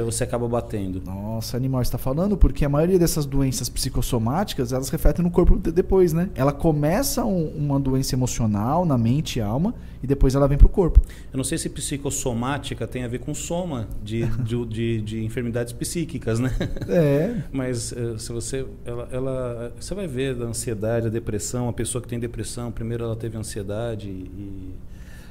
você 0.00 0.24
acaba 0.24 0.48
batendo. 0.48 1.02
Nossa, 1.04 1.56
animal 1.56 1.82
está 1.82 1.98
falando 1.98 2.36
porque 2.36 2.64
a 2.64 2.68
maioria 2.68 2.98
dessas 2.98 3.26
doenças 3.26 3.68
psicossomáticas 3.68 4.72
elas 4.72 4.88
refletem 4.88 5.24
no 5.24 5.30
corpo 5.30 5.56
depois, 5.56 6.12
né? 6.12 6.30
Ela 6.34 6.52
começa 6.52 7.24
um, 7.24 7.48
uma 7.48 7.78
doença 7.78 8.14
emocional 8.14 8.84
na 8.84 8.96
mente 8.96 9.38
e 9.38 9.42
alma 9.42 9.74
e 10.02 10.06
depois 10.06 10.34
ela 10.34 10.48
vem 10.48 10.56
para 10.58 10.66
o 10.66 10.70
corpo. 10.70 11.00
Eu 11.32 11.36
não 11.36 11.44
sei 11.44 11.58
se 11.58 11.68
psicossomática 11.68 12.86
tem 12.86 13.04
a 13.04 13.08
ver 13.08 13.20
com 13.20 13.34
soma 13.34 13.88
de, 14.02 14.24
de, 14.42 14.66
de, 14.66 15.00
de 15.02 15.24
enfermidades 15.24 15.72
psíquicas, 15.72 16.38
né? 16.40 16.50
É. 16.88 17.42
Mas 17.52 17.92
eh, 17.92 18.18
se 18.18 18.32
você, 18.32 18.66
ela, 18.84 19.08
ela, 19.12 19.72
você 19.78 19.94
vai 19.94 20.06
ver 20.06 20.40
a 20.40 20.46
ansiedade, 20.46 21.06
a 21.06 21.10
depressão, 21.10 21.68
a 21.68 21.72
pessoa 21.72 22.00
que 22.00 22.08
tem 22.08 22.18
depressão, 22.18 22.72
primeiro 22.72 23.04
ela 23.04 23.16
teve 23.16 23.36
ansiedade 23.36 24.08
e 24.08 24.74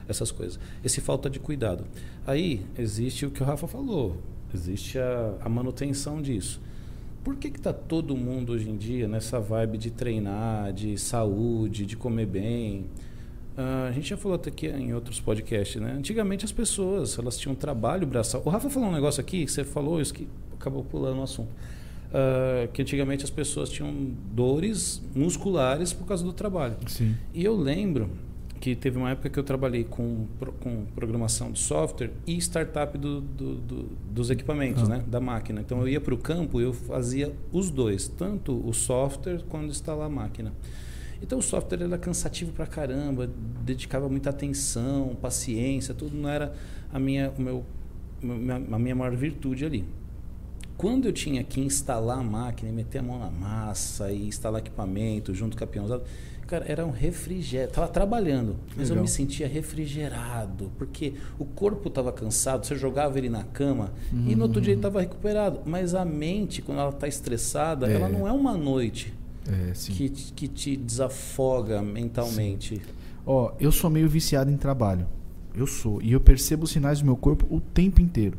essas 0.07 0.32
coisas. 0.32 0.59
Esse 0.84 1.01
falta 1.01 1.30
de 1.30 1.39
cuidado. 1.39 1.86
Aí 2.26 2.66
existe 2.78 3.26
o 3.26 3.32
que 3.32 3.41
o 3.41 3.45
Rafa 3.45 3.68
falou 3.68 4.18
Existe 4.54 4.99
a, 4.99 5.36
a 5.41 5.49
manutenção 5.49 6.22
disso. 6.22 6.62
Por 7.24 7.36
que 7.36 7.47
está 7.47 7.72
todo 7.72 8.18
mundo 8.18 8.54
hoje 8.54 8.70
em 8.70 8.76
dia 8.76 9.08
nessa 9.08 9.39
vibe 9.39 9.78
de 9.78 9.91
treinar, 9.91 10.74
de 10.74 10.97
saúde, 10.97 11.86
de 11.86 11.95
comer 11.95 12.26
bem? 12.26 12.86
Uh, 13.56 13.89
a 13.89 13.91
gente 13.91 14.10
já 14.10 14.18
falou 14.18 14.36
até 14.36 14.49
aqui 14.49 14.68
em 14.68 14.93
outros 14.93 15.20
podcasts, 15.20 15.80
né? 15.80 15.93
Antigamente 15.97 16.45
as 16.45 16.52
pessoas 16.52 17.18
elas 17.20 17.38
tinham 17.38 17.54
trabalho 17.54 18.08
braçal. 18.08 18.41
O 18.43 18.49
Rafa 18.49 18.70
falou 18.70 18.89
um 18.89 18.93
negócio 18.93 19.22
aqui 19.22 19.45
que 19.45 19.52
você 19.52 19.64
falou, 19.64 20.02
isso 20.02 20.14
que 20.14 20.28
acabou 20.54 20.84
pulando 20.84 21.20
o 21.20 21.24
assunto. 21.24 21.49
Uh, 22.10 22.68
que 22.74 22.82
antigamente 22.82 23.24
as 23.24 23.30
pessoas 23.30 23.70
tinham 23.70 23.93
dores 24.34 25.02
musculares 25.16 25.93
por 25.93 26.08
causa 26.08 26.24
do 26.24 26.34
trabalho. 26.34 26.76
Sim. 26.88 27.16
E 27.34 27.43
eu 27.43 27.56
lembro 27.56 28.10
que 28.62 28.76
teve 28.76 28.95
uma 28.95 29.09
época 29.09 29.28
que 29.28 29.39
eu 29.39 29.43
trabalhei 29.43 29.84
com, 29.84 30.28
com 30.59 30.86
programação 30.93 31.51
de 31.51 31.57
software 31.57 32.12
e 32.28 32.38
startup 32.38 32.95
do, 32.95 33.20
do, 33.20 33.55
do, 33.55 33.84
dos 34.12 34.30
equipamentos, 34.30 34.84
ah. 34.84 34.97
né, 34.97 35.03
da 35.07 35.20
máquina. 35.20 35.62
Então 35.62 35.82
eu 35.82 35.88
ia 35.88 35.99
para 35.99 36.14
o 36.14 36.18
campo 36.18 36.62
e 36.62 36.64
eu 36.64 36.72
fazia 36.72 37.36
os 37.51 37.72
dois, 37.72 38.07
tanto 38.07 38.55
o 38.66 38.72
software 38.72 39.41
quanto 39.49 39.72
instalar 39.72 40.05
a 40.05 40.09
máquina. 40.09 40.53
Então 41.24 41.39
o 41.39 41.41
software 41.41 41.82
era 41.82 41.97
cansativo 41.97 42.51
para 42.51 42.68
caramba, 42.68 43.28
dedicava 43.66 44.07
muita 44.07 44.30
atenção, 44.30 45.18
paciência, 45.20 45.95
tudo 45.95 46.16
não 46.16 46.30
era 46.30 46.53
a 46.93 46.99
minha, 46.99 47.32
o 47.36 47.41
meu, 47.41 47.66
a 48.72 48.78
minha 48.78 48.95
maior 48.95 49.16
virtude 49.16 49.66
ali. 49.66 49.84
Quando 50.78 51.07
eu 51.07 51.14
tinha 51.14 51.43
que 51.43 51.59
instalar 51.62 52.20
a 52.20 52.24
máquina, 52.24 52.72
meter 52.72 52.99
a 52.99 53.03
mão 53.03 53.20
na 53.20 53.30
massa 53.30 54.12
e 54.12 54.28
instalar 54.28 54.62
equipamento 54.62 55.34
junto 55.34 55.57
com 55.57 55.64
a 55.64 55.68
peãozada, 55.68 56.03
cara, 56.52 56.66
era 56.68 56.86
um 56.86 56.91
refrigério. 56.91 57.72
Tava 57.72 57.88
trabalhando, 57.88 58.58
mas 58.76 58.89
Legal. 58.89 58.97
eu 58.97 59.02
me 59.04 59.08
sentia 59.08 59.47
refrigerado, 59.47 60.70
porque 60.78 61.14
o 61.39 61.45
corpo 61.45 61.88
estava 61.88 62.12
cansado, 62.12 62.66
você 62.66 62.76
jogava 62.76 63.18
ele 63.18 63.30
na 63.30 63.43
cama 63.43 63.93
uhum. 64.12 64.26
e 64.28 64.36
no 64.36 64.43
outro 64.43 64.60
dia 64.60 64.74
ele 64.74 64.80
estava 64.80 64.99
recuperado. 64.99 65.62
Mas 65.66 65.95
a 65.95 66.04
mente, 66.04 66.62
quando 66.62 66.80
ela 66.80 66.89
está 66.89 67.08
estressada, 67.08 67.89
é. 67.89 67.95
ela 67.95 68.10
não 68.10 68.28
é 68.28 68.32
uma 68.34 68.58
noite 68.58 69.14
é, 69.47 69.72
que, 69.72 70.10
que 70.10 70.47
te 70.49 70.76
desafoga 70.76 71.82
mentalmente. 71.82 72.82
Ó, 73.26 73.54
eu 73.58 73.72
sou 73.72 73.89
meio 73.89 74.10
viciado 74.10 74.52
em 74.52 74.58
trabalho. 74.58 75.08
Eu 75.56 75.66
sou. 75.66 76.02
E 76.02 76.12
eu 76.12 76.20
percebo 76.20 76.66
os 76.66 76.72
sinais 76.72 76.99
do 76.99 77.06
meu 77.06 77.16
corpo 77.16 77.45
o 77.49 77.62
tempo 77.62 78.02
inteiro. 78.02 78.38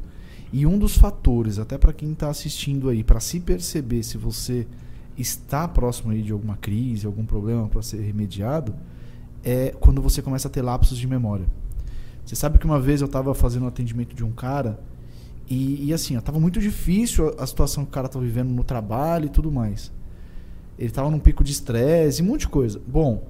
E 0.52 0.66
um 0.66 0.78
dos 0.78 0.96
fatores, 0.98 1.58
até 1.58 1.78
para 1.78 1.94
quem 1.94 2.12
está 2.12 2.28
assistindo 2.28 2.90
aí, 2.90 3.02
para 3.02 3.20
se 3.20 3.40
perceber 3.40 4.02
se 4.02 4.18
você 4.18 4.66
está 5.16 5.66
próximo 5.68 6.12
aí 6.12 6.22
de 6.22 6.32
alguma 6.32 6.56
crise, 6.56 7.06
algum 7.06 7.24
problema 7.24 7.68
para 7.68 7.82
ser 7.82 8.00
remediado, 8.00 8.74
é 9.44 9.74
quando 9.80 10.00
você 10.00 10.22
começa 10.22 10.48
a 10.48 10.50
ter 10.50 10.62
lapsos 10.62 10.98
de 10.98 11.06
memória. 11.06 11.46
Você 12.24 12.36
sabe 12.36 12.58
que 12.58 12.64
uma 12.64 12.80
vez 12.80 13.00
eu 13.00 13.06
estava 13.06 13.34
fazendo 13.34 13.64
um 13.64 13.68
atendimento 13.68 14.14
de 14.14 14.24
um 14.24 14.30
cara 14.30 14.78
e, 15.48 15.86
e 15.86 15.92
assim, 15.92 16.16
estava 16.16 16.38
muito 16.38 16.60
difícil 16.60 17.28
a, 17.28 17.42
a, 17.42 17.46
situação 17.46 17.84
que 17.84 17.90
o 17.90 17.92
cara 17.92 18.06
estava 18.06 18.24
vivendo 18.24 18.50
no 18.50 18.64
trabalho 18.64 19.26
e 19.26 19.28
tudo 19.28 19.50
mais. 19.50 19.92
Ele 20.78 20.88
estava 20.88 21.10
num 21.10 21.18
pico 21.18 21.44
de 21.44 21.52
estresse 21.52 22.22
e 22.22 22.24
um 22.24 22.28
monte 22.28 22.42
de 22.42 22.48
coisa. 22.48 22.80
Bom, 22.86 23.22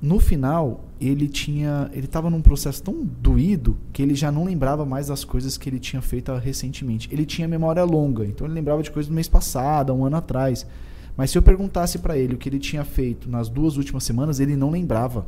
no 0.00 0.18
final 0.20 0.84
ele 1.00 1.28
tinha, 1.28 1.90
ele 1.92 2.06
estava 2.06 2.30
num 2.30 2.40
processo 2.40 2.82
tão 2.82 3.04
doído 3.04 3.76
que 3.92 4.00
ele 4.00 4.14
já 4.14 4.32
não 4.32 4.44
lembrava 4.44 4.86
mais 4.86 5.08
das 5.08 5.24
coisas 5.24 5.58
que 5.58 5.68
ele 5.68 5.78
tinha 5.78 6.00
feito 6.00 6.32
recentemente. 6.34 7.08
Ele 7.12 7.26
tinha 7.26 7.46
memória 7.46 7.84
longa, 7.84 8.24
então 8.24 8.46
ele 8.46 8.54
lembrava 8.54 8.82
de 8.82 8.90
coisas 8.90 9.08
do 9.08 9.14
mês 9.14 9.28
passado, 9.28 9.92
um 9.92 10.04
ano 10.04 10.16
atrás. 10.16 10.66
Mas 11.16 11.30
se 11.30 11.38
eu 11.38 11.42
perguntasse 11.42 11.98
para 11.98 12.18
ele 12.18 12.34
o 12.34 12.38
que 12.38 12.48
ele 12.48 12.58
tinha 12.58 12.84
feito 12.84 13.30
nas 13.30 13.48
duas 13.48 13.76
últimas 13.76 14.04
semanas, 14.04 14.38
ele 14.38 14.54
não 14.54 14.70
lembrava. 14.70 15.26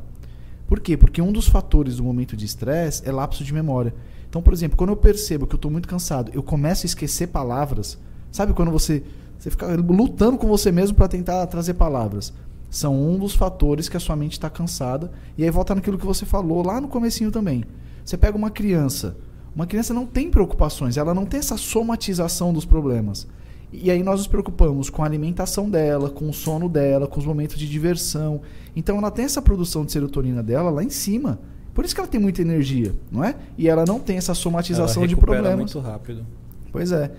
Por 0.66 0.80
quê? 0.80 0.97
Porque 0.97 1.22
um 1.22 1.32
dos 1.32 1.49
fatores 1.49 1.97
do 1.97 2.05
momento 2.05 2.36
de 2.36 2.45
estresse 2.45 3.09
é 3.09 3.11
lapso 3.11 3.43
de 3.43 3.55
memória. 3.55 3.95
Então, 4.28 4.43
por 4.43 4.53
exemplo, 4.53 4.76
quando 4.76 4.91
eu 4.91 4.97
percebo 4.97 5.47
que 5.47 5.55
eu 5.55 5.59
estou 5.59 5.70
muito 5.70 5.89
cansado, 5.89 6.30
eu 6.34 6.43
começo 6.43 6.84
a 6.84 6.89
esquecer 6.89 7.28
palavras. 7.28 7.99
Sabe 8.30 8.53
quando 8.53 8.70
você, 8.70 9.03
você 9.39 9.51
fica 9.51 9.66
lutando 9.76 10.36
com 10.36 10.47
você 10.47 10.70
mesmo 10.70 10.95
para 10.95 11.09
tentar 11.09 11.47
trazer 11.47 11.72
palavras? 11.74 12.34
São 12.68 12.95
um 12.95 13.18
dos 13.18 13.34
fatores 13.34 13.89
que 13.89 13.97
a 13.97 14.01
sua 14.01 14.14
mente 14.14 14.32
está 14.32 14.51
cansada. 14.51 15.11
E 15.39 15.45
aí 15.45 15.51
volta 15.51 15.74
naquilo 15.74 15.97
que 15.97 16.05
você 16.05 16.26
falou 16.26 16.62
lá 16.62 16.80
no 16.82 16.89
comecinho 16.89 17.30
também. 17.30 17.64
Você 18.05 18.18
pega 18.18 18.36
uma 18.36 18.51
criança. 18.51 19.16
Uma 19.55 19.66
criança 19.66 19.95
não 19.95 20.07
tem 20.07 20.30
preocupações, 20.30 20.97
ela 20.97 21.14
não 21.14 21.26
tem 21.26 21.41
essa 21.41 21.57
somatização 21.57 22.53
dos 22.53 22.64
problemas. 22.64 23.26
E 23.73 23.91
aí 23.91 24.03
nós 24.03 24.21
nos 24.21 24.27
preocupamos 24.27 24.89
com 24.89 25.03
a 25.03 25.07
alimentação 25.07 25.69
dela, 25.69 26.09
com 26.09 26.29
o 26.29 26.33
sono 26.33 26.69
dela, 26.69 27.07
com 27.07 27.21
os 27.21 27.27
momentos 27.27 27.59
de 27.59 27.69
diversão. 27.69 28.41
Então 28.75 28.97
ela 28.99 29.11
tem 29.11 29.25
essa 29.25 29.43
produção 29.43 29.85
de 29.85 29.93
serotonina 29.93 30.43
dela 30.43 30.71
lá 30.71 30.83
em 30.83 30.91
cima. 30.91 31.39
Por 31.75 31.85
isso 31.85 31.95
que 31.95 32.01
ela 32.01 32.09
tem 32.09 32.21
muita 32.21 32.43
energia, 32.43 32.95
não 33.11 33.23
é? 33.23 33.37
E 33.57 33.69
ela 33.69 33.85
não 33.87 34.01
tem 34.01 34.16
essa 34.16 34.35
somatização 34.35 35.07
de 35.07 35.14
problemas. 35.14 35.57
muito 35.57 35.79
rápido. 35.79 36.27
Pois 36.73 36.93
é. 36.93 37.12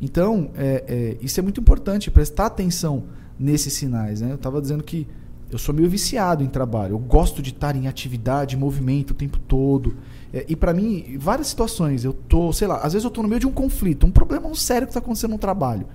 Então, 0.00 0.50
é, 0.56 0.84
é, 0.86 1.16
isso 1.20 1.38
é 1.40 1.42
muito 1.42 1.60
importante, 1.60 2.10
prestar 2.10 2.46
atenção 2.46 3.04
nesses 3.38 3.72
sinais. 3.72 4.20
Né? 4.20 4.30
Eu 4.30 4.36
estava 4.36 4.60
dizendo 4.60 4.82
que 4.82 5.06
eu 5.50 5.58
sou 5.58 5.74
meio 5.74 5.88
viciado 5.88 6.44
em 6.44 6.46
trabalho. 6.46 6.94
Eu 6.94 6.98
gosto 6.98 7.42
de 7.42 7.50
estar 7.50 7.74
em 7.74 7.88
atividade, 7.88 8.56
movimento 8.56 9.10
o 9.10 9.14
tempo 9.14 9.38
todo. 9.38 9.96
É, 10.32 10.44
e 10.48 10.54
para 10.54 10.74
mim, 10.74 11.16
várias 11.18 11.48
situações, 11.48 12.04
eu 12.04 12.12
tô, 12.12 12.52
sei 12.52 12.68
lá, 12.68 12.78
às 12.78 12.92
vezes 12.92 13.04
eu 13.04 13.10
tô 13.10 13.22
no 13.22 13.28
meio 13.28 13.40
de 13.40 13.46
um 13.46 13.52
conflito, 13.52 14.06
um 14.06 14.10
problema 14.10 14.54
sério 14.54 14.86
que 14.86 14.90
está 14.90 15.00
acontecendo 15.00 15.30
no 15.30 15.38
trabalho. 15.38 15.86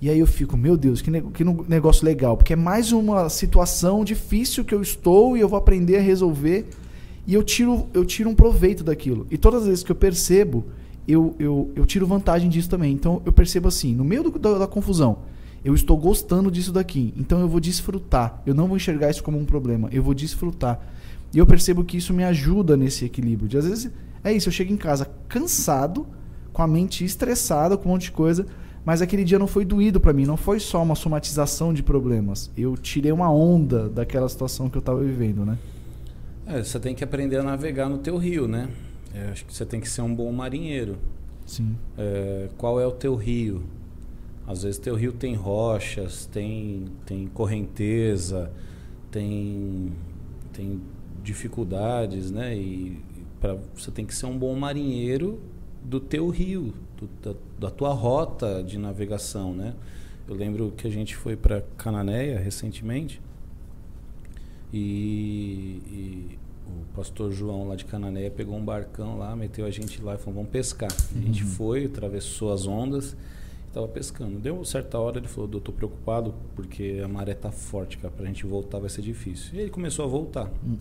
E 0.00 0.10
aí 0.10 0.18
eu 0.18 0.26
fico, 0.26 0.56
meu 0.56 0.76
Deus, 0.76 1.00
que, 1.00 1.10
ne 1.10 1.22
que 1.22 1.44
negócio 1.44 2.04
legal, 2.04 2.36
porque 2.36 2.52
é 2.52 2.56
mais 2.56 2.92
uma 2.92 3.28
situação 3.28 4.04
difícil 4.04 4.64
que 4.64 4.74
eu 4.74 4.82
estou 4.82 5.36
e 5.36 5.40
eu 5.40 5.48
vou 5.48 5.58
aprender 5.58 5.96
a 5.96 6.00
resolver. 6.00 6.66
E 7.26 7.32
eu 7.32 7.42
tiro, 7.42 7.88
eu 7.94 8.04
tiro 8.04 8.28
um 8.28 8.34
proveito 8.34 8.84
daquilo. 8.84 9.26
E 9.30 9.38
todas 9.38 9.62
as 9.62 9.68
vezes 9.68 9.84
que 9.84 9.90
eu 9.90 9.96
percebo, 9.96 10.66
eu, 11.08 11.34
eu, 11.38 11.70
eu 11.74 11.86
tiro 11.86 12.06
vantagem 12.06 12.50
disso 12.50 12.68
também. 12.68 12.92
Então 12.92 13.22
eu 13.24 13.32
percebo 13.32 13.68
assim, 13.68 13.94
no 13.94 14.04
meio 14.04 14.24
do, 14.24 14.38
da, 14.38 14.58
da 14.58 14.66
confusão, 14.66 15.18
eu 15.64 15.74
estou 15.74 15.96
gostando 15.96 16.50
disso 16.50 16.70
daqui. 16.70 17.14
Então 17.16 17.40
eu 17.40 17.48
vou 17.48 17.60
desfrutar. 17.60 18.42
Eu 18.44 18.54
não 18.54 18.66
vou 18.66 18.76
enxergar 18.76 19.10
isso 19.10 19.22
como 19.22 19.38
um 19.38 19.46
problema. 19.46 19.88
Eu 19.90 20.02
vou 20.02 20.12
desfrutar. 20.12 20.78
E 21.34 21.38
eu 21.38 21.46
percebo 21.46 21.84
que 21.84 21.96
isso 21.96 22.14
me 22.14 22.22
ajuda 22.22 22.76
nesse 22.76 23.04
equilíbrio. 23.04 23.48
De, 23.48 23.58
às 23.58 23.66
vezes 23.66 23.90
é 24.22 24.32
isso, 24.32 24.48
eu 24.48 24.52
chego 24.52 24.72
em 24.72 24.76
casa 24.76 25.10
cansado, 25.28 26.06
com 26.52 26.62
a 26.62 26.66
mente 26.66 27.04
estressada, 27.04 27.76
com 27.76 27.88
um 27.88 27.92
monte 27.92 28.04
de 28.04 28.12
coisa, 28.12 28.46
mas 28.84 29.02
aquele 29.02 29.24
dia 29.24 29.38
não 29.38 29.46
foi 29.46 29.64
doído 29.64 29.98
para 29.98 30.12
mim, 30.12 30.24
não 30.24 30.36
foi 30.36 30.60
só 30.60 30.82
uma 30.82 30.94
somatização 30.94 31.74
de 31.74 31.82
problemas. 31.82 32.50
Eu 32.56 32.76
tirei 32.76 33.10
uma 33.10 33.30
onda 33.30 33.88
daquela 33.88 34.28
situação 34.28 34.70
que 34.70 34.76
eu 34.76 34.80
estava 34.80 35.02
vivendo, 35.02 35.44
né? 35.44 35.58
É, 36.46 36.62
você 36.62 36.78
tem 36.78 36.94
que 36.94 37.02
aprender 37.02 37.38
a 37.38 37.42
navegar 37.42 37.88
no 37.88 37.98
teu 37.98 38.16
rio, 38.16 38.46
né? 38.46 38.68
Eu 39.14 39.30
acho 39.30 39.44
que 39.44 39.54
você 39.54 39.64
tem 39.64 39.80
que 39.80 39.88
ser 39.88 40.02
um 40.02 40.14
bom 40.14 40.30
marinheiro. 40.30 40.96
Sim. 41.46 41.76
É, 41.98 42.48
qual 42.56 42.80
é 42.80 42.86
o 42.86 42.92
teu 42.92 43.14
rio? 43.14 43.62
Às 44.46 44.62
vezes 44.62 44.78
teu 44.78 44.94
rio 44.94 45.12
tem 45.12 45.34
rochas, 45.34 46.26
tem, 46.26 46.84
tem 47.06 47.26
correnteza, 47.28 48.50
tem, 49.10 49.92
tem 50.52 50.80
dificuldades, 51.24 52.30
né? 52.30 52.56
E, 52.56 53.02
para 53.40 53.56
você 53.74 53.90
tem 53.90 54.06
que 54.06 54.14
ser 54.14 54.26
um 54.26 54.38
bom 54.38 54.54
marinheiro 54.54 55.40
do 55.82 56.00
teu 56.00 56.28
rio, 56.28 56.72
do, 56.96 57.08
da, 57.22 57.38
da, 57.58 57.70
tua 57.70 57.92
rota 57.92 58.62
de 58.62 58.78
navegação, 58.78 59.52
né? 59.52 59.74
Eu 60.26 60.34
lembro 60.34 60.72
que 60.76 60.86
a 60.86 60.90
gente 60.90 61.14
foi 61.16 61.36
para 61.36 61.62
Cananéia 61.76 62.38
recentemente 62.38 63.20
e, 64.72 65.82
e, 65.86 66.38
o 66.66 66.96
pastor 66.96 67.30
João 67.30 67.68
lá 67.68 67.76
de 67.76 67.84
Cananéia 67.84 68.30
pegou 68.30 68.56
um 68.56 68.64
barcão 68.64 69.18
lá, 69.18 69.36
meteu 69.36 69.66
a 69.66 69.70
gente 69.70 70.00
lá 70.00 70.14
e 70.14 70.18
falou 70.18 70.34
vamos 70.34 70.50
pescar. 70.50 70.90
Uhum. 70.90 71.20
A 71.20 71.24
gente 71.26 71.42
uhum. 71.42 71.50
foi, 71.50 71.84
atravessou 71.86 72.52
as 72.52 72.66
ondas 72.66 73.16
Tava 73.74 73.88
pescando. 73.88 74.38
Deu 74.38 74.64
certa 74.64 75.00
hora, 75.00 75.18
ele 75.18 75.26
falou, 75.26 75.50
eu 75.52 75.60
tô 75.60 75.72
preocupado 75.72 76.32
porque 76.54 77.02
a 77.04 77.08
maré 77.08 77.34
tá 77.34 77.50
forte, 77.50 77.98
cara. 77.98 78.14
Pra 78.16 78.24
gente 78.24 78.46
voltar 78.46 78.78
vai 78.78 78.88
ser 78.88 79.02
difícil. 79.02 79.52
E 79.52 79.58
ele 79.58 79.70
começou 79.70 80.04
a 80.04 80.08
voltar. 80.08 80.48
Hum. 80.64 80.76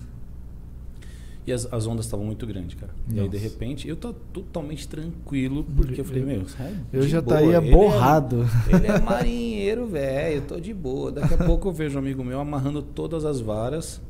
E 1.45 1.51
as, 1.51 1.71
as 1.73 1.85
ondas 1.87 2.05
estavam 2.05 2.25
muito 2.25 2.47
grandes, 2.47 2.75
cara. 2.75 2.93
Nossa. 3.05 3.19
E 3.19 3.19
aí, 3.21 3.29
de 3.29 3.37
repente, 3.37 3.87
eu 3.87 3.95
tô 3.95 4.13
totalmente 4.13 4.87
tranquilo, 4.87 5.65
porque 5.75 5.99
eu 5.99 6.05
falei, 6.05 6.23
meu, 6.23 6.47
sai 6.47 6.73
Eu 6.91 7.03
já 7.03 7.21
boa. 7.21 7.37
estaria 7.41 7.61
borrado. 7.71 8.47
Ele 8.67 8.75
é, 8.75 8.77
ele 8.77 8.87
é 8.87 8.99
marinheiro, 8.99 9.85
velho, 9.85 10.35
eu 10.37 10.41
tô 10.43 10.59
de 10.59 10.73
boa. 10.73 11.11
Daqui 11.11 11.33
a 11.33 11.37
pouco 11.45 11.67
eu 11.67 11.73
vejo 11.73 11.95
um 11.95 11.99
amigo 11.99 12.23
meu 12.23 12.39
amarrando 12.39 12.81
todas 12.81 13.25
as 13.25 13.41
varas 13.41 14.01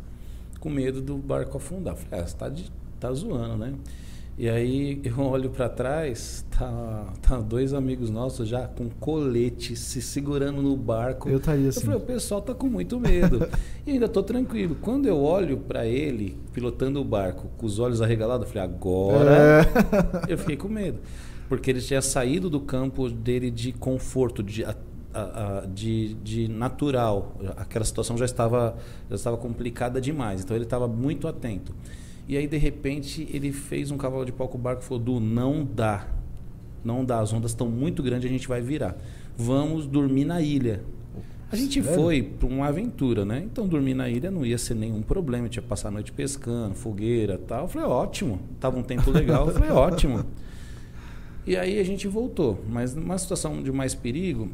com 0.59 0.69
medo 0.69 1.01
do 1.01 1.17
barco 1.17 1.57
afundar. 1.57 1.95
Eu 1.95 1.97
falei, 1.97 2.23
ah, 2.23 2.27
você 2.27 2.37
tá, 2.37 2.49
de, 2.49 2.71
tá 2.99 3.11
zoando, 3.11 3.57
né? 3.57 3.73
E 4.35 4.49
aí 4.49 4.99
eu 5.03 5.19
olho 5.19 5.51
para 5.51 5.69
trás, 5.69 6.43
tá, 6.49 7.13
tá 7.21 7.39
dois 7.39 7.71
amigos 7.71 8.09
nossos 8.09 8.49
já 8.49 8.67
com 8.67 8.89
colete 8.89 9.75
se 9.75 10.01
segurando 10.01 10.59
no 10.59 10.75
barco. 10.75 11.29
Eu 11.29 11.37
estaria 11.37 11.69
assim. 11.69 11.81
Eu 11.81 11.85
falei, 11.85 11.99
o 11.99 12.01
pessoal 12.01 12.41
tá 12.41 12.53
com 12.53 12.65
muito 12.65 12.99
medo. 12.99 13.47
e 13.85 13.91
ainda 13.91 14.09
tô 14.09 14.23
tranquilo. 14.23 14.75
Quando 14.81 15.05
eu 15.05 15.21
olho 15.21 15.57
para 15.57 15.85
ele 15.85 16.35
pilotando 16.51 16.99
o 16.99 17.05
barco 17.05 17.47
com 17.57 17.65
os 17.67 17.77
olhos 17.77 18.01
arregalados, 18.01 18.47
eu 18.47 18.53
falei, 18.53 18.69
agora 18.69 19.67
é. 20.27 20.33
eu 20.33 20.37
fiquei 20.37 20.57
com 20.57 20.67
medo. 20.67 20.99
Porque 21.47 21.69
ele 21.69 21.81
tinha 21.81 22.01
saído 22.01 22.49
do 22.49 22.59
campo 22.59 23.09
dele 23.11 23.51
de 23.51 23.71
conforto, 23.71 24.41
de, 24.41 24.65
a, 24.65 24.75
a, 25.13 25.65
de, 25.67 26.15
de 26.15 26.47
natural. 26.47 27.37
Aquela 27.55 27.85
situação 27.85 28.17
já 28.17 28.25
estava, 28.25 28.75
já 29.07 29.15
estava 29.15 29.37
complicada 29.37 30.01
demais. 30.01 30.43
Então 30.43 30.57
ele 30.57 30.63
estava 30.65 30.87
muito 30.87 31.27
atento. 31.27 31.75
E 32.27 32.37
aí, 32.37 32.47
de 32.47 32.57
repente, 32.57 33.27
ele 33.31 33.51
fez 33.51 33.91
um 33.91 33.97
cavalo 33.97 34.25
de 34.25 34.31
pau 34.31 34.47
com 34.47 34.57
o 34.57 34.61
barco 34.61 34.81
e 34.81 34.85
falou: 34.85 35.03
Du, 35.03 35.19
não 35.19 35.63
dá. 35.65 36.07
Não 36.83 37.03
dá, 37.03 37.19
as 37.19 37.31
ondas 37.31 37.51
estão 37.51 37.69
muito 37.69 38.03
grandes, 38.03 38.29
a 38.29 38.31
gente 38.31 38.47
vai 38.47 38.61
virar. 38.61 38.97
Vamos 39.37 39.87
dormir 39.87 40.25
na 40.25 40.41
ilha. 40.41 40.81
A 41.53 41.55
gente 41.55 41.83
Sério? 41.83 42.01
foi 42.01 42.23
para 42.23 42.47
uma 42.47 42.67
aventura, 42.67 43.23
né? 43.23 43.43
Então 43.45 43.67
dormir 43.67 43.93
na 43.93 44.09
ilha 44.09 44.31
não 44.31 44.43
ia 44.43 44.57
ser 44.57 44.73
nenhum 44.73 45.03
problema. 45.03 45.45
Eu 45.45 45.49
tinha 45.49 45.61
passar 45.61 45.89
a 45.89 45.91
noite 45.91 46.11
pescando, 46.11 46.73
fogueira 46.73 47.37
tal. 47.37 47.65
Eu 47.65 47.67
falei, 47.67 47.87
ótimo. 47.87 48.39
Tava 48.59 48.77
um 48.77 48.81
tempo 48.81 49.11
legal. 49.11 49.47
Eu 49.47 49.53
falei, 49.53 49.69
ótimo. 49.71 50.25
E 51.45 51.55
aí 51.55 51.79
a 51.79 51.83
gente 51.83 52.07
voltou. 52.07 52.59
Mas 52.67 52.95
numa 52.95 53.17
situação 53.19 53.61
de 53.61 53.71
mais 53.71 53.93
perigo, 53.93 54.49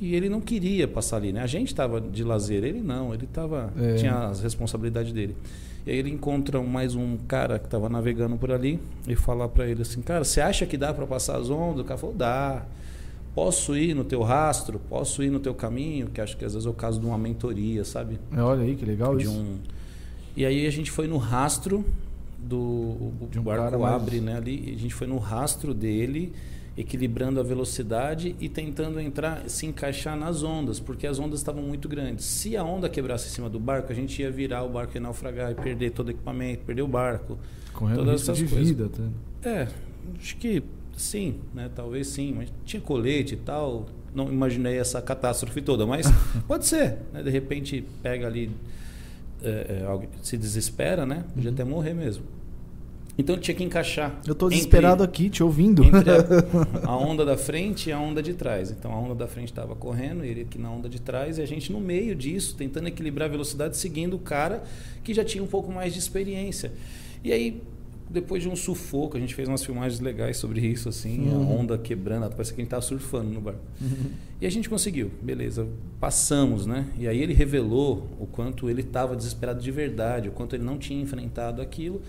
e 0.00 0.14
ele 0.14 0.28
não 0.28 0.40
queria 0.40 0.86
passar 0.86 1.16
ali, 1.16 1.32
né? 1.32 1.42
A 1.42 1.46
gente 1.46 1.68
estava 1.68 2.00
de 2.00 2.22
lazer, 2.22 2.62
ele 2.62 2.80
não. 2.80 3.12
Ele 3.12 3.26
tava, 3.26 3.72
é. 3.76 3.94
tinha 3.96 4.28
as 4.28 4.40
responsabilidades 4.40 5.12
dele. 5.12 5.36
E 5.86 5.90
aí 5.90 5.98
ele 5.98 6.10
encontra 6.10 6.62
mais 6.62 6.94
um 6.94 7.16
cara 7.28 7.58
que 7.58 7.66
estava 7.66 7.88
navegando 7.88 8.36
por 8.36 8.50
ali 8.50 8.80
e 9.06 9.14
fala 9.14 9.46
para 9.48 9.66
ele 9.66 9.82
assim, 9.82 10.00
cara, 10.00 10.24
você 10.24 10.40
acha 10.40 10.64
que 10.64 10.78
dá 10.78 10.94
para 10.94 11.06
passar 11.06 11.36
as 11.36 11.50
ondas? 11.50 11.80
O 11.80 11.84
cara 11.84 11.98
falou, 11.98 12.16
dá. 12.16 12.64
Posso 13.34 13.76
ir 13.76 13.94
no 13.94 14.04
teu 14.04 14.22
rastro? 14.22 14.80
Posso 14.88 15.22
ir 15.22 15.28
no 15.28 15.40
teu 15.40 15.52
caminho? 15.54 16.06
Que 16.06 16.20
acho 16.20 16.36
que 16.36 16.44
às 16.44 16.54
vezes 16.54 16.66
é 16.66 16.70
o 16.70 16.72
caso 16.72 17.00
de 17.00 17.06
uma 17.06 17.18
mentoria, 17.18 17.84
sabe? 17.84 18.18
É, 18.34 18.40
olha 18.40 18.62
aí, 18.62 18.76
que 18.76 18.84
legal 18.84 19.16
de 19.16 19.24
isso. 19.24 19.32
Um... 19.32 19.58
E 20.36 20.46
aí 20.46 20.66
a 20.66 20.70
gente 20.70 20.90
foi 20.90 21.06
no 21.06 21.18
rastro 21.18 21.84
do... 22.38 23.10
De 23.30 23.38
um 23.38 23.42
o 23.42 23.44
barco 23.44 23.84
abre 23.84 24.20
mais... 24.20 24.22
né, 24.22 24.36
ali. 24.36 24.74
a 24.74 24.78
gente 24.78 24.94
foi 24.94 25.06
no 25.06 25.18
rastro 25.18 25.74
dele 25.74 26.32
equilibrando 26.76 27.38
a 27.38 27.42
velocidade 27.42 28.34
e 28.40 28.48
tentando 28.48 29.00
entrar, 29.00 29.48
se 29.48 29.64
encaixar 29.66 30.16
nas 30.16 30.42
ondas, 30.42 30.80
porque 30.80 31.06
as 31.06 31.18
ondas 31.18 31.38
estavam 31.40 31.62
muito 31.62 31.88
grandes. 31.88 32.24
Se 32.24 32.56
a 32.56 32.64
onda 32.64 32.88
quebrasse 32.88 33.28
em 33.28 33.30
cima 33.30 33.48
do 33.48 33.60
barco, 33.60 33.92
a 33.92 33.94
gente 33.94 34.20
ia 34.20 34.30
virar 34.30 34.64
o 34.64 34.68
barco 34.68 34.96
e 34.96 35.00
naufragar 35.00 35.52
e 35.52 35.54
perder 35.54 35.92
todo 35.92 36.08
o 36.08 36.10
equipamento, 36.10 36.64
perder 36.64 36.82
o 36.82 36.88
barco. 36.88 37.38
Correndo 37.72 37.98
todas 37.98 38.22
essas 38.22 38.38
de 38.38 38.46
coisas. 38.46 38.68
vida 38.68 38.86
até. 38.86 39.48
É, 39.48 39.68
acho 40.18 40.36
que 40.36 40.62
sim, 40.96 41.40
né? 41.54 41.70
Talvez 41.74 42.08
sim, 42.08 42.32
mas 42.36 42.52
tinha 42.64 42.80
colete 42.80 43.34
e 43.34 43.38
tal. 43.38 43.86
Não 44.12 44.32
imaginei 44.32 44.78
essa 44.78 45.00
catástrofe 45.00 45.60
toda, 45.60 45.86
mas 45.86 46.06
pode 46.46 46.66
ser. 46.66 46.98
Né? 47.12 47.22
De 47.22 47.30
repente 47.30 47.84
pega 48.02 48.26
ali, 48.26 48.50
é, 49.42 49.48
é, 49.48 50.08
se 50.22 50.36
desespera, 50.36 51.06
né? 51.06 51.24
Podia 51.34 51.50
uhum. 51.50 51.54
até 51.54 51.64
morrer 51.64 51.94
mesmo. 51.94 52.24
Então 53.16 53.38
tinha 53.38 53.54
que 53.54 53.62
encaixar. 53.62 54.20
Eu 54.26 54.32
estou 54.32 54.48
desesperado 54.48 55.02
aqui, 55.02 55.30
te 55.30 55.42
ouvindo. 55.42 55.82
A, 55.84 56.86
a, 56.90 56.96
onda 56.96 57.24
da 57.24 57.36
frente 57.36 57.88
e 57.88 57.92
a 57.92 57.98
onda 57.98 58.22
de 58.22 58.34
trás. 58.34 58.70
Então 58.70 58.92
a 58.92 58.98
onda 58.98 59.14
da 59.14 59.28
frente 59.28 59.50
estava 59.50 59.74
correndo, 59.76 60.24
ele 60.24 60.42
aqui 60.42 60.58
na 60.58 60.70
onda 60.70 60.88
de 60.88 61.00
trás, 61.00 61.38
e 61.38 61.42
a 61.42 61.46
gente 61.46 61.72
no 61.72 61.80
meio 61.80 62.14
disso, 62.14 62.56
tentando 62.56 62.88
equilibrar 62.88 63.28
a 63.28 63.30
velocidade, 63.30 63.76
seguindo 63.76 64.14
o 64.14 64.18
cara 64.18 64.64
que 65.04 65.14
já 65.14 65.24
tinha 65.24 65.42
um 65.42 65.46
pouco 65.46 65.70
mais 65.70 65.92
de 65.92 66.00
experiência. 66.00 66.72
E 67.22 67.32
aí, 67.32 67.62
depois 68.10 68.42
de 68.42 68.48
um 68.48 68.56
sufoco, 68.56 69.16
a 69.16 69.20
gente 69.20 69.34
fez 69.34 69.48
umas 69.48 69.64
filmagens 69.64 70.00
legais 70.00 70.36
sobre 70.36 70.60
isso, 70.60 70.88
assim, 70.88 71.28
uhum. 71.28 71.36
a 71.36 71.54
onda 71.54 71.78
quebrando, 71.78 72.28
parece 72.30 72.52
que 72.52 72.60
a 72.60 72.62
gente 72.62 72.66
estava 72.66 72.82
surfando 72.82 73.30
no 73.30 73.40
barco. 73.40 73.60
Uhum. 73.80 74.10
E 74.40 74.46
a 74.46 74.50
gente 74.50 74.68
conseguiu, 74.68 75.10
beleza, 75.22 75.66
passamos, 76.00 76.66
né? 76.66 76.86
E 76.98 77.08
aí 77.08 77.22
ele 77.22 77.32
revelou 77.32 78.08
o 78.18 78.26
quanto 78.26 78.68
ele 78.68 78.82
estava 78.82 79.16
desesperado 79.16 79.62
de 79.62 79.70
verdade, 79.70 80.28
o 80.28 80.32
quanto 80.32 80.54
ele 80.54 80.64
não 80.64 80.76
tinha 80.76 81.00
enfrentado 81.00 81.62
aquilo. 81.62 82.02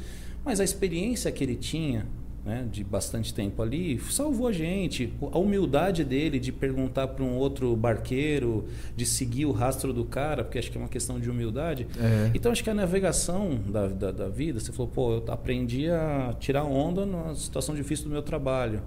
Mas 0.45 0.59
a 0.59 0.63
experiência 0.63 1.31
que 1.31 1.43
ele 1.43 1.55
tinha, 1.55 2.05
né, 2.45 2.67
de 2.71 2.83
bastante 2.83 3.33
tempo 3.33 3.63
ali, 3.63 3.99
salvou 4.11 4.47
a 4.47 4.51
gente. 4.51 5.11
A 5.31 5.39
humildade 5.39 6.03
dele 6.03 6.39
de 6.39 6.51
perguntar 6.51 7.07
para 7.07 7.23
um 7.23 7.35
outro 7.35 7.75
barqueiro, 7.75 8.65
de 8.95 9.05
seguir 9.05 9.47
o 9.47 9.51
rastro 9.51 9.91
do 9.91 10.05
cara, 10.05 10.43
porque 10.43 10.59
acho 10.59 10.71
que 10.71 10.77
é 10.77 10.79
uma 10.79 10.87
questão 10.87 11.19
de 11.19 11.27
humildade. 11.27 11.87
É. 11.99 12.31
Então 12.35 12.51
acho 12.51 12.63
que 12.63 12.69
a 12.69 12.75
navegação 12.75 13.59
da, 13.67 13.87
da, 13.87 14.11
da, 14.11 14.29
vida, 14.29 14.59
você 14.59 14.71
falou, 14.71 14.91
pô, 14.93 15.13
eu 15.13 15.33
aprendi 15.33 15.89
a 15.89 16.35
tirar 16.39 16.63
onda 16.63 17.05
na 17.05 17.33
situação 17.33 17.73
difícil 17.73 18.05
do 18.05 18.11
meu 18.11 18.21
trabalho. 18.21 18.83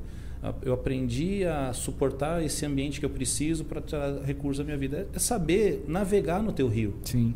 Eu 0.63 0.73
aprendi 0.73 1.45
a 1.45 1.73
suportar 1.73 2.45
esse 2.45 2.65
ambiente 2.65 3.01
que 3.01 3.07
eu 3.07 3.11
preciso 3.11 3.65
para 3.65 3.81
tirar 3.81 4.23
recursos 4.23 4.59
da 4.59 4.65
minha 4.65 4.77
vida. 4.77 5.09
É 5.13 5.19
saber 5.19 5.85
navegar 5.89 6.41
no 6.41 6.53
teu 6.53 6.69
rio. 6.69 6.95
Sim. 7.03 7.35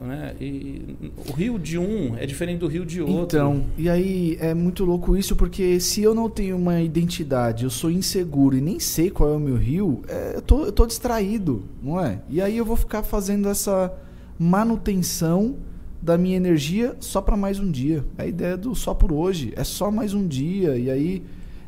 Né? 0.00 0.34
E 0.38 0.96
o 1.26 1.32
rio 1.32 1.58
de 1.58 1.78
um 1.78 2.16
é 2.16 2.26
diferente 2.26 2.58
do 2.58 2.66
rio 2.66 2.84
de 2.84 3.00
outro. 3.00 3.22
Então, 3.22 3.64
e 3.78 3.88
aí 3.88 4.36
é 4.40 4.52
muito 4.52 4.84
louco 4.84 5.16
isso, 5.16 5.34
porque 5.34 5.80
se 5.80 6.02
eu 6.02 6.14
não 6.14 6.28
tenho 6.28 6.56
uma 6.56 6.82
identidade, 6.82 7.64
eu 7.64 7.70
sou 7.70 7.90
inseguro 7.90 8.56
e 8.56 8.60
nem 8.60 8.78
sei 8.78 9.10
qual 9.10 9.32
é 9.32 9.36
o 9.36 9.40
meu 9.40 9.56
rio, 9.56 10.02
é, 10.06 10.32
eu, 10.36 10.42
tô, 10.42 10.64
eu 10.66 10.72
tô 10.72 10.86
distraído, 10.86 11.64
não 11.82 11.98
é? 11.98 12.20
E 12.28 12.42
aí 12.42 12.56
eu 12.58 12.64
vou 12.64 12.76
ficar 12.76 13.02
fazendo 13.02 13.48
essa 13.48 13.92
manutenção 14.38 15.56
da 16.02 16.18
minha 16.18 16.36
energia 16.36 16.94
só 17.00 17.22
para 17.22 17.36
mais 17.36 17.58
um 17.58 17.70
dia. 17.70 18.04
É 18.18 18.24
a 18.24 18.26
ideia 18.26 18.56
do 18.56 18.74
só 18.74 18.92
por 18.92 19.10
hoje, 19.10 19.54
é 19.56 19.64
só 19.64 19.90
mais 19.90 20.12
um 20.12 20.26
dia. 20.26 20.76
E 20.76 20.90
aí 20.90 21.22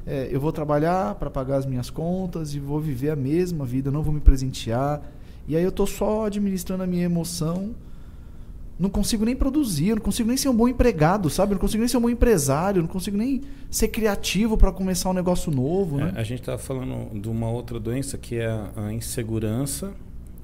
é, 0.07 0.29
eu 0.31 0.39
vou 0.39 0.53
trabalhar 0.53 1.15
para 1.15 1.31
pagar 1.31 1.57
as 1.57 1.67
minhas 1.67 1.89
contas 1.89 2.55
e 2.55 2.59
vou 2.59 2.79
viver 2.79 3.11
a 3.11 3.17
mesma 3.17 3.65
vida, 3.65 3.91
não 3.91 4.03
vou 4.03 4.13
me 4.13 4.21
presentear. 4.21 5.01
E 5.47 5.57
aí 5.57 5.65
eu 5.65 5.73
tô 5.73 5.87
só 5.87 6.27
administrando 6.27 6.83
a 6.83 6.87
minha 6.87 7.05
emoção 7.05 7.75
não 8.79 8.89
consigo 8.89 9.25
nem 9.25 9.35
produzir, 9.35 9.95
não 9.95 10.03
consigo 10.03 10.29
nem 10.29 10.37
ser 10.37 10.49
um 10.49 10.55
bom 10.55 10.69
empregado, 10.69 11.29
sabe? 11.29 11.53
não 11.53 11.61
consigo 11.61 11.81
nem 11.81 11.89
ser 11.89 11.97
um 11.97 12.03
bom 12.03 12.11
empresário, 12.11 12.81
não 12.81 12.89
consigo 12.89 13.17
nem 13.17 13.43
ser 13.71 13.89
criativo 13.89 14.57
para 14.57 14.71
começar 14.71 15.11
um 15.11 15.13
negócio 15.13 15.51
novo. 15.51 15.97
Né? 15.97 16.13
É, 16.15 16.21
a 16.21 16.23
gente 16.23 16.41
está 16.41 16.57
falando 16.57 17.21
de 17.21 17.29
uma 17.29 17.51
outra 17.51 17.81
doença 17.81 18.17
que 18.17 18.37
é 18.37 18.49
a 18.77 18.93
insegurança 18.93 19.93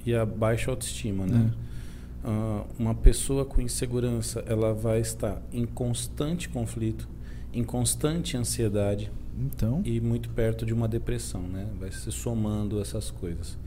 e 0.05 0.15
a 0.15 0.27
baixa 0.27 0.71
autoestima, 0.71 1.27
né? 1.27 1.53
É. 1.61 1.65
Uh, 2.27 2.65
uma 2.79 2.95
pessoa 2.95 3.45
com 3.45 3.61
insegurança, 3.61 4.43
ela 4.47 4.73
vai 4.73 4.99
estar 4.99 5.43
em 5.53 5.67
constante 5.67 6.49
conflito, 6.49 7.07
em 7.53 7.63
constante 7.63 8.35
ansiedade, 8.35 9.13
então 9.39 9.83
e 9.85 10.01
muito 10.01 10.31
perto 10.31 10.65
de 10.65 10.73
uma 10.73 10.89
depressão, 10.89 11.43
né? 11.43 11.69
Vai 11.79 11.93
se 11.93 12.11
somando 12.11 12.81
essas 12.81 13.11
coisas. 13.11 13.59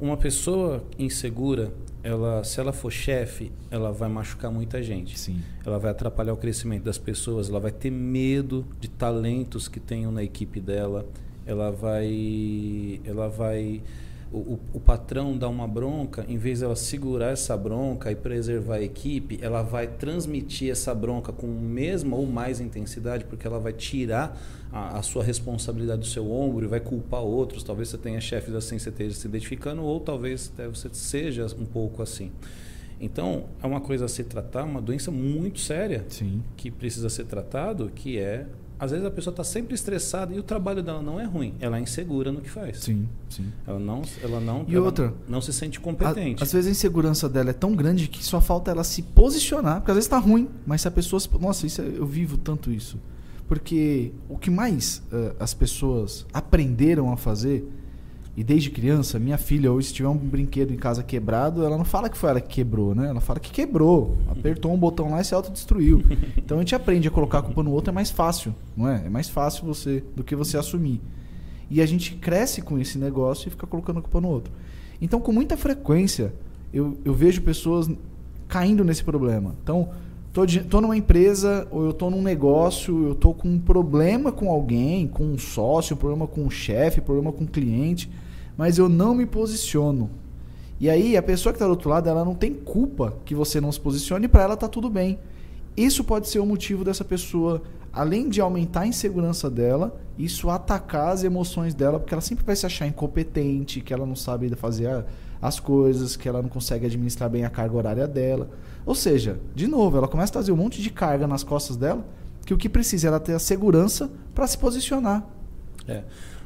Uma 0.00 0.16
pessoa 0.16 0.82
insegura, 0.98 1.74
ela, 2.02 2.42
se 2.44 2.58
ela 2.60 2.72
for 2.72 2.90
chefe, 2.90 3.52
ela 3.70 3.92
vai 3.92 4.08
machucar 4.08 4.50
muita 4.50 4.82
gente. 4.82 5.18
Sim. 5.18 5.40
Ela 5.64 5.78
vai 5.78 5.90
atrapalhar 5.90 6.32
o 6.32 6.36
crescimento 6.36 6.84
das 6.84 6.98
pessoas, 6.98 7.48
ela 7.48 7.60
vai 7.60 7.72
ter 7.72 7.90
medo 7.90 8.66
de 8.80 8.88
talentos 8.88 9.68
que 9.68 9.78
tenham 9.78 10.10
na 10.10 10.22
equipe 10.22 10.60
dela, 10.60 11.06
ela 11.46 11.70
vai, 11.70 13.00
ela 13.04 13.28
vai 13.28 13.82
o, 14.32 14.60
o, 14.74 14.80
patrão 14.80 15.36
dá 15.36 15.48
uma 15.48 15.66
bronca, 15.66 16.24
em 16.28 16.36
vez 16.36 16.60
de 16.60 16.64
ela 16.64 16.76
segurar 16.76 17.32
essa 17.32 17.56
bronca 17.56 18.12
e 18.12 18.14
preservar 18.14 18.76
a 18.76 18.82
equipe, 18.82 19.38
ela 19.42 19.60
vai 19.62 19.88
transmitir 19.88 20.70
essa 20.70 20.94
bronca 20.94 21.32
com 21.32 21.48
mesma 21.48 22.16
ou 22.16 22.26
mais 22.26 22.60
intensidade, 22.60 23.24
porque 23.24 23.44
ela 23.44 23.58
vai 23.58 23.72
tirar 23.72 24.40
a, 24.70 24.98
a 24.98 25.02
sua 25.02 25.24
responsabilidade 25.24 26.00
do 26.00 26.06
seu 26.06 26.30
ombro 26.30 26.64
e 26.64 26.68
vai 26.68 26.78
culpar 26.78 27.22
outros. 27.22 27.64
Talvez 27.64 27.88
você 27.88 27.98
tenha 27.98 28.20
chefes 28.20 28.54
assim, 28.54 28.78
você 28.78 28.90
esteja 28.90 29.16
se 29.16 29.26
identificando, 29.26 29.82
ou 29.82 29.98
talvez 29.98 30.52
você 30.72 30.88
seja 30.92 31.46
um 31.58 31.66
pouco 31.66 32.00
assim. 32.00 32.30
Então, 33.00 33.46
é 33.60 33.66
uma 33.66 33.80
coisa 33.80 34.04
a 34.04 34.08
se 34.08 34.22
tratar, 34.22 34.62
uma 34.62 34.80
doença 34.80 35.10
muito 35.10 35.58
séria 35.58 36.04
Sim. 36.08 36.42
que 36.56 36.70
precisa 36.70 37.08
ser 37.08 37.24
tratado, 37.24 37.90
que 37.92 38.18
é 38.18 38.46
às 38.80 38.90
vezes 38.90 39.04
a 39.04 39.10
pessoa 39.10 39.30
está 39.30 39.44
sempre 39.44 39.74
estressada 39.74 40.34
e 40.34 40.38
o 40.38 40.42
trabalho 40.42 40.82
dela 40.82 41.02
não 41.02 41.20
é 41.20 41.24
ruim. 41.24 41.54
Ela 41.60 41.76
é 41.76 41.80
insegura 41.82 42.32
no 42.32 42.40
que 42.40 42.48
faz. 42.48 42.78
Sim, 42.78 43.06
sim. 43.28 43.52
Ela 43.66 43.78
não, 43.78 44.00
ela 44.22 44.40
não, 44.40 44.64
e 44.66 44.74
ela 44.74 44.86
outra, 44.86 45.12
não 45.28 45.42
se 45.42 45.52
sente 45.52 45.78
competente. 45.78 46.42
A, 46.42 46.46
às 46.46 46.52
vezes 46.52 46.66
a 46.66 46.70
insegurança 46.70 47.28
dela 47.28 47.50
é 47.50 47.52
tão 47.52 47.76
grande 47.76 48.08
que 48.08 48.24
só 48.24 48.40
falta 48.40 48.70
ela 48.70 48.82
se 48.82 49.02
posicionar, 49.02 49.80
porque 49.80 49.90
às 49.90 49.96
vezes 49.96 50.06
está 50.06 50.18
ruim, 50.18 50.48
mas 50.66 50.80
se 50.80 50.88
a 50.88 50.90
pessoa, 50.90 51.20
nossa, 51.38 51.66
isso 51.66 51.82
é, 51.82 51.84
eu 51.84 52.06
vivo 52.06 52.38
tanto 52.38 52.72
isso, 52.72 52.98
porque 53.46 54.12
o 54.30 54.38
que 54.38 54.50
mais 54.50 55.02
uh, 55.12 55.36
as 55.38 55.52
pessoas 55.52 56.24
aprenderam 56.32 57.12
a 57.12 57.18
fazer 57.18 57.68
E 58.36 58.44
desde 58.44 58.70
criança, 58.70 59.18
minha 59.18 59.36
filha, 59.36 59.72
hoje, 59.72 59.88
se 59.88 59.94
tiver 59.94 60.08
um 60.08 60.16
brinquedo 60.16 60.72
em 60.72 60.76
casa 60.76 61.02
quebrado, 61.02 61.64
ela 61.64 61.76
não 61.76 61.84
fala 61.84 62.08
que 62.08 62.16
foi 62.16 62.30
ela 62.30 62.40
que 62.40 62.48
quebrou, 62.48 62.94
né? 62.94 63.08
Ela 63.08 63.20
fala 63.20 63.40
que 63.40 63.50
quebrou. 63.50 64.16
Apertou 64.30 64.72
um 64.72 64.78
botão 64.78 65.10
lá 65.10 65.20
e 65.20 65.24
se 65.24 65.34
autodestruiu. 65.34 66.02
então 66.38 66.58
a 66.58 66.60
gente 66.60 66.74
aprende 66.74 67.08
a 67.08 67.10
colocar 67.10 67.40
a 67.40 67.42
culpa 67.42 67.62
no 67.62 67.72
outro, 67.72 67.90
é 67.90 67.92
mais 67.92 68.10
fácil, 68.10 68.54
não 68.76 68.88
é? 68.88 69.06
É 69.06 69.10
mais 69.10 69.28
fácil 69.28 69.66
você 69.66 70.02
do 70.14 70.22
que 70.22 70.36
você 70.36 70.56
assumir. 70.56 71.00
E 71.68 71.80
a 71.80 71.86
gente 71.86 72.14
cresce 72.14 72.62
com 72.62 72.78
esse 72.78 72.98
negócio 72.98 73.48
e 73.48 73.50
fica 73.50 73.66
colocando 73.66 73.98
a 73.98 74.02
culpa 74.02 74.20
no 74.20 74.28
outro. 74.28 74.52
Então, 75.00 75.20
com 75.20 75.32
muita 75.32 75.56
frequência, 75.56 76.32
eu, 76.72 76.98
eu 77.04 77.12
vejo 77.12 77.42
pessoas 77.42 77.90
caindo 78.48 78.84
nesse 78.84 79.02
problema. 79.02 79.54
Então, 79.62 79.90
tô, 80.32 80.46
de, 80.46 80.60
tô 80.60 80.80
numa 80.80 80.96
empresa 80.96 81.66
ou 81.70 81.86
eu 81.86 81.92
tô 81.92 82.10
num 82.10 82.22
negócio, 82.22 83.08
eu 83.08 83.14
tô 83.14 83.34
com 83.34 83.48
um 83.48 83.58
problema 83.58 84.30
com 84.30 84.50
alguém, 84.50 85.06
com 85.06 85.24
um 85.24 85.38
sócio, 85.38 85.96
problema 85.96 86.26
com 86.26 86.42
um 86.42 86.50
chefe, 86.50 87.00
problema 87.00 87.32
com 87.32 87.44
um 87.44 87.46
cliente 87.46 88.10
mas 88.60 88.76
eu 88.76 88.90
não 88.90 89.14
me 89.14 89.24
posiciono. 89.24 90.10
E 90.78 90.90
aí 90.90 91.16
a 91.16 91.22
pessoa 91.22 91.50
que 91.50 91.56
está 91.56 91.64
do 91.64 91.70
outro 91.70 91.88
lado, 91.88 92.10
ela 92.10 92.26
não 92.26 92.34
tem 92.34 92.52
culpa 92.52 93.14
que 93.24 93.34
você 93.34 93.58
não 93.58 93.72
se 93.72 93.80
posicione, 93.80 94.28
para 94.28 94.42
ela 94.42 94.54
tá 94.54 94.68
tudo 94.68 94.90
bem. 94.90 95.18
Isso 95.74 96.04
pode 96.04 96.28
ser 96.28 96.40
o 96.40 96.44
motivo 96.44 96.84
dessa 96.84 97.02
pessoa, 97.02 97.62
além 97.90 98.28
de 98.28 98.38
aumentar 98.38 98.80
a 98.80 98.86
insegurança 98.86 99.48
dela, 99.48 99.98
isso 100.18 100.50
atacar 100.50 101.08
as 101.08 101.24
emoções 101.24 101.72
dela, 101.72 101.98
porque 101.98 102.12
ela 102.12 102.20
sempre 102.20 102.44
vai 102.44 102.54
se 102.54 102.66
achar 102.66 102.86
incompetente, 102.86 103.80
que 103.80 103.94
ela 103.94 104.04
não 104.04 104.14
sabe 104.14 104.54
fazer 104.56 105.06
as 105.40 105.58
coisas, 105.58 106.14
que 106.14 106.28
ela 106.28 106.42
não 106.42 106.50
consegue 106.50 106.84
administrar 106.84 107.30
bem 107.30 107.46
a 107.46 107.48
carga 107.48 107.74
horária 107.74 108.06
dela. 108.06 108.50
Ou 108.84 108.94
seja, 108.94 109.38
de 109.54 109.66
novo, 109.66 109.96
ela 109.96 110.08
começa 110.08 110.30
a 110.30 110.34
trazer 110.34 110.52
um 110.52 110.56
monte 110.56 110.82
de 110.82 110.90
carga 110.90 111.26
nas 111.26 111.42
costas 111.42 111.76
dela, 111.76 112.04
que 112.44 112.54
o 112.54 112.58
que 112.58 112.68
precisa 112.68 113.06
é 113.06 113.08
ela 113.08 113.20
ter 113.20 113.34
a 113.34 113.38
segurança 113.38 114.10
para 114.34 114.46
se 114.46 114.58
posicionar. 114.58 115.26
É. 115.86 116.04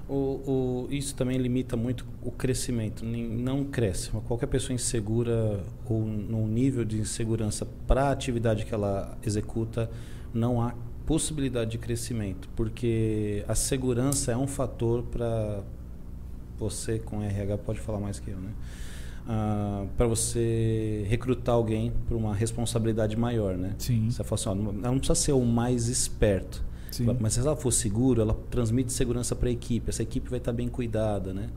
O, 0.09 0.15
o, 0.15 0.89
isso 0.90 1.15
também 1.15 1.39
limita 1.39 1.77
muito 1.77 2.06
o 2.23 2.31
crescimento. 2.31 3.05
Não 3.05 3.65
cresce. 3.65 4.11
Qualquer 4.27 4.47
pessoa 4.47 4.74
insegura 4.74 5.65
ou 5.89 6.05
num 6.05 6.47
nível 6.47 6.85
de 6.85 6.98
insegurança 6.98 7.66
para 7.86 8.09
a 8.09 8.11
atividade 8.11 8.66
que 8.66 8.74
ela 8.74 9.16
executa, 9.24 9.90
não 10.32 10.61
há 10.61 10.74
possibilidade 11.06 11.73
de 11.73 11.78
crescimento, 11.78 12.48
porque 12.56 13.44
a 13.47 13.55
segurança 13.55 14.32
é 14.32 14.36
um 14.36 14.47
fator 14.47 15.02
para 15.02 15.62
você 16.59 16.98
com 16.98 17.23
RH 17.23 17.59
pode 17.59 17.81
falar 17.81 18.01
mais 18.01 18.19
que 18.19 18.31
eu, 18.31 18.39
né? 18.39 18.51
Ah, 19.26 19.86
para 19.96 20.06
você 20.06 21.05
recrutar 21.09 21.55
alguém 21.55 21.92
para 22.06 22.16
uma 22.16 22.34
responsabilidade 22.34 23.16
maior, 23.16 23.56
né? 23.56 23.74
Sim. 23.78 24.10
Você 24.10 24.22
fala 24.22 24.40
assim, 24.40 24.48
ó, 24.48 24.55
não 24.90 24.98
precisa 24.98 25.14
ser 25.14 25.32
o 25.32 25.44
mais 25.44 25.88
esperto 25.88 26.62
Sim. 26.94 27.16
Mas 27.18 27.32
se 27.32 27.40
ela 27.40 27.56
for 27.56 27.72
segura, 27.72 28.22
ela 28.22 28.38
transmite 28.51 28.92
segurança 28.92 29.34
para 29.34 29.48
a 29.48 29.52
equipe. 29.52 29.90
Essa 29.90 30.02
equipe 30.02 30.30
vai 30.30 30.38
estar 30.38 30.52
tá 30.52 30.56
bem 30.56 30.68
cuidada, 30.68 31.34
né? 31.34 31.48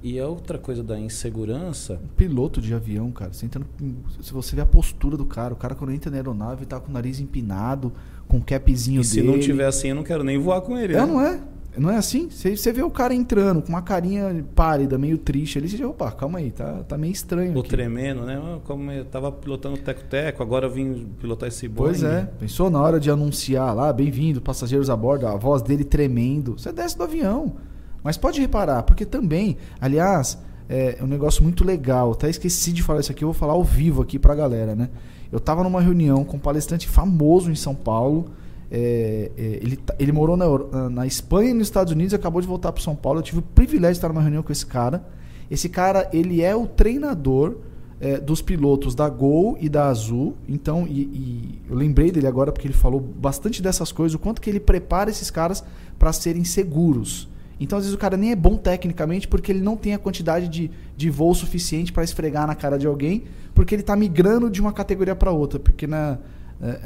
E 0.00 0.20
a 0.20 0.28
outra 0.28 0.56
coisa 0.56 0.84
da 0.84 0.98
insegurança. 0.98 1.94
Um 1.94 2.14
piloto 2.16 2.60
de 2.60 2.72
avião, 2.72 3.10
cara. 3.10 3.32
Você 3.32 3.44
entra 3.44 3.60
no, 3.80 3.96
se 4.22 4.32
você 4.32 4.54
vê 4.54 4.62
a 4.62 4.66
postura 4.66 5.16
do 5.16 5.26
cara, 5.26 5.52
o 5.52 5.56
cara 5.56 5.74
quando 5.74 5.92
entra 5.92 6.08
na 6.08 6.18
aeronave 6.18 6.64
tá 6.64 6.78
com 6.78 6.90
o 6.90 6.92
nariz 6.92 7.18
empinado, 7.18 7.92
com 8.28 8.36
o 8.36 8.40
capzinho 8.40 9.00
e 9.00 9.04
dele. 9.04 9.04
Se 9.04 9.22
não 9.22 9.40
tiver 9.40 9.66
assim, 9.66 9.88
eu 9.88 9.96
não 9.96 10.04
quero 10.04 10.22
nem 10.22 10.38
voar 10.38 10.60
com 10.60 10.78
ele. 10.78 10.94
É, 10.94 11.00
né? 11.00 11.06
não 11.06 11.20
é? 11.20 11.40
Não 11.78 11.90
é 11.90 11.96
assim? 11.96 12.28
Você, 12.30 12.56
você 12.56 12.72
vê 12.72 12.82
o 12.82 12.90
cara 12.90 13.14
entrando 13.14 13.62
com 13.62 13.68
uma 13.68 13.82
carinha 13.82 14.44
pálida, 14.54 14.98
meio 14.98 15.18
triste 15.18 15.58
ali, 15.58 15.68
você 15.68 15.76
já, 15.76 15.86
opa, 15.86 16.10
calma 16.10 16.38
aí, 16.38 16.50
tá, 16.50 16.82
tá 16.88 16.98
meio 16.98 17.12
estranho. 17.12 17.54
Ou 17.54 17.62
tremendo, 17.62 18.22
né? 18.22 18.40
Como 18.64 18.90
eu 18.90 19.04
tava 19.04 19.30
pilotando 19.30 19.76
o 19.76 19.78
teco-teco, 19.78 20.42
agora 20.42 20.66
eu 20.66 20.70
vim 20.70 21.06
pilotar 21.20 21.48
esse 21.48 21.68
Boeing. 21.68 21.90
Pois 21.90 22.02
é. 22.02 22.28
Pensou 22.38 22.70
na 22.70 22.80
hora 22.80 22.98
de 22.98 23.10
anunciar 23.10 23.74
lá, 23.74 23.92
bem-vindo, 23.92 24.40
passageiros 24.40 24.90
a 24.90 24.96
bordo, 24.96 25.26
a 25.26 25.36
voz 25.36 25.62
dele 25.62 25.84
tremendo. 25.84 26.58
Você 26.58 26.72
desce 26.72 26.96
do 26.96 27.04
avião. 27.04 27.54
Mas 28.02 28.16
pode 28.16 28.40
reparar, 28.40 28.82
porque 28.82 29.04
também, 29.04 29.56
aliás, 29.80 30.38
é 30.68 30.98
um 31.02 31.06
negócio 31.06 31.42
muito 31.42 31.64
legal. 31.64 32.12
Até 32.12 32.28
esqueci 32.28 32.72
de 32.72 32.82
falar 32.82 33.00
isso 33.00 33.12
aqui, 33.12 33.24
eu 33.24 33.28
vou 33.28 33.34
falar 33.34 33.54
ao 33.54 33.64
vivo 33.64 34.02
aqui 34.02 34.18
pra 34.18 34.34
galera, 34.34 34.74
né? 34.74 34.88
Eu 35.30 35.40
tava 35.40 35.62
numa 35.62 35.80
reunião 35.80 36.24
com 36.24 36.36
um 36.36 36.40
palestrante 36.40 36.88
famoso 36.88 37.50
em 37.50 37.54
São 37.54 37.74
Paulo 37.74 38.30
é, 38.70 39.30
é, 39.36 39.42
ele, 39.62 39.76
tá, 39.76 39.94
ele 39.98 40.12
morou 40.12 40.36
na, 40.36 40.90
na 40.90 41.06
Espanha 41.06 41.50
e 41.50 41.54
nos 41.54 41.68
Estados 41.68 41.92
Unidos 41.92 42.12
acabou 42.12 42.40
de 42.40 42.46
voltar 42.46 42.72
para 42.72 42.82
São 42.82 42.94
Paulo. 42.94 43.20
Eu 43.20 43.22
tive 43.22 43.38
o 43.38 43.42
privilégio 43.42 43.94
de 43.94 43.98
estar 43.98 44.08
numa 44.08 44.20
reunião 44.20 44.42
com 44.42 44.52
esse 44.52 44.66
cara. 44.66 45.04
Esse 45.50 45.68
cara, 45.68 46.08
ele 46.12 46.42
é 46.42 46.54
o 46.54 46.66
treinador 46.66 47.56
é, 48.00 48.18
dos 48.18 48.42
pilotos 48.42 48.94
da 48.94 49.08
Gol 49.08 49.56
e 49.60 49.68
da 49.68 49.88
Azul. 49.88 50.36
Então, 50.46 50.86
e, 50.86 51.00
e, 51.00 51.62
eu 51.68 51.76
lembrei 51.76 52.10
dele 52.10 52.26
agora 52.26 52.52
porque 52.52 52.66
ele 52.66 52.74
falou 52.74 53.00
bastante 53.00 53.62
dessas 53.62 53.90
coisas, 53.90 54.14
o 54.14 54.18
quanto 54.18 54.40
que 54.40 54.50
ele 54.50 54.60
prepara 54.60 55.10
esses 55.10 55.30
caras 55.30 55.64
para 55.98 56.12
serem 56.12 56.44
seguros. 56.44 57.28
Então, 57.60 57.76
às 57.76 57.84
vezes, 57.84 57.94
o 57.94 57.98
cara 57.98 58.16
nem 58.16 58.30
é 58.30 58.36
bom 58.36 58.56
tecnicamente 58.56 59.26
porque 59.26 59.50
ele 59.50 59.60
não 59.60 59.76
tem 59.76 59.94
a 59.94 59.98
quantidade 59.98 60.46
de, 60.46 60.70
de 60.96 61.10
voo 61.10 61.34
suficiente 61.34 61.92
para 61.92 62.04
esfregar 62.04 62.46
na 62.46 62.54
cara 62.54 62.78
de 62.78 62.86
alguém, 62.86 63.24
porque 63.52 63.74
ele 63.74 63.82
está 63.82 63.96
migrando 63.96 64.48
de 64.48 64.60
uma 64.60 64.72
categoria 64.72 65.16
para 65.16 65.32
outra. 65.32 65.58
Porque 65.58 65.86
na, 65.86 66.18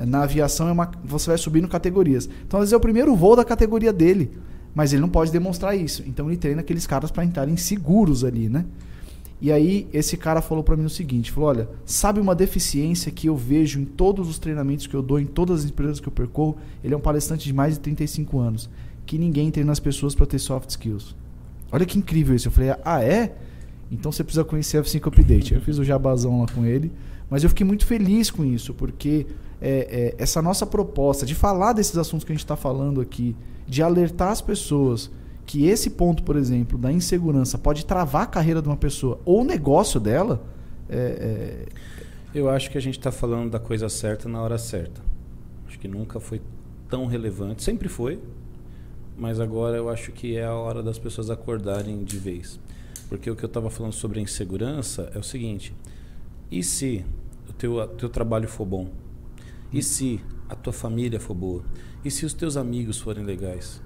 na 0.07 0.23
aviação 0.23 0.69
é 0.69 0.73
uma, 0.73 0.91
você 1.05 1.29
vai 1.29 1.39
subindo 1.39 1.67
categorias. 1.69 2.29
Então, 2.47 2.59
às 2.61 2.65
vezes 2.65 2.73
é 2.73 2.77
o 2.77 2.81
primeiro 2.81 3.15
voo 3.17 3.35
da 3.35 3.45
categoria 3.45 3.93
dele, 3.93 4.31
mas 4.75 4.93
ele 4.93 5.01
não 5.01 5.09
pode 5.09 5.31
demonstrar 5.31 5.77
isso. 5.77 6.03
Então, 6.07 6.29
ele 6.29 6.37
treina 6.37 6.61
aqueles 6.61 6.87
caras 6.87 7.11
para 7.11 7.25
entrarem 7.25 7.57
seguros 7.57 8.25
ali, 8.25 8.49
né? 8.49 8.65
E 9.41 9.51
aí, 9.51 9.89
esse 9.93 10.17
cara 10.17 10.41
falou 10.41 10.63
para 10.63 10.77
mim 10.77 10.85
o 10.85 10.91
seguinte: 10.91 11.33
falou, 11.33 11.49
olha, 11.49 11.69
sabe 11.85 12.21
uma 12.21 12.35
deficiência 12.35 13.11
que 13.11 13.29
eu 13.29 13.37
vejo 13.37 13.81
em 13.81 13.85
todos 13.85 14.29
os 14.29 14.39
treinamentos 14.39 14.87
que 14.87 14.95
eu 14.95 15.03
dou, 15.03 15.19
em 15.19 15.27
todas 15.27 15.65
as 15.65 15.71
empresas 15.71 15.99
que 15.99 16.07
eu 16.07 16.13
percorro? 16.13 16.57
Ele 16.85 16.95
é 16.95 16.97
um 16.97 17.01
palestrante 17.01 17.45
de 17.45 17.53
mais 17.53 17.75
de 17.75 17.81
35 17.81 18.39
anos, 18.39 18.71
que 19.05 19.19
ninguém 19.19 19.51
treina 19.51 19.73
as 19.73 19.81
pessoas 19.81 20.15
para 20.15 20.27
ter 20.27 20.39
soft 20.39 20.71
skills. 20.71 21.17
Olha 21.73 21.87
que 21.87 21.99
incrível 21.99 22.37
isso. 22.37 22.49
Eu 22.49 22.53
falei, 22.53 22.75
ah, 22.85 23.03
é? 23.03 23.35
Então 23.91 24.13
você 24.13 24.23
precisa 24.23 24.45
conhecer 24.45 24.79
a 24.79 24.83
F5 24.83 25.07
Update. 25.09 25.55
Eu 25.55 25.61
fiz 25.61 25.77
o 25.79 25.85
jabazão 25.85 26.41
lá 26.41 26.47
com 26.47 26.65
ele, 26.65 26.93
mas 27.29 27.43
eu 27.43 27.49
fiquei 27.49 27.67
muito 27.67 27.85
feliz 27.85 28.31
com 28.31 28.45
isso, 28.45 28.73
porque 28.73 29.27
é, 29.63 30.15
é, 30.19 30.23
essa 30.23 30.43
nossa 30.43 30.67
proposta 30.67 31.25
de 31.25 31.37
falar 31.37 31.73
desses 31.73 31.97
assuntos 31.97 32.25
que 32.25 32.33
a 32.33 32.35
gente 32.35 32.45
está 32.45 32.57
falando 32.57 33.01
aqui, 33.01 33.37
de 33.67 33.81
alertar 33.81 34.33
as 34.33 34.43
pessoas 34.43 35.09
que 35.47 35.67
esse 35.67 35.91
ponto, 35.91 36.25
por 36.25 36.35
exemplo, 36.37 36.77
da 36.77 36.91
insegurança 36.91 37.57
pode 37.57 37.87
travar 37.87 38.25
a 38.25 38.27
carreira 38.27 38.61
de 38.61 38.69
uma 38.69 38.77
pessoa 38.77 39.21
ou 39.25 39.43
o 39.43 39.45
negócio 39.45 40.01
dela. 40.01 40.43
É, 40.89 41.67
é 42.35 42.39
Eu 42.39 42.51
acho 42.51 42.71
que 42.71 42.77
a 42.77 42.81
gente 42.81 42.99
está 42.99 43.13
falando 43.13 43.51
da 43.51 43.61
coisa 43.61 43.89
certa 43.89 44.29
na 44.29 44.43
hora 44.43 44.59
certa. 44.59 45.01
Acho 45.69 45.79
que 45.79 45.87
nunca 45.87 46.19
foi 46.19 46.43
tão 46.89 47.07
relevante, 47.07 47.63
sempre 47.63 47.89
foi, 47.89 48.19
mas 49.17 49.39
agora 49.39 49.77
eu 49.77 49.89
acho 49.89 50.11
que 50.11 50.37
é 50.37 50.45
a 50.45 50.55
hora 50.55 50.83
das 50.83 50.99
pessoas 50.99 51.31
acordarem 51.31 52.03
de 52.03 52.19
vez. 52.19 52.59
Porque 53.09 53.31
o 53.31 53.37
que 53.37 53.45
eu 53.45 53.47
estava 53.47 53.71
falando 53.71 53.93
sobre 53.93 54.19
a 54.19 54.23
insegurança 54.23 55.11
é 55.15 55.19
o 55.19 55.23
seguinte: 55.23 55.73
e 56.51 56.65
se 56.65 57.05
o 57.49 57.53
teu, 57.53 57.87
teu 57.89 58.09
trabalho 58.09 58.49
for 58.49 58.67
bom? 58.67 59.02
E 59.73 59.83
se 59.83 60.21
a 60.49 60.55
tua 60.55 60.73
família 60.73 61.19
for 61.19 61.35
boa? 61.35 61.65
E 62.05 62.11
se 62.11 62.27
os 62.27 62.35
teus 62.35 62.57
amigos 62.57 63.01
forem 63.01 63.25
legais? 63.25 63.81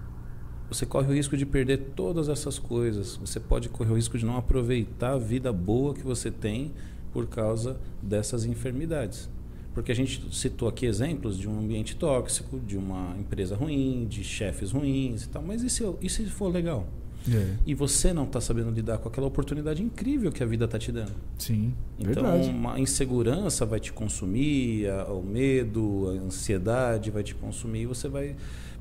Você 0.68 0.84
corre 0.84 1.12
o 1.12 1.14
risco 1.14 1.36
de 1.36 1.46
perder 1.46 1.92
todas 1.94 2.28
essas 2.28 2.58
coisas. 2.58 3.16
Você 3.16 3.38
pode 3.38 3.68
correr 3.68 3.92
o 3.92 3.94
risco 3.94 4.18
de 4.18 4.26
não 4.26 4.36
aproveitar 4.36 5.12
a 5.12 5.18
vida 5.18 5.52
boa 5.52 5.94
que 5.94 6.02
você 6.02 6.28
tem 6.28 6.72
por 7.12 7.28
causa 7.28 7.78
dessas 8.02 8.44
enfermidades. 8.44 9.30
Porque 9.72 9.92
a 9.92 9.94
gente 9.94 10.34
citou 10.34 10.66
aqui 10.68 10.86
exemplos 10.86 11.38
de 11.38 11.48
um 11.48 11.60
ambiente 11.60 11.94
tóxico, 11.94 12.58
de 12.58 12.76
uma 12.76 13.14
empresa 13.16 13.54
ruim, 13.54 14.06
de 14.08 14.24
chefes 14.24 14.72
ruins 14.72 15.24
e 15.24 15.28
tal. 15.28 15.42
Mas 15.42 15.62
e 15.62 15.70
se, 15.70 15.84
e 16.02 16.10
se 16.10 16.24
for 16.26 16.48
legal? 16.48 16.88
É. 17.32 17.54
E 17.66 17.74
você 17.74 18.12
não 18.12 18.24
está 18.24 18.40
sabendo 18.40 18.70
lidar 18.70 18.98
com 18.98 19.08
aquela 19.08 19.26
oportunidade 19.26 19.82
incrível 19.82 20.30
que 20.30 20.42
a 20.42 20.46
vida 20.46 20.64
está 20.64 20.78
te 20.78 20.92
dando. 20.92 21.12
Sim. 21.38 21.74
Então, 21.98 22.24
verdade. 22.24 22.48
uma 22.50 22.78
insegurança 22.78 23.66
vai 23.66 23.80
te 23.80 23.92
consumir, 23.92 24.86
o 25.08 25.22
medo, 25.22 26.08
a 26.08 26.24
ansiedade 26.24 27.10
vai 27.10 27.22
te 27.22 27.34
consumir 27.34 27.82
e 27.82 27.86
você 27.86 28.08
vai 28.08 28.36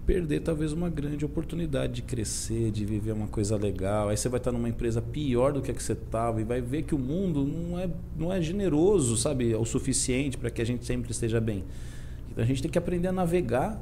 perder 0.05 0.41
talvez 0.41 0.71
uma 0.71 0.87
grande 0.87 1.25
oportunidade 1.25 1.93
de 1.93 2.01
crescer, 2.03 2.69
de 2.69 2.85
viver 2.85 3.11
uma 3.11 3.27
coisa 3.27 3.57
legal. 3.57 4.09
Aí 4.09 4.17
você 4.17 4.29
vai 4.29 4.39
estar 4.39 4.51
numa 4.51 4.69
empresa 4.69 5.01
pior 5.01 5.51
do 5.51 5.61
que 5.61 5.71
a 5.71 5.73
que 5.73 5.81
você 5.81 5.93
estava 5.93 6.39
e 6.39 6.43
vai 6.43 6.61
ver 6.61 6.83
que 6.83 6.93
o 6.93 6.99
mundo 6.99 7.43
não 7.43 7.79
é, 7.79 7.89
não 8.17 8.31
é 8.31 8.39
generoso, 8.41 9.17
sabe, 9.17 9.55
o 9.55 9.65
suficiente 9.65 10.37
para 10.37 10.51
que 10.51 10.61
a 10.61 10.65
gente 10.65 10.85
sempre 10.85 11.11
esteja 11.11 11.41
bem. 11.41 11.63
Então 12.31 12.43
a 12.43 12.47
gente 12.47 12.61
tem 12.61 12.69
que 12.69 12.77
aprender 12.77 13.07
a 13.07 13.11
navegar 13.11 13.81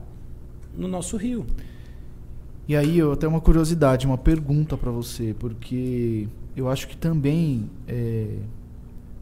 no 0.77 0.87
nosso 0.87 1.17
rio. 1.17 1.45
E 2.67 2.75
aí 2.75 2.97
eu 2.97 3.15
tenho 3.15 3.31
uma 3.31 3.41
curiosidade, 3.41 4.07
uma 4.07 4.17
pergunta 4.17 4.77
para 4.77 4.89
você, 4.89 5.35
porque 5.37 6.27
eu 6.55 6.69
acho 6.69 6.87
que 6.87 6.95
também 6.95 7.69
é, 7.87 8.37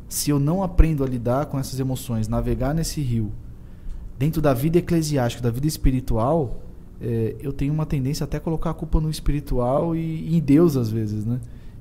se 0.07 0.29
eu 0.29 0.39
não 0.39 0.61
aprendo 0.61 1.03
a 1.03 1.07
lidar 1.07 1.47
com 1.47 1.57
essas 1.57 1.79
emoções, 1.79 2.27
navegar 2.27 2.73
nesse 2.75 3.01
rio, 3.01 3.31
dentro 4.19 4.41
da 4.41 4.53
vida 4.53 4.77
eclesiástica, 4.77 5.41
da 5.41 5.49
vida 5.49 5.65
espiritual, 5.65 6.59
é, 7.01 7.35
eu 7.39 7.51
tenho 7.51 7.73
uma 7.73 7.85
tendência 7.85 8.25
até 8.25 8.37
a 8.37 8.39
colocar 8.39 8.69
a 8.69 8.73
culpa 8.73 8.99
no 9.01 9.09
espiritual 9.09 9.95
e, 9.95 9.99
e 9.99 10.37
em 10.37 10.39
Deus 10.39 10.77
às 10.77 10.91
vezes, 10.91 11.25
né? 11.25 11.39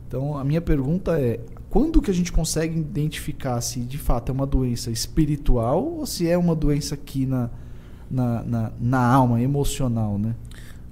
Então 0.09 0.39
a 0.39 0.43
minha 0.43 0.61
pergunta 0.61 1.21
é 1.21 1.41
quando 1.69 2.01
que 2.01 2.11
a 2.11 2.15
gente 2.15 2.33
consegue 2.33 2.79
identificar 2.79 3.61
se 3.61 3.81
de 3.81 3.99
fato 3.99 4.31
é 4.31 4.33
uma 4.33 4.47
doença 4.47 4.91
espiritual 4.91 5.85
ou 5.85 6.07
se 6.07 6.27
é 6.27 6.39
uma 6.39 6.55
doença 6.55 6.95
aqui 6.95 7.27
na, 7.27 7.51
na, 8.11 8.43
na, 8.43 8.73
na 8.81 9.07
alma, 9.07 9.43
emocional, 9.43 10.19
né? 10.19 10.35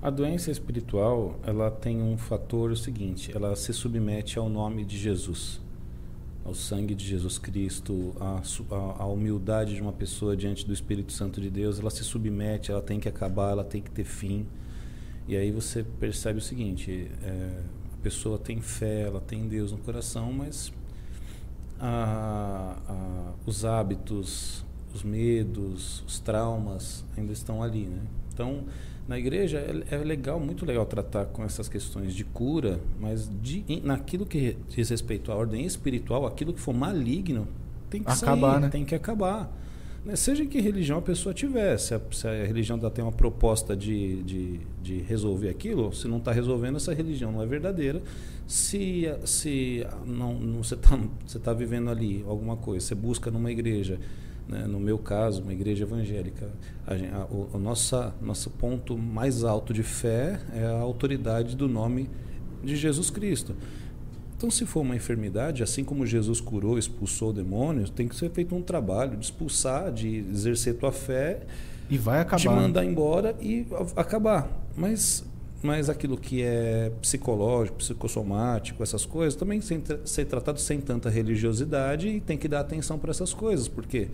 A 0.00 0.10
doença 0.10 0.48
espiritual, 0.52 1.40
ela 1.42 1.72
tem 1.72 2.00
um 2.00 2.16
fator 2.16 2.70
o 2.70 2.76
seguinte, 2.76 3.32
ela 3.34 3.56
se 3.56 3.72
submete 3.72 4.38
ao 4.38 4.48
nome 4.48 4.84
de 4.84 4.96
Jesus, 4.96 5.60
ao 6.44 6.54
sangue 6.54 6.94
de 6.94 7.04
Jesus 7.04 7.36
Cristo, 7.36 8.14
à, 8.20 8.40
à, 9.02 9.06
humildade 9.06 9.74
de 9.74 9.82
uma 9.82 9.92
pessoa 9.92 10.36
diante 10.36 10.64
do 10.64 10.72
Espírito 10.72 11.12
Santo 11.12 11.40
de 11.40 11.50
Deus, 11.50 11.80
ela 11.80 11.90
se 11.90 12.04
submete, 12.04 12.70
ela 12.70 12.80
tem 12.80 13.00
que 13.00 13.08
acabar, 13.08 13.50
ela 13.50 13.64
tem 13.64 13.82
que 13.82 13.90
ter 13.90 14.04
fim. 14.04 14.46
E 15.26 15.36
aí 15.36 15.50
você 15.50 15.82
percebe 15.82 16.38
o 16.38 16.42
seguinte, 16.42 17.10
é, 17.20 17.60
a 17.92 17.96
pessoa 18.00 18.38
tem 18.38 18.60
fé, 18.60 19.00
ela 19.00 19.20
tem 19.20 19.48
Deus 19.48 19.72
no 19.72 19.78
coração, 19.78 20.32
mas 20.32 20.72
a, 21.80 22.76
a, 22.88 23.32
os 23.44 23.64
hábitos, 23.64 24.64
os 24.94 25.02
medos, 25.02 26.04
os 26.06 26.20
traumas 26.20 27.04
ainda 27.16 27.32
estão 27.32 27.64
ali, 27.64 27.86
né? 27.86 28.02
Então, 28.32 28.64
na 29.08 29.18
igreja 29.18 29.58
é, 29.58 29.94
é, 29.94 29.98
legal, 29.98 30.38
muito 30.38 30.66
legal 30.66 30.84
tratar 30.84 31.24
com 31.24 31.42
essas 31.42 31.66
questões 31.66 32.14
de 32.14 32.24
cura, 32.24 32.78
mas 33.00 33.28
de, 33.42 33.64
naquilo 33.82 34.26
que 34.26 34.54
diz 34.68 34.90
respeito 34.90 35.32
à 35.32 35.34
ordem 35.34 35.64
espiritual, 35.64 36.26
aquilo 36.26 36.52
que 36.52 36.60
for 36.60 36.74
maligno 36.74 37.48
tem 37.88 38.02
que 38.02 38.10
acabar, 38.10 38.52
sair, 38.52 38.60
né? 38.60 38.68
tem 38.68 38.84
que 38.84 38.94
acabar. 38.94 39.50
Né? 40.04 40.14
Seja 40.14 40.44
em 40.44 40.46
que 40.46 40.60
religião 40.60 40.98
a 40.98 41.02
pessoa 41.02 41.34
tiver, 41.34 41.78
se 41.78 41.94
a, 41.94 42.00
se 42.12 42.28
a 42.28 42.44
religião 42.44 42.78
tem 42.78 43.02
uma 43.02 43.10
proposta 43.10 43.74
de, 43.74 44.22
de, 44.24 44.60
de 44.82 44.98
resolver 45.00 45.48
aquilo, 45.48 45.90
se 45.90 46.06
não 46.06 46.18
está 46.18 46.30
resolvendo, 46.30 46.76
essa 46.76 46.92
religião 46.92 47.32
não 47.32 47.42
é 47.42 47.46
verdadeira. 47.46 48.02
Se, 48.46 49.04
se 49.24 49.86
não, 50.04 50.34
não 50.34 50.62
você 50.62 50.74
está 50.74 50.98
você 51.26 51.38
tá 51.38 51.54
vivendo 51.54 51.88
ali 51.88 52.22
alguma 52.28 52.56
coisa, 52.58 52.86
você 52.86 52.94
busca 52.94 53.30
numa 53.30 53.50
igreja 53.50 53.98
né? 54.48 54.66
no 54.66 54.80
meu 54.80 54.98
caso, 54.98 55.42
uma 55.42 55.52
igreja 55.52 55.84
evangélica, 55.84 56.50
a, 56.86 56.94
a, 56.94 57.24
o, 57.26 57.50
o 57.54 57.58
nossa, 57.58 58.14
nosso 58.20 58.50
ponto 58.50 58.96
mais 58.96 59.44
alto 59.44 59.72
de 59.72 59.82
fé 59.82 60.40
é 60.54 60.64
a 60.64 60.80
autoridade 60.80 61.54
do 61.54 61.68
nome 61.68 62.08
de 62.64 62.74
Jesus 62.74 63.10
Cristo. 63.10 63.54
Então, 64.36 64.50
se 64.50 64.64
for 64.64 64.82
uma 64.82 64.94
enfermidade, 64.94 65.64
assim 65.64 65.82
como 65.82 66.06
Jesus 66.06 66.40
curou, 66.40 66.78
expulsou 66.78 67.32
demônios, 67.32 67.90
tem 67.90 68.06
que 68.06 68.14
ser 68.14 68.30
feito 68.30 68.54
um 68.54 68.62
trabalho 68.62 69.16
de 69.16 69.24
expulsar, 69.24 69.92
de 69.92 70.18
exercer 70.30 70.74
tua 70.74 70.92
fé 70.92 71.40
e 71.90 71.98
vai 71.98 72.20
acabar. 72.20 72.40
De 72.40 72.48
mandar 72.48 72.84
embora 72.84 73.34
e 73.40 73.66
acabar. 73.96 74.48
Mas 74.76 75.24
mas 75.62 75.90
aquilo 75.90 76.16
que 76.16 76.42
é 76.42 76.92
psicológico, 77.00 77.78
psicossomático, 77.78 78.82
essas 78.82 79.04
coisas, 79.04 79.34
também 79.34 79.60
que 79.60 79.66
ser 80.04 80.24
tratado 80.26 80.60
sem 80.60 80.80
tanta 80.80 81.10
religiosidade 81.10 82.08
e 82.08 82.20
tem 82.20 82.38
que 82.38 82.46
dar 82.46 82.60
atenção 82.60 82.98
para 82.98 83.10
essas 83.10 83.34
coisas, 83.34 83.66
porque 83.66 84.08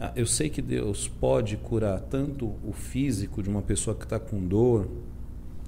ah, 0.00 0.12
eu 0.14 0.26
sei 0.26 0.48
que 0.48 0.62
Deus 0.62 1.08
pode 1.08 1.56
curar 1.56 2.00
tanto 2.00 2.46
o 2.64 2.72
físico 2.72 3.42
de 3.42 3.48
uma 3.48 3.62
pessoa 3.62 3.94
que 3.96 4.04
está 4.04 4.18
com 4.18 4.38
dor 4.38 4.88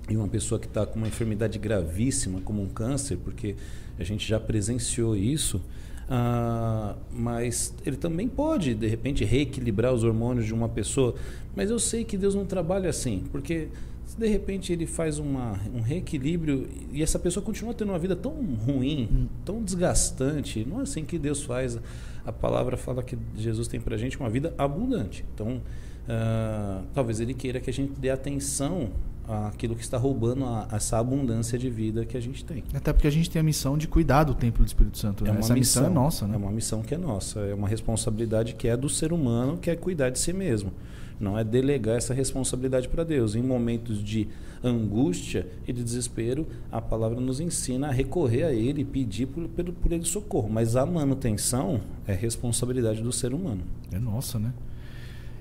e 0.08 0.16
uma 0.16 0.28
pessoa 0.28 0.60
que 0.60 0.66
está 0.66 0.86
com 0.86 0.96
uma 0.96 1.08
enfermidade 1.08 1.58
gravíssima, 1.58 2.40
como 2.40 2.62
um 2.62 2.68
câncer, 2.68 3.18
porque 3.24 3.56
a 3.98 4.04
gente 4.04 4.26
já 4.26 4.38
presenciou 4.38 5.16
isso. 5.16 5.60
Ah, 6.08 6.94
mas 7.12 7.74
ele 7.84 7.96
também 7.96 8.28
pode, 8.28 8.74
de 8.74 8.86
repente, 8.86 9.24
reequilibrar 9.24 9.92
os 9.92 10.04
hormônios 10.04 10.46
de 10.46 10.54
uma 10.54 10.68
pessoa. 10.68 11.16
Mas 11.54 11.70
eu 11.70 11.80
sei 11.80 12.04
que 12.04 12.16
Deus 12.16 12.34
não 12.34 12.46
trabalha 12.46 12.88
assim, 12.88 13.24
porque 13.32 13.68
se 14.16 14.20
de 14.20 14.28
repente 14.28 14.72
ele 14.72 14.86
faz 14.86 15.18
uma, 15.18 15.60
um 15.74 15.80
reequilíbrio 15.80 16.68
e 16.90 17.02
essa 17.02 17.18
pessoa 17.18 17.44
continua 17.44 17.74
tendo 17.74 17.90
uma 17.90 17.98
vida 17.98 18.16
tão 18.16 18.32
ruim, 18.32 19.08
hum. 19.12 19.26
tão 19.44 19.62
desgastante, 19.62 20.66
não 20.68 20.80
é 20.80 20.82
assim 20.82 21.04
que 21.04 21.18
Deus 21.18 21.42
faz. 21.44 21.78
A 22.24 22.32
palavra 22.32 22.76
fala 22.76 23.02
que 23.02 23.16
Jesus 23.36 23.68
tem 23.68 23.80
para 23.80 23.96
gente 23.96 24.18
uma 24.18 24.28
vida 24.28 24.52
abundante. 24.58 25.24
Então, 25.32 25.60
uh, 26.08 26.84
talvez 26.92 27.20
ele 27.20 27.34
queira 27.34 27.60
que 27.60 27.70
a 27.70 27.72
gente 27.72 27.92
dê 28.00 28.10
atenção 28.10 28.90
àquilo 29.28 29.76
que 29.76 29.82
está 29.82 29.98
roubando 29.98 30.44
a, 30.44 30.68
essa 30.72 30.98
abundância 30.98 31.58
de 31.58 31.68
vida 31.68 32.04
que 32.04 32.16
a 32.16 32.20
gente 32.20 32.44
tem. 32.44 32.64
Até 32.74 32.92
porque 32.92 33.06
a 33.06 33.10
gente 33.10 33.28
tem 33.30 33.40
a 33.40 33.42
missão 33.42 33.76
de 33.76 33.86
cuidar 33.86 34.24
do 34.24 34.34
templo 34.34 34.64
do 34.64 34.66
Espírito 34.66 34.98
Santo. 34.98 35.24
Né? 35.24 35.30
É 35.30 35.32
uma 35.32 35.40
essa 35.40 35.54
missão, 35.54 35.82
missão 35.82 35.92
é 35.92 35.94
nossa, 35.94 36.26
né? 36.26 36.34
É 36.34 36.36
uma 36.36 36.50
missão 36.50 36.82
que 36.82 36.94
é 36.94 36.98
nossa, 36.98 37.40
é 37.40 37.54
uma 37.54 37.68
responsabilidade 37.68 38.54
que 38.54 38.66
é 38.66 38.76
do 38.76 38.88
ser 38.88 39.12
humano, 39.12 39.58
que 39.58 39.70
é 39.70 39.76
cuidar 39.76 40.10
de 40.10 40.18
si 40.18 40.32
mesmo. 40.32 40.72
Não 41.18 41.38
é 41.38 41.44
delegar 41.44 41.96
essa 41.96 42.12
responsabilidade 42.12 42.88
para 42.88 43.04
Deus. 43.04 43.34
Em 43.34 43.42
momentos 43.42 44.02
de 44.02 44.28
angústia 44.62 45.46
e 45.66 45.72
de 45.72 45.82
desespero, 45.82 46.46
a 46.70 46.80
palavra 46.80 47.20
nos 47.20 47.40
ensina 47.40 47.88
a 47.88 47.90
recorrer 47.90 48.44
a 48.44 48.52
Ele 48.52 48.82
e 48.82 48.84
pedir 48.84 49.26
por, 49.26 49.48
por, 49.48 49.72
por 49.72 49.92
Ele 49.92 50.04
socorro. 50.04 50.48
Mas 50.50 50.76
a 50.76 50.84
manutenção 50.84 51.80
é 52.06 52.12
responsabilidade 52.12 53.02
do 53.02 53.12
ser 53.12 53.32
humano. 53.32 53.62
É 53.90 53.98
nossa, 53.98 54.38
né? 54.38 54.52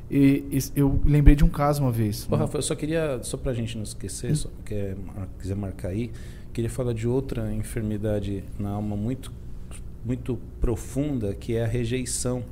E, 0.10 0.44
e, 0.52 0.60
eu 0.76 1.02
lembrei 1.04 1.36
de 1.36 1.44
um 1.44 1.50
caso 1.50 1.82
uma 1.82 1.92
vez. 1.92 2.28
Ô, 2.30 2.36
Rafa, 2.36 2.58
eu 2.58 2.62
só 2.62 2.76
queria, 2.76 3.20
só 3.24 3.38
para 3.38 3.52
a 3.52 3.56
gente 3.56 3.76
não 3.76 3.84
esquecer, 3.84 4.32
hum. 4.32 4.36
só, 4.36 4.50
quer, 4.64 4.96
quiser 5.40 5.56
marcar 5.56 5.90
aí, 5.90 6.12
queria 6.54 6.70
falar 6.70 6.94
de 6.94 7.08
outra 7.08 7.54
enfermidade 7.54 8.44
na 8.60 8.70
alma 8.70 8.96
muito, 8.96 9.32
muito 10.06 10.40
profunda, 10.62 11.34
que 11.34 11.56
é 11.56 11.64
a 11.64 11.68
rejeição 11.68 12.44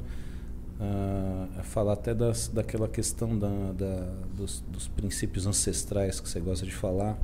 uh, 0.79 1.63
falar 1.63 1.93
até 1.93 2.13
das, 2.13 2.47
daquela 2.47 2.87
questão 2.87 3.37
da, 3.37 3.71
da 3.71 4.09
dos, 4.35 4.63
dos, 4.71 4.87
princípios 4.87 5.45
ancestrais 5.45 6.19
que 6.19 6.29
você 6.29 6.39
gosta 6.39 6.65
de 6.65 6.73
falar, 6.73 7.17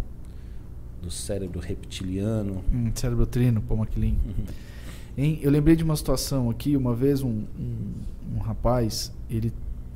do 1.01 1.09
cérebro 1.09 1.59
reptiliano. 1.59 2.63
Hum, 2.73 2.91
cérebro 2.93 3.25
trino, 3.25 3.61
Paul 3.61 3.79
MacLean. 3.79 4.15
Uhum. 4.25 5.37
Eu 5.41 5.51
lembrei 5.51 5.75
de 5.75 5.83
uma 5.83 5.95
situação 5.95 6.49
aqui, 6.49 6.77
uma 6.77 6.95
vez 6.95 7.21
um, 7.21 7.43
um, 7.59 8.35
um 8.35 8.39
rapaz, 8.39 9.11
ele, 9.29 9.51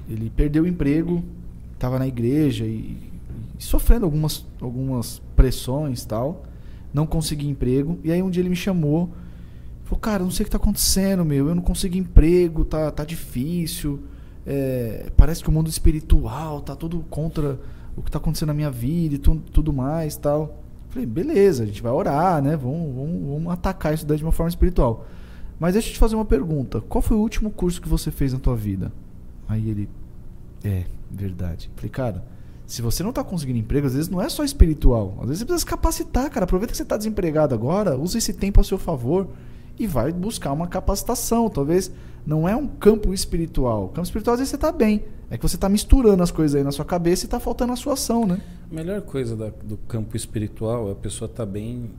ele 0.09 0.30
perdeu 0.30 0.63
o 0.63 0.67
emprego, 0.67 1.23
estava 1.73 1.97
na 1.97 2.07
igreja 2.07 2.65
e, 2.65 2.97
e, 3.57 3.63
sofrendo 3.63 4.05
algumas, 4.05 4.45
algumas 4.59 5.21
pressões 5.35 6.03
tal, 6.03 6.43
não 6.93 7.07
conseguia 7.07 7.49
emprego, 7.49 7.97
e 8.03 8.11
aí 8.11 8.21
um 8.21 8.30
dia 8.30 8.41
ele 8.41 8.49
me 8.49 8.55
chamou 8.55 9.11
Falou, 9.84 9.99
cara, 9.99 10.23
não 10.23 10.31
sei 10.31 10.43
o 10.43 10.45
que 10.45 10.51
tá 10.51 10.57
acontecendo, 10.57 11.26
meu. 11.26 11.49
Eu 11.49 11.55
não 11.55 11.61
consigo 11.61 11.95
emprego, 11.97 12.64
tá, 12.64 12.89
tá 12.91 13.03
difícil. 13.03 13.99
É, 14.45 15.11
parece 15.15 15.43
que 15.43 15.49
o 15.49 15.51
mundo 15.51 15.69
espiritual 15.69 16.61
tá 16.61 16.76
tudo 16.76 16.99
contra 17.10 17.60
o 17.95 18.01
que 18.01 18.11
tá 18.11 18.18
acontecendo 18.18 18.47
na 18.47 18.53
minha 18.53 18.72
vida 18.72 19.15
e 19.15 19.18
tu, 19.18 19.35
tudo 19.51 19.72
mais 19.72 20.15
tal. 20.15 20.64
Falei, 20.89 21.05
beleza, 21.05 21.64
a 21.64 21.65
gente 21.65 21.81
vai 21.81 21.91
orar, 21.91 22.41
né? 22.41 22.55
Vamos, 22.55 22.95
vamos, 22.95 23.27
vamos 23.27 23.53
atacar 23.53 23.93
isso 23.93 24.05
daí 24.05 24.18
de 24.18 24.23
uma 24.23 24.31
forma 24.31 24.49
espiritual. 24.49 25.05
Mas 25.60 25.73
deixa 25.73 25.89
eu 25.89 25.93
te 25.93 25.99
fazer 25.99 26.15
uma 26.15 26.26
pergunta. 26.26 26.81
Qual 26.81 27.01
foi 27.01 27.18
o 27.18 27.19
último 27.19 27.49
curso 27.49 27.81
que 27.81 27.89
você 27.89 28.11
fez 28.11 28.34
na 28.34 28.39
tua 28.39 28.55
vida? 28.55 28.91
Aí 29.47 29.69
ele, 29.69 29.89
é, 30.64 30.84
verdade. 31.10 31.69
Falei, 31.76 31.89
cara, 31.89 32.26
se 32.65 32.81
você 32.81 33.03
não 33.03 33.10
está 33.10 33.23
conseguindo 33.23 33.60
emprego, 33.60 33.88
às 33.88 33.93
vezes 33.93 34.10
não 34.10 34.22
é 34.22 34.30
só 34.30 34.43
espiritual. 34.43 35.18
Às 35.22 35.27
vezes 35.27 35.39
você 35.39 35.45
precisa 35.45 35.60
se 35.60 35.65
capacitar, 35.65 36.30
cara. 36.30 36.45
Aproveita 36.45 36.72
que 36.72 36.77
você 36.77 36.84
está 36.84 36.97
desempregado 36.97 37.53
agora, 37.53 37.97
usa 37.97 38.18
esse 38.18 38.34
tempo 38.34 38.61
a 38.61 38.64
seu 38.64 38.77
favor 38.77 39.27
e 39.79 39.87
vai 39.87 40.11
buscar 40.11 40.51
uma 40.51 40.67
capacitação. 40.67 41.49
Talvez 41.49 41.91
não 42.25 42.47
é 42.47 42.55
um 42.55 42.67
campo 42.67 43.13
espiritual. 43.13 43.85
O 43.85 43.89
campo 43.89 44.03
espiritual 44.03 44.33
às 44.35 44.39
vezes 44.39 44.49
você 44.51 44.55
está 44.55 44.71
bem. 44.71 45.03
É 45.29 45.37
que 45.37 45.43
você 45.43 45.55
está 45.55 45.67
misturando 45.67 46.21
as 46.21 46.31
coisas 46.31 46.55
aí 46.55 46.63
na 46.63 46.71
sua 46.71 46.85
cabeça 46.85 47.25
e 47.25 47.27
está 47.27 47.39
faltando 47.39 47.73
a 47.73 47.75
sua 47.75 47.93
ação, 47.93 48.25
né? 48.25 48.39
A 48.71 48.73
melhor 48.73 49.01
coisa 49.01 49.35
da, 49.35 49.49
do 49.49 49.77
campo 49.77 50.15
espiritual 50.15 50.89
é 50.89 50.91
a 50.91 50.95
pessoa 50.95 51.29
estar 51.29 51.45
tá 51.45 51.51
bem, 51.51 51.89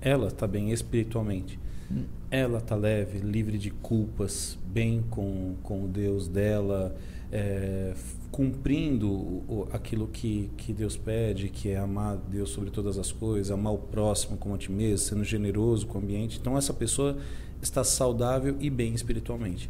ela 0.00 0.28
está 0.28 0.46
bem 0.46 0.70
espiritualmente. 0.72 1.58
Hum. 1.90 2.04
Ela 2.30 2.58
está 2.58 2.74
leve, 2.76 3.18
livre 3.18 3.56
de 3.56 3.70
culpas, 3.70 4.58
bem 4.66 5.02
com, 5.10 5.54
com 5.62 5.84
o 5.84 5.88
Deus 5.88 6.28
dela, 6.28 6.94
é, 7.30 7.94
cumprindo 8.32 9.68
aquilo 9.72 10.08
que, 10.08 10.50
que 10.56 10.72
Deus 10.72 10.96
pede, 10.96 11.50
que 11.50 11.68
é 11.68 11.76
amar 11.76 12.16
Deus 12.16 12.48
sobre 12.48 12.70
todas 12.70 12.96
as 12.96 13.12
coisas, 13.12 13.50
amar 13.50 13.74
o 13.74 13.78
próximo 13.78 14.38
como 14.38 14.54
a 14.54 14.58
ti 14.58 14.72
mesmo, 14.72 14.98
sendo 15.06 15.22
generoso 15.22 15.86
com 15.86 15.98
o 15.98 16.02
ambiente. 16.02 16.38
Então, 16.40 16.56
essa 16.56 16.72
pessoa 16.72 17.18
está 17.60 17.84
saudável 17.84 18.56
e 18.58 18.70
bem 18.70 18.94
espiritualmente. 18.94 19.68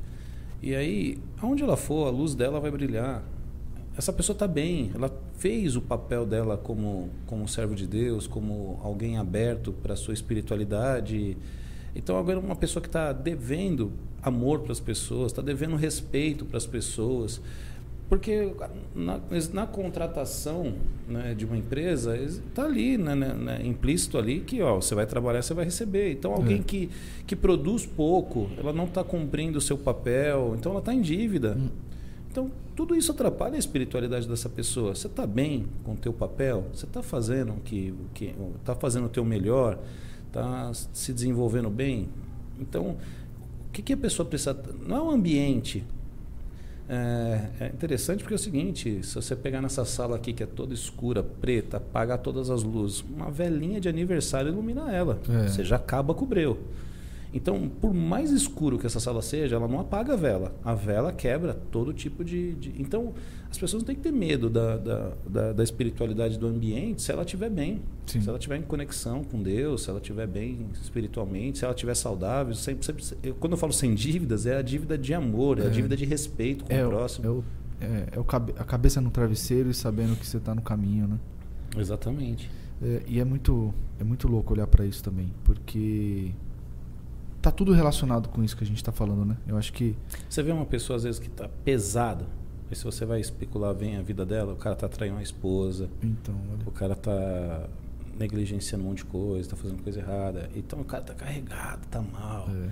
E 0.62 0.76
aí, 0.76 1.18
aonde 1.40 1.64
ela 1.64 1.76
for, 1.76 2.06
a 2.06 2.10
luz 2.10 2.36
dela 2.36 2.60
vai 2.60 2.70
brilhar. 2.70 3.24
Essa 3.96 4.12
pessoa 4.12 4.32
está 4.32 4.46
bem, 4.46 4.92
ela 4.94 5.10
fez 5.36 5.74
o 5.74 5.82
papel 5.82 6.24
dela 6.24 6.56
como, 6.56 7.10
como 7.26 7.48
servo 7.48 7.74
de 7.74 7.86
Deus, 7.86 8.28
como 8.28 8.78
alguém 8.84 9.18
aberto 9.18 9.72
para 9.72 9.94
a 9.94 9.96
sua 9.96 10.14
espiritualidade. 10.14 11.36
Então, 11.96 12.16
agora, 12.16 12.38
uma 12.38 12.56
pessoa 12.56 12.80
que 12.80 12.88
está 12.88 13.12
devendo 13.12 13.92
amor 14.22 14.60
para 14.60 14.70
as 14.70 14.78
pessoas, 14.80 15.32
está 15.32 15.42
devendo 15.42 15.74
respeito 15.74 16.44
para 16.44 16.58
as 16.58 16.64
pessoas. 16.64 17.40
Porque 18.12 18.52
na, 18.94 19.18
na 19.54 19.66
contratação 19.66 20.74
né, 21.08 21.32
de 21.32 21.46
uma 21.46 21.56
empresa, 21.56 22.14
está 22.14 22.62
ali, 22.62 22.98
né, 22.98 23.14
né, 23.14 23.32
né, 23.32 23.60
implícito 23.64 24.18
ali, 24.18 24.40
que 24.40 24.60
ó, 24.60 24.74
você 24.74 24.94
vai 24.94 25.06
trabalhar, 25.06 25.40
você 25.40 25.54
vai 25.54 25.64
receber. 25.64 26.12
Então, 26.12 26.34
alguém 26.34 26.60
é. 26.60 26.62
que, 26.62 26.90
que 27.26 27.34
produz 27.34 27.86
pouco, 27.86 28.50
ela 28.58 28.70
não 28.70 28.84
está 28.84 29.02
cumprindo 29.02 29.56
o 29.56 29.62
seu 29.62 29.78
papel, 29.78 30.54
então 30.58 30.72
ela 30.72 30.80
está 30.80 30.92
em 30.92 31.00
dívida. 31.00 31.56
Hum. 31.58 31.70
Então, 32.30 32.50
tudo 32.76 32.94
isso 32.94 33.12
atrapalha 33.12 33.54
a 33.54 33.58
espiritualidade 33.58 34.28
dessa 34.28 34.50
pessoa. 34.50 34.94
Você 34.94 35.06
está 35.06 35.26
bem 35.26 35.64
com 35.82 35.92
o 35.92 35.96
teu 35.96 36.12
papel? 36.12 36.66
Você 36.74 36.84
está 36.84 37.02
fazendo 37.02 37.54
o 37.54 37.60
que 37.60 37.94
está 38.60 38.74
fazendo 38.74 39.06
o 39.06 39.08
teu 39.08 39.24
melhor? 39.24 39.78
Está 40.26 40.70
se 40.74 41.14
desenvolvendo 41.14 41.70
bem? 41.70 42.10
Então, 42.60 42.98
o 43.68 43.72
que, 43.72 43.80
que 43.80 43.94
a 43.94 43.96
pessoa 43.96 44.28
precisa? 44.28 44.54
Não 44.86 44.96
é 44.98 45.00
o 45.00 45.10
ambiente. 45.10 45.82
É, 46.88 47.40
é, 47.60 47.66
interessante 47.68 48.20
porque 48.20 48.34
é 48.34 48.36
o 48.36 48.38
seguinte: 48.38 49.02
se 49.02 49.14
você 49.14 49.36
pegar 49.36 49.60
nessa 49.60 49.84
sala 49.84 50.16
aqui 50.16 50.32
que 50.32 50.42
é 50.42 50.46
toda 50.46 50.74
escura, 50.74 51.22
preta, 51.22 51.76
apagar 51.76 52.18
todas 52.18 52.50
as 52.50 52.62
luzes, 52.62 53.02
uma 53.02 53.30
velinha 53.30 53.80
de 53.80 53.88
aniversário 53.88 54.48
ilumina 54.48 54.92
ela. 54.92 55.20
É. 55.28 55.48
Você 55.48 55.64
já 55.64 55.76
acaba 55.76 56.14
com 56.14 56.24
o 56.24 56.28
breu. 56.28 56.58
Então, 57.34 57.70
por 57.80 57.94
mais 57.94 58.30
escuro 58.30 58.78
que 58.78 58.86
essa 58.86 59.00
sala 59.00 59.22
seja, 59.22 59.56
ela 59.56 59.66
não 59.66 59.80
apaga 59.80 60.12
a 60.12 60.16
vela. 60.16 60.54
A 60.62 60.74
vela 60.74 61.12
quebra 61.12 61.54
todo 61.70 61.92
tipo 61.92 62.22
de. 62.22 62.54
de... 62.54 62.74
Então, 62.78 63.14
as 63.50 63.56
pessoas 63.56 63.82
não 63.82 63.86
têm 63.86 63.96
que 63.96 64.02
ter 64.02 64.12
medo 64.12 64.50
da, 64.50 64.76
da, 64.76 65.12
da, 65.26 65.52
da 65.52 65.64
espiritualidade 65.64 66.38
do 66.38 66.46
ambiente 66.46 67.00
se 67.00 67.10
ela 67.10 67.22
estiver 67.22 67.48
bem. 67.48 67.80
Sim. 68.06 68.20
Se 68.20 68.28
ela 68.28 68.36
estiver 68.36 68.56
em 68.56 68.62
conexão 68.62 69.24
com 69.24 69.42
Deus, 69.42 69.84
se 69.84 69.90
ela 69.90 69.98
estiver 69.98 70.26
bem 70.26 70.66
espiritualmente, 70.74 71.58
se 71.58 71.64
ela 71.64 71.74
estiver 71.74 71.94
saudável. 71.94 72.54
Sempre, 72.54 72.84
sempre, 72.84 73.04
eu, 73.22 73.34
quando 73.34 73.52
eu 73.52 73.58
falo 73.58 73.72
sem 73.72 73.94
dívidas, 73.94 74.44
é 74.44 74.56
a 74.56 74.62
dívida 74.62 74.98
de 74.98 75.14
amor, 75.14 75.58
é, 75.58 75.62
é 75.62 75.66
a 75.66 75.70
dívida 75.70 75.96
de 75.96 76.04
respeito 76.04 76.64
com 76.64 76.72
é, 76.72 76.84
o 76.84 76.90
próximo. 76.90 77.26
É, 77.26 77.30
o, 77.30 77.44
é, 77.80 78.08
é 78.12 78.20
o 78.20 78.24
cabe, 78.24 78.54
a 78.58 78.64
cabeça 78.64 79.00
no 79.00 79.10
travesseiro 79.10 79.70
e 79.70 79.74
sabendo 79.74 80.16
que 80.16 80.26
você 80.26 80.36
está 80.36 80.54
no 80.54 80.62
caminho, 80.62 81.08
né? 81.08 81.18
Exatamente. 81.78 82.50
É, 82.82 83.02
e 83.06 83.20
é 83.20 83.24
muito, 83.24 83.72
é 83.98 84.04
muito 84.04 84.28
louco 84.28 84.52
olhar 84.52 84.66
para 84.66 84.84
isso 84.84 85.02
também, 85.02 85.32
porque 85.44 86.32
tá 87.42 87.50
tudo 87.50 87.72
relacionado 87.72 88.28
com 88.28 88.42
isso 88.44 88.56
que 88.56 88.62
a 88.62 88.66
gente 88.66 88.76
está 88.76 88.92
falando, 88.92 89.24
né? 89.24 89.36
Eu 89.46 89.58
acho 89.58 89.72
que. 89.72 89.96
Você 90.28 90.42
vê 90.42 90.52
uma 90.52 90.64
pessoa, 90.64 90.96
às 90.96 91.02
vezes, 91.02 91.18
que 91.18 91.28
tá 91.28 91.48
pesada. 91.64 92.24
Aí 92.70 92.76
se 92.76 92.84
você 92.84 93.04
vai 93.04 93.20
especular 93.20 93.74
bem 93.74 93.96
a 93.96 94.02
vida 94.02 94.24
dela, 94.24 94.52
o 94.52 94.56
cara 94.56 94.76
tá 94.76 94.88
traindo 94.88 95.18
a 95.18 95.22
esposa. 95.22 95.90
Então, 96.02 96.34
olha. 96.52 96.62
O 96.66 96.70
cara 96.70 96.94
tá 96.94 97.68
negligenciando 98.18 98.84
um 98.84 98.88
monte 98.88 98.98
de 98.98 99.06
coisa, 99.06 99.50
tá 99.50 99.56
fazendo 99.56 99.82
coisa 99.82 99.98
errada. 99.98 100.48
Então 100.54 100.80
o 100.80 100.84
cara 100.84 101.02
tá 101.02 101.14
carregado, 101.14 101.86
tá 101.88 102.00
mal. 102.00 102.48
É. 102.48 102.68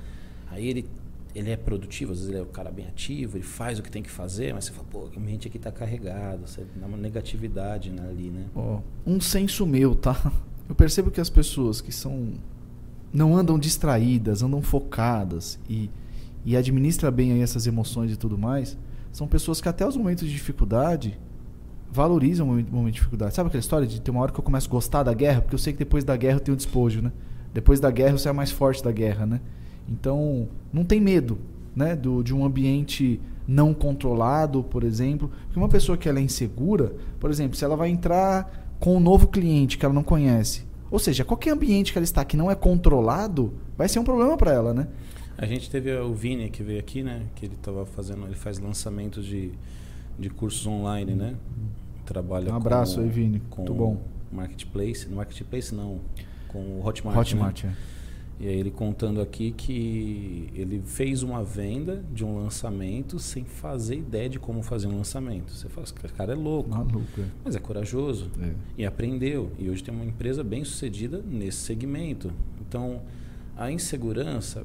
Aí 0.51 0.68
ele, 0.68 0.88
ele 1.34 1.51
é 1.51 1.56
produtivo, 1.56 2.12
às 2.12 2.18
vezes 2.18 2.30
ele 2.32 2.40
é 2.40 2.42
o 2.42 2.47
cara 2.47 2.70
bem 2.70 2.86
ativo, 2.86 3.36
ele 3.36 3.44
faz 3.44 3.78
o 3.78 3.82
que 3.82 3.90
tem 3.90 4.02
que 4.02 4.10
fazer, 4.10 4.55
mas 4.55 4.66
você 4.66 4.72
fala, 4.72 4.86
pô, 4.90 5.09
a 5.14 5.20
mente 5.20 5.48
aqui 5.48 5.59
tá 5.59 5.72
carregado, 5.72 6.47
você 6.47 6.64
dá 6.76 6.86
uma 6.86 6.97
negatividade 6.97 7.90
ali, 7.90 8.30
né? 8.30 8.47
Ó, 8.55 8.80
um 9.06 9.20
senso 9.20 9.66
meu, 9.66 9.94
tá? 9.94 10.32
Eu 10.68 10.74
percebo 10.74 11.10
que 11.10 11.20
as 11.20 11.28
pessoas 11.28 11.80
que 11.80 11.90
são 11.90 12.34
não 13.12 13.37
andam 13.37 13.59
distraídas, 13.59 14.43
andam 14.43 14.62
focadas 14.62 15.59
e, 15.69 15.91
e 16.45 16.57
administra 16.57 17.11
bem 17.11 17.32
aí 17.32 17.41
essas 17.41 17.66
emoções 17.66 18.12
e 18.12 18.16
tudo 18.16 18.39
mais, 18.39 18.78
são 19.12 19.27
pessoas 19.27 19.61
que 19.61 19.69
até 19.69 19.87
os 19.87 19.97
momentos 19.97 20.27
de 20.27 20.32
dificuldade 20.32 21.19
valorizam 21.91 22.47
o 22.47 22.51
momento, 22.51 22.87
de 22.87 22.93
dificuldade. 22.93 23.35
Sabe 23.35 23.49
aquela 23.49 23.61
história 23.61 23.87
de 23.87 24.01
ter 24.01 24.11
uma 24.11 24.20
hora 24.20 24.32
que 24.32 24.39
eu 24.39 24.45
começo 24.45 24.69
a 24.69 24.70
gostar 24.70 25.03
da 25.03 25.12
guerra, 25.12 25.41
porque 25.41 25.55
eu 25.55 25.59
sei 25.59 25.73
que 25.73 25.78
depois 25.81 26.05
da 26.05 26.16
guerra 26.16 26.37
eu 26.37 26.41
tenho 26.41 26.57
despojo, 26.57 27.03
né? 27.03 27.11
Depois 27.53 27.81
da 27.81 27.91
guerra 27.91 28.16
você 28.16 28.28
é 28.28 28.32
mais 28.32 28.51
forte 28.53 28.82
da 28.82 28.93
guerra, 28.93 29.27
né? 29.27 29.41
Então, 29.89 30.49
não 30.73 30.85
tem 30.85 31.01
medo, 31.01 31.39
né, 31.74 31.97
do, 31.97 32.23
de 32.23 32.32
um 32.32 32.45
ambiente 32.45 33.20
não 33.47 33.74
controlado, 33.74 34.62
por 34.62 34.85
exemplo. 34.85 35.31
Porque 35.47 35.59
uma 35.59 35.69
pessoa 35.69 35.99
que 35.99 36.09
ela 36.09 36.20
é 36.20 36.23
insegura, 36.23 36.95
por 37.19 37.28
exemplo, 37.28 37.57
se 37.57 37.65
ela 37.65 37.77
vai 37.77 37.89
entrar 37.89 38.77
com 38.78 38.97
um 38.97 39.01
novo 39.01 39.27
cliente 39.27 39.77
que 39.77 39.85
ela 39.85 39.95
não 39.95 40.05
conhece, 40.05 40.65
ou 40.90 40.98
seja, 40.98 41.24
qualquer 41.24 41.50
ambiente 41.50 41.92
que 41.92 41.98
ela 41.98 42.04
está 42.04 42.24
que 42.24 42.36
não 42.36 42.50
é 42.50 42.54
controlado, 42.54 43.54
vai 43.76 43.88
ser 43.88 43.98
um 43.98 44.04
problema 44.04 44.36
para 44.36 44.52
ela, 44.52 44.74
né? 44.74 44.88
A 45.38 45.46
gente 45.46 45.70
teve 45.70 45.94
o 45.96 46.12
Vini 46.12 46.50
que 46.50 46.62
veio 46.62 46.80
aqui, 46.80 47.02
né? 47.02 47.22
Que 47.34 47.46
ele 47.46 47.54
estava 47.54 47.86
fazendo, 47.86 48.26
ele 48.26 48.34
faz 48.34 48.58
lançamentos 48.58 49.24
de, 49.24 49.52
de 50.18 50.28
cursos 50.28 50.66
online, 50.66 51.14
né? 51.14 51.34
Trabalha 52.04 52.52
um 52.52 52.56
abraço 52.56 52.96
com, 52.96 53.02
aí, 53.02 53.08
Vini. 53.08 53.40
Com 53.48 53.62
Muito 53.62 53.74
bom. 53.74 54.02
Marketplace, 54.32 55.08
no 55.08 55.16
Marketplace 55.16 55.74
não, 55.74 56.00
com 56.48 56.58
o 56.58 56.86
Hotmart. 56.86 57.16
Hotmart, 57.16 57.64
né? 57.64 57.74
é. 57.86 57.99
E 58.40 58.48
aí 58.48 58.58
ele 58.58 58.70
contando 58.70 59.20
aqui 59.20 59.50
que 59.52 60.48
ele 60.54 60.80
fez 60.82 61.22
uma 61.22 61.44
venda 61.44 62.02
de 62.10 62.24
um 62.24 62.42
lançamento 62.42 63.18
sem 63.18 63.44
fazer 63.44 63.96
ideia 63.96 64.30
de 64.30 64.38
como 64.38 64.62
fazer 64.62 64.86
um 64.86 64.96
lançamento. 64.96 65.52
Você 65.52 65.68
fala, 65.68 65.84
esse 65.84 65.92
cara 66.14 66.32
é 66.32 66.34
louco. 66.34 66.70
Maluco, 66.70 67.20
é. 67.20 67.24
Mas 67.44 67.54
é 67.54 67.58
corajoso. 67.58 68.30
É. 68.40 68.52
E 68.78 68.86
aprendeu. 68.86 69.52
E 69.58 69.68
hoje 69.68 69.84
tem 69.84 69.94
uma 69.94 70.06
empresa 70.06 70.42
bem 70.42 70.64
sucedida 70.64 71.22
nesse 71.22 71.58
segmento. 71.58 72.32
Então, 72.66 73.02
a 73.54 73.70
insegurança, 73.70 74.64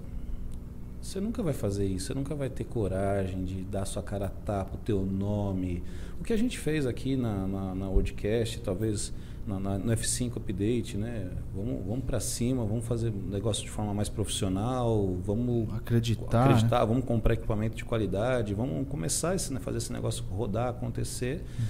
você 1.01 1.19
nunca 1.19 1.43
vai 1.43 1.53
fazer 1.53 1.85
isso. 1.85 2.07
Você 2.07 2.13
nunca 2.13 2.33
vai 2.33 2.49
ter 2.49 2.63
coragem 2.63 3.43
de 3.43 3.55
dar 3.63 3.83
sua 3.83 4.01
cara 4.01 4.27
a 4.27 4.29
tapa, 4.29 4.75
o 4.75 4.79
teu 4.85 5.05
nome. 5.05 5.83
O 6.17 6.23
que 6.23 6.31
a 6.31 6.37
gente 6.37 6.57
fez 6.57 6.87
aqui 6.87 7.17
na, 7.17 7.45
na, 7.45 7.75
na 7.75 7.89
Wordcast, 7.89 8.61
talvez 8.61 9.11
na, 9.45 9.59
na, 9.59 9.77
no 9.77 9.91
F5 9.93 10.37
Update, 10.37 10.97
né? 10.97 11.29
Vamos, 11.53 11.85
vamos 11.85 12.05
para 12.05 12.19
cima, 12.19 12.65
vamos 12.65 12.85
fazer 12.85 13.09
um 13.09 13.29
negócio 13.29 13.63
de 13.63 13.69
forma 13.69 13.93
mais 13.93 14.09
profissional, 14.09 15.15
vamos 15.23 15.73
acreditar, 15.73 16.45
acreditar 16.45 16.79
né? 16.81 16.85
vamos 16.85 17.05
comprar 17.05 17.33
equipamento 17.33 17.75
de 17.75 17.85
qualidade, 17.85 18.53
vamos 18.53 18.87
começar 18.87 19.35
esse, 19.35 19.53
né, 19.53 19.59
fazer 19.59 19.77
esse 19.77 19.93
negócio 19.93 20.23
rodar, 20.25 20.69
acontecer. 20.69 21.43
Uhum. 21.59 21.65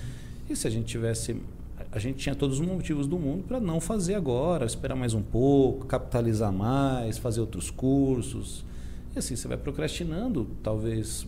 E 0.50 0.56
se 0.56 0.68
a 0.68 0.72
gente 0.72 0.86
tivesse 0.86 1.36
a 1.92 2.00
gente 2.00 2.18
tinha 2.18 2.36
todos 2.36 2.60
os 2.60 2.66
motivos 2.66 3.08
do 3.08 3.18
mundo 3.18 3.44
para 3.44 3.60
não 3.60 3.80
fazer 3.80 4.16
agora, 4.16 4.66
esperar 4.66 4.96
mais 4.96 5.14
um 5.14 5.22
pouco, 5.22 5.86
capitalizar 5.86 6.52
mais, 6.52 7.18
fazer 7.18 7.42
outros 7.42 7.70
cursos. 7.70 8.66
E 9.16 9.20
assim, 9.20 9.36
você 9.36 9.48
vai 9.48 9.58
procrastinando, 9.58 10.46
talvez, 10.62 11.26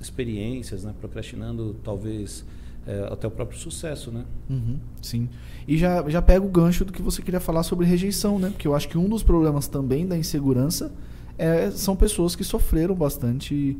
experiências, 0.00 0.82
né? 0.82 0.92
procrastinando, 1.00 1.76
talvez, 1.84 2.44
é, 2.86 3.08
até 3.12 3.26
o 3.26 3.30
próprio 3.30 3.58
sucesso, 3.58 4.10
né? 4.10 4.24
Uhum, 4.48 4.78
sim. 5.02 5.28
E 5.66 5.76
já, 5.76 6.08
já 6.08 6.22
pega 6.22 6.44
o 6.44 6.48
gancho 6.48 6.84
do 6.84 6.92
que 6.92 7.02
você 7.02 7.20
queria 7.22 7.40
falar 7.40 7.62
sobre 7.62 7.86
rejeição, 7.86 8.38
né? 8.38 8.50
Porque 8.50 8.66
eu 8.66 8.74
acho 8.74 8.88
que 8.88 8.96
um 8.96 9.08
dos 9.08 9.22
problemas 9.22 9.68
também 9.68 10.06
da 10.06 10.16
insegurança 10.16 10.90
é, 11.36 11.70
são 11.70 11.94
pessoas 11.94 12.34
que 12.34 12.42
sofreram 12.42 12.94
bastante 12.94 13.76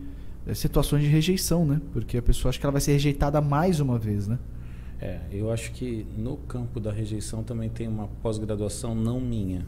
é, 0.47 0.55
situações 0.55 1.03
de 1.03 1.09
rejeição, 1.09 1.65
né? 1.65 1.81
Porque 1.93 2.19
a 2.19 2.23
pessoa 2.23 2.51
acha 2.51 2.59
que 2.59 2.67
ela 2.67 2.73
vai 2.73 2.81
ser 2.81 2.93
rejeitada 2.93 3.41
mais 3.41 3.81
uma 3.81 3.99
vez, 3.99 4.29
né? 4.29 4.39
É, 5.01 5.21
eu 5.31 5.51
acho 5.51 5.73
que 5.73 6.07
no 6.17 6.37
campo 6.37 6.81
da 6.81 6.91
rejeição 6.91 7.43
também 7.43 7.69
tem 7.69 7.87
uma 7.87 8.09
pós-graduação 8.23 8.95
não 8.95 9.21
minha, 9.21 9.65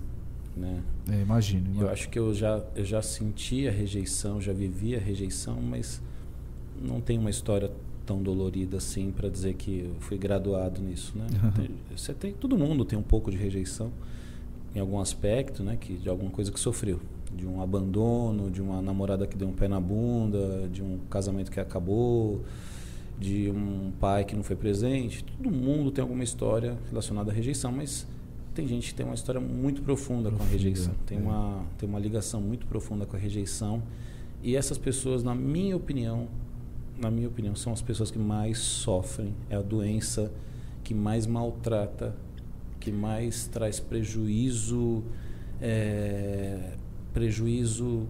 né? 0.57 0.83
É, 1.09 1.21
imagino, 1.21 1.67
imagino. 1.67 1.83
Eu 1.83 1.91
acho 1.91 2.09
que 2.09 2.19
eu 2.19 2.35
já, 2.35 2.63
eu 2.75 2.85
já 2.85 3.01
senti 3.01 3.69
a 3.69 3.71
rejeição, 3.71 4.41
já 4.41 4.53
vivi 4.53 4.97
a 4.97 4.99
rejeição, 4.99 5.61
mas 5.63 6.03
não 6.81 7.01
tem 7.01 7.17
uma 7.17 7.31
história 7.31 7.71
tão 8.11 8.21
dolorida 8.21 8.79
assim 8.79 9.13
para 9.13 9.29
dizer 9.29 9.55
que 9.55 9.85
eu 9.85 9.95
fui 10.01 10.19
graduado 10.19 10.83
nisso, 10.83 11.13
né? 11.15 11.29
Tem, 11.55 11.71
você 11.97 12.13
tem, 12.13 12.33
todo 12.33 12.59
mundo 12.59 12.85
tem 12.85 12.99
um 12.99 13.03
pouco 13.03 13.31
de 13.31 13.37
rejeição 13.37 13.93
em 14.75 14.81
algum 14.81 14.99
aspecto, 14.99 15.63
né? 15.63 15.79
Que 15.81 15.95
de 15.95 16.09
alguma 16.09 16.29
coisa 16.29 16.51
que 16.51 16.59
sofreu, 16.59 16.99
de 17.33 17.47
um 17.47 17.63
abandono, 17.63 18.51
de 18.51 18.61
uma 18.61 18.83
namorada 18.83 19.29
que 19.29 19.37
deu 19.37 19.47
um 19.47 19.53
pé 19.53 19.69
na 19.69 19.79
bunda, 19.79 20.69
de 20.73 20.83
um 20.83 20.99
casamento 21.09 21.53
que 21.53 21.61
acabou, 21.61 22.41
de 23.17 23.49
um 23.49 23.93
pai 24.01 24.25
que 24.25 24.35
não 24.35 24.43
foi 24.43 24.57
presente. 24.57 25.25
Todo 25.25 25.49
mundo 25.49 25.93
tem 25.93 26.03
alguma 26.03 26.25
história 26.25 26.77
relacionada 26.89 27.31
à 27.31 27.35
rejeição, 27.35 27.71
mas 27.71 28.09
tem 28.57 28.67
gente 28.67 28.89
que 28.89 28.95
tem 28.95 29.07
uma 29.07 29.15
história 29.15 29.41
muito 29.41 29.83
profunda 29.83 30.33
com 30.33 30.43
a 30.43 30.47
rejeição, 30.47 30.95
tem 31.07 31.19
é. 31.19 31.21
uma 31.21 31.65
tem 31.79 31.89
uma 31.89 32.01
ligação 32.01 32.41
muito 32.41 32.67
profunda 32.67 33.07
com 33.07 33.15
a 33.17 33.21
rejeição. 33.21 33.81
E 34.43 34.57
essas 34.57 34.79
pessoas, 34.79 35.23
na 35.23 35.35
minha 35.35 35.77
opinião, 35.77 36.27
na 37.01 37.11
minha 37.11 37.29
opinião, 37.29 37.57
são 37.57 37.73
as 37.73 37.81
pessoas 37.81 38.11
que 38.11 38.19
mais 38.19 38.59
sofrem. 38.59 39.35
É 39.49 39.57
a 39.57 39.63
doença 39.63 40.31
que 40.85 40.93
mais 40.95 41.27
maltrata, 41.27 42.15
que 42.79 42.93
mais 42.93 43.47
traz 43.47 43.81
prejuízo, 43.81 45.03
é, 45.61 46.75
prejuízo 47.13 48.07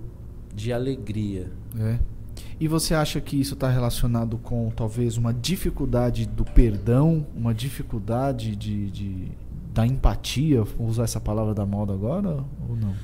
de 0.55 0.73
alegria. 0.73 1.51
É. 1.79 1.99
E 2.59 2.67
você 2.67 2.95
acha 2.95 3.21
que 3.21 3.41
isso 3.41 3.55
está 3.55 3.69
relacionado 3.69 4.39
com 4.39 4.71
talvez 4.71 5.17
uma 5.17 5.33
dificuldade 5.33 6.27
do 6.27 6.45
perdão, 6.45 7.27
uma 7.35 7.55
dificuldade 7.55 8.57
de, 8.57 8.91
de 8.91 9.29
da 9.73 9.87
empatia? 9.87 10.63
Vou 10.63 10.89
usar 10.89 11.05
essa 11.05 11.21
palavra 11.21 11.55
da 11.55 11.65
moda 11.65 11.93
agora 11.93 12.45
ou 12.69 12.77
não? 12.77 12.95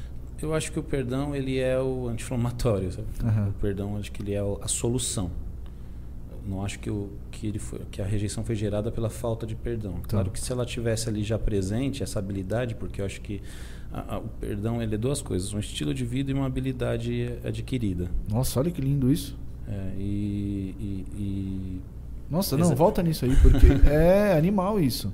Eu 0.41 0.55
acho 0.55 0.71
que 0.71 0.79
o 0.79 0.83
perdão 0.83 1.35
ele 1.35 1.59
é 1.59 1.81
o 1.81 2.09
anti-inflamatório. 2.09 2.91
Uhum. 3.23 3.49
O 3.49 3.53
perdão 3.55 3.97
acho 3.97 4.13
que 4.13 4.23
ele 4.23 4.35
é 4.35 4.41
a 4.41 4.69
solução 4.69 5.31
não 6.47 6.65
acho 6.65 6.79
que, 6.79 6.89
o, 6.89 7.11
que, 7.31 7.47
ele 7.47 7.59
foi, 7.59 7.81
que 7.91 8.01
a 8.01 8.05
rejeição 8.05 8.45
foi 8.45 8.55
gerada 8.55 8.91
pela 8.91 9.11
falta 9.11 9.47
de 9.47 9.55
perdão. 9.55 9.95
Tá. 9.95 10.09
Claro 10.09 10.31
que 10.31 10.39
se 10.39 10.53
ela 10.53 10.65
tivesse 10.65 11.09
ali 11.09 11.23
já 11.23 11.39
presente 11.39 12.03
essa 12.03 12.19
habilidade, 12.19 12.75
porque 12.75 13.01
eu 13.01 13.05
acho 13.05 13.21
que 13.21 13.43
a, 13.93 14.15
a, 14.15 14.19
o 14.19 14.29
perdão 14.41 14.83
ele 14.83 14.95
é 14.95 14.99
duas 14.99 15.21
coisas, 15.21 15.53
um 15.53 15.59
estilo 15.59 15.93
de 15.93 16.05
vida 16.05 16.31
e 16.31 16.35
uma 16.35 16.47
habilidade 16.47 17.33
adquirida. 17.45 18.11
Nossa, 18.29 18.61
olha 18.61 18.71
que 18.71 18.81
lindo 18.81 19.11
isso. 19.11 19.37
É, 19.69 19.93
e, 19.99 20.75
e, 20.79 21.07
e, 21.17 21.81
Nossa, 22.31 22.57
não, 22.57 22.75
volta 22.75 23.03
nisso 23.03 23.25
aí, 23.25 23.35
porque 23.37 23.67
é 23.91 24.37
animal 24.37 24.79
isso. 24.79 25.13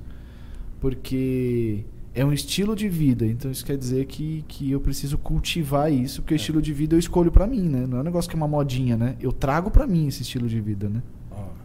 Porque 0.79 1.83
é 2.13 2.23
um 2.23 2.31
estilo 2.31 2.75
de 2.75 2.87
vida, 2.87 3.25
então 3.25 3.49
isso 3.49 3.65
quer 3.65 3.77
dizer 3.77 4.05
que, 4.05 4.45
que 4.47 4.69
eu 4.69 4.79
preciso 4.79 5.17
cultivar 5.17 5.91
isso, 5.91 6.21
porque 6.21 6.35
é. 6.35 6.35
o 6.35 6.37
estilo 6.37 6.61
de 6.61 6.71
vida 6.71 6.95
eu 6.95 6.99
escolho 6.99 7.31
para 7.31 7.47
mim, 7.47 7.63
né? 7.63 7.87
Não 7.87 7.97
é 7.97 8.01
um 8.01 8.03
negócio 8.03 8.29
que 8.29 8.35
é 8.35 8.37
uma 8.37 8.47
modinha, 8.47 8.95
né? 8.95 9.15
Eu 9.19 9.31
trago 9.31 9.71
para 9.71 9.87
mim 9.87 10.07
esse 10.07 10.21
estilo 10.21 10.47
de 10.47 10.61
vida, 10.61 10.87
né? 10.87 11.01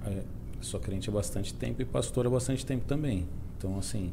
É, 0.06 0.22
sou 0.60 0.80
crente 0.80 1.08
há 1.08 1.12
bastante 1.12 1.54
tempo 1.54 1.82
e 1.82 1.84
pastor 1.84 2.26
há 2.26 2.30
bastante 2.30 2.64
tempo 2.64 2.84
também. 2.84 3.26
Então, 3.56 3.78
assim, 3.78 4.12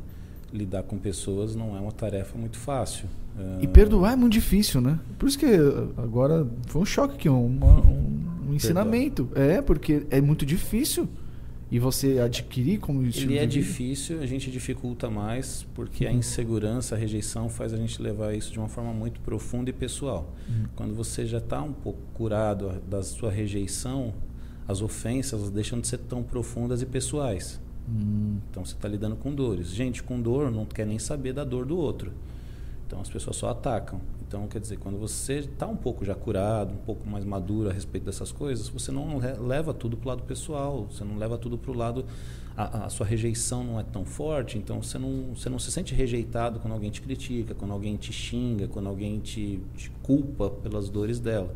lidar 0.51 0.83
com 0.83 0.97
pessoas 0.97 1.55
não 1.55 1.75
é 1.75 1.79
uma 1.79 1.91
tarefa 1.91 2.37
muito 2.37 2.57
fácil. 2.57 3.07
E 3.61 3.67
perdoar 3.67 4.13
é 4.13 4.15
muito 4.15 4.31
difícil, 4.31 4.79
né? 4.79 4.97
Por 5.19 5.27
isso 5.27 5.37
que 5.37 5.45
agora 5.97 6.47
foi 6.67 6.81
um 6.81 6.85
choque 6.85 7.15
aqui, 7.15 7.29
um, 7.29 7.59
um, 7.61 8.49
um 8.49 8.53
ensinamento. 8.53 9.29
É, 9.35 9.61
porque 9.61 10.05
é 10.09 10.21
muito 10.21 10.45
difícil. 10.45 11.07
E 11.69 11.79
você 11.79 12.19
adquirir 12.19 12.79
como 12.79 13.03
estilo 13.03 13.31
Ele 13.31 13.39
é 13.39 13.45
difícil, 13.45 14.21
a 14.21 14.25
gente 14.25 14.51
dificulta 14.51 15.09
mais, 15.09 15.65
porque 15.73 16.05
uhum. 16.05 16.11
a 16.11 16.13
insegurança, 16.13 16.95
a 16.95 16.97
rejeição 16.97 17.49
faz 17.49 17.73
a 17.73 17.77
gente 17.77 18.01
levar 18.01 18.33
isso 18.33 18.51
de 18.51 18.59
uma 18.59 18.69
forma 18.69 18.93
muito 18.93 19.19
profunda 19.19 19.71
e 19.71 19.73
pessoal. 19.73 20.33
Uhum. 20.47 20.65
Quando 20.75 20.93
você 20.93 21.25
já 21.25 21.39
está 21.39 21.61
um 21.61 21.73
pouco 21.73 21.99
curado 22.13 22.81
da 22.87 23.01
sua 23.01 23.31
rejeição, 23.31 24.13
as 24.67 24.81
ofensas 24.81 25.49
deixam 25.49 25.79
de 25.79 25.87
ser 25.87 25.99
tão 25.99 26.23
profundas 26.23 26.81
e 26.81 26.85
pessoais. 26.85 27.59
Uhum. 27.87 28.37
Então 28.49 28.65
você 28.65 28.73
está 28.73 28.87
lidando 28.87 29.15
com 29.15 29.33
dores. 29.33 29.69
Gente 29.69 30.01
com 30.01 30.19
dor 30.19 30.51
não 30.51 30.65
quer 30.65 30.85
nem 30.85 30.99
saber 30.99 31.33
da 31.33 31.43
dor 31.43 31.65
do 31.65 31.77
outro. 31.77 32.11
Então 32.87 32.99
as 32.99 33.09
pessoas 33.09 33.35
só 33.35 33.49
atacam. 33.49 33.99
Então, 34.27 34.47
quer 34.47 34.59
dizer, 34.59 34.77
quando 34.77 34.97
você 34.97 35.39
está 35.39 35.67
um 35.67 35.75
pouco 35.77 36.03
já 36.03 36.15
curado, 36.15 36.73
um 36.73 36.77
pouco 36.77 37.07
mais 37.07 37.23
maduro 37.23 37.69
a 37.69 37.73
respeito 37.73 38.05
dessas 38.05 38.31
coisas, 38.31 38.67
você 38.67 38.91
não 38.91 39.19
leva 39.39 39.71
tudo 39.73 39.95
para 39.95 40.05
o 40.05 40.09
lado 40.09 40.23
pessoal, 40.23 40.87
você 40.89 41.03
não 41.03 41.17
leva 41.17 41.37
tudo 41.37 41.57
para 41.57 41.71
o 41.71 41.73
lado. 41.75 42.05
A, 42.57 42.85
a, 42.85 42.89
sua 42.89 43.05
rejeição 43.05 43.63
não 43.63 43.79
é 43.79 43.83
tão 43.83 44.03
forte, 44.03 44.57
então 44.57 44.81
você 44.81 44.97
não, 44.97 45.35
você 45.35 45.47
não 45.47 45.59
se 45.59 45.71
sente 45.71 45.93
rejeitado 45.93 46.59
quando 46.59 46.73
alguém 46.73 46.89
te 46.89 47.01
critica, 47.01 47.53
quando 47.53 47.71
alguém 47.71 47.97
te 47.97 48.11
xinga, 48.11 48.67
quando 48.67 48.87
alguém 48.87 49.19
te, 49.19 49.59
te 49.75 49.91
culpa 50.01 50.49
pelas 50.49 50.89
dores 50.89 51.19
dela. 51.19 51.53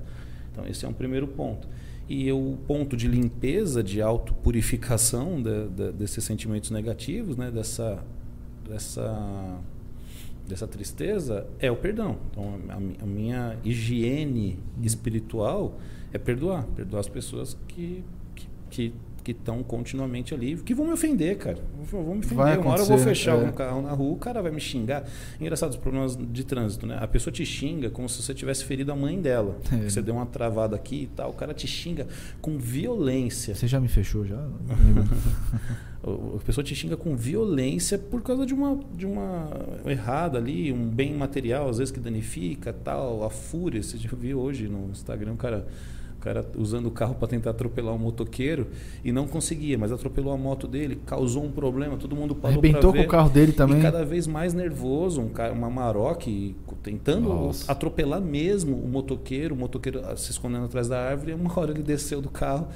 Então, 0.52 0.68
esse 0.68 0.86
é 0.86 0.88
um 0.88 0.94
primeiro 0.94 1.28
ponto. 1.28 1.68
E 2.10 2.32
o 2.32 2.58
ponto 2.68 2.98
de 2.98 3.08
limpeza, 3.08 3.84
de 3.84 4.02
autopurificação 4.02 5.42
de, 5.42 5.92
desses 5.94 6.24
sentimentos 6.24 6.72
negativos, 6.72 7.38
né, 7.38 7.52
dessa, 7.52 8.04
dessa 8.68 9.62
dessa 10.48 10.68
tristeza 10.68 11.46
é 11.60 11.70
o 11.70 11.76
perdão. 11.76 12.18
Então, 12.32 12.60
a, 12.70 13.04
a 13.04 13.06
minha 13.06 13.56
higiene 13.64 14.58
espiritual 14.82 15.78
é 16.12 16.18
perdoar. 16.18 16.66
Perdoar 16.76 17.02
as 17.02 17.08
pessoas 17.08 17.56
que 17.68 18.04
que 18.70 18.94
estão 19.32 19.64
continuamente 19.64 20.34
ali, 20.34 20.56
que 20.58 20.74
vão 20.74 20.86
me 20.86 20.94
ofender, 20.94 21.38
cara. 21.38 21.58
Vão 21.92 22.16
me 22.16 22.20
ofender. 22.20 22.60
Uma 22.60 22.72
hora 22.72 22.82
eu 22.82 22.86
vou 22.86 22.98
fechar 22.98 23.38
é. 23.38 23.48
um 23.48 23.52
carro 23.52 23.82
na 23.82 23.92
rua, 23.92 24.14
o 24.14 24.18
cara 24.18 24.42
vai 24.42 24.52
me 24.52 24.62
xingar. 24.62 25.06
Engraçado 25.40 25.72
os 25.72 25.78
problemas 25.78 26.18
de 26.18 26.44
trânsito, 26.44 26.86
né? 26.86 26.98
A 27.00 27.08
pessoa 27.08 27.32
te 27.34 27.46
xinga 27.46 27.90
como 27.90 28.08
se 28.08 28.22
você 28.22 28.34
tivesse 28.34 28.64
ferido 28.64 28.92
a 28.92 28.96
mãe 28.96 29.20
dela. 29.20 29.58
É. 29.72 29.90
Você 29.90 30.02
deu 30.02 30.16
uma 30.16 30.26
travada 30.26 30.76
aqui 30.76 31.04
e 31.04 31.08
tal. 31.08 31.32
O 31.32 31.34
cara 31.34 31.54
te 31.54 31.68
xinga 31.68 32.08
com 32.42 32.58
violência. 32.58 33.56
Você 33.56 33.68
já 33.68 33.80
me 33.80 33.88
fechou 33.88 34.26
já? 34.26 34.40
A 36.02 36.44
pessoa 36.46 36.64
te 36.64 36.74
xinga 36.74 36.96
com 36.96 37.16
violência 37.16 37.98
por 37.98 38.22
causa 38.22 38.46
de 38.46 38.54
uma, 38.54 38.80
de 38.96 39.06
uma 39.06 39.50
errada 39.86 40.38
ali, 40.38 40.72
um 40.72 40.88
bem 40.88 41.14
material, 41.14 41.68
às 41.68 41.78
vezes 41.78 41.92
que 41.92 42.00
danifica, 42.00 42.72
tal, 42.72 43.24
a 43.24 43.30
fúria. 43.30 43.84
Você 43.84 43.98
já 43.98 44.10
viu 44.14 44.40
hoje 44.40 44.70
no 44.70 44.90
Instagram, 44.92 45.34
o 45.34 45.38
cara, 45.38 45.68
o 46.20 46.22
cara 46.22 46.46
usando 46.58 46.88
o 46.88 46.92
carro 46.92 47.16
para 47.16 47.30
tentar 47.30 47.52
atropelar 47.52 47.96
um 47.96 47.98
motoqueiro 47.98 48.68
e 49.04 49.12
não 49.12 49.26
conseguia, 49.26 49.78
mas 49.78 49.92
atropelou 49.92 50.34
a 50.34 50.38
moto 50.38 50.68
dele, 50.68 51.02
causou 51.06 51.46
um 51.46 51.52
problema, 51.52 51.96
todo 51.96 52.14
mundo 52.16 52.36
parou 52.36 52.60
Arrebentou 52.60 52.94
com 52.94 53.00
o 53.00 53.08
carro 53.08 53.30
dele 53.30 53.54
também. 53.54 53.80
E 53.80 53.82
cada 53.82 54.04
vez 54.04 54.28
mais 54.28 54.54
nervoso, 54.54 55.22
um 55.22 55.30
cara, 55.30 55.54
uma 55.54 55.70
Maroc 55.70 56.28
tentando 56.84 57.30
Nossa. 57.30 57.72
atropelar 57.72 58.22
mesmo 58.22 58.76
o 58.76 58.88
motoqueiro, 58.88 59.56
o 59.56 59.58
motoqueiro 59.58 60.02
se 60.18 60.32
escondendo 60.32 60.66
atrás 60.66 60.90
da 60.90 61.02
árvore, 61.02 61.32
e 61.32 61.36
uma 61.36 61.58
hora 61.58 61.72
ele 61.72 61.84
desceu 61.84 62.22
do 62.22 62.30
carro 62.30 62.68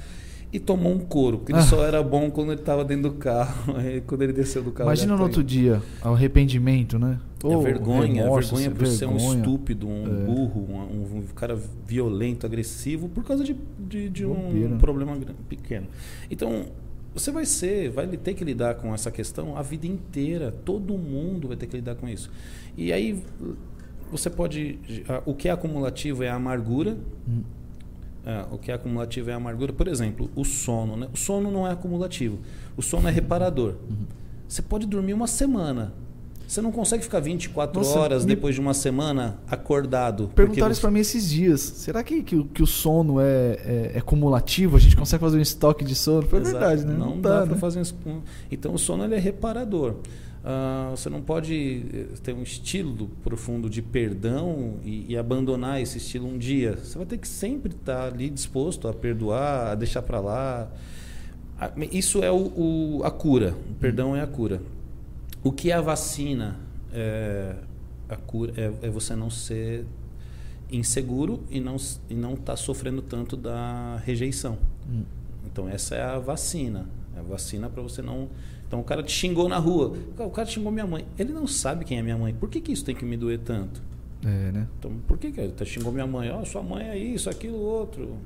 e 0.54 0.60
tomou 0.60 0.92
um 0.92 1.00
couro, 1.00 1.38
porque 1.38 1.50
ele 1.50 1.58
ah. 1.58 1.62
só 1.64 1.84
era 1.84 2.00
bom 2.00 2.30
quando 2.30 2.52
ele 2.52 2.60
estava 2.60 2.84
dentro 2.84 3.10
do 3.10 3.16
carro. 3.16 3.74
Quando 4.06 4.22
ele 4.22 4.32
desceu 4.32 4.62
do 4.62 4.70
carro. 4.70 4.88
Imagina 4.88 5.16
no 5.16 5.24
outro 5.24 5.42
dia, 5.42 5.82
arrependimento, 6.00 6.96
né? 6.96 7.18
Oh, 7.42 7.54
é 7.54 7.64
vergonha, 7.64 8.22
remorso, 8.22 8.54
vergonha 8.54 8.70
por 8.70 8.86
vergonha. 8.86 8.96
ser 8.96 9.06
um 9.06 9.36
estúpido, 9.36 9.88
um 9.88 10.04
é. 10.04 10.24
burro, 10.24 10.60
um, 10.70 11.18
um, 11.18 11.22
cara 11.34 11.58
violento, 11.84 12.46
agressivo, 12.46 13.08
por 13.08 13.24
causa 13.24 13.42
de, 13.42 13.56
de, 13.80 14.08
de 14.08 14.24
um 14.24 14.78
problema 14.78 15.18
pequeno. 15.48 15.88
Então, 16.30 16.66
você 17.12 17.32
vai 17.32 17.44
ser, 17.44 17.90
vai 17.90 18.06
ter 18.06 18.34
que 18.34 18.44
lidar 18.44 18.76
com 18.76 18.94
essa 18.94 19.10
questão 19.10 19.56
a 19.56 19.62
vida 19.62 19.88
inteira. 19.88 20.54
Todo 20.64 20.96
mundo 20.96 21.48
vai 21.48 21.56
ter 21.56 21.66
que 21.66 21.74
lidar 21.74 21.96
com 21.96 22.08
isso. 22.08 22.30
E 22.76 22.92
aí, 22.92 23.20
você 24.08 24.30
pode. 24.30 24.78
O 25.26 25.34
que 25.34 25.48
é 25.48 25.50
acumulativo 25.50 26.22
é 26.22 26.28
a 26.28 26.36
amargura. 26.36 26.96
Hum 27.28 27.42
é, 28.26 28.44
o 28.50 28.58
que 28.58 28.70
é 28.70 28.74
acumulativo 28.74 29.30
é 29.30 29.34
a 29.34 29.36
amargura. 29.36 29.72
Por 29.72 29.88
exemplo, 29.88 30.30
o 30.34 30.44
sono. 30.44 30.96
Né? 30.96 31.08
O 31.12 31.16
sono 31.16 31.50
não 31.50 31.66
é 31.66 31.72
acumulativo. 31.72 32.38
O 32.76 32.82
sono 32.82 33.08
é 33.08 33.10
reparador. 33.10 33.74
Uhum. 33.88 34.06
Você 34.48 34.62
pode 34.62 34.86
dormir 34.86 35.14
uma 35.14 35.26
semana. 35.26 35.92
Você 36.46 36.60
não 36.60 36.70
consegue 36.70 37.02
ficar 37.02 37.20
24 37.20 37.80
Nossa, 37.80 37.98
horas 37.98 38.24
me... 38.24 38.34
depois 38.34 38.54
de 38.54 38.60
uma 38.60 38.74
semana 38.74 39.38
acordado. 39.48 40.30
Perguntaram 40.34 40.70
isso 40.70 40.80
para 40.80 40.90
mim 40.90 41.00
esses 41.00 41.28
dias. 41.28 41.60
Será 41.60 42.02
que, 42.02 42.22
que, 42.22 42.44
que 42.44 42.62
o 42.62 42.66
sono 42.66 43.18
é, 43.18 43.24
é, 43.24 43.92
é, 43.94 44.00
cumulativo? 44.00 44.76
A 44.76 44.80
gente 44.80 44.96
consegue 44.96 45.20
fazer 45.20 45.38
um 45.38 45.40
estoque 45.40 45.84
de 45.84 45.94
sono? 45.94 46.22
Foi 46.26 46.40
verdade, 46.40 46.84
né? 46.84 46.92
Não, 46.92 47.10
não 47.10 47.20
dá, 47.20 47.30
dá 47.30 47.40
né? 47.40 47.46
para 47.46 47.56
fazer. 47.56 47.82
Então 48.50 48.74
o 48.74 48.78
sono 48.78 49.04
ele 49.04 49.14
é 49.14 49.18
reparador. 49.18 49.96
Uh, 50.44 50.90
você 50.90 51.08
não 51.08 51.22
pode 51.22 51.86
eh, 51.90 52.06
ter 52.22 52.34
um 52.34 52.42
estilo 52.42 53.08
profundo 53.22 53.70
de 53.70 53.80
perdão 53.80 54.74
e, 54.84 55.06
e, 55.08 55.16
abandonar 55.16 55.80
esse 55.80 55.96
estilo 55.96 56.28
um 56.28 56.36
dia. 56.36 56.76
Você 56.76 56.98
vai 56.98 57.06
ter 57.06 57.16
que 57.16 57.26
sempre 57.26 57.72
estar 57.72 58.08
ali 58.08 58.28
disposto 58.28 58.86
a 58.86 58.92
perdoar, 58.92 59.68
a 59.68 59.74
deixar 59.74 60.02
para 60.02 60.20
lá. 60.20 60.70
Isso 61.90 62.22
é 62.22 62.30
o, 62.30 62.36
o, 62.36 63.00
a 63.04 63.10
cura. 63.10 63.56
O 63.70 63.74
perdão 63.76 64.14
é 64.14 64.20
a 64.20 64.26
cura. 64.26 64.60
O 65.42 65.50
que 65.50 65.70
é 65.70 65.74
a 65.74 65.80
vacina? 65.80 66.60
É, 66.92 67.56
a 68.06 68.16
cura 68.16 68.52
é, 68.54 68.86
é 68.86 68.90
você 68.90 69.16
não 69.16 69.30
ser 69.30 69.86
inseguro 70.70 71.42
e 71.50 71.58
não 71.58 71.76
e 72.10 72.14
não 72.14 72.34
estar 72.34 72.44
tá 72.52 72.56
sofrendo 72.56 73.00
tanto 73.00 73.34
da 73.34 73.96
rejeição. 74.04 74.58
Hum. 74.86 75.04
Então 75.46 75.66
essa 75.70 75.94
é 75.94 76.02
a 76.02 76.18
vacina. 76.18 76.86
É 77.16 77.20
a 77.20 77.22
vacina 77.22 77.70
para 77.70 77.82
você 77.82 78.02
não 78.02 78.28
então 78.74 78.80
o 78.80 78.84
cara 78.84 79.04
te 79.04 79.12
xingou 79.12 79.48
na 79.48 79.56
rua. 79.56 79.96
O 80.18 80.30
cara 80.30 80.48
xingou 80.48 80.72
minha 80.72 80.86
mãe. 80.86 81.06
Ele 81.16 81.32
não 81.32 81.46
sabe 81.46 81.84
quem 81.84 81.96
é 81.96 82.02
minha 82.02 82.18
mãe. 82.18 82.34
Por 82.34 82.48
que, 82.48 82.60
que 82.60 82.72
isso 82.72 82.84
tem 82.84 82.94
que 82.94 83.04
me 83.04 83.16
doer 83.16 83.38
tanto? 83.38 83.80
É, 84.24 84.50
né? 84.50 84.66
Então, 84.78 84.90
por 85.06 85.16
que, 85.16 85.30
que 85.30 85.40
ele 85.40 85.52
tá, 85.52 85.64
xingou 85.64 85.92
minha 85.92 86.06
mãe? 86.06 86.28
Ó, 86.30 86.40
oh, 86.40 86.44
sua 86.44 86.60
mãe 86.60 86.88
é 86.88 86.98
isso, 86.98 87.30
aquilo, 87.30 87.56
outro. 87.56 88.16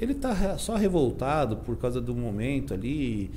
Ele 0.00 0.12
está 0.12 0.56
só 0.56 0.74
revoltado 0.74 1.58
por 1.58 1.76
causa 1.76 2.00
do 2.00 2.14
momento 2.14 2.72
ali. 2.72 3.30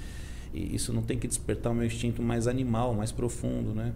E 0.54 0.74
isso 0.74 0.94
não 0.94 1.02
tem 1.02 1.20
que 1.20 1.28
despertar 1.28 1.74
o 1.74 1.76
meu 1.76 1.86
instinto 1.86 2.22
mais 2.22 2.48
animal, 2.48 2.94
mais 2.94 3.12
profundo, 3.12 3.76
né? 3.76 3.94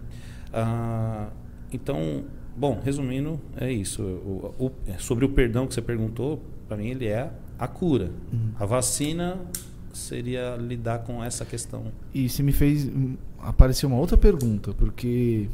Ah, 0.52 1.30
então, 1.72 2.24
bom, 2.54 2.78
resumindo, 2.84 3.40
é 3.56 3.72
isso. 3.72 4.02
O, 4.02 4.54
o, 4.66 4.72
sobre 4.98 5.24
o 5.24 5.30
perdão 5.30 5.66
que 5.66 5.72
você 5.72 5.82
perguntou, 5.82 6.42
para 6.68 6.76
mim 6.76 6.88
ele 6.88 7.06
é 7.06 7.30
a 7.58 7.66
cura. 7.66 8.10
Uhum. 8.30 8.50
A 8.58 8.66
vacina 8.66 9.40
seria 9.96 10.56
lidar 10.56 11.00
com 11.00 11.22
essa 11.22 11.44
questão. 11.44 11.92
E 12.14 12.28
se 12.28 12.42
me 12.42 12.52
fez 12.52 12.88
aparecer 13.38 13.86
uma 13.86 13.96
outra 13.96 14.16
pergunta, 14.16 14.72
porque 14.72 15.48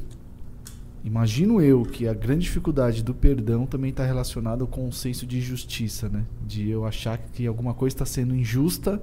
imagino 1.05 1.61
eu 1.61 1.83
que 1.83 2.07
a 2.07 2.15
grande 2.15 2.45
dificuldade 2.45 3.03
do 3.03 3.15
perdão 3.15 3.67
também 3.67 3.91
está 3.91 4.05
relacionada 4.05 4.67
com 4.67 4.89
o 4.89 4.93
senso 4.93 5.27
de 5.27 5.41
justiça, 5.41 6.09
né? 6.09 6.25
De 6.47 6.69
eu 6.69 6.85
achar 6.85 7.19
que 7.19 7.47
alguma 7.47 7.75
coisa 7.75 7.95
está 7.95 8.07
sendo 8.07 8.35
injusta 8.35 9.03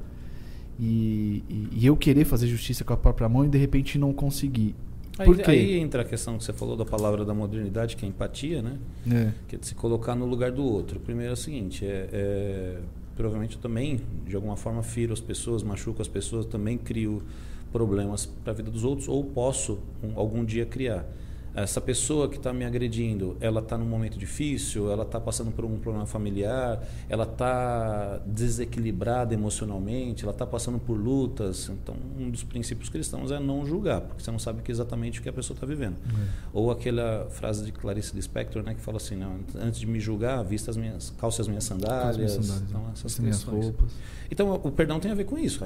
e, 0.80 1.44
e, 1.50 1.68
e, 1.74 1.86
eu 1.86 1.98
querer 1.98 2.24
fazer 2.24 2.48
justiça 2.48 2.86
com 2.86 2.94
a 2.94 2.98
própria 2.98 3.28
mão 3.28 3.44
e 3.44 3.50
de 3.50 3.58
repente 3.58 3.98
não 3.98 4.14
conseguir. 4.14 4.76
Aí, 5.18 5.28
aí, 5.46 5.78
entra 5.78 6.04
a 6.04 6.06
questão 6.06 6.38
que 6.38 6.46
você 6.46 6.54
falou 6.54 6.78
da 6.78 6.86
palavra 6.86 7.26
da 7.26 7.34
modernidade, 7.34 7.98
que 7.98 8.06
é 8.06 8.08
empatia, 8.08 8.62
né? 8.62 8.78
É. 9.12 9.34
Que 9.50 9.58
é 9.58 9.60
de 9.60 9.68
se 9.68 9.76
colocar 9.76 10.16
no 10.16 10.26
lugar 10.26 10.54
do 10.54 10.64
outro. 10.64 10.98
Primeiro 11.02 11.32
é 11.32 11.34
o 11.34 11.38
seguinte, 11.38 11.86
é, 11.86 12.10
é 12.14 12.78
provavelmente 13.20 13.58
eu 13.58 13.62
também, 13.62 14.00
de 14.26 14.34
alguma 14.34 14.56
forma, 14.56 14.82
firo 14.82 15.12
as 15.12 15.20
pessoas, 15.20 15.62
machuco 15.62 16.02
as 16.02 16.08
pessoas, 16.08 16.46
também 16.46 16.78
crio 16.78 17.22
problemas 17.70 18.26
para 18.26 18.54
a 18.54 18.56
vida 18.56 18.72
dos 18.72 18.86
outros, 18.86 19.10
ou 19.10 19.26
posso 19.26 19.78
um, 20.02 20.18
algum 20.18 20.46
dia 20.46 20.66
criar 20.66 21.06
essa 21.56 21.82
pessoa 21.82 22.30
que 22.30 22.38
está 22.38 22.54
me 22.54 22.64
agredindo, 22.64 23.36
ela 23.42 23.60
está 23.60 23.78
num 23.78 23.86
momento 23.86 24.18
difícil, 24.18 24.92
ela 24.92 25.04
está 25.04 25.20
passando 25.20 25.52
por 25.52 25.66
um 25.66 25.78
problema 25.78 26.06
familiar, 26.06 26.84
ela 27.10 27.24
está 27.24 28.20
desequilibrada 28.26 29.34
emocionalmente, 29.34 30.24
ela 30.24 30.32
está 30.32 30.46
passando 30.46 30.80
por 30.80 30.94
lutas. 30.98 31.70
Então, 31.70 31.96
um 32.18 32.30
dos 32.30 32.44
princípios 32.44 32.90
cristãos 32.90 33.32
é 33.32 33.40
não 33.40 33.66
julgar, 33.66 34.02
porque 34.02 34.24
você 34.24 34.32
não 34.32 34.40
sabe 34.40 34.62
exatamente 34.70 35.20
o 35.20 35.24
que 35.24 35.30
a 35.30 35.34
pessoa 35.34 35.56
está 35.56 35.66
vivendo. 35.66 35.96
É. 35.96 36.28
Ou 36.54 36.70
aquela 36.70 37.28
frase 37.32 37.66
de 37.66 37.72
Clarice 37.72 38.16
Lispector, 38.16 38.62
né, 38.64 38.74
que 38.76 38.82
fala 38.82 38.98
assim: 38.98 39.16
não, 39.16 39.40
antes 39.56 39.80
de 39.80 39.88
me 39.88 40.00
julgar, 40.00 40.44
vista 40.44 40.70
as 40.70 40.78
minhas, 40.78 41.14
calce 41.18 41.42
as 41.42 41.48
minhas 41.48 41.64
sandálias. 41.64 42.18
Minhas 42.18 42.32
sandálias 42.34 42.70
então, 42.70 42.86
essas 42.94 43.20
minhas 43.20 43.44
roupas. 43.44 43.92
Então, 44.32 44.54
o 44.64 44.72
perdão 44.72 45.00
tem 45.00 45.12
a 45.12 45.16
ver 45.16 45.26
com 45.26 45.38
isso, 45.38 45.66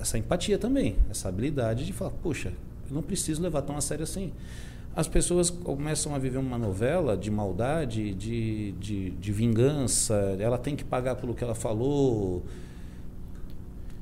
essa 0.00 0.16
empatia 0.16 0.58
também, 0.58 0.96
essa 1.10 1.28
habilidade 1.28 1.84
de 1.84 1.92
falar: 1.92 2.12
poxa, 2.22 2.52
eu 2.88 2.94
não 2.94 3.02
preciso 3.02 3.42
levar 3.42 3.62
tão 3.62 3.76
a 3.76 3.80
sério 3.80 4.04
assim 4.04 4.32
as 4.96 5.08
pessoas 5.08 5.50
começam 5.50 6.14
a 6.14 6.18
viver 6.18 6.38
uma 6.38 6.56
novela 6.56 7.16
de 7.16 7.30
maldade, 7.30 8.14
de, 8.14 8.72
de, 8.72 9.10
de 9.10 9.32
vingança, 9.32 10.36
ela 10.38 10.56
tem 10.56 10.76
que 10.76 10.84
pagar 10.84 11.16
pelo 11.16 11.34
que 11.34 11.42
ela 11.42 11.54
falou. 11.54 12.44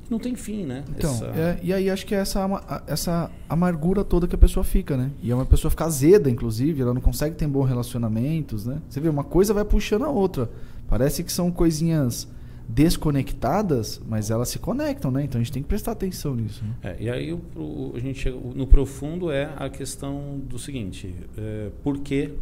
não 0.09 0.19
tem 0.19 0.35
fim, 0.35 0.65
né? 0.65 0.83
Então, 0.95 1.11
essa... 1.11 1.25
é, 1.25 1.59
e 1.63 1.73
aí 1.73 1.89
acho 1.89 2.05
que 2.05 2.13
é 2.13 2.19
essa, 2.19 2.83
essa 2.85 3.31
amargura 3.49 4.03
toda 4.03 4.27
que 4.27 4.35
a 4.35 4.37
pessoa 4.37 4.63
fica, 4.63 4.95
né? 4.95 5.09
E 5.21 5.31
é 5.31 5.35
uma 5.35 5.45
pessoa 5.45 5.71
fica 5.71 5.85
azeda, 5.85 6.29
inclusive, 6.29 6.81
ela 6.81 6.93
não 6.93 7.01
consegue 7.01 7.35
ter 7.35 7.47
bons 7.47 7.65
relacionamentos, 7.65 8.65
né? 8.65 8.79
Você 8.87 8.99
vê, 8.99 9.09
uma 9.09 9.23
coisa 9.23 9.53
vai 9.53 9.65
puxando 9.65 10.03
a 10.03 10.09
outra. 10.09 10.49
Parece 10.87 11.23
que 11.23 11.31
são 11.31 11.51
coisinhas 11.51 12.27
desconectadas, 12.73 14.01
mas 14.07 14.31
elas 14.31 14.49
se 14.49 14.57
conectam, 14.57 15.11
né? 15.11 15.23
Então 15.23 15.39
a 15.39 15.43
gente 15.43 15.53
tem 15.53 15.61
que 15.61 15.69
prestar 15.69 15.91
atenção 15.91 16.35
nisso. 16.35 16.63
Né? 16.63 16.75
É, 16.81 17.03
e 17.03 17.09
aí 17.09 17.31
o, 17.31 17.93
a 17.95 17.99
gente 17.99 18.19
chega, 18.19 18.35
no 18.35 18.65
profundo 18.65 19.31
é 19.31 19.53
a 19.57 19.69
questão 19.69 20.39
do 20.39 20.57
seguinte: 20.57 21.13
é, 21.37 21.69
por 21.83 21.99
que 21.99 22.33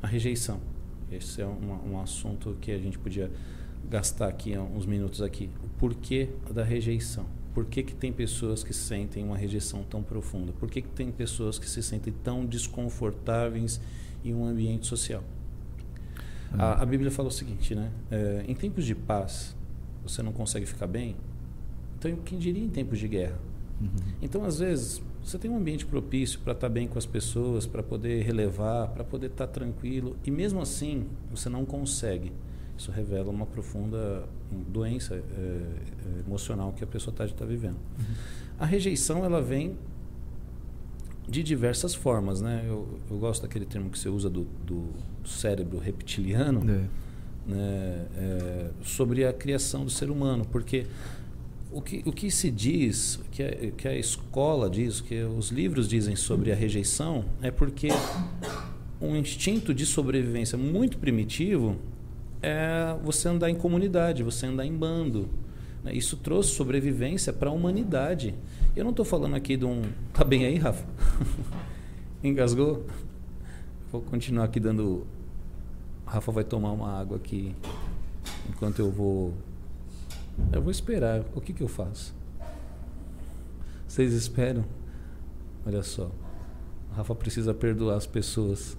a 0.00 0.06
rejeição? 0.06 0.60
Esse 1.10 1.42
é 1.42 1.46
um, 1.46 1.92
um 1.92 2.00
assunto 2.00 2.56
que 2.60 2.70
a 2.70 2.78
gente 2.78 2.98
podia 2.98 3.30
gastar 3.90 4.28
aqui 4.28 4.56
uns 4.56 4.86
minutos 4.86 5.22
aqui. 5.22 5.50
O 5.64 5.68
porquê 5.78 6.28
da 6.52 6.62
rejeição? 6.62 7.26
Por 7.52 7.64
que, 7.64 7.82
que 7.82 7.94
tem 7.94 8.12
pessoas 8.12 8.62
que 8.62 8.72
sentem 8.72 9.24
uma 9.24 9.36
rejeição 9.36 9.82
tão 9.82 10.02
profunda? 10.02 10.52
Por 10.52 10.70
que, 10.70 10.82
que 10.82 10.90
tem 10.90 11.10
pessoas 11.10 11.58
que 11.58 11.68
se 11.68 11.82
sentem 11.82 12.12
tão 12.22 12.46
desconfortáveis 12.46 13.80
em 14.24 14.32
um 14.32 14.44
ambiente 14.44 14.86
social? 14.86 15.24
A, 16.56 16.82
a, 16.82 16.86
Bíblia 16.86 17.10
fala 17.10 17.28
o 17.28 17.32
seguinte, 17.32 17.74
né? 17.74 17.90
É, 18.10 18.44
em 18.46 18.54
tempos 18.54 18.84
de 18.84 18.94
paz, 18.94 19.56
você 20.02 20.22
não 20.22 20.32
consegue 20.32 20.66
ficar 20.66 20.86
bem. 20.86 21.16
Então, 21.98 22.14
quem 22.24 22.38
diria 22.38 22.62
em 22.62 22.68
tempos 22.68 22.98
de 22.98 23.08
guerra? 23.08 23.38
Uhum. 23.80 23.88
Então, 24.22 24.44
às 24.44 24.58
vezes, 24.58 25.02
você 25.22 25.38
tem 25.38 25.50
um 25.50 25.56
ambiente 25.56 25.84
propício 25.84 26.40
para 26.40 26.52
estar 26.52 26.68
tá 26.68 26.72
bem 26.72 26.88
com 26.88 26.98
as 26.98 27.06
pessoas, 27.06 27.66
para 27.66 27.82
poder 27.82 28.22
relevar, 28.22 28.88
para 28.88 29.04
poder 29.04 29.26
estar 29.26 29.46
tá 29.46 29.52
tranquilo, 29.52 30.16
e 30.24 30.30
mesmo 30.30 30.60
assim, 30.60 31.06
você 31.30 31.48
não 31.48 31.64
consegue. 31.64 32.32
Isso 32.76 32.92
revela 32.92 33.30
uma 33.30 33.44
profunda 33.44 34.28
doença 34.68 35.14
é, 35.14 35.18
é, 35.18 36.20
emocional 36.26 36.72
que 36.72 36.84
a 36.84 36.86
pessoa 36.86 37.12
está 37.12 37.26
tá 37.26 37.44
vivendo. 37.44 37.76
Uhum. 37.98 38.14
A 38.58 38.64
rejeição, 38.64 39.24
ela 39.24 39.42
vem 39.42 39.76
de 41.28 41.42
diversas 41.42 41.94
formas, 41.94 42.40
né? 42.40 42.64
Eu, 42.66 43.00
eu 43.10 43.18
gosto 43.18 43.42
daquele 43.42 43.66
termo 43.66 43.90
que 43.90 43.98
você 43.98 44.08
usa 44.08 44.30
do, 44.30 44.44
do 44.64 44.88
cérebro 45.28 45.78
reptiliano, 45.78 46.60
é. 46.60 46.64
né? 46.64 46.88
É, 47.50 48.70
sobre 48.84 49.24
a 49.24 49.32
criação 49.32 49.82
do 49.82 49.90
ser 49.90 50.10
humano, 50.10 50.46
porque 50.52 50.84
o 51.72 51.80
que, 51.80 52.02
o 52.04 52.12
que 52.12 52.30
se 52.30 52.50
diz, 52.50 53.20
que 53.30 53.42
a, 53.42 53.70
que 53.70 53.88
a 53.88 53.96
escola 53.96 54.68
diz, 54.68 55.00
que 55.00 55.22
os 55.22 55.50
livros 55.50 55.88
dizem 55.88 56.14
sobre 56.14 56.52
a 56.52 56.54
rejeição, 56.54 57.24
é 57.40 57.50
porque 57.50 57.88
um 59.00 59.16
instinto 59.16 59.72
de 59.72 59.86
sobrevivência 59.86 60.58
muito 60.58 60.98
primitivo 60.98 61.76
é 62.42 62.96
você 63.02 63.28
andar 63.28 63.50
em 63.50 63.54
comunidade, 63.54 64.22
você 64.22 64.46
andar 64.46 64.64
em 64.64 64.72
bando. 64.72 65.28
Né? 65.82 65.92
Isso 65.94 66.16
trouxe 66.16 66.50
sobrevivência 66.50 67.32
para 67.32 67.50
a 67.50 67.52
humanidade. 67.52 68.34
Eu 68.76 68.84
não 68.84 68.90
estou 68.90 69.04
falando 69.04 69.34
aqui 69.34 69.56
de 69.56 69.64
um. 69.64 69.82
Tá 70.12 70.24
bem 70.24 70.44
aí, 70.44 70.56
Rafa? 70.56 70.84
Engasgou? 72.22 72.86
Vou 73.90 74.00
continuar 74.02 74.44
aqui 74.44 74.60
dando. 74.60 75.06
Rafa 76.08 76.32
vai 76.32 76.42
tomar 76.42 76.72
uma 76.72 76.90
água 76.98 77.18
aqui 77.18 77.54
enquanto 78.48 78.78
eu 78.78 78.90
vou. 78.90 79.34
Eu 80.50 80.62
vou 80.62 80.70
esperar. 80.70 81.22
O 81.34 81.40
que, 81.40 81.52
que 81.52 81.62
eu 81.62 81.68
faço? 81.68 82.14
Vocês 83.86 84.14
esperam? 84.14 84.64
Olha 85.66 85.82
só. 85.82 86.10
Rafa 86.96 87.14
precisa 87.14 87.52
perdoar 87.52 87.96
as 87.96 88.06
pessoas. 88.06 88.76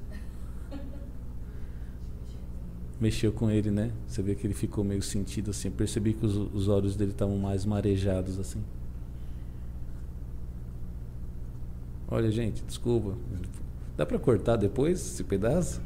Mexeu 2.99 3.31
com 3.31 3.49
ele, 3.49 3.69
né? 3.69 3.91
Você 4.07 4.23
vê 4.23 4.33
que 4.33 4.47
ele 4.47 4.55
ficou 4.55 4.83
meio 4.83 5.03
sentido 5.03 5.51
assim. 5.51 5.69
Percebi 5.69 6.13
que 6.13 6.25
os, 6.25 6.35
os 6.35 6.67
olhos 6.67 6.95
dele 6.95 7.11
estavam 7.11 7.37
mais 7.37 7.63
marejados 7.63 8.39
assim. 8.39 8.63
Olha, 12.07 12.31
gente, 12.31 12.63
desculpa. 12.63 13.15
Dá 13.95 14.03
para 14.03 14.17
cortar 14.17 14.55
depois 14.55 14.99
esse 14.99 15.23
pedaço? 15.23 15.79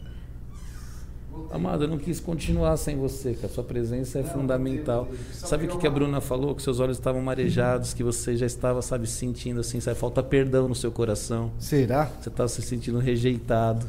Amado, 1.51 1.83
eu 1.83 1.87
não 1.87 1.97
quis 1.97 2.19
continuar 2.19 2.75
sem 2.77 2.97
você, 2.97 3.33
que 3.33 3.45
a 3.45 3.49
sua 3.49 3.63
presença 3.63 4.19
é 4.19 4.23
não, 4.23 4.29
fundamental. 4.29 5.07
Sabe 5.31 5.65
o 5.65 5.69
que, 5.69 5.77
que 5.77 5.87
a 5.87 5.89
Bruna 5.91 6.19
falou? 6.19 6.55
Que 6.55 6.61
seus 6.61 6.79
olhos 6.79 6.97
estavam 6.97 7.21
marejados, 7.21 7.93
que 7.93 8.03
você 8.03 8.35
já 8.35 8.45
estava, 8.45 8.81
sabe, 8.81 9.07
sentindo 9.07 9.59
assim, 9.59 9.79
sabe, 9.79 9.97
falta 9.97 10.23
perdão 10.23 10.67
no 10.67 10.75
seu 10.75 10.91
coração. 10.91 11.51
Será? 11.59 12.05
Você 12.05 12.29
estava 12.29 12.49
se 12.49 12.61
sentindo 12.61 12.97
rejeitado. 12.97 13.85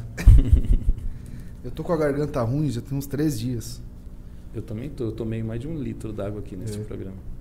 eu 1.64 1.70
tô 1.70 1.82
com 1.82 1.92
a 1.92 1.96
garganta 1.96 2.42
ruim 2.42 2.70
já 2.70 2.80
tem 2.80 2.96
uns 2.96 3.06
três 3.06 3.38
dias. 3.38 3.82
Eu 4.54 4.62
também 4.62 4.88
tô. 4.88 5.04
Eu 5.04 5.12
tomei 5.12 5.42
mais 5.42 5.60
de 5.60 5.66
um 5.66 5.76
litro 5.76 6.12
d'água 6.12 6.40
aqui 6.40 6.56
nesse 6.56 6.78
é. 6.78 6.84
programa. 6.84 7.33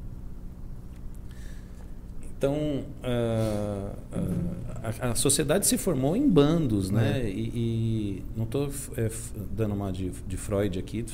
Então, 2.44 2.56
uh, 2.56 3.96
uh, 4.18 4.96
a, 5.00 5.12
a, 5.12 5.16
sociedade 5.16 5.66
se 5.66 5.78
formou 5.78 6.14
em 6.14 6.28
bandos, 6.28 6.90
né? 6.90 7.22
É. 7.22 7.30
E, 7.30 7.52
e, 7.56 8.24
não 8.36 8.44
estou 8.44 8.70
é, 8.98 9.10
dando 9.56 9.74
uma 9.74 9.94
de, 9.94 10.12
de, 10.28 10.36
Freud 10.36 10.78
aqui 10.78 11.06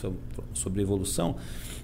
sobre 0.55 0.81
evolução, 0.81 1.35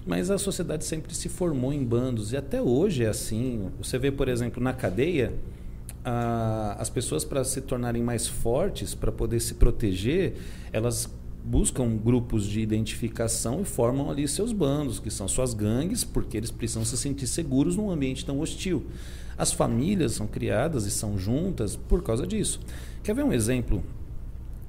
mas 0.04 0.32
a 0.32 0.38
sociedade 0.38 0.84
sempre 0.84 1.14
se 1.14 1.28
formou 1.28 1.72
em 1.72 1.84
bandos 1.84 2.32
e 2.32 2.36
até 2.36 2.60
hoje 2.60 3.04
é 3.04 3.08
assim. 3.08 3.70
Você 3.78 3.96
vê, 4.00 4.10
por 4.10 4.28
exemplo, 4.28 4.60
na 4.60 4.72
cadeia, 4.72 5.32
as 6.76 6.90
pessoas 6.90 7.24
para 7.24 7.44
se 7.44 7.60
tornarem 7.60 8.02
mais 8.02 8.26
fortes, 8.26 8.96
para 8.96 9.12
poder 9.12 9.38
se 9.38 9.54
proteger, 9.54 10.34
elas 10.72 11.08
buscam 11.44 11.96
grupos 11.96 12.48
de 12.48 12.60
identificação 12.60 13.60
e 13.60 13.64
formam 13.64 14.10
ali 14.10 14.26
seus 14.26 14.50
bandos, 14.50 14.98
que 14.98 15.08
são 15.08 15.28
suas 15.28 15.54
gangues, 15.54 16.02
porque 16.02 16.36
eles 16.36 16.50
precisam 16.50 16.84
se 16.84 16.96
sentir 16.96 17.28
seguros 17.28 17.76
num 17.76 17.92
ambiente 17.92 18.26
tão 18.26 18.40
hostil. 18.40 18.84
As 19.38 19.52
famílias 19.52 20.12
são 20.12 20.26
criadas 20.26 20.86
e 20.86 20.90
são 20.90 21.18
juntas 21.18 21.76
por 21.76 22.02
causa 22.02 22.26
disso. 22.26 22.60
Quer 23.02 23.14
ver 23.14 23.24
um 23.24 23.32
exemplo? 23.32 23.82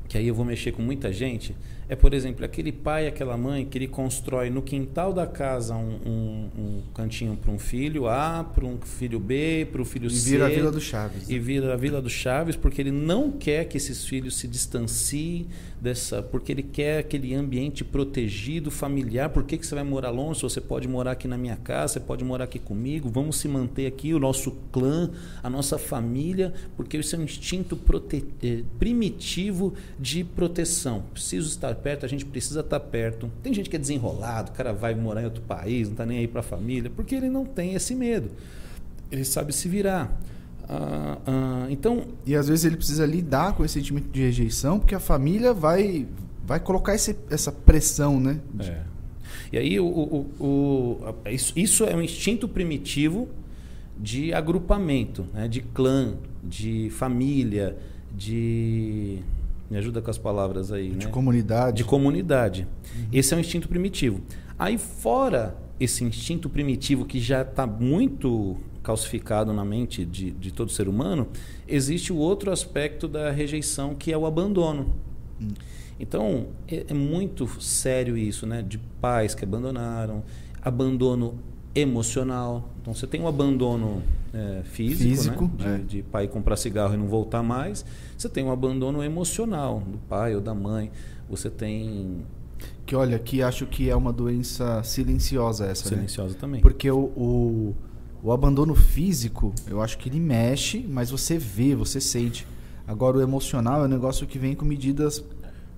Que 0.07 0.17
aí 0.17 0.27
eu 0.27 0.35
vou 0.35 0.45
mexer 0.45 0.71
com 0.71 0.81
muita 0.81 1.11
gente 1.11 1.55
é, 1.89 1.95
por 1.95 2.13
exemplo, 2.13 2.43
aquele 2.43 2.71
pai, 2.71 3.07
aquela 3.07 3.37
mãe 3.37 3.65
que 3.65 3.77
ele 3.77 3.87
constrói 3.87 4.49
no 4.49 4.61
quintal 4.61 5.13
da 5.13 5.25
casa 5.25 5.73
um, 5.73 5.97
um, 6.05 6.49
um 6.57 6.81
cantinho 6.93 7.37
para 7.37 7.49
um 7.49 7.57
filho 7.57 8.07
A, 8.07 8.43
para 8.43 8.65
um 8.65 8.77
filho 8.81 9.19
B, 9.21 9.65
para 9.71 9.81
o 9.81 9.85
filho 9.85 10.07
e 10.07 10.11
C. 10.11 10.27
E 10.27 10.31
vira 10.31 10.45
a 10.47 10.49
Vila 10.49 10.71
do 10.71 10.81
Chaves. 10.81 11.29
E 11.29 11.39
vira 11.39 11.73
a 11.73 11.77
Vila 11.77 12.01
do 12.01 12.09
Chaves 12.09 12.57
porque 12.57 12.81
ele 12.81 12.91
não 12.91 13.31
quer 13.31 13.65
que 13.65 13.77
esses 13.77 14.05
filhos 14.05 14.35
se 14.35 14.49
distanciem 14.49 15.47
dessa. 15.79 16.21
Porque 16.21 16.51
ele 16.51 16.63
quer 16.63 16.99
aquele 16.99 17.33
ambiente 17.33 17.85
protegido, 17.85 18.69
familiar. 18.69 19.29
Por 19.29 19.45
que, 19.45 19.57
que 19.57 19.65
você 19.65 19.75
vai 19.75 19.85
morar 19.85 20.09
longe? 20.09 20.41
Você 20.41 20.59
pode 20.59 20.89
morar 20.89 21.11
aqui 21.11 21.27
na 21.27 21.37
minha 21.37 21.55
casa, 21.55 21.93
você 21.93 21.99
pode 22.01 22.21
morar 22.21 22.43
aqui 22.43 22.59
comigo. 22.59 23.09
Vamos 23.09 23.37
se 23.37 23.47
manter 23.47 23.85
aqui, 23.85 24.13
o 24.13 24.19
nosso 24.19 24.51
clã, 24.73 25.09
a 25.41 25.49
nossa 25.49 25.77
família, 25.77 26.53
porque 26.75 26.97
isso 26.97 27.15
é 27.15 27.19
um 27.19 27.23
instinto 27.23 27.77
prote... 27.77 28.25
Eh, 28.43 28.63
primitivo 28.77 29.73
de 29.99 30.23
proteção. 30.23 31.03
Preciso 31.13 31.49
estar 31.49 31.73
perto, 31.75 32.05
a 32.05 32.09
gente 32.09 32.25
precisa 32.25 32.59
estar 32.59 32.79
perto. 32.79 33.31
Tem 33.41 33.53
gente 33.53 33.69
que 33.69 33.75
é 33.75 33.79
desenrolado, 33.79 34.51
o 34.51 34.53
cara 34.53 34.73
vai 34.73 34.93
morar 34.93 35.21
em 35.21 35.25
outro 35.25 35.41
país, 35.41 35.87
não 35.87 35.93
está 35.93 36.05
nem 36.05 36.19
aí 36.19 36.27
para 36.27 36.41
a 36.41 36.43
família, 36.43 36.91
porque 36.95 37.15
ele 37.15 37.29
não 37.29 37.45
tem 37.45 37.73
esse 37.73 37.95
medo. 37.95 38.29
Ele 39.11 39.23
sabe 39.23 39.53
se 39.53 39.67
virar. 39.67 40.19
Ah, 40.69 41.17
ah, 41.25 41.67
então 41.69 42.05
e 42.25 42.35
às 42.35 42.47
vezes 42.49 42.65
ele 42.65 42.75
precisa 42.75 43.05
lidar 43.05 43.53
com 43.53 43.63
esse 43.63 43.75
sentimento 43.75 44.09
de 44.09 44.21
rejeição, 44.21 44.79
porque 44.79 44.93
a 44.93 44.99
família 44.99 45.53
vai 45.53 46.05
vai 46.45 46.59
colocar 46.59 46.93
esse, 46.93 47.15
essa 47.29 47.51
pressão, 47.51 48.19
né? 48.19 48.39
É. 48.59 48.81
E 49.51 49.57
aí 49.57 49.79
o, 49.79 49.85
o, 49.85 50.43
o, 50.43 51.15
isso, 51.29 51.53
isso 51.55 51.83
é 51.85 51.95
um 51.95 52.01
instinto 52.01 52.47
primitivo 52.47 53.27
de 53.99 54.33
agrupamento, 54.33 55.25
né? 55.33 55.47
de 55.47 55.61
clã, 55.61 56.15
de 56.43 56.89
família, 56.91 57.77
de 58.15 59.19
me 59.69 59.77
ajuda 59.77 60.01
com 60.01 60.09
as 60.09 60.17
palavras 60.17 60.71
aí. 60.71 60.91
De 60.91 61.05
né? 61.05 61.11
comunidade. 61.11 61.77
De 61.77 61.83
comunidade. 61.83 62.67
Uhum. 62.95 63.07
Esse 63.11 63.33
é 63.33 63.37
um 63.37 63.39
instinto 63.39 63.67
primitivo. 63.67 64.21
Aí, 64.57 64.77
fora 64.77 65.55
esse 65.79 66.03
instinto 66.03 66.49
primitivo 66.49 67.05
que 67.05 67.19
já 67.19 67.41
está 67.41 67.67
muito 67.67 68.57
calcificado 68.81 69.53
na 69.53 69.65
mente 69.65 70.05
de, 70.05 70.31
de 70.31 70.51
todo 70.51 70.71
ser 70.71 70.87
humano, 70.87 71.27
existe 71.67 72.11
o 72.11 72.15
outro 72.15 72.51
aspecto 72.51 73.07
da 73.07 73.29
rejeição, 73.31 73.93
que 73.93 74.11
é 74.11 74.17
o 74.17 74.25
abandono. 74.25 74.93
Uhum. 75.39 75.49
Então, 75.99 76.47
é, 76.67 76.85
é 76.87 76.93
muito 76.93 77.47
sério 77.61 78.17
isso, 78.17 78.45
né? 78.45 78.61
De 78.61 78.77
pais 78.77 79.33
que 79.33 79.43
abandonaram, 79.43 80.23
abandono 80.61 81.39
emocional. 81.73 82.69
Então, 82.81 82.93
você 82.93 83.05
tem 83.05 83.21
um 83.21 83.27
abandono 83.27 84.01
é, 84.33 84.61
físico, 84.63 85.03
físico 85.03 85.51
né? 85.59 85.65
de, 85.65 85.65
é. 85.65 85.77
de, 85.77 86.03
pai 86.03 86.27
comprar 86.27 86.55
cigarro 86.55 86.93
e 86.93 86.97
não 86.97 87.07
voltar 87.07 87.43
mais. 87.43 87.85
Você 88.17 88.27
tem 88.27 88.43
um 88.43 88.51
abandono 88.51 89.03
emocional 89.03 89.81
do 89.85 89.97
pai 89.99 90.35
ou 90.35 90.41
da 90.41 90.53
mãe. 90.53 90.91
Você 91.29 91.49
tem 91.49 92.25
que 92.85 92.95
olha, 92.95 93.19
que 93.19 93.43
acho 93.43 93.65
que 93.65 93.89
é 93.89 93.95
uma 93.95 94.13
doença 94.13 94.81
silenciosa 94.83 95.65
essa, 95.65 95.89
né? 95.89 95.95
Silenciosa 95.97 96.33
né? 96.33 96.39
também. 96.39 96.61
Porque 96.61 96.89
o, 96.89 96.97
o, 96.97 97.75
o, 98.23 98.31
abandono 98.31 98.73
físico, 98.73 99.53
eu 99.67 99.81
acho 99.81 99.97
que 99.97 100.09
ele 100.09 100.19
mexe, 100.19 100.85
mas 100.89 101.11
você 101.11 101.37
vê, 101.37 101.75
você 101.75 101.99
sente. 101.99 102.47
Agora 102.87 103.17
o 103.17 103.21
emocional 103.21 103.81
é 103.81 103.85
um 103.85 103.89
negócio 103.89 104.25
que 104.25 104.39
vem 104.39 104.55
com 104.55 104.65
medidas 104.65 105.23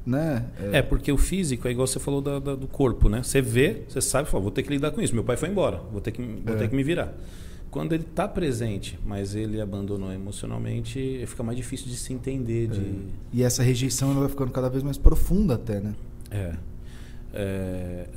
né? 0.06 0.46
É... 0.72 0.78
é, 0.78 0.82
porque 0.82 1.12
o 1.12 1.18
físico 1.18 1.68
é 1.68 1.72
igual 1.72 1.86
você 1.86 2.00
falou 2.00 2.22
da, 2.22 2.40
da, 2.40 2.56
do 2.56 2.68
corpo, 2.68 3.10
né? 3.10 3.22
Você 3.22 3.42
vê, 3.42 3.84
você 3.88 4.02
sabe, 4.02 4.30
fala, 4.30 4.42
vou 4.42 4.52
ter 4.52 4.64
que 4.64 4.70
lidar 4.70 4.92
com 4.92 5.02
isso. 5.02 5.14
Meu 5.14 5.24
pai 5.24 5.36
foi 5.36 5.50
embora, 5.50 5.82
vou 5.92 6.02
ter 6.02 6.12
que, 6.12 6.22
vou 6.22 6.56
é. 6.56 6.58
ter 6.58 6.70
que 6.70 6.76
me 6.76 6.84
virar. 6.84 7.14
Quando 7.72 7.94
ele 7.94 8.04
está 8.04 8.28
presente, 8.28 9.00
mas 9.06 9.36
ele 9.36 9.62
abandonou 9.62 10.12
emocionalmente, 10.12 11.24
fica 11.28 11.44
mais 11.44 11.56
difícil 11.56 11.88
de 11.88 11.96
se 11.96 12.14
entender. 12.14 12.68
De... 12.68 12.80
É. 12.80 12.94
E 13.34 13.44
essa 13.44 13.62
rejeição 13.62 14.12
ela 14.12 14.22
vai 14.22 14.30
ficando 14.30 14.52
cada 14.52 14.70
vez 14.70 14.84
mais 14.84 14.98
profunda 14.98 15.56
até, 15.56 15.80
né? 15.80 15.94
É. 16.32 16.56
é 17.34 18.08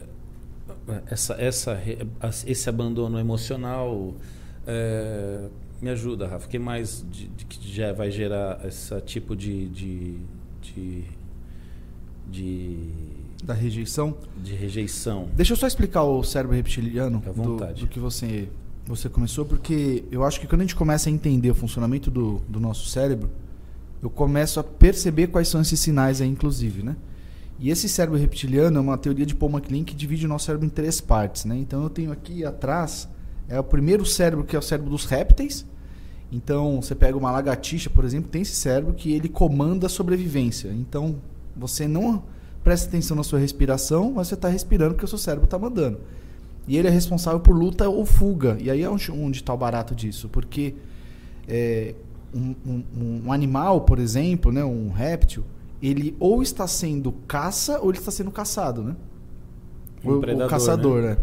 essa, 1.06 1.34
essa, 1.34 1.80
esse 2.46 2.68
abandono 2.68 3.18
emocional 3.18 4.14
é, 4.66 5.48
me 5.80 5.90
ajuda, 5.90 6.26
Rafa. 6.26 6.46
O 6.46 6.48
que 6.48 6.58
mais 6.58 7.04
de, 7.10 7.28
de, 7.28 7.44
que 7.44 7.68
já 7.68 7.92
vai 7.92 8.10
gerar 8.10 8.60
esse 8.64 8.98
tipo 9.02 9.36
de, 9.36 9.68
de, 9.68 10.16
de, 10.60 11.04
de 12.28 12.88
da 13.42 13.54
rejeição? 13.54 14.16
De 14.42 14.54
rejeição. 14.54 15.28
Deixa 15.34 15.52
eu 15.52 15.56
só 15.56 15.66
explicar 15.66 16.04
o 16.04 16.22
cérebro 16.22 16.56
reptiliano 16.56 17.20
do, 17.20 17.56
do, 17.74 17.86
que 17.88 17.98
você, 17.98 18.48
você 18.86 19.08
começou, 19.08 19.44
porque 19.44 20.04
eu 20.10 20.24
acho 20.24 20.40
que 20.40 20.46
quando 20.46 20.62
a 20.62 20.64
gente 20.64 20.74
começa 20.74 21.08
a 21.08 21.12
entender 21.12 21.50
o 21.50 21.54
funcionamento 21.54 22.10
do, 22.10 22.40
do 22.48 22.58
nosso 22.58 22.88
cérebro, 22.88 23.30
eu 24.02 24.10
começo 24.10 24.58
a 24.58 24.64
perceber 24.64 25.28
quais 25.28 25.48
são 25.48 25.60
esses 25.60 25.78
sinais 25.78 26.20
aí, 26.20 26.28
inclusive, 26.28 26.82
né? 26.82 26.96
E 27.58 27.70
esse 27.70 27.88
cérebro 27.88 28.18
reptiliano 28.18 28.76
é 28.78 28.80
uma 28.80 28.98
teoria 28.98 29.24
de 29.24 29.36
Paul 29.36 29.52
MacLean 29.52 29.84
que 29.84 29.94
divide 29.94 30.26
o 30.26 30.28
nosso 30.28 30.46
cérebro 30.46 30.66
em 30.66 30.68
três 30.68 31.00
partes, 31.00 31.44
né? 31.44 31.56
Então 31.56 31.84
eu 31.84 31.90
tenho 31.90 32.10
aqui 32.10 32.44
atrás 32.44 33.08
é 33.48 33.60
o 33.60 33.64
primeiro 33.64 34.04
cérebro 34.04 34.44
que 34.44 34.56
é 34.56 34.58
o 34.58 34.62
cérebro 34.62 34.90
dos 34.90 35.04
répteis. 35.04 35.64
Então 36.32 36.80
você 36.80 36.94
pega 36.94 37.16
uma 37.16 37.30
lagartixa, 37.30 37.90
por 37.90 38.04
exemplo, 38.04 38.30
tem 38.30 38.42
esse 38.42 38.56
cérebro 38.56 38.94
que 38.94 39.12
ele 39.12 39.28
comanda 39.28 39.86
a 39.86 39.90
sobrevivência. 39.90 40.70
Então 40.70 41.16
você 41.54 41.86
não 41.86 42.24
presta 42.64 42.88
atenção 42.88 43.16
na 43.16 43.22
sua 43.22 43.38
respiração, 43.38 44.12
mas 44.12 44.28
você 44.28 44.34
está 44.34 44.48
respirando 44.48 44.94
porque 44.94 45.04
o 45.04 45.08
seu 45.08 45.18
cérebro 45.18 45.44
está 45.44 45.58
mandando. 45.58 46.00
E 46.66 46.76
ele 46.76 46.88
é 46.88 46.90
responsável 46.90 47.40
por 47.40 47.56
luta 47.56 47.88
ou 47.88 48.04
fuga. 48.04 48.56
E 48.60 48.70
aí 48.70 48.82
é 48.82 48.88
onde 48.88 49.38
está 49.38 49.52
o 49.52 49.56
barato 49.56 49.94
disso, 49.94 50.28
porque 50.28 50.74
é, 51.48 51.94
um, 52.34 52.54
um, 52.64 53.22
um, 53.26 53.32
animal, 53.32 53.82
por 53.82 53.98
exemplo, 53.98 54.52
né, 54.52 54.64
um 54.64 54.90
réptil, 54.90 55.44
ele 55.82 56.16
ou 56.20 56.42
está 56.42 56.66
sendo 56.66 57.12
caça 57.26 57.80
ou 57.80 57.90
ele 57.90 57.98
está 57.98 58.10
sendo 58.10 58.30
caçado, 58.30 58.82
né? 58.82 58.96
Um 60.04 60.12
o, 60.12 60.20
predador, 60.20 60.46
o 60.46 60.50
caçador, 60.50 61.02
né? 61.02 61.08
né? 61.10 61.16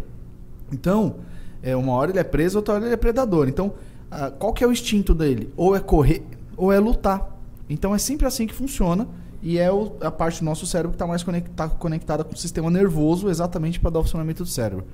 Então, 0.72 1.16
é, 1.64 1.76
uma 1.76 1.94
hora 1.94 2.12
ele 2.12 2.20
é 2.20 2.24
preso, 2.24 2.58
outra 2.58 2.76
hora 2.76 2.86
ele 2.86 2.94
é 2.94 2.98
predador. 2.98 3.48
Então, 3.48 3.74
ah, 4.12 4.32
qual 4.32 4.54
que 4.54 4.64
é 4.64 4.68
o 4.68 4.72
instinto 4.72 5.14
dele? 5.14 5.52
Ou 5.56 5.76
é 5.76 5.80
correr, 5.80 6.24
ou 6.58 6.72
é 6.72 6.80
lutar. 6.80 7.38
Então 7.70 7.94
é 7.94 7.98
sempre 7.98 8.26
assim 8.26 8.48
que 8.48 8.54
funciona. 8.54 9.08
E 9.42 9.58
é 9.58 9.72
o, 9.72 9.94
a 10.02 10.12
parte 10.12 10.40
do 10.40 10.46
nosso 10.46 10.66
cérebro 10.66 10.92
que 10.92 10.96
está 10.96 11.08
mais 11.08 11.24
conecta, 11.24 11.70
conectada 11.70 12.24
com 12.26 12.34
o 12.34 12.38
sistema 12.38 12.70
nervoso, 12.70 13.30
exatamente 13.30 13.80
para 13.80 13.92
dar 13.92 14.00
o 14.00 14.04
funcionamento 14.04 14.44
do 14.44 14.50
cérebro. 14.50 14.86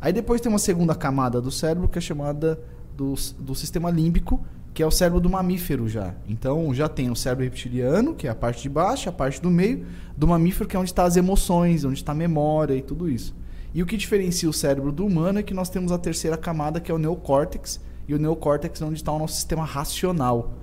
Aí 0.00 0.12
depois 0.12 0.40
tem 0.40 0.50
uma 0.50 0.58
segunda 0.58 0.94
camada 0.94 1.40
do 1.40 1.50
cérebro 1.50 1.88
que 1.88 1.98
é 1.98 2.00
chamada 2.00 2.60
do, 2.96 3.14
do 3.38 3.54
sistema 3.54 3.90
límbico, 3.90 4.44
que 4.72 4.82
é 4.82 4.86
o 4.86 4.90
cérebro 4.90 5.20
do 5.20 5.30
mamífero 5.30 5.88
já. 5.88 6.14
Então 6.28 6.72
já 6.74 6.88
tem 6.88 7.10
o 7.10 7.16
cérebro 7.16 7.44
reptiliano, 7.44 8.14
que 8.14 8.26
é 8.26 8.30
a 8.30 8.34
parte 8.34 8.62
de 8.62 8.68
baixo, 8.68 9.08
a 9.08 9.12
parte 9.12 9.40
do 9.40 9.50
meio, 9.50 9.86
do 10.16 10.26
mamífero, 10.26 10.68
que 10.68 10.76
é 10.76 10.78
onde 10.78 10.90
estão 10.90 11.04
tá 11.04 11.08
as 11.08 11.16
emoções, 11.16 11.84
onde 11.84 11.98
está 11.98 12.12
a 12.12 12.14
memória 12.14 12.74
e 12.74 12.82
tudo 12.82 13.08
isso. 13.08 13.34
E 13.74 13.82
o 13.82 13.86
que 13.86 13.96
diferencia 13.96 14.48
o 14.48 14.52
cérebro 14.52 14.92
do 14.92 15.06
humano 15.06 15.38
é 15.38 15.42
que 15.42 15.54
nós 15.54 15.68
temos 15.68 15.92
a 15.92 15.98
terceira 15.98 16.36
camada, 16.36 16.80
que 16.80 16.90
é 16.90 16.94
o 16.94 16.98
neocórtex, 16.98 17.80
e 18.08 18.14
o 18.14 18.18
neocórtex 18.18 18.80
é 18.80 18.84
onde 18.84 18.96
está 18.96 19.12
o 19.12 19.18
nosso 19.18 19.34
sistema 19.34 19.64
racional. 19.64 20.54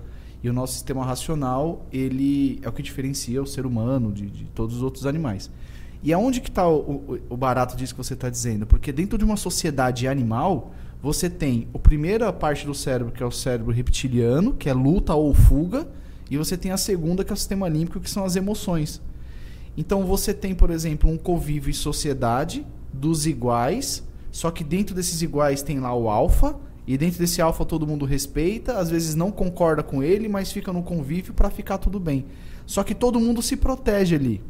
E 0.43 0.49
o 0.49 0.53
nosso 0.53 0.73
sistema 0.73 1.05
racional, 1.05 1.85
ele 1.91 2.59
é 2.61 2.69
o 2.69 2.71
que 2.71 2.83
diferencia 2.83 3.41
o 3.41 3.47
ser 3.47 3.65
humano 3.65 4.11
de, 4.11 4.29
de 4.29 4.45
todos 4.45 4.75
os 4.75 4.83
outros 4.83 5.05
animais. 5.05 5.49
E 6.03 6.11
aonde 6.11 6.41
que 6.41 6.49
está 6.49 6.67
o, 6.67 7.17
o, 7.29 7.37
barato 7.37 7.77
disso 7.77 7.95
que 7.95 8.03
você 8.03 8.13
está 8.13 8.29
dizendo? 8.29 8.67
Porque 8.67 8.91
dentro 8.91 9.17
de 9.17 9.23
uma 9.23 9.37
sociedade 9.37 10.05
animal, 10.05 10.73
você 11.01 11.29
tem 11.29 11.69
a 11.73 11.79
primeira 11.79 12.31
parte 12.33 12.65
do 12.65 12.75
cérebro, 12.75 13.13
que 13.13 13.23
é 13.23 13.25
o 13.25 13.31
cérebro 13.31 13.71
reptiliano, 13.71 14.53
que 14.53 14.69
é 14.69 14.73
luta 14.73 15.15
ou 15.15 15.33
fuga, 15.33 15.87
e 16.29 16.37
você 16.37 16.57
tem 16.57 16.71
a 16.71 16.77
segunda, 16.77 17.23
que 17.23 17.31
é 17.31 17.33
o 17.33 17.37
sistema 17.37 17.69
límbico, 17.69 18.01
que 18.01 18.09
são 18.09 18.25
as 18.25 18.35
emoções. 18.35 19.01
Então 19.77 20.05
você 20.05 20.33
tem, 20.33 20.53
por 20.53 20.69
exemplo, 20.69 21.09
um 21.09 21.17
convívio 21.17 21.69
em 21.69 21.73
sociedade 21.73 22.65
dos 22.91 23.25
iguais, 23.25 24.03
só 24.29 24.51
que 24.51 24.63
dentro 24.63 24.93
desses 24.93 25.21
iguais 25.21 25.63
tem 25.63 25.79
lá 25.79 25.95
o 25.95 26.09
alfa, 26.09 26.55
e 26.85 26.97
dentro 26.97 27.17
desse 27.17 27.41
alfa 27.41 27.63
todo 27.63 27.87
mundo 27.87 28.05
respeita, 28.05 28.77
às 28.77 28.89
vezes 28.89 29.15
não 29.15 29.31
concorda 29.31 29.81
com 29.81 30.03
ele, 30.03 30.27
mas 30.27 30.51
fica 30.51 30.73
no 30.73 30.83
convívio 30.83 31.33
para 31.33 31.49
ficar 31.49 31.77
tudo 31.77 31.97
bem. 31.97 32.25
Só 32.65 32.83
que 32.83 32.93
todo 32.93 33.21
mundo 33.21 33.41
se 33.41 33.55
protege 33.55 34.15
ali. 34.15 34.41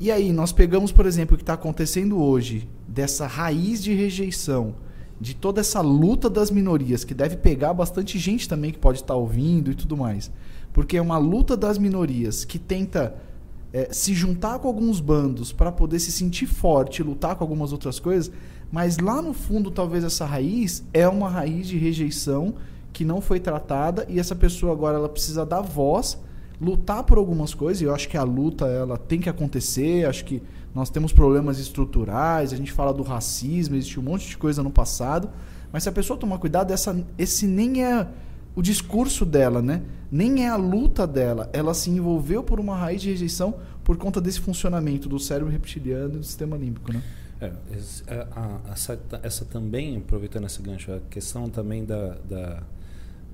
E 0.00 0.12
aí, 0.12 0.32
nós 0.32 0.52
pegamos, 0.52 0.92
por 0.92 1.06
exemplo, 1.06 1.34
o 1.34 1.36
que 1.36 1.42
está 1.42 1.54
acontecendo 1.54 2.22
hoje, 2.22 2.68
dessa 2.86 3.26
raiz 3.26 3.82
de 3.82 3.92
rejeição 3.94 4.74
de 5.20 5.34
toda 5.34 5.60
essa 5.60 5.80
luta 5.80 6.30
das 6.30 6.50
minorias, 6.50 7.02
que 7.02 7.12
deve 7.12 7.36
pegar 7.36 7.74
bastante 7.74 8.18
gente 8.18 8.48
também 8.48 8.70
que 8.70 8.78
pode 8.78 8.98
estar 8.98 9.16
ouvindo 9.16 9.70
e 9.70 9.74
tudo 9.74 9.96
mais. 9.96 10.30
Porque 10.72 10.96
é 10.96 11.02
uma 11.02 11.18
luta 11.18 11.56
das 11.56 11.76
minorias 11.78 12.44
que 12.44 12.58
tenta 12.58 13.16
é, 13.72 13.88
se 13.92 14.14
juntar 14.14 14.58
com 14.60 14.68
alguns 14.68 15.00
bandos 15.00 15.52
para 15.52 15.72
poder 15.72 15.98
se 15.98 16.12
sentir 16.12 16.46
forte 16.46 17.02
lutar 17.02 17.34
com 17.34 17.42
algumas 17.42 17.72
outras 17.72 17.98
coisas, 17.98 18.30
mas 18.70 18.98
lá 18.98 19.20
no 19.20 19.32
fundo, 19.32 19.70
talvez 19.70 20.04
essa 20.04 20.24
raiz 20.24 20.84
é 20.92 21.08
uma 21.08 21.28
raiz 21.28 21.66
de 21.66 21.76
rejeição 21.76 22.54
que 22.92 23.04
não 23.04 23.20
foi 23.20 23.40
tratada 23.40 24.06
e 24.08 24.18
essa 24.18 24.34
pessoa 24.36 24.72
agora 24.72 24.96
ela 24.96 25.08
precisa 25.08 25.44
dar 25.44 25.60
voz, 25.60 26.18
lutar 26.60 27.04
por 27.04 27.18
algumas 27.18 27.54
coisas. 27.54 27.80
E 27.80 27.84
eu 27.84 27.94
acho 27.94 28.08
que 28.08 28.16
a 28.16 28.22
luta 28.22 28.66
ela 28.66 28.96
tem 28.96 29.20
que 29.20 29.28
acontecer, 29.28 30.06
acho 30.06 30.24
que 30.24 30.42
nós 30.74 30.90
temos 30.90 31.12
problemas 31.12 31.58
estruturais, 31.58 32.52
a 32.52 32.56
gente 32.56 32.72
fala 32.72 32.92
do 32.92 33.02
racismo, 33.02 33.74
existe 33.74 33.98
um 33.98 34.02
monte 34.02 34.28
de 34.28 34.36
coisa 34.36 34.62
no 34.62 34.70
passado. 34.70 35.30
Mas 35.72 35.82
se 35.82 35.88
a 35.88 35.92
pessoa 35.92 36.18
tomar 36.18 36.38
cuidado, 36.38 36.72
essa, 36.72 36.96
esse 37.18 37.46
nem 37.46 37.84
é 37.84 38.06
o 38.54 38.62
discurso 38.62 39.24
dela, 39.24 39.62
né? 39.62 39.82
Nem 40.10 40.44
é 40.44 40.48
a 40.48 40.56
luta 40.56 41.06
dela. 41.06 41.48
Ela 41.52 41.74
se 41.74 41.90
envolveu 41.90 42.42
por 42.42 42.58
uma 42.58 42.76
raiz 42.76 43.02
de 43.02 43.10
rejeição 43.10 43.54
por 43.84 43.96
conta 43.96 44.20
desse 44.20 44.40
funcionamento 44.40 45.08
do 45.08 45.18
cérebro 45.18 45.52
reptiliano 45.52 46.14
e 46.14 46.18
do 46.18 46.24
sistema 46.24 46.56
límbico, 46.56 46.92
né? 46.92 47.02
É, 47.40 47.52
essa, 48.68 48.98
essa, 49.22 49.44
também, 49.44 49.96
aproveitando 49.96 50.46
esse 50.46 50.60
gancho, 50.60 50.92
a 50.92 50.98
questão 51.08 51.48
também 51.48 51.84
da, 51.84 52.16
da, 52.28 52.62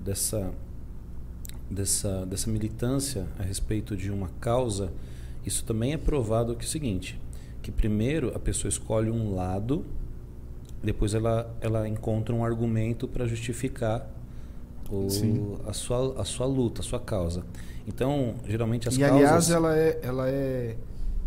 dessa, 0.04 0.50
dessa, 1.70 2.24
dessa 2.26 2.50
militância 2.50 3.26
a 3.38 3.42
respeito 3.42 3.96
de 3.96 4.10
uma 4.10 4.28
causa, 4.40 4.92
isso 5.44 5.64
também 5.64 5.92
é 5.92 5.96
provado 5.96 6.54
que 6.54 6.64
é 6.64 6.66
o 6.66 6.70
seguinte, 6.70 7.20
que 7.62 7.70
primeiro 7.70 8.32
a 8.34 8.38
pessoa 8.38 8.68
escolhe 8.68 9.10
um 9.10 9.34
lado, 9.34 9.84
depois 10.82 11.14
ela, 11.14 11.54
ela 11.60 11.88
encontra 11.88 12.34
um 12.34 12.44
argumento 12.44 13.08
para 13.08 13.26
justificar 13.26 14.06
o, 14.90 15.58
a, 15.66 15.72
sua, 15.72 16.20
a 16.20 16.24
sua 16.24 16.46
luta, 16.46 16.82
a 16.82 16.84
sua 16.84 17.00
causa. 17.00 17.44
Então, 17.86 18.34
geralmente 18.46 18.88
as 18.88 18.96
e, 18.96 19.00
causas... 19.00 19.18
E 19.18 19.24
aliás, 19.24 19.50
ela 19.50 19.76
é, 19.76 20.00
ela 20.02 20.28
é 20.28 20.76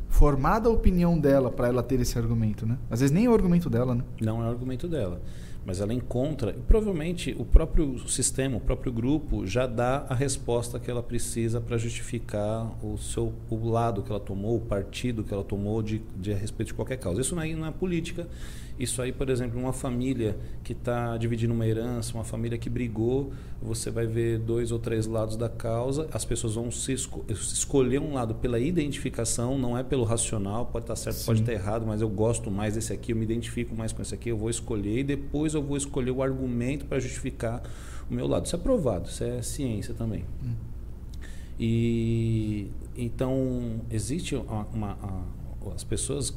formada 0.09 0.69
a 0.69 0.71
opinião 0.71 1.19
dela 1.19 1.51
para 1.51 1.67
ela 1.67 1.83
ter 1.83 1.99
esse 1.99 2.17
argumento, 2.17 2.65
né? 2.65 2.77
Às 2.89 3.01
vezes 3.01 3.13
nem 3.13 3.25
é 3.25 3.29
o 3.29 3.33
argumento 3.33 3.69
dela, 3.69 3.95
né? 3.95 4.03
Não 4.21 4.41
é 4.41 4.45
o 4.45 4.49
argumento 4.49 4.87
dela 4.87 5.21
mas 5.67 5.81
ela 5.81 5.93
encontra, 5.93 6.51
e 6.51 6.61
provavelmente 6.61 7.35
o 7.37 7.43
próprio 7.43 7.99
sistema, 8.07 8.55
o 8.55 8.61
próprio 8.61 8.89
grupo 8.89 9.45
já 9.45 9.67
dá 9.67 10.05
a 10.07 10.15
resposta 10.15 10.79
que 10.79 10.89
ela 10.89 11.03
precisa 11.03 11.59
para 11.59 11.77
justificar 11.77 12.73
o 12.81 12.97
seu 12.97 13.33
o 13.49 13.69
lado 13.69 14.01
que 14.01 14.09
ela 14.09 14.19
tomou, 14.19 14.55
o 14.55 14.61
partido 14.61 15.25
que 15.25 15.33
ela 15.33 15.43
tomou 15.43 15.83
de, 15.83 16.01
de 16.15 16.31
a 16.31 16.37
respeito 16.37 16.69
de 16.69 16.73
qualquer 16.73 16.95
causa. 16.95 17.19
Isso 17.19 17.35
não 17.35 17.41
é, 17.41 17.53
não 17.53 17.67
é 17.67 17.71
política, 17.71 18.25
isso 18.79 19.01
aí, 19.01 19.11
por 19.11 19.29
exemplo, 19.29 19.59
uma 19.59 19.73
família 19.73 20.37
que 20.63 20.73
está 20.73 21.17
dividindo 21.17 21.53
uma 21.53 21.65
herança, 21.65 22.13
uma 22.13 22.23
família 22.23 22.57
que 22.57 22.69
brigou, 22.69 23.31
você 23.61 23.89
vai 23.89 24.05
ver 24.05 24.37
dois 24.37 24.71
ou 24.71 24.77
três 24.77 25.07
lados 25.07 25.35
da 25.35 25.49
causa, 25.49 26.07
as 26.11 26.23
pessoas 26.23 26.53
vão 26.53 26.69
se 26.69 26.93
esco 26.93 27.25
escolher 27.29 27.99
um 27.99 28.13
lado 28.13 28.35
pela 28.35 28.59
identificação, 28.59 29.57
não 29.57 29.77
é 29.77 29.83
pelo 29.83 30.03
racional, 30.03 30.67
pode 30.67 30.83
estar 30.83 30.93
tá 30.93 30.95
certo, 30.95 31.17
Sim. 31.17 31.25
pode 31.25 31.39
estar 31.41 31.51
tá 31.53 31.57
errado, 31.57 31.87
mas 31.87 32.01
eu 32.01 32.09
gosto 32.09 32.51
mais 32.51 32.75
desse 32.75 32.93
aqui, 32.93 33.13
eu 33.13 33.15
me 33.15 33.23
identifico 33.23 33.75
mais 33.75 33.91
com 33.91 34.01
esse 34.01 34.13
aqui, 34.13 34.29
eu 34.29 34.37
vou 34.37 34.49
escolher 34.49 34.99
e 34.99 35.03
depois 35.03 35.55
eu 35.55 35.61
vou 35.61 35.75
escolher 35.75 36.11
o 36.11 36.21
argumento 36.21 36.85
para 36.85 36.99
justificar 36.99 37.63
o 38.09 38.13
meu 38.13 38.27
lado. 38.27 38.45
Isso 38.45 38.55
é 38.55 38.59
provado, 38.59 39.09
isso 39.09 39.23
é 39.23 39.41
ciência 39.41 39.93
também. 39.93 40.23
Hum. 40.43 40.53
E 41.59 42.67
então 42.95 43.81
existe 43.89 44.35
uma, 44.35 44.67
uma, 44.71 44.93
uma, 44.95 45.73
as 45.73 45.83
pessoas 45.83 46.31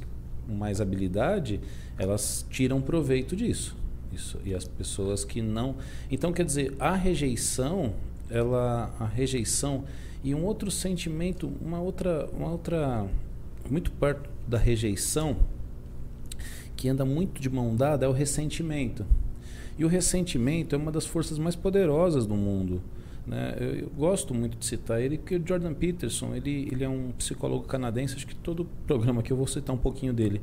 mais 0.50 0.80
habilidade, 0.80 1.60
elas 1.98 2.44
tiram 2.50 2.80
proveito 2.80 3.36
disso. 3.36 3.76
Isso. 4.12 4.38
E 4.44 4.54
as 4.54 4.64
pessoas 4.64 5.24
que 5.24 5.40
não. 5.40 5.76
Então, 6.10 6.32
quer 6.32 6.44
dizer, 6.44 6.74
a 6.78 6.94
rejeição, 6.94 7.94
ela. 8.28 8.94
A 8.98 9.06
rejeição 9.06 9.84
e 10.22 10.34
um 10.34 10.44
outro 10.44 10.70
sentimento, 10.70 11.50
uma 11.60 11.80
outra. 11.80 12.28
Uma 12.32 12.50
outra 12.50 13.08
muito 13.70 13.90
perto 13.92 14.28
da 14.48 14.58
rejeição, 14.58 15.36
que 16.76 16.88
anda 16.88 17.04
muito 17.04 17.40
de 17.40 17.48
mão 17.48 17.76
dada, 17.76 18.06
é 18.06 18.08
o 18.08 18.12
ressentimento. 18.12 19.06
E 19.78 19.84
o 19.84 19.88
ressentimento 19.88 20.74
é 20.74 20.78
uma 20.78 20.90
das 20.90 21.06
forças 21.06 21.38
mais 21.38 21.54
poderosas 21.54 22.26
do 22.26 22.34
mundo. 22.34 22.82
Né? 23.30 23.56
Eu, 23.60 23.74
eu, 23.76 23.90
gosto 23.96 24.34
muito 24.34 24.58
de 24.58 24.66
citar 24.66 25.00
ele, 25.00 25.16
porque 25.16 25.36
o 25.36 25.46
Jordan 25.46 25.72
Peterson, 25.72 26.34
ele, 26.34 26.68
ele 26.72 26.82
é 26.82 26.88
um 26.88 27.12
psicólogo 27.12 27.62
canadense, 27.62 28.16
acho 28.16 28.26
que 28.26 28.34
todo 28.34 28.66
programa 28.88 29.22
que 29.22 29.32
eu 29.32 29.36
vou 29.36 29.46
citar 29.46 29.72
um 29.72 29.78
pouquinho 29.78 30.12
dele. 30.12 30.42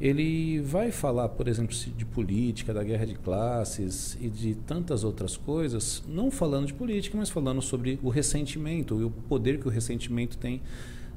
Ele 0.00 0.60
vai 0.60 0.92
falar, 0.92 1.30
por 1.30 1.48
exemplo, 1.48 1.74
de 1.74 2.04
política, 2.04 2.72
da 2.72 2.84
guerra 2.84 3.04
de 3.04 3.16
classes 3.16 4.16
e 4.20 4.28
de 4.28 4.54
tantas 4.54 5.02
outras 5.02 5.36
coisas, 5.36 6.04
não 6.08 6.30
falando 6.30 6.68
de 6.68 6.74
política, 6.74 7.18
mas 7.18 7.28
falando 7.28 7.60
sobre 7.60 7.98
o 8.04 8.08
ressentimento 8.08 9.00
e 9.00 9.04
o 9.04 9.10
poder 9.10 9.58
que 9.58 9.66
o 9.66 9.70
ressentimento 9.70 10.38
tem 10.38 10.62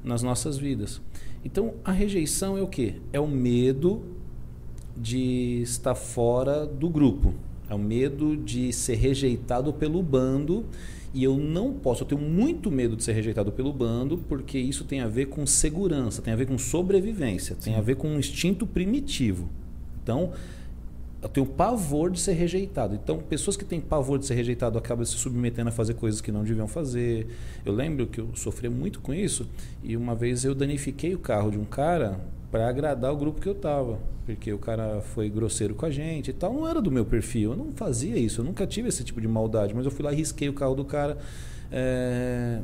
nas 0.02 0.24
nossas 0.24 0.58
vidas. 0.58 1.00
Então, 1.44 1.74
a 1.84 1.92
rejeição 1.92 2.58
é 2.58 2.62
o 2.62 2.66
quê? 2.66 2.96
É 3.12 3.20
o 3.20 3.28
medo 3.28 4.02
de 4.96 5.62
estar 5.62 5.94
fora 5.94 6.66
do 6.66 6.90
grupo. 6.90 7.32
É 7.70 7.74
o 7.76 7.78
medo 7.78 8.36
de 8.36 8.72
ser 8.72 8.96
rejeitado 8.96 9.72
pelo 9.72 10.02
bando 10.02 10.66
e 11.14 11.24
eu 11.24 11.36
não 11.36 11.72
posso, 11.74 12.02
eu 12.02 12.06
tenho 12.06 12.20
muito 12.20 12.70
medo 12.70 12.96
de 12.96 13.04
ser 13.04 13.12
rejeitado 13.12 13.52
pelo 13.52 13.72
bando, 13.72 14.16
porque 14.28 14.58
isso 14.58 14.84
tem 14.84 15.00
a 15.00 15.06
ver 15.06 15.26
com 15.26 15.46
segurança, 15.46 16.22
tem 16.22 16.32
a 16.32 16.36
ver 16.36 16.46
com 16.46 16.56
sobrevivência, 16.56 17.54
Sim. 17.56 17.60
tem 17.60 17.74
a 17.74 17.80
ver 17.82 17.96
com 17.96 18.08
um 18.08 18.18
instinto 18.18 18.66
primitivo. 18.66 19.48
Então, 20.02 20.32
eu 21.22 21.28
tenho 21.28 21.46
pavor 21.46 22.10
de 22.10 22.18
ser 22.18 22.32
rejeitado. 22.32 22.94
Então, 22.94 23.18
pessoas 23.18 23.56
que 23.56 23.64
têm 23.64 23.80
pavor 23.80 24.18
de 24.18 24.26
ser 24.26 24.34
rejeitado 24.34 24.76
acabam 24.78 25.04
se 25.04 25.16
submetendo 25.16 25.68
a 25.68 25.72
fazer 25.72 25.94
coisas 25.94 26.20
que 26.20 26.32
não 26.32 26.42
deviam 26.42 26.66
fazer. 26.66 27.28
Eu 27.64 27.72
lembro 27.72 28.06
que 28.06 28.20
eu 28.20 28.30
sofri 28.34 28.68
muito 28.68 28.98
com 29.00 29.14
isso 29.14 29.46
e 29.84 29.96
uma 29.96 30.14
vez 30.14 30.44
eu 30.44 30.54
danifiquei 30.54 31.14
o 31.14 31.18
carro 31.18 31.50
de 31.50 31.58
um 31.58 31.64
cara 31.64 32.18
para 32.52 32.68
agradar 32.68 33.10
o 33.10 33.16
grupo 33.16 33.40
que 33.40 33.48
eu 33.48 33.54
tava, 33.54 33.98
porque 34.26 34.52
o 34.52 34.58
cara 34.58 35.00
foi 35.00 35.30
grosseiro 35.30 35.74
com 35.74 35.86
a 35.86 35.90
gente 35.90 36.28
e 36.28 36.32
tal, 36.34 36.52
não 36.52 36.68
era 36.68 36.82
do 36.82 36.90
meu 36.90 37.02
perfil, 37.02 37.52
eu 37.52 37.56
não 37.56 37.72
fazia 37.72 38.14
isso, 38.18 38.42
eu 38.42 38.44
nunca 38.44 38.66
tive 38.66 38.90
esse 38.90 39.02
tipo 39.02 39.22
de 39.22 39.26
maldade, 39.26 39.74
mas 39.74 39.86
eu 39.86 39.90
fui 39.90 40.04
lá 40.04 40.12
e 40.12 40.16
risquei 40.16 40.50
o 40.50 40.52
carro 40.52 40.74
do 40.74 40.84
cara. 40.84 41.16
É... 41.72 42.60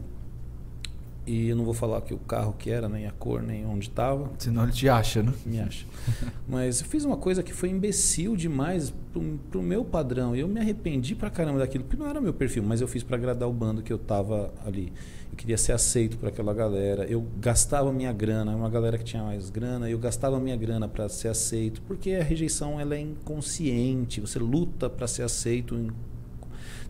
E 1.28 1.48
eu 1.48 1.56
não 1.56 1.64
vou 1.64 1.74
falar 1.74 2.00
que 2.00 2.14
o 2.14 2.18
carro 2.18 2.54
que 2.58 2.70
era, 2.70 2.88
nem 2.88 3.06
a 3.06 3.12
cor, 3.12 3.42
nem 3.42 3.66
onde 3.66 3.88
estava. 3.88 4.30
Senão 4.38 4.62
ele 4.62 4.72
te 4.72 4.88
acha, 4.88 5.22
né? 5.22 5.32
Me 5.44 5.60
acha. 5.60 5.84
Mas 6.48 6.80
eu 6.80 6.86
fiz 6.86 7.04
uma 7.04 7.18
coisa 7.18 7.42
que 7.42 7.52
foi 7.52 7.68
imbecil 7.68 8.34
demais 8.34 8.94
pro, 9.12 9.22
pro 9.50 9.62
meu 9.62 9.84
padrão. 9.84 10.34
E 10.34 10.40
eu 10.40 10.48
me 10.48 10.58
arrependi 10.58 11.14
pra 11.14 11.28
caramba 11.28 11.58
daquilo, 11.58 11.84
porque 11.84 12.02
não 12.02 12.08
era 12.08 12.18
meu 12.20 12.32
perfil, 12.32 12.62
mas 12.62 12.80
eu 12.80 12.88
fiz 12.88 13.02
para 13.02 13.16
agradar 13.16 13.48
o 13.48 13.52
bando 13.52 13.82
que 13.82 13.92
eu 13.92 13.98
tava 13.98 14.52
ali 14.64 14.92
eu 15.30 15.36
queria 15.36 15.58
ser 15.58 15.72
aceito 15.72 16.16
por 16.16 16.28
aquela 16.28 16.54
galera. 16.54 17.04
Eu 17.04 17.24
gastava 17.38 17.92
minha 17.92 18.12
grana, 18.12 18.54
uma 18.56 18.70
galera 18.70 18.96
que 18.96 19.04
tinha 19.04 19.22
mais 19.22 19.50
grana, 19.50 19.88
eu 19.88 19.98
gastava 19.98 20.40
minha 20.40 20.56
grana 20.56 20.88
para 20.88 21.08
ser 21.08 21.28
aceito, 21.28 21.82
porque 21.82 22.12
a 22.12 22.22
rejeição 22.22 22.80
ela 22.80 22.94
é 22.94 23.00
inconsciente. 23.00 24.20
Você 24.20 24.38
luta 24.38 24.88
para 24.88 25.06
ser 25.06 25.22
aceito. 25.22 25.92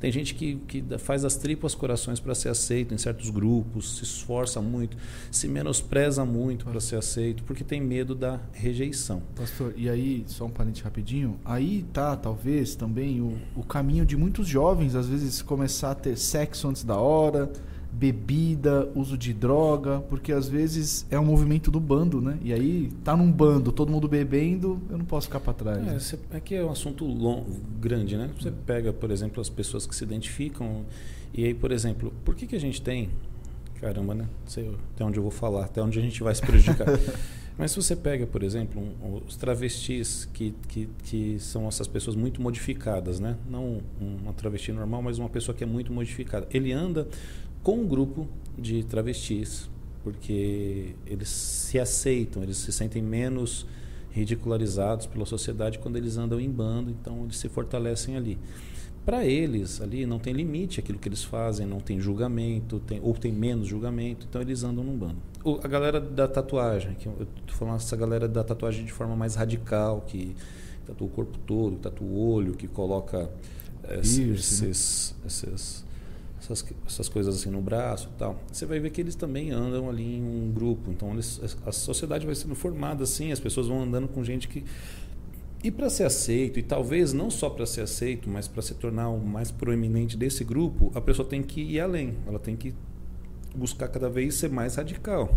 Tem 0.00 0.12
gente 0.12 0.34
que, 0.34 0.56
que 0.68 0.84
faz 0.98 1.24
as 1.24 1.36
tripas 1.36 1.74
corações 1.74 2.20
para 2.20 2.34
ser 2.34 2.48
aceito 2.48 2.94
em 2.94 2.98
certos 2.98 3.30
grupos, 3.30 3.96
se 3.96 4.04
esforça 4.04 4.60
muito, 4.60 4.96
se 5.30 5.48
menospreza 5.48 6.24
muito 6.24 6.64
para 6.64 6.80
ser 6.80 6.96
aceito, 6.96 7.42
porque 7.42 7.64
tem 7.64 7.80
medo 7.80 8.14
da 8.14 8.40
rejeição. 8.52 9.22
Pastor, 9.34 9.74
e 9.76 9.88
aí, 9.88 10.24
só 10.26 10.46
um 10.46 10.50
parente 10.50 10.82
rapidinho, 10.82 11.38
aí 11.44 11.84
tá 11.92 12.16
talvez 12.16 12.74
também 12.74 13.20
o, 13.20 13.36
o 13.56 13.62
caminho 13.62 14.06
de 14.06 14.16
muitos 14.16 14.46
jovens, 14.46 14.94
às 14.94 15.08
vezes 15.08 15.42
começar 15.42 15.90
a 15.90 15.94
ter 15.94 16.16
sexo 16.16 16.68
antes 16.68 16.84
da 16.84 16.96
hora, 16.96 17.50
bebida, 17.90 18.88
uso 18.94 19.16
de 19.16 19.32
droga, 19.32 20.00
porque 20.08 20.32
às 20.32 20.48
vezes 20.48 21.06
é 21.10 21.18
um 21.18 21.24
movimento 21.24 21.70
do 21.70 21.80
bando, 21.80 22.20
né? 22.20 22.38
E 22.42 22.52
aí 22.52 22.90
tá 23.02 23.16
num 23.16 23.30
bando, 23.30 23.72
todo 23.72 23.90
mundo 23.90 24.06
bebendo, 24.06 24.80
eu 24.90 24.98
não 24.98 25.04
posso 25.04 25.26
ficar 25.26 25.40
para 25.40 25.52
trás. 25.52 25.78
É, 26.12 26.16
né? 26.16 26.22
aqui 26.32 26.54
é 26.54 26.64
um 26.64 26.70
assunto 26.70 27.04
long, 27.04 27.44
grande, 27.80 28.16
né? 28.16 28.30
Você 28.38 28.50
pega, 28.50 28.92
por 28.92 29.10
exemplo, 29.10 29.40
as 29.40 29.48
pessoas 29.48 29.86
que 29.86 29.94
se 29.96 30.04
identificam 30.04 30.84
e 31.32 31.44
aí, 31.44 31.54
por 31.54 31.72
exemplo, 31.72 32.12
por 32.24 32.34
que 32.34 32.46
que 32.46 32.56
a 32.56 32.60
gente 32.60 32.80
tem 32.80 33.10
caramba, 33.80 34.14
né? 34.14 34.24
Não 34.24 34.50
sei 34.50 34.70
até 34.94 35.04
onde 35.04 35.18
eu 35.18 35.22
vou 35.22 35.30
falar, 35.30 35.64
até 35.64 35.82
onde 35.82 35.98
a 35.98 36.02
gente 36.02 36.22
vai 36.22 36.34
se 36.34 36.42
prejudicar. 36.42 36.86
Mas 37.56 37.72
se 37.72 37.76
você 37.76 37.96
pega, 37.96 38.24
por 38.24 38.44
exemplo, 38.44 38.80
um, 38.80 39.20
os 39.26 39.36
travestis, 39.36 40.28
que, 40.32 40.54
que, 40.68 40.88
que 41.02 41.40
são 41.40 41.66
essas 41.66 41.88
pessoas 41.88 42.14
muito 42.14 42.40
modificadas, 42.40 43.18
né? 43.18 43.36
Não 43.50 43.80
uma 44.00 44.32
travesti 44.32 44.70
normal, 44.70 45.02
mas 45.02 45.18
uma 45.18 45.28
pessoa 45.28 45.52
que 45.56 45.64
é 45.64 45.66
muito 45.66 45.92
modificada. 45.92 46.46
Ele 46.52 46.70
anda 46.70 47.08
com 47.62 47.76
um 47.76 47.86
grupo 47.86 48.26
de 48.56 48.82
travestis, 48.84 49.68
porque 50.02 50.94
eles 51.06 51.28
se 51.28 51.78
aceitam, 51.78 52.42
eles 52.42 52.56
se 52.56 52.72
sentem 52.72 53.02
menos 53.02 53.66
ridicularizados 54.10 55.06
pela 55.06 55.26
sociedade 55.26 55.78
quando 55.78 55.96
eles 55.96 56.16
andam 56.16 56.40
em 56.40 56.50
bando, 56.50 56.90
então 56.90 57.24
eles 57.24 57.36
se 57.36 57.48
fortalecem 57.48 58.16
ali. 58.16 58.38
Para 59.04 59.24
eles, 59.24 59.80
ali 59.80 60.04
não 60.04 60.18
tem 60.18 60.34
limite 60.34 60.80
aquilo 60.80 60.98
que 60.98 61.08
eles 61.08 61.24
fazem, 61.24 61.66
não 61.66 61.80
tem 61.80 61.98
julgamento, 61.98 62.78
tem, 62.80 63.00
ou 63.02 63.14
tem 63.14 63.32
menos 63.32 63.66
julgamento, 63.66 64.26
então 64.28 64.40
eles 64.42 64.62
andam 64.64 64.84
num 64.84 64.96
bando. 64.96 65.16
O, 65.44 65.58
a 65.62 65.68
galera 65.68 66.00
da 66.00 66.28
tatuagem, 66.28 66.94
que 66.94 67.06
eu 67.06 67.26
estou 67.40 67.56
falando 67.56 67.76
essa 67.76 67.96
galera 67.96 68.28
da 68.28 68.44
tatuagem 68.44 68.84
de 68.84 68.92
forma 68.92 69.16
mais 69.16 69.34
radical, 69.34 70.04
que 70.06 70.36
tatua 70.86 71.06
o 71.06 71.10
corpo 71.10 71.38
todo, 71.46 71.76
que 71.76 71.82
tatua 71.82 72.06
o 72.06 72.32
olho, 72.32 72.52
que 72.52 72.68
coloca 72.68 73.30
eh, 73.84 74.00
esses, 74.00 74.60
né? 74.60 74.68
esses, 74.68 75.14
esses 75.26 75.84
essas, 76.52 76.72
essas 76.86 77.08
coisas 77.08 77.34
assim 77.34 77.50
no 77.50 77.60
braço 77.60 78.10
e 78.14 78.18
tal, 78.18 78.40
você 78.50 78.66
vai 78.66 78.80
ver 78.80 78.90
que 78.90 79.00
eles 79.00 79.14
também 79.14 79.50
andam 79.50 79.88
ali 79.88 80.16
em 80.16 80.22
um 80.22 80.52
grupo. 80.52 80.90
Então 80.90 81.12
eles, 81.12 81.40
a 81.64 81.72
sociedade 81.72 82.26
vai 82.26 82.34
sendo 82.34 82.54
formada 82.54 83.04
assim, 83.04 83.32
as 83.32 83.40
pessoas 83.40 83.66
vão 83.66 83.82
andando 83.82 84.08
com 84.08 84.22
gente 84.24 84.48
que 84.48 84.64
e 85.62 85.72
para 85.72 85.90
ser 85.90 86.04
aceito, 86.04 86.60
e 86.60 86.62
talvez 86.62 87.12
não 87.12 87.30
só 87.30 87.50
para 87.50 87.66
ser 87.66 87.80
aceito, 87.80 88.30
mas 88.30 88.46
para 88.46 88.62
se 88.62 88.74
tornar 88.74 89.08
o 89.08 89.18
mais 89.18 89.50
proeminente 89.50 90.16
desse 90.16 90.44
grupo, 90.44 90.92
a 90.94 91.00
pessoa 91.00 91.28
tem 91.28 91.42
que 91.42 91.60
ir 91.60 91.80
além, 91.80 92.14
ela 92.28 92.38
tem 92.38 92.54
que 92.54 92.72
buscar 93.56 93.88
cada 93.88 94.08
vez 94.08 94.36
ser 94.36 94.50
mais 94.50 94.76
radical. 94.76 95.34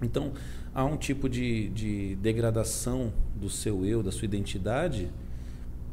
Então, 0.00 0.32
há 0.72 0.84
um 0.84 0.96
tipo 0.96 1.28
de, 1.28 1.70
de 1.70 2.14
degradação 2.16 3.12
do 3.34 3.50
seu 3.50 3.84
eu, 3.84 4.00
da 4.00 4.12
sua 4.12 4.26
identidade, 4.26 5.10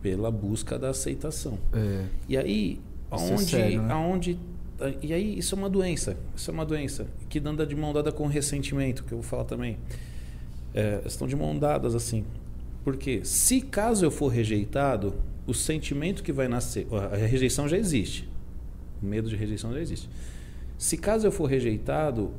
pela 0.02 0.30
busca 0.30 0.78
da 0.78 0.90
aceitação. 0.90 1.58
É. 1.74 2.06
E 2.28 2.38
aí, 2.38 2.80
Aonde, 3.10 3.34
é 3.34 3.38
sério, 3.38 3.82
né? 3.82 3.94
aonde 3.94 4.40
e 5.02 5.14
aí 5.14 5.38
isso 5.38 5.56
é 5.56 5.58
uma 5.58 5.70
doença, 5.70 6.18
isso 6.36 6.50
é 6.50 6.54
uma 6.54 6.66
doença 6.66 7.08
que 7.28 7.40
anda 7.40 7.66
de 7.66 7.76
mão 7.76 7.92
dada 7.92 8.12
com 8.12 8.28
ressentimento, 8.28 9.04
que 9.04 9.12
eu 9.12 9.18
vou 9.18 9.28
falar 9.28 9.44
também. 9.44 9.78
É, 10.74 11.02
estão 11.06 11.28
de 11.28 11.36
mão 11.36 11.58
dadas 11.58 11.96
assim, 11.96 12.24
porque 12.84 13.26
se 13.26 13.60
caso 13.60 14.06
eu 14.06 14.12
for 14.12 14.28
rejeitado, 14.30 15.16
o 15.46 15.54
sentimento 15.54 16.24
que 16.24 16.32
vai 16.32 16.48
nascer, 16.48 16.88
a 17.12 17.16
rejeição 17.18 17.68
já 17.68 17.78
existe, 17.78 18.30
o 19.02 19.06
medo 19.06 19.28
de 19.28 19.36
rejeição 19.36 19.74
já 19.74 19.82
existe. 19.82 20.10
Se 20.78 20.96
caso 20.96 21.28
eu 21.28 21.32
for 21.32 21.46
rejeitado, 21.46 22.32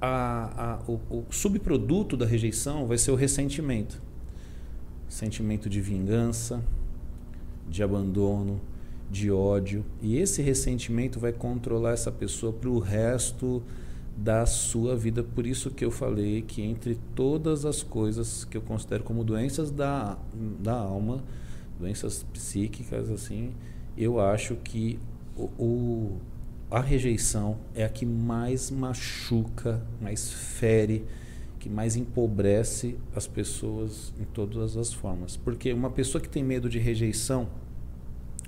a, 0.00 0.78
a, 0.86 0.90
o, 0.90 1.00
o 1.10 1.24
subproduto 1.30 2.16
da 2.16 2.24
rejeição 2.24 2.86
vai 2.86 2.96
ser 2.96 3.10
o 3.10 3.14
ressentimento, 3.14 4.00
sentimento 5.08 5.68
de 5.68 5.80
vingança, 5.80 6.62
de 7.68 7.82
abandono, 7.82 8.60
de 9.10 9.30
ódio. 9.30 9.84
E 10.00 10.16
esse 10.16 10.40
ressentimento 10.40 11.18
vai 11.18 11.32
controlar 11.32 11.92
essa 11.92 12.12
pessoa 12.12 12.52
para 12.52 12.68
o 12.68 12.78
resto 12.78 13.62
da 14.16 14.46
sua 14.46 14.96
vida. 14.96 15.22
Por 15.22 15.46
isso 15.46 15.70
que 15.70 15.84
eu 15.84 15.90
falei 15.90 16.42
que 16.42 16.62
entre 16.62 16.98
todas 17.14 17.64
as 17.64 17.82
coisas 17.82 18.44
que 18.44 18.56
eu 18.56 18.62
considero 18.62 19.02
como 19.02 19.24
doenças 19.24 19.70
da, 19.70 20.16
da 20.60 20.74
alma, 20.74 21.24
doenças 21.78 22.24
psíquicas, 22.32 23.10
assim, 23.10 23.52
eu 23.96 24.20
acho 24.20 24.56
que 24.56 24.98
o, 25.36 25.44
o 25.58 26.16
a 26.70 26.80
rejeição 26.80 27.58
é 27.74 27.84
a 27.84 27.88
que 27.88 28.06
mais 28.06 28.70
machuca, 28.70 29.82
mais 30.00 30.32
fere, 30.32 31.04
que 31.58 31.68
mais 31.68 31.96
empobrece 31.96 32.96
as 33.14 33.26
pessoas 33.26 34.14
em 34.20 34.24
todas 34.24 34.76
as 34.76 34.92
formas. 34.92 35.36
Porque 35.36 35.72
uma 35.72 35.90
pessoa 35.90 36.22
que 36.22 36.28
tem 36.28 36.44
medo 36.44 36.68
de 36.68 36.78
rejeição, 36.78 37.48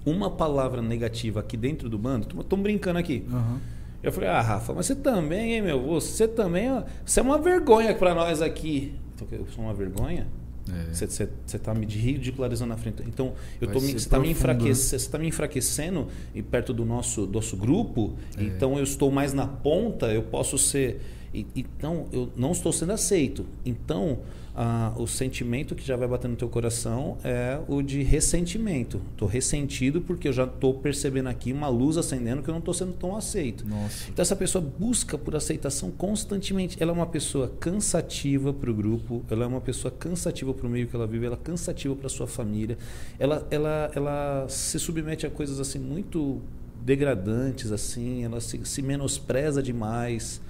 uma 0.05 0.31
palavra 0.31 0.83
negativa 0.83 1.41
aqui 1.41 1.57
dentro 1.57 1.89
do 1.89 1.99
bando, 1.99 2.29
estamos 2.41 2.63
brincando 2.63 2.99
aqui. 2.99 3.25
Uhum. 3.31 3.59
Eu 4.03 4.11
falei, 4.11 4.29
ah, 4.29 4.41
Rafa, 4.41 4.75
mas 4.75 4.87
você 4.87 4.97
também, 4.97 5.55
hein, 5.55 5.63
meu? 5.63 5.81
Você 5.85 6.27
também, 6.27 6.69
você 7.05 7.21
é 7.21 7.23
uma 7.23 7.39
vergonha 7.39 7.95
para 7.95 8.15
nós 8.15 8.43
aqui. 8.43 8.95
Então, 9.15 9.29
eu 9.31 9.47
sou 9.55 9.65
uma 9.65 9.73
vergonha? 9.73 10.27
É. 10.69 10.93
Você 10.93 11.29
está 11.47 11.75
me 11.75 11.87
ridicularizando 11.87 12.71
na 12.71 12.77
frente. 12.77 13.03
Então, 13.07 13.33
eu 13.61 13.69
tô 13.69 13.81
me, 13.81 13.89
você 13.89 13.97
está 13.97 14.19
me, 14.19 14.31
enfraquecendo, 14.31 15.09
tá 15.09 15.19
me 15.19 15.29
enfraquecendo 15.29 16.09
e 16.35 16.43
perto 16.43 16.73
do 16.73 16.85
nosso, 16.85 17.27
nosso 17.27 17.57
grupo. 17.57 18.15
É. 18.37 18.43
Então, 18.43 18.77
eu 18.77 18.85
estou 18.85 19.11
mais 19.11 19.33
na 19.33 19.47
ponta, 19.47 20.07
eu 20.07 20.23
posso 20.23 20.59
ser. 20.59 21.01
Então, 21.33 22.07
eu 22.13 22.31
não 22.37 22.53
estou 22.53 22.73
sendo 22.73 22.93
aceito. 22.93 23.47
Então, 23.65 24.19
ah, 24.55 24.93
o 24.97 25.07
sentimento 25.07 25.75
que 25.75 25.87
já 25.87 25.97
vai 25.97 26.07
bater 26.07 26.29
no 26.29 26.37
teu 26.37 26.49
coração 26.49 27.17
é 27.25 27.59
o 27.67 27.81
de 27.81 28.03
ressentimento. 28.03 29.01
Estou 29.13 29.27
ressentido 29.27 30.03
porque 30.03 30.29
eu 30.29 30.33
já 30.33 30.45
estou 30.45 30.75
percebendo 30.75 31.29
aqui 31.29 31.53
uma 31.53 31.69
luz 31.69 31.97
acendendo 31.97 32.43
que 32.43 32.51
eu 32.51 32.53
não 32.53 32.59
estou 32.59 32.75
sendo 32.75 32.93
tão 32.93 33.17
aceito. 33.17 33.67
Nossa. 33.67 34.11
Então 34.11 34.23
essa 34.23 34.37
pessoa 34.37 34.63
busca 34.63 35.17
por 35.17 35.35
aceitação 35.35 35.91
constantemente. 35.91 36.77
Ela 36.81 36.93
é 36.93 36.95
uma 36.95 37.07
pessoa 37.07 37.51
cansativa 37.59 38.53
para 38.53 38.71
o 38.71 38.75
grupo, 38.75 39.25
ela 39.31 39.45
é 39.45 39.47
uma 39.47 39.61
pessoa 39.61 39.91
cansativa 39.91 40.53
para 40.53 40.67
o 40.67 40.71
meio 40.71 40.87
que 40.87 40.95
ela 40.95 41.07
vive, 41.07 41.25
ela 41.25 41.37
é 41.37 41.45
cansativa 41.45 41.97
para 41.97 42.09
sua 42.11 42.27
família. 42.27 42.77
Ela, 43.19 43.47
ela, 43.51 43.91
ela 43.95 44.47
se 44.49 44.79
submete 44.79 45.27
a 45.27 45.31
coisas 45.31 45.61
assim 45.61 45.79
muito 45.79 46.43
degradantes, 46.85 47.73
assim, 47.73 48.25
ela 48.25 48.41
se, 48.41 48.61
se 48.65 48.83
menospreza 48.83 49.63
demais. 49.63 50.43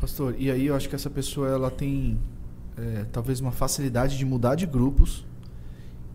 Pastor, 0.00 0.34
e 0.38 0.50
aí 0.50 0.66
eu 0.66 0.74
acho 0.74 0.88
que 0.88 0.94
essa 0.94 1.08
pessoa 1.08 1.48
ela 1.48 1.70
tem 1.70 2.18
é, 2.76 3.04
talvez 3.12 3.40
uma 3.40 3.52
facilidade 3.52 4.18
de 4.18 4.24
mudar 4.24 4.54
de 4.54 4.66
grupos 4.66 5.24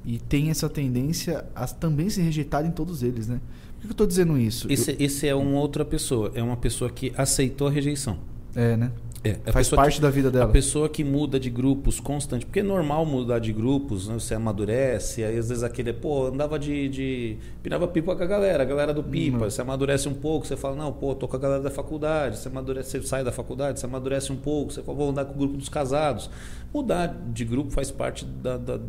e 0.06 0.20
tem 0.20 0.50
essa 0.50 0.70
tendência 0.70 1.46
a 1.54 1.68
também 1.68 2.10
ser 2.10 2.22
rejeitada 2.24 2.68
em 2.68 2.72
todos 2.72 3.04
eles, 3.04 3.28
né? 3.28 3.40
Por 3.76 3.82
que 3.82 3.88
eu 3.88 3.92
estou 3.92 4.08
dizendo 4.08 4.38
isso? 4.38 4.72
Esse, 4.72 4.92
eu... 4.92 4.96
esse 5.00 5.28
é 5.28 5.36
uma 5.36 5.60
outra 5.60 5.84
pessoa, 5.84 6.32
é 6.36 6.42
uma 6.42 6.58
pessoa 6.58 6.90
que 6.90 7.14
aceitou 7.18 7.68
a 7.68 7.72
rejeição. 7.72 8.18
É, 8.56 8.76
né? 8.76 8.92
É, 9.24 9.36
Faz 9.52 9.70
parte 9.70 9.96
que, 9.96 10.02
da 10.02 10.10
vida 10.10 10.32
dela. 10.32 10.46
A 10.46 10.48
pessoa 10.48 10.90
que 10.90 11.04
muda 11.04 11.40
de 11.40 11.50
grupos 11.50 12.00
constante, 12.00 12.44
porque 12.44 12.62
é 12.62 12.64
normal 12.64 13.06
mudar 13.06 13.38
de 13.38 13.54
grupos, 13.54 14.08
né? 14.08 14.16
você 14.16 14.34
amadurece, 14.34 15.24
aí 15.24 15.38
às 15.38 15.50
vezes 15.50 15.64
aquele, 15.64 15.94
pô, 15.94 16.26
andava 16.26 16.58
de, 16.58 16.90
de 16.90 17.38
pinava 17.62 17.88
pipa 17.88 18.16
com 18.16 18.24
a 18.24 18.26
galera, 18.26 18.64
a 18.64 18.66
galera 18.66 18.92
do 18.92 19.04
pipa, 19.04 19.52
você 19.52 19.62
amadurece 19.62 20.10
um 20.10 20.14
pouco, 20.16 20.48
você 20.48 20.58
fala, 20.58 20.76
não, 20.76 20.92
pô, 20.92 21.14
tô 21.14 21.28
com 21.28 21.36
a 21.36 21.40
galera 21.40 21.62
da 21.62 21.70
faculdade, 21.70 22.40
você 22.40 22.48
amadurece, 22.48 23.00
você 23.00 23.08
sai 23.08 23.24
da 23.24 23.32
faculdade, 23.32 23.80
você 23.80 23.86
amadurece 23.86 24.32
um 24.32 24.38
pouco, 24.38 24.74
você 24.74 24.82
fala, 24.82 24.98
vou 24.98 25.10
andar 25.12 25.26
com 25.26 25.36
o 25.36 25.38
grupo 25.38 25.56
dos 25.56 25.70
casados. 25.70 26.28
Mudar 26.74 27.16
de 27.32 27.46
grupo 27.46 27.70
faz 27.70 27.92
parte 27.92 28.26
da, 28.26 28.58
da 28.58 28.80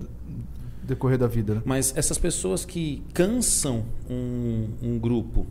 decorrer 0.82 1.18
da 1.18 1.26
vida. 1.26 1.56
Né? 1.56 1.62
Mas 1.64 1.92
essas 1.94 2.16
pessoas 2.16 2.64
que 2.64 3.02
cansam 3.12 3.84
um, 4.08 4.68
um 4.82 4.98
grupo, 4.98 5.46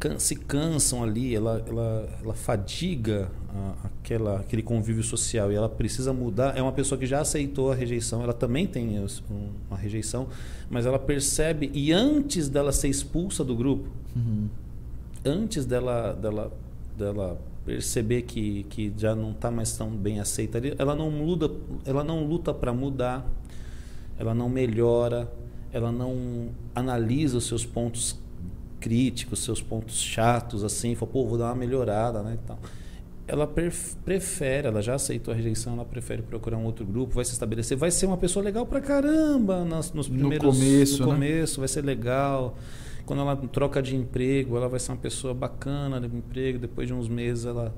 can, 0.00 0.18
se 0.18 0.34
cansam 0.34 1.04
ali, 1.04 1.34
ela, 1.34 1.62
ela, 1.68 2.08
ela 2.22 2.34
fadiga 2.34 3.30
a, 3.50 3.74
aquela, 3.84 4.40
aquele 4.40 4.62
convívio 4.62 5.04
social 5.04 5.52
e 5.52 5.54
ela 5.54 5.68
precisa 5.68 6.12
mudar. 6.12 6.56
É 6.56 6.62
uma 6.62 6.72
pessoa 6.72 6.98
que 6.98 7.06
já 7.06 7.20
aceitou 7.20 7.70
a 7.70 7.74
rejeição, 7.74 8.22
ela 8.22 8.32
também 8.32 8.66
tem 8.66 8.98
uma 9.68 9.76
rejeição, 9.76 10.28
mas 10.70 10.86
ela 10.86 10.98
percebe 10.98 11.70
e 11.74 11.92
antes 11.92 12.48
dela 12.48 12.72
ser 12.72 12.88
expulsa 12.88 13.44
do 13.44 13.54
grupo, 13.54 13.88
uhum. 14.16 14.48
antes 15.24 15.66
dela, 15.66 16.14
dela, 16.14 16.52
dela 16.96 17.38
perceber 17.64 18.22
que, 18.22 18.64
que 18.64 18.92
já 18.96 19.14
não 19.14 19.32
está 19.32 19.50
mais 19.50 19.76
tão 19.76 19.90
bem 19.90 20.18
aceita 20.18 20.56
ali, 20.56 20.74
ela 20.78 20.96
não 20.96 21.10
muda, 21.10 21.50
ela 21.84 22.02
não 22.02 22.24
luta 22.24 22.54
para 22.54 22.72
mudar, 22.72 23.28
ela 24.18 24.34
não 24.34 24.48
melhora, 24.48 25.30
ela 25.72 25.92
não 25.92 26.48
analisa 26.74 27.36
os 27.36 27.46
seus 27.46 27.64
pontos 27.64 28.18
críticos, 28.80 29.44
seus 29.44 29.60
pontos 29.60 30.00
chatos, 30.00 30.64
assim, 30.64 30.94
fala, 30.94 31.12
pô, 31.12 31.26
vou 31.26 31.38
dar 31.38 31.46
uma 31.46 31.54
melhorada, 31.54 32.22
né? 32.22 32.38
Então, 32.42 32.58
ela 33.30 33.46
prefere, 33.46 34.66
ela 34.66 34.82
já 34.82 34.94
aceitou 34.94 35.32
a 35.32 35.36
rejeição, 35.36 35.74
ela 35.74 35.84
prefere 35.84 36.20
procurar 36.20 36.56
um 36.56 36.64
outro 36.64 36.84
grupo, 36.84 37.14
vai 37.14 37.24
se 37.24 37.32
estabelecer, 37.32 37.76
vai 37.76 37.90
ser 37.90 38.06
uma 38.06 38.16
pessoa 38.16 38.44
legal 38.44 38.66
pra 38.66 38.80
caramba 38.80 39.64
nos, 39.64 39.92
nos 39.92 40.08
primeiros 40.08 40.58
no 40.58 40.64
começo, 40.64 41.02
no 41.02 41.06
né? 41.06 41.14
começo 41.14 41.60
vai 41.60 41.68
ser 41.68 41.84
legal. 41.84 42.56
Quando 43.06 43.20
ela 43.20 43.36
troca 43.36 43.80
de 43.80 43.94
emprego, 43.94 44.56
ela 44.56 44.68
vai 44.68 44.80
ser 44.80 44.90
uma 44.90 44.98
pessoa 44.98 45.32
bacana 45.32 46.00
de 46.00 46.16
emprego, 46.16 46.58
depois 46.58 46.88
de 46.88 46.94
uns 46.94 47.08
meses 47.08 47.44
ela 47.44 47.72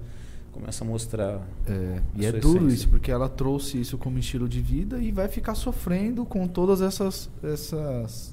começa 0.53 0.85
a 0.85 0.87
mostrar. 0.87 1.47
É, 1.66 2.03
e 2.15 2.24
é 2.24 2.33
duro 2.33 2.59
essência. 2.59 2.74
isso, 2.74 2.89
porque 2.89 3.11
ela 3.11 3.29
trouxe 3.29 3.79
isso 3.79 3.99
como 3.99 4.19
estilo 4.19 4.49
de 4.49 4.61
vida 4.61 4.99
e 4.99 5.11
vai 5.11 5.29
ficar 5.29 5.55
sofrendo 5.55 6.24
com 6.24 6.47
todas 6.47 6.81
essas 6.81 7.31
essas 7.43 8.32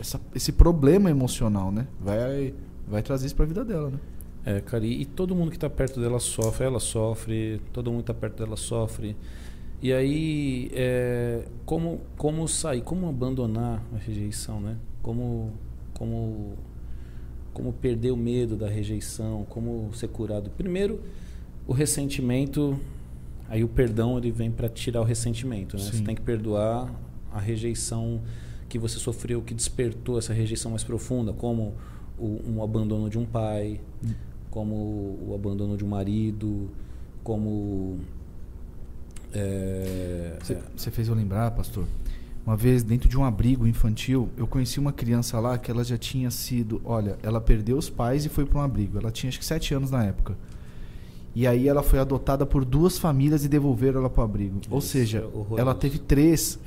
essa, 0.00 0.20
esse 0.34 0.52
problema 0.52 1.10
emocional, 1.10 1.70
né? 1.70 1.86
Vai, 2.00 2.54
vai 2.86 3.02
trazer 3.02 3.26
isso 3.26 3.36
para 3.36 3.44
a 3.44 3.48
vida 3.48 3.64
dela, 3.64 3.90
né? 3.90 3.98
É, 4.44 4.60
cara, 4.60 4.84
e, 4.84 5.02
e 5.02 5.04
todo 5.04 5.34
mundo 5.34 5.50
que 5.50 5.56
está 5.56 5.70
perto 5.70 6.00
dela 6.00 6.18
sofre, 6.18 6.66
ela 6.66 6.80
sofre, 6.80 7.60
todo 7.72 7.90
mundo 7.90 8.04
que 8.04 8.10
está 8.10 8.14
perto 8.14 8.38
dela 8.42 8.56
sofre. 8.56 9.16
E 9.80 9.92
aí, 9.92 10.70
é, 10.74 11.44
como, 11.64 12.00
como 12.16 12.46
sair, 12.48 12.82
como 12.82 13.08
abandonar 13.08 13.82
a 13.94 13.98
rejeição, 13.98 14.60
né? 14.60 14.76
Como, 15.00 15.52
como, 15.94 16.54
como 17.52 17.72
perder 17.72 18.10
o 18.10 18.16
medo 18.16 18.56
da 18.56 18.68
rejeição, 18.68 19.44
como 19.48 19.90
ser 19.94 20.08
curado. 20.08 20.50
Primeiro, 20.50 21.00
o 21.66 21.72
ressentimento, 21.72 22.78
aí 23.48 23.62
o 23.62 23.68
perdão 23.68 24.18
ele 24.18 24.30
vem 24.30 24.50
para 24.50 24.68
tirar 24.68 25.00
o 25.00 25.04
ressentimento, 25.04 25.76
né? 25.76 25.82
Você 25.82 26.02
tem 26.02 26.14
que 26.14 26.22
perdoar 26.22 26.92
a 27.32 27.40
rejeição 27.40 28.20
que 28.72 28.78
você 28.78 28.98
sofreu 28.98 29.42
que 29.42 29.52
despertou 29.52 30.18
essa 30.18 30.32
rejeição 30.32 30.70
mais 30.70 30.82
profunda, 30.82 31.30
como 31.30 31.74
o, 32.18 32.40
um 32.48 32.62
abandono 32.62 33.10
de 33.10 33.18
um 33.18 33.26
pai, 33.26 33.78
como 34.50 34.74
o 35.28 35.32
abandono 35.34 35.76
de 35.76 35.84
um 35.84 35.88
marido, 35.88 36.70
como. 37.22 37.98
Você 40.74 40.88
é, 40.88 40.92
fez 40.92 41.08
eu 41.08 41.14
lembrar, 41.14 41.50
pastor? 41.50 41.84
Uma 42.46 42.56
vez, 42.56 42.82
dentro 42.82 43.10
de 43.10 43.18
um 43.18 43.24
abrigo 43.24 43.66
infantil, 43.66 44.30
eu 44.38 44.46
conheci 44.46 44.80
uma 44.80 44.92
criança 44.92 45.38
lá 45.38 45.58
que 45.58 45.70
ela 45.70 45.84
já 45.84 45.98
tinha 45.98 46.30
sido. 46.30 46.80
Olha, 46.82 47.18
ela 47.22 47.42
perdeu 47.42 47.76
os 47.76 47.90
pais 47.90 48.24
e 48.24 48.30
foi 48.30 48.46
para 48.46 48.58
um 48.58 48.62
abrigo. 48.62 48.96
Ela 48.96 49.10
tinha 49.10 49.28
acho 49.28 49.38
que 49.38 49.44
sete 49.44 49.74
anos 49.74 49.90
na 49.90 50.02
época. 50.02 50.34
E 51.34 51.46
aí 51.46 51.66
ela 51.66 51.82
foi 51.82 51.98
adotada 51.98 52.44
por 52.44 52.62
duas 52.64 52.98
famílias 52.98 53.44
e 53.44 53.48
devolveram 53.48 54.00
ela 54.00 54.10
para 54.10 54.20
o 54.20 54.24
abrigo. 54.24 54.60
Isso, 54.60 54.74
Ou 54.74 54.80
seja, 54.82 55.26
é 55.56 55.60
ela 55.60 55.74
teve 55.74 55.98
três. 55.98 56.58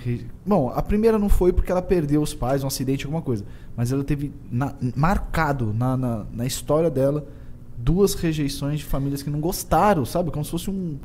Bom, 0.44 0.70
a 0.70 0.82
primeira 0.82 1.20
não 1.20 1.30
foi 1.30 1.54
porque 1.54 1.72
ela 1.72 1.84
perdeu 1.84 2.22
os 2.22 2.34
pais, 2.34 2.64
um 2.64 2.68
acidente, 2.68 3.06
alguma 3.06 3.22
coisa. 3.22 3.46
Mas 3.78 3.92
ela 3.92 4.04
teve 4.04 4.34
na, 4.52 4.74
marcado 4.96 5.72
na, 5.72 5.96
na, 5.96 6.26
na, 6.32 6.46
história 6.48 6.90
dela 6.90 7.28
duas 7.78 8.16
rejeições 8.16 8.80
de 8.80 8.86
famílias 8.86 9.22
que 9.22 9.30
não 9.30 9.40
gostaram, 9.40 10.04
sabe? 10.04 10.32
Como 10.32 10.44
se 10.44 10.50
fosse 10.50 10.70
um. 10.72 10.98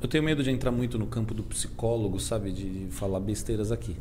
Eu 0.00 0.06
tenho 0.06 0.22
medo 0.22 0.42
de 0.42 0.50
entrar 0.50 0.70
muito 0.70 0.96
no 0.96 1.06
campo 1.06 1.34
do 1.34 1.42
psicólogo, 1.42 2.20
sabe? 2.20 2.52
De, 2.52 2.86
falar 2.90 3.18
besteiras 3.18 3.72
aqui. 3.72 3.96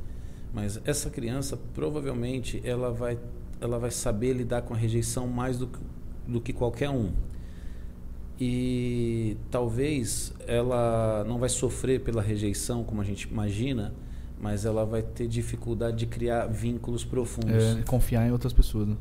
Mas 0.53 0.79
essa 0.85 1.09
criança, 1.09 1.57
provavelmente, 1.73 2.61
ela 2.63 2.91
vai, 2.91 3.17
ela 3.59 3.79
vai 3.79 3.89
saber 3.89 4.33
lidar 4.33 4.61
com 4.61 4.75
a 4.75 4.77
rejeição 4.77 5.25
mais 5.25 5.57
do, 5.57 5.69
do 6.27 6.39
que 6.39 6.53
qualquer 6.53 6.89
um 6.89 7.11
e 8.43 9.37
talvez 9.51 10.33
ela 10.47 11.23
não 11.27 11.37
vai 11.37 11.47
sofrer 11.47 11.99
pela 12.01 12.23
rejeição 12.23 12.83
como 12.83 12.99
a 12.99 13.03
gente 13.03 13.27
imagina, 13.29 13.93
mas 14.41 14.65
ela 14.65 14.83
vai 14.83 15.03
ter 15.03 15.27
dificuldade 15.27 15.97
de 15.97 16.05
criar 16.07 16.47
vínculos 16.47 17.05
profundos. 17.05 17.51
É, 17.51 17.83
confiar 17.83 18.27
em 18.27 18.31
outras 18.31 18.51
pessoas, 18.51 18.87
né? 18.87 18.95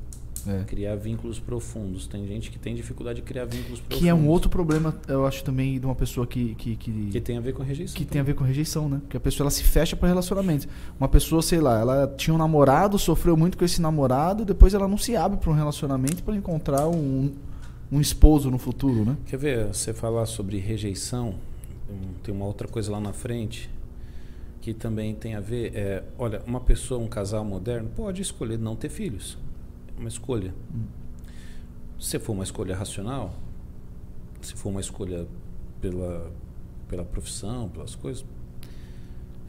É. 0.46 0.64
Criar 0.64 0.94
vínculos 0.96 1.38
profundos. 1.38 2.06
Tem 2.06 2.26
gente 2.26 2.50
que 2.50 2.58
tem 2.58 2.74
dificuldade 2.74 3.16
de 3.16 3.22
criar 3.22 3.46
vínculos 3.46 3.80
profundos. 3.80 3.98
Que 3.98 4.08
é 4.10 4.14
um 4.14 4.28
outro 4.28 4.50
problema, 4.50 4.94
eu 5.08 5.26
acho 5.26 5.42
também, 5.42 5.80
de 5.80 5.86
uma 5.86 5.94
pessoa 5.94 6.26
que. 6.26 6.54
Que, 6.56 6.76
que, 6.76 7.08
que 7.10 7.20
tem 7.20 7.38
a 7.38 7.40
ver 7.40 7.54
com 7.54 7.62
rejeição. 7.62 7.94
Que 7.94 8.04
também. 8.04 8.12
tem 8.12 8.20
a 8.20 8.24
ver 8.24 8.34
com 8.34 8.44
rejeição, 8.44 8.90
né? 8.90 9.00
Que 9.08 9.16
a 9.16 9.20
pessoa 9.20 9.44
ela 9.44 9.50
se 9.50 9.62
fecha 9.62 9.96
para 9.96 10.08
relacionamentos. 10.08 10.68
Uma 10.98 11.08
pessoa, 11.08 11.40
sei 11.40 11.60
lá, 11.60 11.80
ela 11.80 12.14
tinha 12.14 12.34
um 12.34 12.38
namorado, 12.38 12.98
sofreu 12.98 13.38
muito 13.38 13.56
com 13.56 13.64
esse 13.64 13.80
namorado, 13.80 14.44
depois 14.44 14.74
ela 14.74 14.86
não 14.86 14.98
se 14.98 15.16
abre 15.16 15.38
para 15.38 15.50
um 15.50 15.54
relacionamento 15.54 16.22
para 16.22 16.36
encontrar 16.36 16.88
um, 16.88 17.32
um 17.90 18.00
esposo 18.00 18.50
no 18.50 18.58
futuro, 18.58 19.04
né? 19.04 19.16
Quer 19.26 19.36
ver, 19.36 19.66
você 19.66 19.92
falar 19.92 20.26
sobre 20.26 20.58
rejeição, 20.58 21.34
tem 22.22 22.34
uma 22.34 22.44
outra 22.44 22.68
coisa 22.68 22.92
lá 22.92 23.00
na 23.00 23.12
frente 23.12 23.68
que 24.60 24.74
também 24.74 25.14
tem 25.14 25.34
a 25.34 25.40
ver. 25.40 25.74
É, 25.74 26.04
olha, 26.18 26.42
uma 26.46 26.60
pessoa, 26.60 27.00
um 27.00 27.08
casal 27.08 27.44
moderno, 27.44 27.90
pode 27.96 28.22
escolher 28.22 28.58
não 28.58 28.76
ter 28.76 28.90
filhos. 28.90 29.38
É 29.96 30.00
uma 30.00 30.08
escolha. 30.08 30.54
Hum. 30.74 30.84
Se 31.98 32.18
for 32.18 32.32
uma 32.32 32.44
escolha 32.44 32.76
racional, 32.76 33.34
se 34.40 34.54
for 34.54 34.70
uma 34.70 34.80
escolha 34.80 35.26
pela, 35.80 36.30
pela 36.88 37.04
profissão, 37.04 37.68
pelas 37.68 37.94
coisas, 37.94 38.24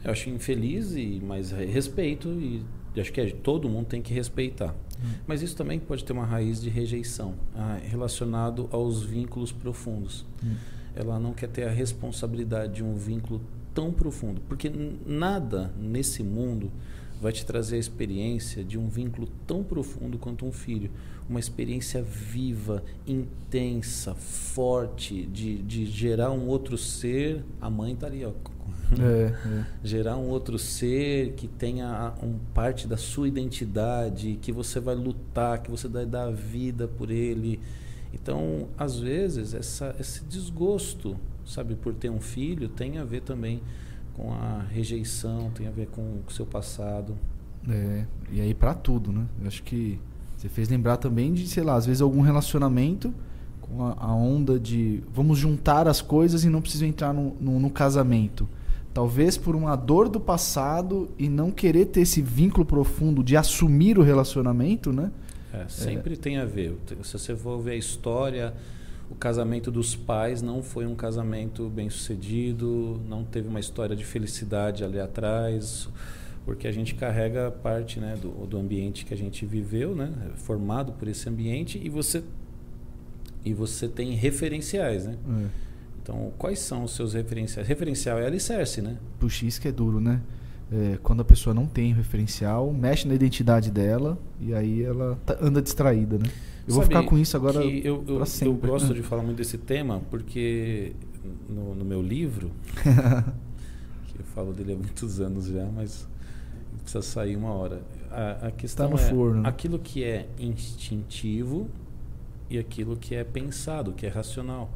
eu 0.04 0.10
acho 0.10 0.28
infeliz, 0.30 0.94
e, 0.94 1.20
mas 1.24 1.50
respeito 1.50 2.28
e 2.28 2.64
acho 3.00 3.12
que 3.12 3.20
é, 3.20 3.30
todo 3.30 3.68
mundo 3.68 3.86
tem 3.86 4.02
que 4.02 4.12
respeitar. 4.12 4.74
Mas 5.26 5.42
isso 5.42 5.56
também 5.56 5.80
pode 5.80 6.04
ter 6.04 6.12
uma 6.12 6.24
raiz 6.24 6.60
de 6.60 6.70
rejeição, 6.70 7.34
ah, 7.54 7.80
relacionado 7.82 8.68
aos 8.70 9.02
vínculos 9.02 9.50
profundos. 9.50 10.24
Hum. 10.44 10.54
Ela 10.94 11.18
não 11.18 11.32
quer 11.32 11.48
ter 11.48 11.64
a 11.64 11.70
responsabilidade 11.70 12.74
de 12.74 12.84
um 12.84 12.94
vínculo 12.94 13.40
tão 13.74 13.92
profundo, 13.92 14.40
porque 14.48 14.70
nada 15.06 15.72
nesse 15.78 16.22
mundo 16.22 16.70
vai 17.20 17.32
te 17.32 17.46
trazer 17.46 17.76
a 17.76 17.78
experiência 17.78 18.64
de 18.64 18.76
um 18.76 18.88
vínculo 18.88 19.28
tão 19.46 19.62
profundo 19.62 20.18
quanto 20.18 20.44
um 20.44 20.50
filho. 20.50 20.90
Uma 21.28 21.38
experiência 21.38 22.02
viva, 22.02 22.82
intensa, 23.06 24.12
forte, 24.14 25.24
de, 25.26 25.62
de 25.62 25.86
gerar 25.86 26.32
um 26.32 26.48
outro 26.48 26.76
ser. 26.76 27.44
A 27.60 27.70
mãe 27.70 27.92
está 27.92 28.08
ali, 28.08 28.24
ó, 28.24 28.32
é, 29.00 29.34
é. 29.34 29.64
Gerar 29.82 30.16
um 30.16 30.28
outro 30.28 30.58
ser 30.58 31.32
que 31.32 31.46
tenha 31.46 32.12
um 32.22 32.38
parte 32.52 32.86
da 32.86 32.96
sua 32.96 33.28
identidade, 33.28 34.38
que 34.40 34.52
você 34.52 34.80
vai 34.80 34.94
lutar, 34.94 35.62
que 35.62 35.70
você 35.70 35.88
vai 35.88 36.04
dar 36.04 36.24
a 36.24 36.30
vida 36.30 36.88
por 36.88 37.10
ele. 37.10 37.60
Então, 38.12 38.68
às 38.76 38.98
vezes, 38.98 39.54
essa, 39.54 39.94
esse 39.98 40.24
desgosto, 40.24 41.16
sabe, 41.46 41.74
por 41.74 41.94
ter 41.94 42.10
um 42.10 42.20
filho, 42.20 42.68
tem 42.68 42.98
a 42.98 43.04
ver 43.04 43.22
também 43.22 43.62
com 44.14 44.32
a 44.32 44.62
rejeição, 44.70 45.50
tem 45.54 45.66
a 45.66 45.70
ver 45.70 45.86
com 45.86 46.20
o 46.26 46.30
seu 46.30 46.44
passado. 46.44 47.16
É, 47.68 48.04
e 48.30 48.40
aí 48.40 48.52
para 48.52 48.74
tudo, 48.74 49.12
né? 49.12 49.26
Eu 49.40 49.46
acho 49.46 49.62
que 49.62 49.98
você 50.36 50.48
fez 50.48 50.68
lembrar 50.68 50.96
também 50.96 51.32
de, 51.32 51.46
sei 51.46 51.62
lá, 51.62 51.76
às 51.76 51.86
vezes 51.86 52.02
algum 52.02 52.20
relacionamento 52.20 53.14
com 53.60 53.84
a, 53.86 53.94
a 53.96 54.14
onda 54.14 54.58
de 54.58 55.02
vamos 55.14 55.38
juntar 55.38 55.86
as 55.86 56.02
coisas 56.02 56.44
e 56.44 56.48
não 56.48 56.60
preciso 56.60 56.84
entrar 56.84 57.14
no, 57.14 57.34
no, 57.40 57.60
no 57.60 57.70
casamento. 57.70 58.48
Talvez 58.94 59.38
por 59.38 59.56
uma 59.56 59.74
dor 59.74 60.08
do 60.08 60.20
passado 60.20 61.10
e 61.18 61.28
não 61.28 61.50
querer 61.50 61.86
ter 61.86 62.02
esse 62.02 62.20
vínculo 62.20 62.66
profundo 62.66 63.22
de 63.22 63.36
assumir 63.36 63.98
o 63.98 64.02
relacionamento, 64.02 64.92
né? 64.92 65.10
É, 65.52 65.66
sempre 65.68 66.14
é. 66.14 66.16
tem 66.16 66.36
a 66.38 66.44
ver. 66.44 66.76
Se 67.02 67.18
você 67.18 67.36
for 67.36 67.58
ver 67.60 67.72
a 67.72 67.76
história, 67.76 68.54
o 69.10 69.14
casamento 69.14 69.70
dos 69.70 69.94
pais 69.94 70.40
não 70.40 70.62
foi 70.62 70.86
um 70.86 70.94
casamento 70.94 71.68
bem 71.68 71.90
sucedido, 71.90 73.00
não 73.06 73.24
teve 73.24 73.48
uma 73.48 73.60
história 73.60 73.94
de 73.94 74.04
felicidade 74.04 74.82
ali 74.82 74.98
atrás, 74.98 75.88
porque 76.44 76.66
a 76.66 76.72
gente 76.72 76.94
carrega 76.94 77.50
parte 77.50 78.00
né, 78.00 78.16
do, 78.20 78.46
do 78.46 78.56
ambiente 78.58 79.04
que 79.04 79.12
a 79.12 79.16
gente 79.16 79.44
viveu, 79.44 79.94
né, 79.94 80.10
formado 80.36 80.92
por 80.92 81.08
esse 81.08 81.28
ambiente, 81.28 81.78
e 81.82 81.88
você, 81.88 82.24
e 83.44 83.52
você 83.52 83.86
tem 83.86 84.14
referenciais. 84.14 85.06
Né? 85.06 85.16
É. 85.28 85.71
Então, 86.02 86.32
quais 86.36 86.58
são 86.58 86.84
os 86.84 86.94
seus 86.94 87.14
referenciais? 87.14 87.66
Referencial 87.66 88.18
é 88.18 88.26
alicerce, 88.26 88.82
né? 88.82 88.96
Puxa, 89.20 89.46
isso 89.46 89.60
que 89.60 89.68
é 89.68 89.72
duro, 89.72 90.00
né? 90.00 90.20
É, 90.70 90.98
quando 91.02 91.20
a 91.20 91.24
pessoa 91.24 91.54
não 91.54 91.66
tem 91.66 91.92
referencial, 91.92 92.72
mexe 92.72 93.06
na 93.06 93.14
identidade 93.14 93.70
dela 93.70 94.18
e 94.40 94.54
aí 94.54 94.82
ela 94.82 95.18
tá, 95.24 95.36
anda 95.40 95.60
distraída, 95.62 96.18
né? 96.18 96.24
Eu 96.66 96.74
Sabe 96.74 96.74
vou 96.74 96.82
ficar 96.84 97.02
com 97.04 97.18
isso 97.18 97.36
agora 97.36 97.62
eu, 97.62 98.04
eu, 98.06 98.18
eu, 98.40 98.54
gosto 98.54 98.94
de 98.94 99.02
falar 99.02 99.22
muito 99.22 99.36
desse 99.36 99.58
tema 99.58 100.00
porque 100.10 100.92
no, 101.48 101.74
no 101.74 101.84
meu 101.84 102.00
livro, 102.00 102.50
que 102.82 104.18
eu 104.18 104.24
falo 104.34 104.52
dele 104.52 104.72
há 104.72 104.76
muitos 104.76 105.20
anos 105.20 105.46
já, 105.46 105.66
mas 105.66 106.08
precisa 106.82 107.02
sair 107.02 107.36
uma 107.36 107.52
hora. 107.52 107.82
A, 108.10 108.48
a 108.48 108.50
questão 108.50 108.88
tá 108.88 108.96
no 108.96 109.00
é 109.00 109.10
forno. 109.10 109.46
aquilo 109.46 109.78
que 109.78 110.02
é 110.02 110.28
instintivo 110.38 111.68
e 112.50 112.58
aquilo 112.58 112.96
que 112.96 113.14
é 113.14 113.24
pensado, 113.24 113.92
que 113.92 114.06
é 114.06 114.08
racional. 114.08 114.70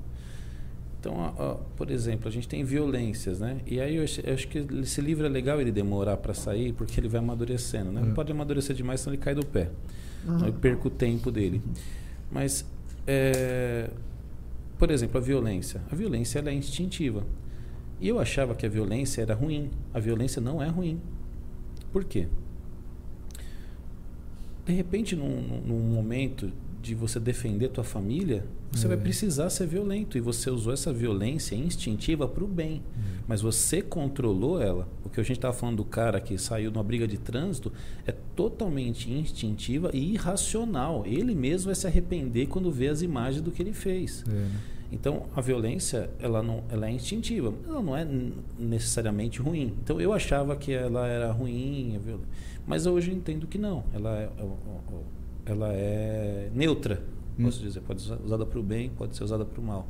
Então, 1.07 1.61
por 1.77 1.91
exemplo, 1.91 2.29
a 2.29 2.31
gente 2.31 2.49
tem 2.49 2.65
violências, 2.65 3.39
né? 3.39 3.61
E 3.65 3.81
aí 3.81 3.97
eu 3.97 4.03
acho, 4.03 4.21
eu 4.21 4.35
acho 4.35 4.49
que 4.49 4.59
esse 4.59 5.01
livro 5.01 5.25
é 5.25 5.29
legal 5.29 5.61
ele 5.61 5.71
demorar 5.71 6.17
para 6.17 6.35
sair, 6.35 6.73
porque 6.73 6.99
ele 6.99 7.09
vai 7.09 7.21
amadurecendo, 7.21 7.93
né? 7.93 8.01
Não 8.01 8.11
é. 8.11 8.15
pode 8.15 8.33
amadurecer 8.33 8.75
demais, 8.75 9.01
senão 9.01 9.15
ele 9.15 9.23
cai 9.23 9.35
do 9.35 9.47
pé. 9.47 9.71
Uhum. 10.27 10.45
Aí 10.45 10.53
perco 10.53 10.89
o 10.89 10.91
tempo 10.91 11.31
dele. 11.31 11.63
Mas, 12.31 12.67
é, 13.07 13.89
por 14.79 14.91
exemplo, 14.91 15.19
a 15.19 15.21
violência. 15.21 15.81
A 15.91 15.95
violência 15.95 16.41
ela 16.41 16.51
é 16.51 16.55
instintiva. 16.55 17.25
E 18.01 18.09
eu 18.09 18.19
achava 18.19 18.55
que 18.55 18.67
a 18.67 18.69
violência 18.69 19.23
era 19.23 19.35
ruim. 19.35 19.71
A 19.95 20.01
violência 20.01 20.43
não 20.43 20.61
é 20.61 20.67
ruim. 20.67 21.01
Por 21.93 22.05
quê? 22.05 22.27
De 24.65 24.73
repente, 24.73 25.15
num, 25.15 25.61
num 25.65 25.79
momento 25.95 26.51
de 26.87 26.95
você 26.95 27.19
defender 27.19 27.69
tua 27.69 27.83
família, 27.83 28.45
você 28.71 28.87
é. 28.87 28.89
vai 28.89 28.97
precisar 28.97 29.51
ser 29.51 29.67
violento. 29.67 30.17
E 30.17 30.21
você 30.21 30.49
usou 30.51 30.73
essa 30.73 30.93
violência 30.93 31.57
instintiva 31.57 32.29
para 32.29 32.45
o 32.45 32.47
bem. 32.47 32.83
É. 32.97 33.01
Mas 33.27 33.41
você 33.41 33.83
controlou 33.83 34.63
ela. 34.63 34.89
O 35.05 35.09
que 35.09 35.21
a 35.21 35.23
gente 35.23 35.37
estava 35.39 35.53
falando 35.53 35.79
do 35.79 35.85
cara 35.85 36.21
que 36.21 36.39
saiu 36.39 36.71
numa 36.71 36.85
briga 36.85 37.07
de 37.07 37.19
trânsito 37.19 37.73
é 38.07 38.13
totalmente 38.13 39.13
instintiva 39.13 39.91
e 39.93 40.13
irracional. 40.13 41.05
Ele 41.05 41.35
mesmo 41.35 41.67
vai 41.67 41.75
se 41.75 41.87
arrepender 41.87 42.47
quando 42.47 42.71
vê 42.71 42.89
as 42.89 43.03
imagens 43.03 43.43
do 43.43 43.51
que 43.51 43.63
ele 43.63 43.73
fez. 43.73 44.25
É, 44.27 44.31
né? 44.31 44.51
Então, 44.93 45.25
a 45.35 45.41
violência, 45.41 46.09
ela, 46.21 46.43
não, 46.43 46.63
ela 46.69 46.87
é 46.87 46.93
instintiva. 46.93 47.53
Ela 47.67 47.83
não 47.83 47.97
é 47.97 48.07
necessariamente 48.57 49.41
ruim. 49.41 49.75
Então, 49.83 50.01
eu 50.01 50.13
achava 50.13 50.55
que 50.55 50.73
ela 50.73 51.09
era 51.09 51.33
ruim, 51.33 52.01
mas 52.65 52.87
hoje 52.87 53.11
eu 53.11 53.17
entendo 53.17 53.49
que 53.49 53.59
não. 53.59 53.83
Ela 53.93 54.17
é, 54.17 54.31
é 54.39 54.45
ela 55.47 55.73
é 55.73 56.51
neutra, 56.55 57.03
hum. 57.39 57.45
posso 57.45 57.61
dizer. 57.61 57.81
Pode 57.81 58.03
ser 58.03 58.19
usada 58.23 58.45
para 58.45 58.59
o 58.59 58.63
bem, 58.63 58.91
pode 58.91 59.17
ser 59.17 59.25
usada 59.25 59.45
para 59.45 59.61
o 59.61 59.65
mal. 59.65 59.89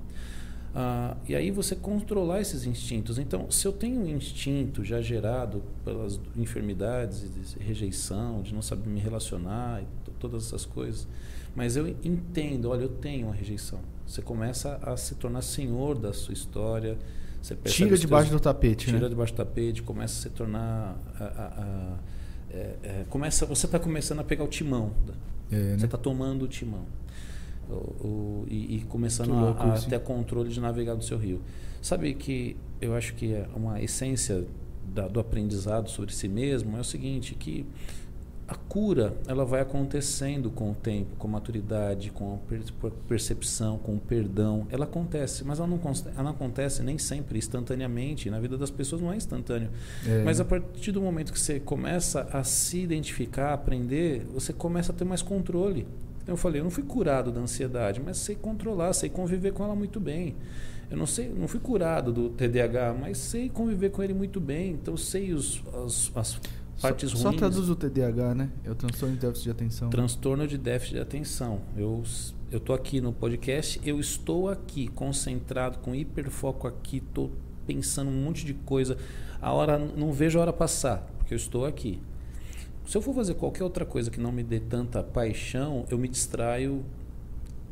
Ah, 0.78 1.16
e 1.26 1.34
aí 1.34 1.50
você 1.50 1.74
controlar 1.74 2.42
esses 2.42 2.66
instintos. 2.66 3.18
Então, 3.18 3.50
se 3.50 3.66
eu 3.66 3.72
tenho 3.72 3.98
um 3.98 4.06
instinto 4.06 4.84
já 4.84 5.00
gerado 5.00 5.62
pelas 5.82 6.20
enfermidades, 6.36 7.22
de 7.22 7.64
rejeição, 7.64 8.42
de 8.42 8.52
não 8.52 8.60
saber 8.60 8.86
me 8.90 9.00
relacionar, 9.00 9.82
todas 10.20 10.46
essas 10.46 10.66
coisas, 10.66 11.08
mas 11.54 11.76
eu 11.76 11.88
entendo, 12.04 12.68
olha, 12.68 12.82
eu 12.82 12.88
tenho 12.90 13.28
uma 13.28 13.34
rejeição. 13.34 13.80
Você 14.06 14.20
começa 14.20 14.78
a 14.82 14.94
se 14.98 15.14
tornar 15.14 15.40
senhor 15.40 15.98
da 15.98 16.12
sua 16.12 16.34
história. 16.34 16.98
Você 17.40 17.56
tira 17.64 17.96
debaixo 17.96 18.30
do 18.30 18.38
tapete. 18.38 18.86
Tira 18.86 19.00
né? 19.00 19.08
debaixo 19.08 19.32
do 19.32 19.36
tapete, 19.36 19.82
começa 19.82 20.18
a 20.18 20.22
se 20.24 20.30
tornar. 20.30 20.96
A, 21.18 21.24
a, 21.24 21.46
a, 21.46 21.96
é, 22.50 22.76
é, 22.82 23.04
começa, 23.08 23.46
você 23.46 23.64
está 23.64 23.78
começando 23.78 24.20
a 24.20 24.24
pegar 24.24 24.44
o 24.44 24.48
timão 24.48 24.92
é, 25.50 25.56
né? 25.56 25.78
Você 25.78 25.84
está 25.84 25.98
tomando 25.98 26.44
o 26.44 26.48
timão. 26.48 26.86
O, 27.68 27.74
o, 27.74 28.46
e, 28.48 28.76
e, 28.76 28.80
começando 28.82 29.32
a, 29.32 29.74
a 29.74 29.80
ter 29.80 29.98
controle 30.00 30.50
de 30.50 30.60
navegar 30.60 30.94
do 30.94 31.02
seu 31.02 31.18
rio. 31.18 31.40
Sabe 31.82 32.14
que 32.14 32.56
eu 32.80 32.94
acho 32.94 33.14
que 33.14 33.32
é 33.32 33.48
uma 33.54 33.82
essência 33.82 34.46
da, 34.94 35.08
do 35.08 35.18
aprendizado 35.18 35.88
sobre 35.90 36.12
si 36.14 36.28
mesmo 36.28 36.76
é 36.76 36.80
o 36.80 36.84
seguinte, 36.84 37.34
que 37.34 37.66
a 38.48 38.54
cura 38.54 39.16
ela 39.26 39.44
vai 39.44 39.60
acontecendo 39.60 40.50
com 40.50 40.70
o 40.70 40.74
tempo, 40.74 41.16
com 41.16 41.26
a 41.26 41.30
maturidade, 41.30 42.10
com 42.10 42.38
a 42.84 42.90
percepção, 43.08 43.76
com 43.78 43.96
o 43.96 43.98
perdão. 43.98 44.66
Ela 44.70 44.84
acontece, 44.84 45.44
mas 45.44 45.58
ela 45.58 45.66
não, 45.66 45.80
ela 45.84 46.22
não 46.22 46.30
acontece 46.30 46.82
nem 46.82 46.96
sempre 46.96 47.38
instantaneamente. 47.38 48.30
Na 48.30 48.38
vida 48.38 48.56
das 48.56 48.70
pessoas 48.70 49.02
não 49.02 49.12
é 49.12 49.16
instantâneo. 49.16 49.68
É. 50.06 50.22
Mas 50.22 50.38
a 50.38 50.44
partir 50.44 50.92
do 50.92 51.00
momento 51.00 51.32
que 51.32 51.40
você 51.40 51.58
começa 51.58 52.28
a 52.32 52.44
se 52.44 52.78
identificar, 52.78 53.52
aprender, 53.52 54.24
você 54.32 54.52
começa 54.52 54.92
a 54.92 54.94
ter 54.94 55.04
mais 55.04 55.22
controle. 55.22 55.86
Então 56.22 56.32
eu 56.32 56.36
falei, 56.36 56.60
eu 56.60 56.64
não 56.64 56.70
fui 56.70 56.84
curado 56.84 57.32
da 57.32 57.40
ansiedade, 57.40 58.00
mas 58.04 58.16
sei 58.16 58.36
controlar, 58.36 58.92
sei 58.92 59.08
conviver 59.08 59.52
com 59.52 59.64
ela 59.64 59.74
muito 59.74 59.98
bem. 59.98 60.36
Eu 60.88 60.96
não 60.96 61.06
sei, 61.06 61.28
não 61.28 61.48
fui 61.48 61.58
curado 61.58 62.12
do 62.12 62.28
TDAH, 62.30 62.94
mas 63.00 63.18
sei 63.18 63.48
conviver 63.48 63.90
com 63.90 64.04
ele 64.04 64.14
muito 64.14 64.40
bem. 64.40 64.72
Então 64.72 64.96
sei 64.96 65.32
os, 65.32 65.62
as, 65.84 66.12
as 66.14 66.40
partes 66.80 67.10
só, 67.10 67.16
ruins. 67.16 67.22
Só 67.22 67.32
traduz 67.32 67.68
o 67.68 67.76
TDAH, 67.76 68.34
né? 68.34 68.50
É 68.64 68.70
o 68.70 68.74
transtorno 68.74 69.14
de 69.14 69.20
déficit 69.20 69.44
de 69.44 69.50
atenção. 69.50 69.90
Transtorno 69.90 70.46
de 70.46 70.58
déficit 70.58 70.94
de 70.94 71.00
atenção. 71.00 71.60
Eu 71.76 72.02
eu 72.50 72.60
tô 72.60 72.72
aqui 72.72 73.00
no 73.00 73.12
podcast, 73.12 73.80
eu 73.84 73.98
estou 73.98 74.48
aqui 74.48 74.86
concentrado 74.86 75.78
com 75.78 75.94
hiperfoco 75.94 76.68
aqui, 76.68 76.98
estou 76.98 77.32
pensando 77.66 78.08
um 78.08 78.22
monte 78.22 78.46
de 78.46 78.54
coisa. 78.54 78.96
A 79.42 79.52
hora 79.52 79.76
não 79.78 80.12
vejo 80.12 80.38
a 80.38 80.42
hora 80.42 80.52
passar, 80.52 80.98
porque 81.18 81.34
eu 81.34 81.36
estou 81.36 81.66
aqui. 81.66 82.00
Se 82.86 82.96
eu 82.96 83.02
for 83.02 83.12
fazer 83.12 83.34
qualquer 83.34 83.64
outra 83.64 83.84
coisa 83.84 84.12
que 84.12 84.20
não 84.20 84.30
me 84.30 84.44
dê 84.44 84.60
tanta 84.60 85.02
paixão, 85.02 85.84
eu 85.90 85.98
me 85.98 86.06
distraio 86.06 86.84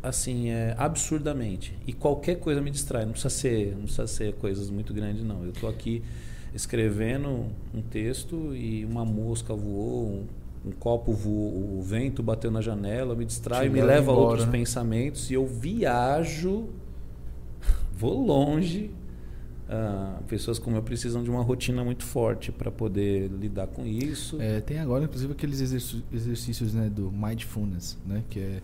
assim, 0.02 0.50
é, 0.50 0.74
absurdamente. 0.76 1.78
E 1.86 1.92
qualquer 1.92 2.40
coisa 2.40 2.60
me 2.60 2.70
distrai, 2.70 3.04
não 3.04 3.12
precisa 3.12 3.30
ser, 3.30 3.76
não 3.76 3.84
precisa 3.84 4.06
ser 4.08 4.34
coisas 4.34 4.70
muito 4.70 4.92
grandes 4.92 5.22
não. 5.22 5.44
Eu 5.44 5.50
estou 5.50 5.68
aqui 5.70 6.02
escrevendo 6.54 7.46
um 7.74 7.82
texto 7.82 8.54
e 8.54 8.84
uma 8.84 9.04
mosca 9.04 9.54
voou, 9.54 10.06
um, 10.64 10.68
um 10.68 10.72
copo 10.72 11.12
voou, 11.12 11.78
o 11.78 11.82
vento 11.82 12.22
bateu 12.22 12.50
na 12.50 12.60
janela, 12.60 13.14
me 13.14 13.24
distrai, 13.24 13.68
me 13.68 13.82
leva 13.82 14.12
embora, 14.12 14.18
a 14.18 14.20
outros 14.20 14.46
né? 14.46 14.52
pensamentos 14.52 15.30
e 15.30 15.34
eu 15.34 15.46
viajo, 15.46 16.68
vou 17.92 18.24
longe. 18.24 18.90
Uh, 19.64 20.22
pessoas 20.24 20.58
como 20.58 20.76
eu 20.76 20.82
precisam 20.82 21.22
de 21.22 21.30
uma 21.30 21.42
rotina 21.42 21.82
muito 21.82 22.04
forte 22.04 22.52
para 22.52 22.70
poder 22.70 23.30
lidar 23.30 23.66
com 23.66 23.86
isso. 23.86 24.40
É, 24.40 24.60
tem 24.60 24.78
agora, 24.78 25.04
inclusive, 25.04 25.32
aqueles 25.32 25.58
exercícios 26.12 26.74
né, 26.74 26.90
do 26.90 27.10
mindfulness, 27.10 27.96
né, 28.06 28.22
que 28.28 28.40
é 28.40 28.62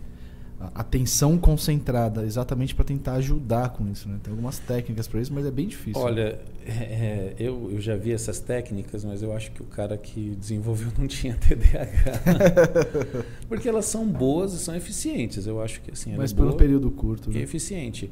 atenção 0.75 1.39
concentrada, 1.39 2.25
exatamente 2.25 2.75
para 2.75 2.85
tentar 2.85 3.15
ajudar 3.15 3.71
com 3.71 3.89
isso. 3.89 4.09
Né? 4.09 4.19
Tem 4.23 4.31
algumas 4.31 4.59
técnicas 4.59 5.09
para 5.09 5.21
isso, 5.21 5.33
mas 5.33 5.47
é 5.47 5.51
bem 5.51 5.67
difícil. 5.67 6.01
Olha, 6.01 6.39
é, 6.67 6.71
é, 6.71 7.35
eu, 7.39 7.71
eu 7.73 7.81
já 7.81 7.97
vi 7.97 8.13
essas 8.13 8.41
técnicas, 8.41 9.05
mas 9.05 9.23
eu 9.23 9.33
acho 9.35 9.51
que 9.53 9.63
o 9.63 9.67
cara 9.67 9.97
que 9.97 10.37
desenvolveu 10.37 10.93
não 10.99 11.07
tinha 11.07 11.35
TDAH. 11.35 13.25
Porque 13.49 13.69
elas 13.69 13.87
são 13.87 14.07
boas 14.07 14.53
e 14.53 14.59
são 14.59 14.77
eficientes. 14.77 15.47
Eu 15.47 15.63
acho 15.63 15.81
que 15.81 15.93
assim. 15.93 16.15
Mas 16.15 16.33
é 16.33 16.37
por 16.37 16.47
um 16.47 16.53
período 16.53 16.91
curto. 16.91 17.31
Né? 17.31 17.41
É 17.41 17.43
eficiente. 17.43 18.11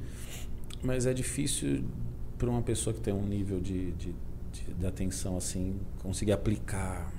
Mas 0.82 1.04
é 1.04 1.12
difícil 1.12 1.84
para 2.38 2.48
uma 2.48 2.62
pessoa 2.62 2.94
que 2.94 3.00
tem 3.00 3.12
um 3.12 3.26
nível 3.26 3.60
de, 3.60 3.90
de, 3.92 4.14
de, 4.52 4.74
de 4.78 4.86
atenção 4.86 5.36
assim 5.36 5.74
conseguir 6.02 6.32
aplicar 6.32 7.12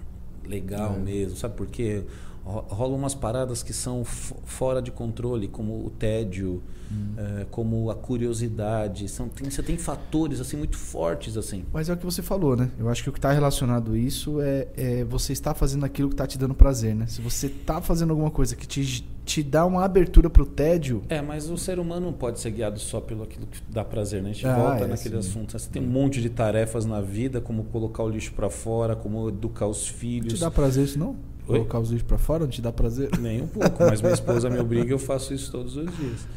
legal 0.43 0.95
é. 0.95 0.99
mesmo. 0.99 1.38
Sabe 1.38 1.56
por 1.56 1.68
quê? 1.68 2.03
Rolam 2.50 2.98
umas 2.98 3.14
paradas 3.14 3.62
que 3.62 3.74
são 3.74 4.04
fora 4.04 4.82
de 4.82 4.92
controle, 4.92 5.48
como 5.48 5.86
o 5.86 5.90
tédio, 5.90 6.64
hum. 6.92 7.14
é, 7.18 7.46
como 7.52 7.90
a 7.90 7.96
curiosidade. 7.96 9.08
São, 9.08 9.30
tem, 9.30 9.50
você 9.50 9.62
tem 9.62 9.78
fatores 9.78 10.40
assim 10.40 10.58
muito 10.58 10.78
fortes 10.78 11.38
assim. 11.38 11.64
Mas 11.72 11.90
é 11.90 11.94
o 11.94 11.98
que 11.98 12.06
você 12.06 12.22
falou, 12.22 12.56
né? 12.56 12.72
Eu 12.78 12.90
acho 12.90 13.04
que 13.04 13.10
o 13.10 13.14
que 13.14 13.20
está 13.20 13.32
relacionado 13.32 13.94
a 13.94 13.98
isso 13.98 14.42
é, 14.42 14.68
é, 14.76 15.04
você 15.04 15.34
estar 15.34 15.54
fazendo 15.54 15.86
aquilo 15.86 16.10
que 16.10 16.16
está 16.16 16.26
te 16.26 16.38
dando 16.38 16.56
prazer, 16.56 16.96
né? 16.96 17.06
Se 17.08 17.22
você 17.22 17.48
está 17.48 17.82
fazendo 17.82 18.10
alguma 18.12 18.32
coisa 18.32 18.56
que 18.56 18.68
te, 18.68 19.08
te 19.24 19.44
dá 19.44 19.66
uma 19.66 19.84
abertura 19.84 20.30
para 20.30 20.42
o 20.42 20.46
tédio... 20.46 21.04
É, 21.10 21.22
mas 21.22 21.50
o 21.50 21.58
ser 21.58 21.80
humano 21.80 22.08
não 22.08 22.14
pode 22.14 22.40
ser 22.40 22.52
guiado 22.52 22.80
só 22.80 23.00
pelo 23.00 23.24
aquilo 23.24 23.46
que 23.46 23.62
dá 23.70 23.86
prazer, 23.86 24.24
né? 24.24 24.32
A 24.32 24.34
gente 24.34 24.48
ah, 24.48 24.56
volta 24.56 24.86
é, 24.86 24.88
naquele 24.88 25.22
sim. 25.22 25.30
assunto. 25.30 25.52
Você 25.52 25.70
tem 25.70 25.82
um 25.82 25.88
monte 25.88 26.22
de 26.22 26.30
tarefas 26.30 26.86
na 26.86 27.00
vida, 27.02 27.40
como 27.40 27.66
colocar 27.66 28.04
o 28.04 28.10
lixo 28.10 28.34
para 28.34 28.50
fora, 28.50 28.96
como 28.96 29.30
educar 29.30 29.68
os 29.68 29.88
filhos. 29.88 30.34
Te 30.34 30.40
dá 30.40 30.50
prazer 30.50 30.86
isso 30.86 30.98
não? 30.98 31.28
Colocar 31.54 31.80
os 31.80 31.90
lixos 31.90 32.08
para 32.08 32.18
fora 32.18 32.44
não 32.44 32.50
te 32.50 32.62
dá 32.62 32.72
prazer? 32.72 33.10
Nem 33.20 33.42
um 33.42 33.48
pouco, 33.48 33.84
mas 33.84 34.02
minha 34.02 34.14
esposa 34.14 34.50
me 34.50 34.60
obriga 34.60 34.90
e 34.90 34.92
eu 34.92 35.00
faço 35.00 35.34
isso 35.34 35.52
todos 35.52 35.76
os 35.76 35.86
dias. 35.98 36.28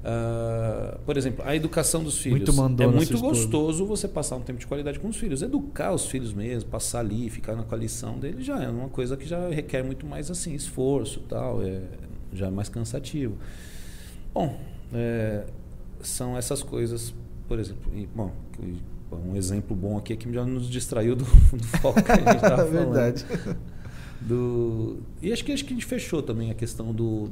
Uh, 0.00 0.98
por 1.04 1.18
exemplo, 1.18 1.44
a 1.46 1.54
educação 1.54 2.02
dos 2.02 2.18
filhos. 2.18 2.56
Muito 2.56 2.82
é 2.82 2.86
muito 2.86 3.18
gostoso 3.18 3.84
você 3.84 4.08
passar 4.08 4.36
um 4.36 4.40
tempo 4.40 4.58
de 4.58 4.66
qualidade 4.66 4.98
com 4.98 5.08
os 5.08 5.16
filhos. 5.16 5.42
Educar 5.42 5.92
os 5.92 6.06
filhos 6.06 6.32
mesmo, 6.32 6.70
passar 6.70 7.00
ali, 7.00 7.28
ficar 7.28 7.54
na 7.54 7.64
coalição 7.64 8.18
dele 8.18 8.42
já 8.42 8.62
é 8.62 8.68
uma 8.68 8.88
coisa 8.88 9.16
que 9.16 9.26
já 9.26 9.48
requer 9.48 9.82
muito 9.82 10.06
mais 10.06 10.30
assim 10.30 10.54
esforço, 10.54 11.20
tal. 11.28 11.62
É, 11.62 11.82
já 12.32 12.46
é 12.46 12.50
mais 12.50 12.68
cansativo. 12.68 13.36
Bom, 14.32 14.58
é, 14.92 15.44
são 16.00 16.36
essas 16.36 16.62
coisas, 16.62 17.12
por 17.48 17.58
exemplo, 17.58 17.92
e, 17.94 18.06
bom, 18.06 18.32
um 19.12 19.36
exemplo 19.36 19.76
bom 19.76 19.98
aqui 19.98 20.12
é 20.12 20.16
que 20.16 20.32
já 20.32 20.44
nos 20.44 20.68
distraiu 20.68 21.16
do, 21.16 21.24
do 21.24 21.66
foco 21.78 22.02
que 22.02 22.12
a 22.12 22.16
gente 22.16 22.36
estava 22.36 22.64
falando. 22.64 22.92
Verdade. 22.92 23.26
Do, 24.20 24.98
e 25.22 25.32
acho 25.32 25.44
que, 25.44 25.52
acho 25.52 25.64
que 25.64 25.72
a 25.72 25.76
gente 25.76 25.86
fechou 25.86 26.22
também 26.22 26.50
a 26.50 26.54
questão 26.54 26.92
do, 26.92 27.30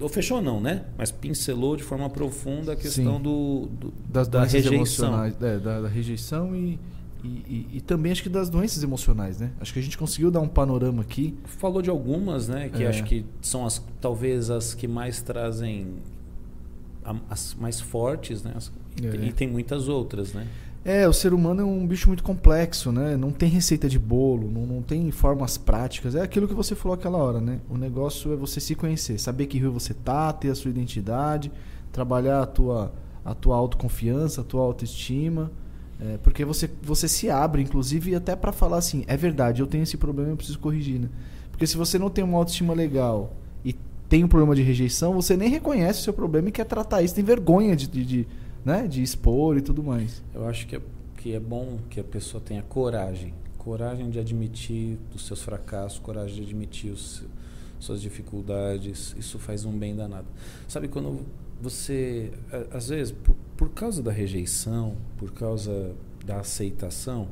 ou 0.00 0.08
fechou 0.08 0.40
não, 0.40 0.60
né? 0.60 0.84
Mas 0.96 1.10
pincelou 1.10 1.76
de 1.76 1.82
forma 1.82 2.08
profunda 2.08 2.72
a 2.72 2.76
questão 2.76 3.18
Sim. 3.18 3.22
do, 3.22 3.68
do 3.70 3.92
das 4.08 4.26
da 4.26 4.44
rejeição. 4.44 5.24
é, 5.24 5.30
da, 5.30 5.80
da, 5.82 5.88
rejeição 5.88 6.56
e, 6.56 6.78
e, 7.22 7.28
e, 7.28 7.68
e, 7.74 7.80
também 7.82 8.10
acho 8.10 8.22
que 8.22 8.30
das 8.30 8.48
doenças 8.48 8.82
emocionais, 8.82 9.38
né? 9.38 9.50
Acho 9.60 9.74
que 9.74 9.78
a 9.78 9.82
gente 9.82 9.98
conseguiu 9.98 10.30
dar 10.30 10.40
um 10.40 10.48
panorama 10.48 11.02
aqui. 11.02 11.36
Falou 11.44 11.82
de 11.82 11.90
algumas, 11.90 12.48
né? 12.48 12.70
Que 12.70 12.84
é. 12.84 12.88
acho 12.88 13.04
que 13.04 13.26
são 13.42 13.66
as 13.66 13.84
talvez 14.00 14.48
as 14.48 14.72
que 14.72 14.88
mais 14.88 15.20
trazem 15.20 15.96
as 17.28 17.54
mais 17.54 17.78
fortes, 17.78 18.42
né? 18.42 18.54
É. 19.02 19.26
E 19.26 19.32
tem 19.32 19.48
muitas 19.48 19.86
outras, 19.86 20.32
né? 20.32 20.46
É, 20.82 21.06
o 21.06 21.12
ser 21.12 21.34
humano 21.34 21.60
é 21.60 21.64
um 21.64 21.86
bicho 21.86 22.08
muito 22.08 22.22
complexo, 22.22 22.90
né? 22.90 23.14
Não 23.14 23.30
tem 23.30 23.50
receita 23.50 23.86
de 23.86 23.98
bolo, 23.98 24.50
não, 24.50 24.66
não 24.66 24.82
tem 24.82 25.10
formas 25.10 25.58
práticas. 25.58 26.14
É 26.14 26.22
aquilo 26.22 26.48
que 26.48 26.54
você 26.54 26.74
falou 26.74 26.94
aquela 26.94 27.18
hora, 27.18 27.38
né? 27.38 27.60
O 27.68 27.76
negócio 27.76 28.32
é 28.32 28.36
você 28.36 28.60
se 28.60 28.74
conhecer, 28.74 29.18
saber 29.18 29.46
que 29.46 29.58
rio 29.58 29.72
você 29.72 29.92
tá, 29.92 30.32
ter 30.32 30.50
a 30.50 30.54
sua 30.54 30.70
identidade, 30.70 31.52
trabalhar 31.92 32.42
a 32.42 32.46
tua, 32.46 32.94
a 33.22 33.34
tua 33.34 33.56
autoconfiança, 33.56 34.40
a 34.40 34.44
tua 34.44 34.62
autoestima. 34.62 35.52
É, 36.00 36.16
porque 36.22 36.46
você, 36.46 36.70
você 36.82 37.06
se 37.06 37.28
abre, 37.28 37.60
inclusive, 37.60 38.14
até 38.14 38.34
para 38.34 38.52
falar 38.52 38.78
assim, 38.78 39.04
é 39.06 39.18
verdade, 39.18 39.60
eu 39.60 39.66
tenho 39.66 39.82
esse 39.82 39.98
problema, 39.98 40.30
eu 40.30 40.36
preciso 40.36 40.58
corrigir, 40.58 40.98
né? 40.98 41.10
Porque 41.50 41.66
se 41.66 41.76
você 41.76 41.98
não 41.98 42.08
tem 42.08 42.24
uma 42.24 42.38
autoestima 42.38 42.72
legal 42.72 43.34
e 43.62 43.74
tem 44.08 44.24
um 44.24 44.28
problema 44.28 44.56
de 44.56 44.62
rejeição, 44.62 45.12
você 45.12 45.36
nem 45.36 45.50
reconhece 45.50 46.00
o 46.00 46.02
seu 46.04 46.14
problema 46.14 46.48
e 46.48 46.52
quer 46.52 46.64
tratar 46.64 47.02
isso, 47.02 47.14
tem 47.14 47.22
vergonha 47.22 47.76
de, 47.76 47.86
de, 47.86 48.02
de 48.02 48.26
né, 48.64 48.86
de 48.86 49.02
expor 49.02 49.56
e 49.56 49.60
tudo 49.60 49.82
mais. 49.82 50.22
Eu 50.34 50.46
acho 50.46 50.66
que 50.66 50.76
é, 50.76 50.80
que 51.16 51.34
é 51.34 51.40
bom 51.40 51.78
que 51.88 52.00
a 52.00 52.04
pessoa 52.04 52.42
tenha 52.42 52.62
coragem, 52.62 53.34
coragem 53.58 54.10
de 54.10 54.18
admitir 54.18 54.98
os 55.14 55.26
seus 55.26 55.42
fracassos, 55.42 55.98
coragem 55.98 56.36
de 56.36 56.42
admitir 56.42 56.92
os, 56.92 57.24
suas 57.80 58.00
dificuldades. 58.00 59.16
Isso 59.18 59.38
faz 59.38 59.64
um 59.64 59.76
bem 59.76 59.96
danado. 59.96 60.26
Sabe 60.68 60.86
quando 60.86 61.24
você, 61.60 62.30
às 62.70 62.88
vezes, 62.88 63.12
por, 63.12 63.34
por 63.56 63.70
causa 63.70 64.02
da 64.02 64.12
rejeição, 64.12 64.96
por 65.16 65.32
causa 65.32 65.94
da 66.24 66.40
aceitação, 66.40 67.28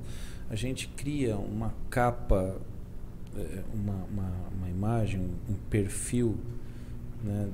a 0.50 0.56
gente 0.56 0.88
cria 0.88 1.36
uma 1.36 1.74
capa, 1.90 2.56
é, 3.36 3.62
uma, 3.74 4.04
uma, 4.10 4.32
uma 4.56 4.68
imagem, 4.68 5.20
um 5.48 5.54
perfil 5.70 6.36
né, 7.22 7.48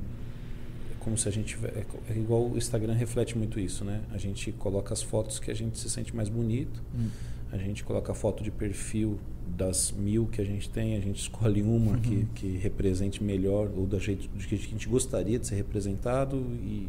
como 1.04 1.18
se 1.18 1.28
a 1.28 1.30
gente 1.30 1.58
é, 1.64 1.84
é 2.08 2.16
igual 2.16 2.50
o 2.50 2.56
Instagram 2.56 2.94
reflete 2.94 3.36
muito 3.36 3.60
isso, 3.60 3.84
né? 3.84 4.00
A 4.10 4.16
gente 4.16 4.50
coloca 4.52 4.94
as 4.94 5.02
fotos 5.02 5.38
que 5.38 5.50
a 5.50 5.54
gente 5.54 5.78
se 5.78 5.90
sente 5.90 6.16
mais 6.16 6.30
bonito. 6.30 6.82
Hum. 6.96 7.08
A 7.52 7.58
gente 7.58 7.84
coloca 7.84 8.10
a 8.10 8.14
foto 8.14 8.42
de 8.42 8.50
perfil 8.50 9.18
das 9.46 9.92
mil 9.92 10.26
que 10.26 10.40
a 10.40 10.44
gente 10.44 10.68
tem, 10.70 10.96
a 10.96 11.00
gente 11.00 11.20
escolhe 11.28 11.62
uma 11.62 11.92
uhum. 11.92 12.00
que, 12.00 12.26
que 12.34 12.56
represente 12.56 13.22
melhor 13.22 13.70
ou 13.76 13.86
da 13.86 13.98
jeito 13.98 14.28
que 14.30 14.54
a 14.54 14.58
gente 14.58 14.88
gostaria 14.88 15.38
de 15.38 15.46
ser 15.46 15.56
representado 15.56 16.36
e 16.62 16.88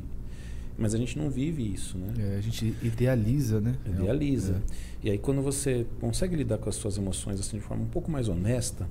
mas 0.78 0.94
a 0.94 0.98
gente 0.98 1.18
não 1.18 1.30
vive 1.30 1.64
isso, 1.74 1.98
né? 1.98 2.14
É, 2.20 2.38
a 2.38 2.42
gente 2.42 2.76
idealiza, 2.84 3.62
né? 3.62 3.78
Idealiza. 3.86 4.62
É. 5.04 5.08
E 5.08 5.12
aí 5.12 5.18
quando 5.18 5.42
você 5.42 5.86
consegue 6.02 6.36
lidar 6.36 6.58
com 6.58 6.68
as 6.68 6.76
suas 6.76 6.98
emoções 6.98 7.40
assim 7.40 7.58
de 7.58 7.64
forma 7.64 7.84
um 7.84 7.90
pouco 7.90 8.10
mais 8.10 8.28
honesta, 8.28 8.88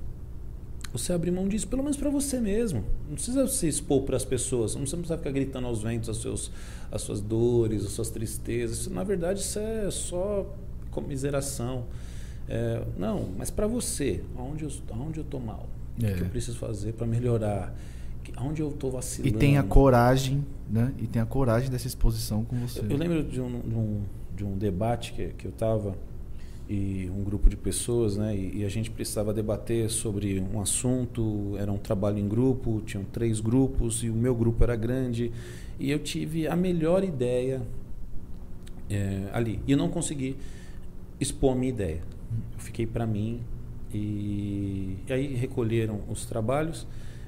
você 0.97 1.13
abrir 1.13 1.31
mão 1.31 1.47
disso, 1.47 1.67
pelo 1.67 1.83
menos 1.83 1.97
para 1.97 2.09
você 2.09 2.39
mesmo. 2.39 2.83
Não 3.07 3.15
precisa 3.15 3.47
se 3.47 3.67
expor 3.67 4.03
para 4.03 4.15
as 4.15 4.25
pessoas, 4.25 4.75
não 4.75 4.83
precisa 4.83 5.17
ficar 5.17 5.31
gritando 5.31 5.67
aos 5.67 5.81
ventos 5.81 6.09
as, 6.09 6.17
seus, 6.17 6.51
as 6.91 7.01
suas 7.01 7.21
dores, 7.21 7.85
as 7.85 7.91
suas 7.91 8.09
tristezas. 8.09 8.87
Na 8.87 9.03
verdade, 9.03 9.39
isso 9.39 9.59
é 9.59 9.89
só 9.91 10.45
comiseração. 10.91 11.85
É, 12.47 12.83
não, 12.97 13.29
mas 13.37 13.49
para 13.49 13.67
você, 13.67 14.23
aonde 14.37 14.63
eu 14.63 14.71
aonde 14.91 15.19
eu 15.19 15.23
tô 15.23 15.39
mal? 15.39 15.67
É. 16.01 16.11
O 16.11 16.15
que 16.15 16.21
eu 16.21 16.29
preciso 16.29 16.57
fazer 16.57 16.93
para 16.93 17.07
melhorar? 17.07 17.73
Aonde 18.35 18.61
eu 18.61 18.69
estou 18.69 18.91
vacilando? 18.91 19.35
E 19.35 19.39
tenha 19.39 19.63
coragem, 19.63 20.45
né? 20.69 20.93
E 20.97 21.07
tenha 21.07 21.25
coragem 21.25 21.69
dessa 21.69 21.87
exposição 21.87 22.43
com 22.43 22.55
você. 22.57 22.79
Eu, 22.79 22.89
eu 22.89 22.97
lembro 22.97 23.23
de 23.23 23.41
um, 23.41 23.59
de 23.59 23.75
um, 23.75 24.01
de 24.35 24.43
um 24.43 24.57
debate 24.57 25.13
que, 25.13 25.27
que 25.29 25.45
eu 25.45 25.51
estava 25.51 25.95
e 26.67 27.09
um 27.15 27.23
grupo 27.23 27.49
de 27.49 27.55
pessoas, 27.55 28.17
né? 28.17 28.35
E, 28.35 28.59
e, 28.59 28.65
a 28.65 28.69
gente 28.69 28.89
precisava 28.89 29.33
debater 29.33 29.89
sobre 29.89 30.39
um 30.39 30.59
assunto. 30.59 31.55
Era 31.57 31.71
um 31.71 31.77
trabalho 31.77 32.17
em 32.17 32.27
grupo, 32.27 32.81
tinham 32.85 33.03
três 33.03 33.39
grupos 33.39 34.03
e 34.03 34.09
o 34.09 34.13
meu 34.13 34.35
grupo 34.35 34.63
era 34.63 34.75
grande. 34.75 35.31
E 35.79 35.91
eu 35.91 35.99
tive 35.99 36.47
a 36.47 36.55
melhor 36.55 37.03
ideia 37.03 37.61
é, 38.89 39.29
ali. 39.31 39.59
E 39.67 39.71
eu 39.71 39.77
não 39.77 39.89
consegui 39.89 40.35
expor 41.19 41.53
a 41.53 41.55
minha 41.55 41.69
ideia. 41.69 42.01
Eu 42.53 42.59
fiquei 42.59 42.87
para 42.87 43.05
mim 43.05 43.41
e, 43.93 44.97
e 45.07 45.13
aí 45.13 45.35
recolheram 45.35 46.01
os 46.09 46.25
trabalhos 46.25 46.87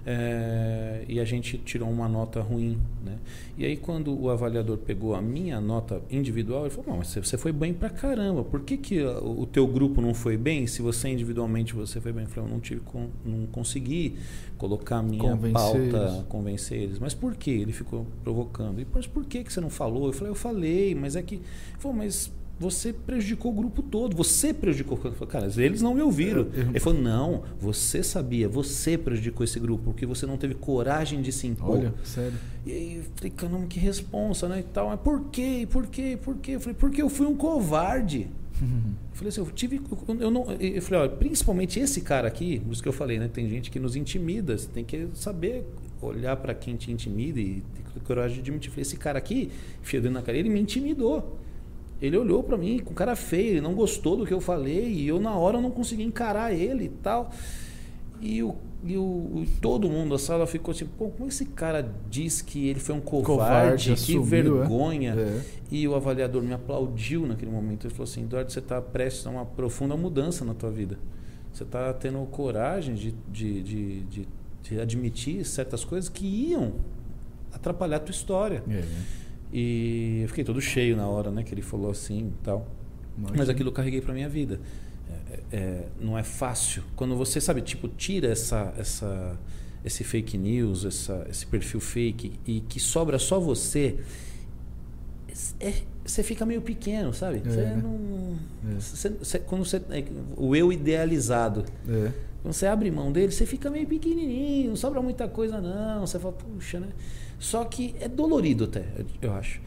é, 0.10 1.04
e 1.06 1.20
a 1.20 1.26
gente 1.26 1.58
tirou 1.58 1.90
uma 1.90 2.08
nota 2.08 2.40
ruim. 2.40 2.80
Né? 3.04 3.18
E 3.58 3.66
aí, 3.66 3.76
quando 3.76 4.18
o 4.18 4.30
avaliador 4.30 4.78
pegou 4.78 5.14
a 5.14 5.22
minha 5.22 5.60
nota 5.60 6.02
individual, 6.10 6.62
ele 6.62 6.70
falou: 6.70 6.96
mas 6.98 7.10
você 7.10 7.38
foi 7.38 7.52
bem 7.52 7.74
pra 7.74 7.90
caramba, 7.90 8.42
por 8.42 8.62
que, 8.62 8.78
que 8.78 9.04
o 9.04 9.46
teu 9.46 9.68
grupo 9.68 10.00
não 10.00 10.14
foi 10.14 10.38
bem 10.38 10.66
se 10.66 10.82
você 10.82 11.10
individualmente 11.10 11.74
você 11.74 12.00
foi 12.00 12.14
bem? 12.14 12.24
Eu 12.24 12.30
falei: 12.30 12.50
eu 12.50 12.54
não, 12.54 12.62
tive, 12.62 12.82
não 13.26 13.48
consegui 13.48 14.16
colocar 14.58 15.00
a 15.00 15.04
minha 15.04 15.22
convencer 15.22 15.52
pauta, 15.52 15.78
eles. 15.78 16.26
convencer 16.30 16.82
eles. 16.82 17.00
Mas 17.00 17.14
por 17.14 17.36
que? 17.36 17.52
Ele 17.52 17.74
ficou 17.74 18.08
provocando. 18.24 18.80
E, 18.80 18.88
mas 18.94 19.06
por 19.06 19.26
que, 19.26 19.44
que 19.44 19.52
você 19.52 19.60
não 19.60 19.70
falou? 19.70 20.08
Eu 20.08 20.14
falei: 20.14 20.32
eu 20.32 20.36
falei, 20.36 20.96
mas 20.96 21.18
é 21.18 21.22
que. 21.22 21.36
Ele 21.36 21.44
falou, 21.80 21.98
mas 21.98 22.32
você 22.60 22.92
prejudicou 22.92 23.52
o 23.52 23.56
grupo 23.56 23.84
todo, 23.84 24.16
você 24.16 24.54
prejudicou. 24.54 24.98
Cara, 25.28 25.48
eles 25.58 25.82
não 25.82 25.94
me 25.94 26.02
ouviram. 26.02 26.48
Ele 26.54 26.80
falou: 26.80 27.00
não, 27.00 27.44
você 27.60 28.02
sabia, 28.02 28.50
você 28.50 28.98
prejudicou 28.98 29.44
esse 29.44 29.60
grupo, 29.60 29.84
porque 29.86 30.06
você 30.06 30.26
não 30.26 30.38
teve 30.38 30.56
coragem 30.56 31.22
de 31.22 31.32
se 31.32 31.46
impor. 31.46 31.78
Olha, 31.78 31.94
sério. 32.04 32.38
E 32.66 32.72
aí 32.72 32.96
eu 32.98 33.04
falei, 33.16 33.32
caramba, 33.32 33.68
que 33.68 33.80
responsa, 33.80 34.50
né? 34.50 34.60
E 34.60 34.64
tal. 34.64 34.90
Mas 34.90 35.00
por 35.00 35.26
quê? 35.26 35.68
Por 35.70 35.88
quê? 35.88 36.18
Por 36.22 36.38
quê? 36.38 36.52
Eu 36.54 36.60
falei, 36.60 36.76
porque 36.76 37.02
eu 37.02 37.10
fui 37.10 37.28
um 37.28 37.36
covarde. 37.36 38.28
eu 38.60 38.68
falei 39.14 39.30
assim, 39.30 39.42
eu 39.42 39.48
tive. 39.48 39.80
Eu, 40.20 40.32
não, 40.32 40.52
eu 40.54 40.82
falei, 40.82 41.02
olha, 41.02 41.10
principalmente 41.12 41.80
esse 41.80 42.02
cara 42.02 42.28
aqui, 42.28 42.60
por 42.60 42.74
isso 42.74 42.82
que 42.82 42.90
eu 42.90 42.94
falei, 42.94 43.20
né? 43.20 43.30
Tem 43.32 43.48
gente 43.48 43.70
que 43.70 43.80
nos 43.80 43.96
intimida, 43.96 44.58
você 44.58 44.68
tem 44.68 44.84
que 44.84 45.08
saber 45.14 45.64
olhar 46.02 46.36
para 46.38 46.54
quem 46.54 46.76
te 46.76 46.92
intimida 46.92 47.40
e 47.40 47.64
ter 47.94 48.00
coragem 48.02 48.36
de 48.36 48.42
admitir. 48.42 48.70
Eu 48.70 48.74
falei, 48.74 48.82
esse 48.82 48.98
cara 48.98 49.20
aqui, 49.20 49.52
dentro 49.92 50.12
na 50.12 50.22
cara, 50.22 50.38
ele 50.38 50.50
me 50.50 50.60
intimidou. 50.60 51.38
Ele 52.02 52.16
olhou 52.16 52.44
para 52.44 52.58
mim 52.58 52.80
com 52.80 52.94
cara 52.94 53.16
feio, 53.16 53.52
ele 53.52 53.62
não 53.62 53.74
gostou 53.74 54.18
do 54.18 54.26
que 54.26 54.34
eu 54.34 54.40
falei 54.40 54.88
e 54.88 55.08
eu 55.08 55.20
na 55.20 55.36
hora 55.36 55.60
não 55.60 55.72
consegui 55.72 56.04
encarar 56.04 56.54
ele 56.54 56.86
e 56.86 56.90
tal. 56.90 57.32
E, 58.22 58.42
o, 58.42 58.56
e 58.84 58.98
o, 58.98 59.46
todo 59.62 59.90
mundo 59.90 60.12
da 60.12 60.18
sala 60.18 60.48
ficou 60.48 60.72
assim, 60.72 60.86
pô, 60.86 61.10
como 61.10 61.30
esse 61.30 61.46
cara 61.46 61.88
diz 62.10 62.42
que 62.42 62.68
ele 62.68 62.80
foi 62.80 62.96
um 62.96 63.02
covarde, 63.02 63.26
covarde 63.26 63.86
que 63.86 63.94
assumiu, 63.94 64.22
é? 64.22 64.26
vergonha. 64.26 65.16
É? 65.16 65.42
E 65.72 65.88
o 65.88 65.96
avaliador 65.96 66.42
me 66.42 66.54
aplaudiu 66.54 67.26
naquele 67.26 67.52
momento. 67.52 67.86
Ele 67.86 67.94
falou 67.94 68.10
assim, 68.10 68.24
Eduardo, 68.24 68.52
você 68.52 68.60
está 68.60 68.82
prestes 68.82 69.26
a 69.28 69.30
uma 69.30 69.46
profunda 69.46 69.96
mudança 69.96 70.46
na 70.46 70.54
tua 70.54 70.72
vida. 70.72 70.98
Você 71.52 71.64
está 71.64 71.92
tendo 71.94 72.20
coragem 72.28 72.94
de, 72.96 73.12
de, 73.32 73.64
de, 73.64 74.02
de, 74.02 74.28
de 74.64 74.80
admitir 74.80 75.44
certas 75.46 75.84
coisas 75.84 76.10
que 76.10 76.26
iam 76.26 76.74
atrapalhar 77.52 77.98
a 77.98 78.00
tua 78.00 78.12
história. 78.12 78.64
É. 78.70 78.84
E 79.52 80.20
eu 80.24 80.28
fiquei 80.28 80.44
todo 80.44 80.60
cheio 80.60 80.96
na 80.96 81.08
hora, 81.08 81.32
né? 81.32 81.44
Que 81.44 81.54
ele 81.54 81.62
falou 81.62 81.90
assim 81.90 82.28
e 82.28 82.44
tal. 82.44 82.68
Imagina. 83.18 83.38
Mas 83.38 83.50
aquilo 83.50 83.70
eu 83.70 83.74
carreguei 83.74 84.02
para 84.02 84.14
minha 84.14 84.30
vida. 84.30 84.60
É, 85.32 85.58
é, 85.58 85.88
não 86.00 86.18
é 86.18 86.24
fácil. 86.24 86.84
Quando 86.96 87.16
você, 87.16 87.40
sabe, 87.40 87.62
tipo, 87.62 87.88
tira 87.88 88.28
essa, 88.28 88.74
essa, 88.78 89.38
esse 89.84 90.04
fake 90.04 90.38
news, 90.38 90.86
essa, 90.86 91.26
esse 91.30 91.46
perfil 91.46 91.80
fake 91.80 92.34
e 92.46 92.62
que 92.62 92.80
sobra 92.80 93.18
só 93.18 93.40
você, 93.40 93.98
é, 95.60 95.74
você 96.06 96.24
fica 96.24 96.46
meio 96.46 96.62
pequeno, 96.62 97.14
sabe? 97.14 97.38
É, 97.38 97.50
você 97.50 97.62
né? 97.62 97.82
não. 97.82 98.38
É. 98.72 98.80
Você, 98.80 99.10
você, 99.10 99.40
quando 99.40 99.66
você, 99.66 99.78
é, 99.78 100.04
o 100.36 100.56
eu 100.56 100.72
idealizado. 100.72 101.66
É. 101.88 102.12
Quando 102.42 102.54
você 102.54 102.68
abre 102.68 102.90
mão 102.92 103.12
dele, 103.12 103.32
você 103.32 103.46
fica 103.46 103.70
meio 103.70 103.88
pequenininho, 103.88 104.70
não 104.70 104.76
sobra 104.76 105.02
muita 105.02 105.28
coisa, 105.28 105.60
não. 105.60 106.06
Você 106.06 106.20
fala, 106.20 106.34
puxa, 106.34 106.80
né? 106.80 106.88
Só 107.40 107.64
que 107.66 107.96
é 108.00 108.08
dolorido 108.08 108.66
até, 108.66 108.86
eu 109.22 109.34
acho. 109.34 109.62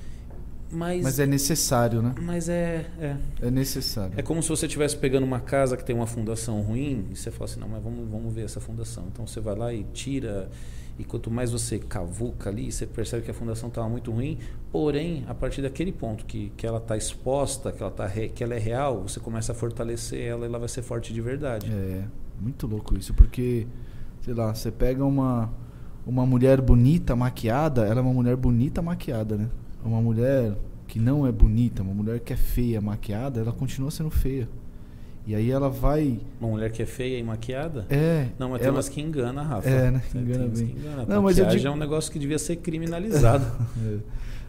Mas, 0.72 1.02
mas 1.02 1.18
é 1.18 1.26
necessário, 1.26 2.00
né? 2.00 2.14
Mas 2.20 2.48
é, 2.48 2.86
é. 3.00 3.16
É 3.42 3.50
necessário. 3.50 4.14
É 4.16 4.22
como 4.22 4.42
se 4.42 4.48
você 4.48 4.66
estivesse 4.66 4.96
pegando 4.96 5.24
uma 5.24 5.40
casa 5.40 5.76
que 5.76 5.84
tem 5.84 5.94
uma 5.94 6.06
fundação 6.06 6.60
ruim 6.62 7.06
e 7.10 7.16
você 7.16 7.30
fala 7.30 7.50
assim, 7.50 7.58
não, 7.58 7.68
mas 7.68 7.82
vamos, 7.82 8.08
vamos 8.08 8.32
ver 8.32 8.44
essa 8.44 8.60
fundação. 8.60 9.06
Então 9.12 9.26
você 9.26 9.40
vai 9.40 9.56
lá 9.56 9.74
e 9.74 9.84
tira. 9.92 10.48
E 10.98 11.04
quanto 11.04 11.30
mais 11.30 11.50
você 11.50 11.78
cavuca 11.78 12.50
ali, 12.50 12.70
você 12.70 12.86
percebe 12.86 13.24
que 13.24 13.30
a 13.30 13.34
fundação 13.34 13.68
estava 13.68 13.88
muito 13.88 14.12
ruim. 14.12 14.38
Porém, 14.70 15.24
a 15.26 15.34
partir 15.34 15.62
daquele 15.62 15.92
ponto 15.92 16.26
que, 16.26 16.52
que 16.56 16.66
ela 16.66 16.78
está 16.78 16.96
exposta, 16.96 17.72
que 17.72 17.82
ela, 17.82 17.90
tá 17.90 18.06
re, 18.06 18.28
que 18.28 18.44
ela 18.44 18.54
é 18.54 18.58
real, 18.58 19.02
você 19.02 19.18
começa 19.18 19.52
a 19.52 19.54
fortalecer 19.54 20.20
ela 20.20 20.44
e 20.44 20.48
ela 20.48 20.58
vai 20.58 20.68
ser 20.68 20.82
forte 20.82 21.12
de 21.12 21.20
verdade. 21.20 21.72
É, 21.72 22.04
muito 22.38 22.66
louco 22.66 22.96
isso, 22.98 23.14
porque, 23.14 23.66
sei 24.22 24.34
lá, 24.34 24.54
você 24.54 24.70
pega 24.70 25.02
uma 25.02 25.50
uma 26.06 26.24
mulher 26.26 26.60
bonita 26.60 27.14
maquiada, 27.14 27.84
ela 27.86 28.00
é 28.00 28.02
uma 28.02 28.12
mulher 28.12 28.36
bonita 28.36 28.80
maquiada, 28.82 29.36
né? 29.36 29.48
Uma 29.84 30.00
mulher 30.00 30.54
que 30.86 30.98
não 30.98 31.26
é 31.26 31.32
bonita, 31.32 31.82
uma 31.82 31.94
mulher 31.94 32.20
que 32.20 32.32
é 32.32 32.36
feia 32.36 32.80
maquiada, 32.80 33.40
ela 33.40 33.52
continua 33.52 33.90
sendo 33.90 34.10
feia. 34.10 34.48
E 35.26 35.34
aí 35.34 35.50
ela 35.50 35.68
vai. 35.68 36.18
Uma 36.40 36.50
mulher 36.50 36.72
que 36.72 36.82
é 36.82 36.86
feia 36.86 37.18
e 37.18 37.22
maquiada? 37.22 37.86
É. 37.88 38.28
Não, 38.38 38.50
mas 38.50 38.58
tem 38.58 38.68
ela... 38.68 38.76
umas 38.76 38.88
que 38.88 39.00
engana, 39.00 39.42
Rafa. 39.42 39.68
É, 39.68 39.90
né? 39.90 40.02
Engana 40.14 40.48
tem 40.48 40.66
bem. 40.66 40.74
Que 40.74 40.80
engana. 40.80 41.04
Não, 41.06 41.22
mas 41.22 41.38
eu 41.38 41.46
digo... 41.46 41.66
é 41.66 41.70
um 41.70 41.76
negócio 41.76 42.10
que 42.10 42.18
devia 42.18 42.38
ser 42.38 42.56
criminalizado. 42.56 43.44
é. 43.86 43.98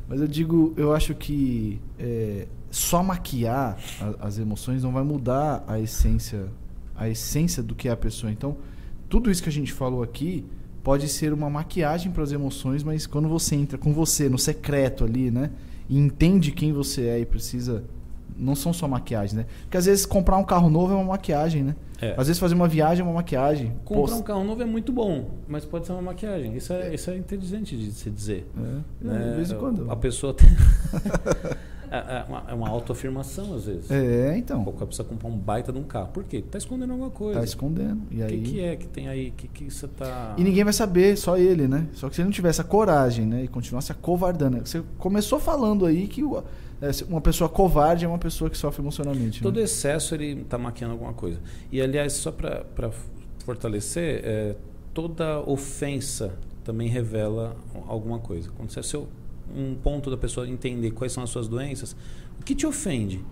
Mas 0.07 0.19
eu 0.21 0.27
digo, 0.27 0.73
eu 0.75 0.93
acho 0.93 1.13
que 1.13 1.79
é, 1.99 2.47
só 2.69 3.03
maquiar 3.03 3.77
a, 3.99 4.27
as 4.27 4.39
emoções 4.39 4.83
não 4.83 4.91
vai 4.91 5.03
mudar 5.03 5.63
a 5.67 5.79
essência, 5.79 6.47
a 6.95 7.07
essência 7.07 7.61
do 7.61 7.75
que 7.75 7.87
é 7.87 7.91
a 7.91 7.97
pessoa. 7.97 8.31
Então, 8.31 8.57
tudo 9.07 9.29
isso 9.29 9.43
que 9.43 9.49
a 9.49 9.51
gente 9.51 9.71
falou 9.71 10.01
aqui 10.01 10.45
pode 10.83 11.07
ser 11.07 11.33
uma 11.33 11.49
maquiagem 11.49 12.11
para 12.11 12.23
as 12.23 12.31
emoções, 12.31 12.83
mas 12.83 13.05
quando 13.05 13.27
você 13.27 13.55
entra 13.55 13.77
com 13.77 13.93
você 13.93 14.29
no 14.29 14.37
secreto 14.37 15.03
ali, 15.03 15.31
né? 15.31 15.51
E 15.89 15.97
entende 15.97 16.51
quem 16.51 16.71
você 16.71 17.07
é 17.07 17.19
e 17.19 17.25
precisa 17.25 17.83
não 18.37 18.55
são 18.55 18.73
só 18.73 18.87
maquiagens, 18.87 19.33
né? 19.33 19.45
Porque 19.63 19.77
às 19.77 19.85
vezes 19.85 20.05
comprar 20.05 20.37
um 20.37 20.43
carro 20.43 20.69
novo 20.69 20.93
é 20.93 20.95
uma 20.95 21.05
maquiagem, 21.05 21.63
né? 21.63 21.75
É. 22.01 22.15
Às 22.17 22.27
vezes 22.27 22.39
fazer 22.39 22.55
uma 22.55 22.67
viagem 22.67 23.01
é 23.01 23.07
uma 23.07 23.13
maquiagem. 23.13 23.73
Comprar 23.85 24.15
um 24.15 24.21
carro 24.23 24.43
novo 24.43 24.61
é 24.61 24.65
muito 24.65 24.91
bom, 24.91 25.29
mas 25.47 25.63
pode 25.65 25.85
ser 25.85 25.91
uma 25.91 26.01
maquiagem. 26.01 26.55
Isso 26.55 26.73
é, 26.73 26.93
isso 26.93 27.11
é 27.11 27.17
inteligente 27.17 27.77
de 27.77 27.91
se 27.91 28.09
dizer. 28.09 28.49
É. 28.57 29.05
Né? 29.05 29.29
De 29.29 29.35
vez 29.35 29.51
em 29.51 29.57
quando. 29.57 29.91
A 29.91 29.95
pessoa 29.95 30.33
tem. 30.33 30.49
É, 31.91 31.97
é, 31.97 32.25
uma, 32.27 32.43
é 32.47 32.53
uma 32.53 32.69
autoafirmação, 32.69 33.53
às 33.53 33.65
vezes. 33.65 33.91
É, 33.91 34.37
então. 34.37 34.61
O 34.61 34.71
cara 34.71 34.85
precisa 34.85 35.03
comprar 35.03 35.27
um 35.29 35.37
baita 35.37 35.73
de 35.73 35.77
um 35.77 35.83
carro. 35.83 36.07
Por 36.13 36.23
quê? 36.23 36.41
Tá 36.41 36.57
escondendo 36.57 36.91
alguma 36.91 37.09
coisa. 37.09 37.39
Tá 37.39 37.43
escondendo. 37.43 38.01
E 38.09 38.23
aí... 38.23 38.39
O 38.39 38.43
que, 38.43 38.51
que, 38.51 38.61
é 38.61 38.75
que 38.77 38.87
tem 38.87 39.09
aí? 39.09 39.27
O 39.27 39.31
que, 39.33 39.47
que 39.49 39.69
você 39.69 39.89
tá. 39.89 40.33
E 40.37 40.43
ninguém 40.43 40.63
vai 40.63 40.71
saber, 40.71 41.17
só 41.17 41.37
ele, 41.37 41.67
né? 41.67 41.87
Só 41.93 42.07
que 42.07 42.15
se 42.15 42.21
ele 42.21 42.27
não 42.27 42.33
tivesse 42.33 42.61
a 42.61 42.63
coragem, 42.63 43.25
né? 43.25 43.43
E 43.43 43.47
continuasse 43.49 43.91
acovardando. 43.91 44.59
Você 44.59 44.81
começou 44.97 45.37
falando 45.37 45.85
aí 45.85 46.07
que 46.07 46.21
é, 46.81 46.89
uma 47.09 47.19
pessoa 47.19 47.49
covarde 47.49 48.05
é 48.05 48.07
uma 48.07 48.17
pessoa 48.17 48.49
que 48.49 48.57
sofre 48.57 48.81
emocionalmente. 48.81 49.43
Todo 49.43 49.57
né? 49.57 49.63
excesso 49.63 50.15
ele 50.15 50.41
está 50.41 50.57
maquiando 50.57 50.93
alguma 50.93 51.13
coisa. 51.13 51.39
E 51.71 51.81
aliás, 51.81 52.13
só 52.13 52.31
para 52.31 52.91
fortalecer, 53.45 54.21
é, 54.23 54.55
toda 54.93 55.39
ofensa 55.41 56.33
também 56.63 56.87
revela 56.87 57.55
alguma 57.87 58.19
coisa. 58.19 58.49
Quando 58.55 58.71
você 58.71 58.79
é 58.79 58.83
seu 58.83 59.07
um 59.55 59.75
ponto 59.75 60.09
da 60.09 60.17
pessoa 60.17 60.47
entender 60.47 60.91
quais 60.91 61.11
são 61.11 61.23
as 61.23 61.29
suas 61.29 61.47
doenças, 61.47 61.95
o 62.39 62.43
que 62.43 62.55
te 62.55 62.65
ofende? 62.65 63.23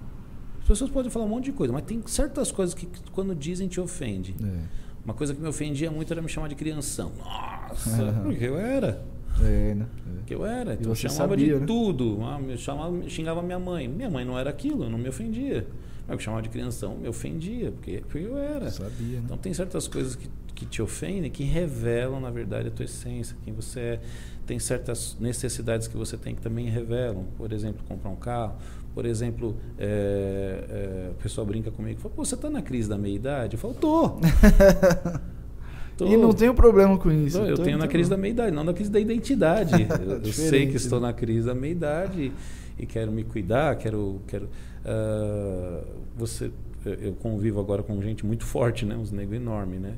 As 0.61 0.67
pessoas 0.67 0.91
podem 0.91 1.09
falar 1.09 1.25
um 1.25 1.29
monte 1.29 1.45
de 1.45 1.51
coisa, 1.51 1.73
mas 1.73 1.83
tem 1.83 2.01
certas 2.05 2.51
coisas 2.51 2.75
que 2.75 2.87
quando 3.11 3.33
dizem 3.33 3.67
te 3.67 3.79
ofende. 3.79 4.35
É. 4.43 4.89
Uma 5.03 5.13
coisa 5.13 5.33
que 5.33 5.41
me 5.41 5.47
ofendia 5.47 5.89
muito 5.89 6.11
era 6.13 6.21
me 6.21 6.29
chamar 6.29 6.47
de 6.47 6.55
crianção. 6.55 7.11
Nossa, 7.17 8.03
uhum. 8.03 8.23
porque 8.23 8.45
eu 8.45 8.59
era. 8.59 9.03
É, 9.41 9.73
né? 9.73 9.85
É. 10.05 10.23
Que 10.25 10.35
eu 10.35 10.45
era. 10.45 10.73
Então 10.73 10.91
eu 10.91 10.95
chamava 10.95 11.29
sabia, 11.29 11.53
de 11.55 11.59
né? 11.61 11.65
tudo. 11.65 12.19
Ah, 12.23 12.39
me 12.39 12.57
chamava, 12.57 13.09
xingava 13.09 13.41
minha 13.41 13.59
mãe. 13.59 13.87
Minha 13.87 14.09
mãe 14.09 14.25
não 14.25 14.37
era 14.37 14.49
aquilo, 14.49 14.83
eu 14.83 14.89
não 14.89 14.97
me 14.97 15.09
ofendia. 15.09 15.65
Mas 16.07 16.15
eu 16.15 16.19
chamava 16.19 16.41
de 16.41 16.49
crianção, 16.49 16.97
me 16.97 17.07
ofendia, 17.07 17.71
porque, 17.71 18.03
porque 18.07 18.25
eu 18.25 18.37
era. 18.37 18.69
Sabia, 18.69 19.17
né? 19.17 19.21
Então 19.25 19.37
tem 19.37 19.53
certas 19.53 19.87
coisas 19.87 20.15
que, 20.15 20.27
que 20.53 20.65
te 20.65 20.81
ofendem 20.81 21.29
que 21.31 21.43
revelam, 21.43 22.19
na 22.19 22.31
verdade, 22.31 22.67
a 22.67 22.71
tua 22.71 22.85
essência, 22.85 23.37
quem 23.43 23.53
você 23.53 23.79
é 23.79 23.99
tem 24.49 24.57
certas 24.57 25.15
necessidades 25.19 25.87
que 25.87 25.95
você 25.95 26.17
tem 26.17 26.33
que 26.33 26.41
também 26.41 26.67
revelam. 26.69 27.25
Por 27.37 27.53
exemplo, 27.53 27.83
comprar 27.87 28.09
um 28.09 28.15
carro. 28.15 28.55
Por 28.95 29.05
exemplo, 29.05 29.55
é, 29.77 30.65
é, 30.67 31.11
a 31.11 31.21
pessoa 31.21 31.45
brinca 31.45 31.69
comigo 31.69 31.99
fala, 31.99 32.15
Pô, 32.15 32.25
você 32.25 32.33
está 32.33 32.49
na 32.49 32.59
crise 32.59 32.89
da 32.89 32.97
meia-idade? 32.97 33.53
Eu 33.53 33.59
falo, 33.59 33.75
tô. 33.75 34.09
tô. 35.95 36.05
E 36.07 36.17
não 36.17 36.33
tenho 36.33 36.53
problema 36.53 36.97
com 36.97 37.11
isso. 37.11 37.37
Tô, 37.37 37.45
eu 37.45 37.57
tô 37.57 37.63
tenho 37.63 37.77
na 37.77 37.87
crise 37.87 38.09
da 38.09 38.17
meia-idade, 38.17 38.55
não 38.55 38.63
na 38.63 38.73
crise 38.73 38.89
da 38.89 38.99
identidade. 38.99 39.85
eu, 40.01 40.21
eu 40.23 40.33
sei 40.33 40.65
que 40.65 40.77
estou 40.77 40.99
na 40.99 41.11
crise 41.13 41.45
da 41.45 41.53
meia-idade 41.53 42.31
e, 42.79 42.83
e 42.83 42.85
quero 42.87 43.11
me 43.11 43.23
cuidar, 43.23 43.75
quero... 43.75 44.21
quero 44.25 44.45
uh, 44.45 45.85
você, 46.17 46.49
eu 46.85 47.13
convivo 47.15 47.59
agora 47.59 47.83
com 47.83 48.01
gente 48.01 48.25
muito 48.25 48.45
forte, 48.45 48.85
né? 48.85 48.95
Uns 48.95 49.11
negros 49.11 49.39
enormes, 49.39 49.79
né? 49.81 49.95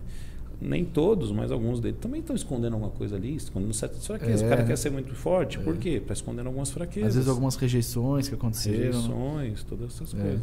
Nem 0.61 0.85
todos, 0.85 1.31
mas 1.31 1.51
alguns 1.51 1.79
deles 1.79 1.97
também 1.99 2.21
estão 2.21 2.35
escondendo 2.35 2.73
alguma 2.73 2.91
coisa 2.91 3.15
ali, 3.15 3.35
escondendo 3.35 3.73
certas 3.73 4.05
fraquezas. 4.05 4.43
É. 4.43 4.45
O 4.45 4.49
cara 4.49 4.63
quer 4.63 4.77
ser 4.77 4.91
muito 4.91 5.15
forte, 5.15 5.57
é. 5.57 5.61
por 5.61 5.75
quê? 5.77 5.99
Para 5.99 6.13
escondendo 6.13 6.47
algumas 6.47 6.69
fraquezas. 6.69 7.09
Às 7.09 7.15
vezes 7.15 7.29
algumas 7.29 7.55
rejeições 7.55 8.29
que 8.29 8.35
aconteceram. 8.35 8.77
Rejeições, 8.77 9.63
todas 9.63 9.95
essas 9.95 10.13
é. 10.13 10.21
coisas. 10.21 10.41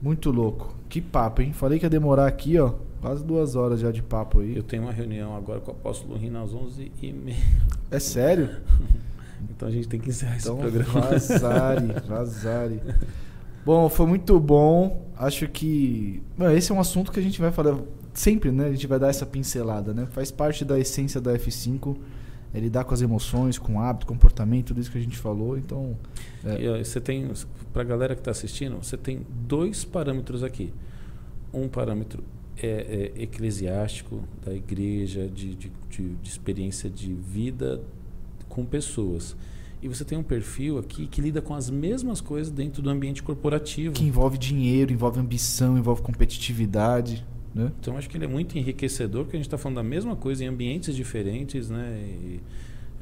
Muito 0.00 0.30
louco. 0.30 0.74
Que 0.88 1.00
papo, 1.00 1.42
hein? 1.42 1.52
Falei 1.52 1.78
que 1.78 1.84
ia 1.84 1.90
demorar 1.90 2.26
aqui, 2.26 2.58
ó. 2.58 2.72
Quase 3.02 3.22
duas 3.22 3.54
horas 3.54 3.80
já 3.80 3.90
de 3.90 4.02
papo 4.02 4.40
aí. 4.40 4.56
Eu 4.56 4.62
tenho 4.62 4.82
uma 4.82 4.92
reunião 4.92 5.36
agora 5.36 5.60
com 5.60 5.70
o 5.70 5.74
apóstolo 5.74 6.16
Rino 6.16 6.42
às 6.42 6.52
11h30. 6.52 7.34
É 7.90 7.98
sério? 7.98 8.48
então 9.50 9.68
a 9.68 9.70
gente 9.70 9.88
tem 9.88 10.00
que 10.00 10.08
encerrar 10.08 10.38
então, 10.38 10.54
esse 10.54 10.62
programa. 10.62 11.00
Vazare, 11.00 11.86
vazare. 12.08 12.80
Bom, 13.64 13.88
foi 13.90 14.06
muito 14.06 14.40
bom. 14.40 15.06
Acho 15.16 15.46
que. 15.48 16.22
esse 16.56 16.72
é 16.72 16.74
um 16.74 16.80
assunto 16.80 17.12
que 17.12 17.20
a 17.20 17.22
gente 17.22 17.38
vai 17.38 17.52
falar 17.52 17.78
sempre, 18.20 18.52
né, 18.52 18.66
a 18.66 18.70
gente 18.70 18.86
vai 18.86 18.98
dar 18.98 19.08
essa 19.08 19.24
pincelada, 19.24 19.94
né? 19.94 20.06
Faz 20.10 20.30
parte 20.30 20.64
da 20.64 20.78
essência 20.78 21.20
da 21.20 21.32
F5 21.32 21.96
é 22.52 22.58
lidar 22.58 22.84
com 22.84 22.92
as 22.92 23.00
emoções, 23.00 23.58
com 23.58 23.76
o 23.76 23.80
hábito, 23.80 24.06
comportamento, 24.06 24.68
tudo 24.68 24.80
isso 24.80 24.90
que 24.90 24.98
a 24.98 25.00
gente 25.00 25.16
falou. 25.16 25.56
Então, 25.56 25.96
é... 26.44 26.80
e, 26.80 26.84
você 26.84 27.00
tem, 27.00 27.30
para 27.72 27.82
a 27.82 27.84
galera 27.84 28.14
que 28.14 28.20
está 28.20 28.32
assistindo, 28.32 28.76
você 28.76 28.96
tem 28.96 29.24
dois 29.46 29.84
parâmetros 29.84 30.42
aqui. 30.42 30.72
Um 31.52 31.68
parâmetro 31.68 32.22
é, 32.60 33.12
é 33.16 33.22
eclesiástico 33.22 34.24
da 34.44 34.52
igreja, 34.52 35.28
de, 35.28 35.54
de, 35.54 35.72
de, 35.88 36.08
de 36.08 36.28
experiência 36.28 36.90
de 36.90 37.14
vida 37.14 37.80
com 38.48 38.64
pessoas. 38.64 39.36
E 39.80 39.88
você 39.88 40.04
tem 40.04 40.18
um 40.18 40.22
perfil 40.22 40.76
aqui 40.76 41.06
que 41.06 41.20
lida 41.20 41.40
com 41.40 41.54
as 41.54 41.70
mesmas 41.70 42.20
coisas 42.20 42.52
dentro 42.52 42.82
do 42.82 42.90
ambiente 42.90 43.22
corporativo. 43.22 43.94
Que 43.94 44.04
envolve 44.04 44.36
dinheiro, 44.36 44.92
envolve 44.92 45.18
ambição, 45.20 45.78
envolve 45.78 46.02
competitividade. 46.02 47.24
Né? 47.54 47.70
Então 47.80 47.96
acho 47.96 48.08
que 48.08 48.16
ele 48.16 48.24
é 48.24 48.28
muito 48.28 48.56
enriquecedor, 48.56 49.24
porque 49.24 49.36
a 49.36 49.38
gente 49.38 49.46
está 49.46 49.58
falando 49.58 49.76
da 49.76 49.82
mesma 49.82 50.14
coisa 50.14 50.44
em 50.44 50.46
ambientes 50.46 50.94
diferentes, 50.94 51.68
né? 51.68 51.98
E, 51.98 52.40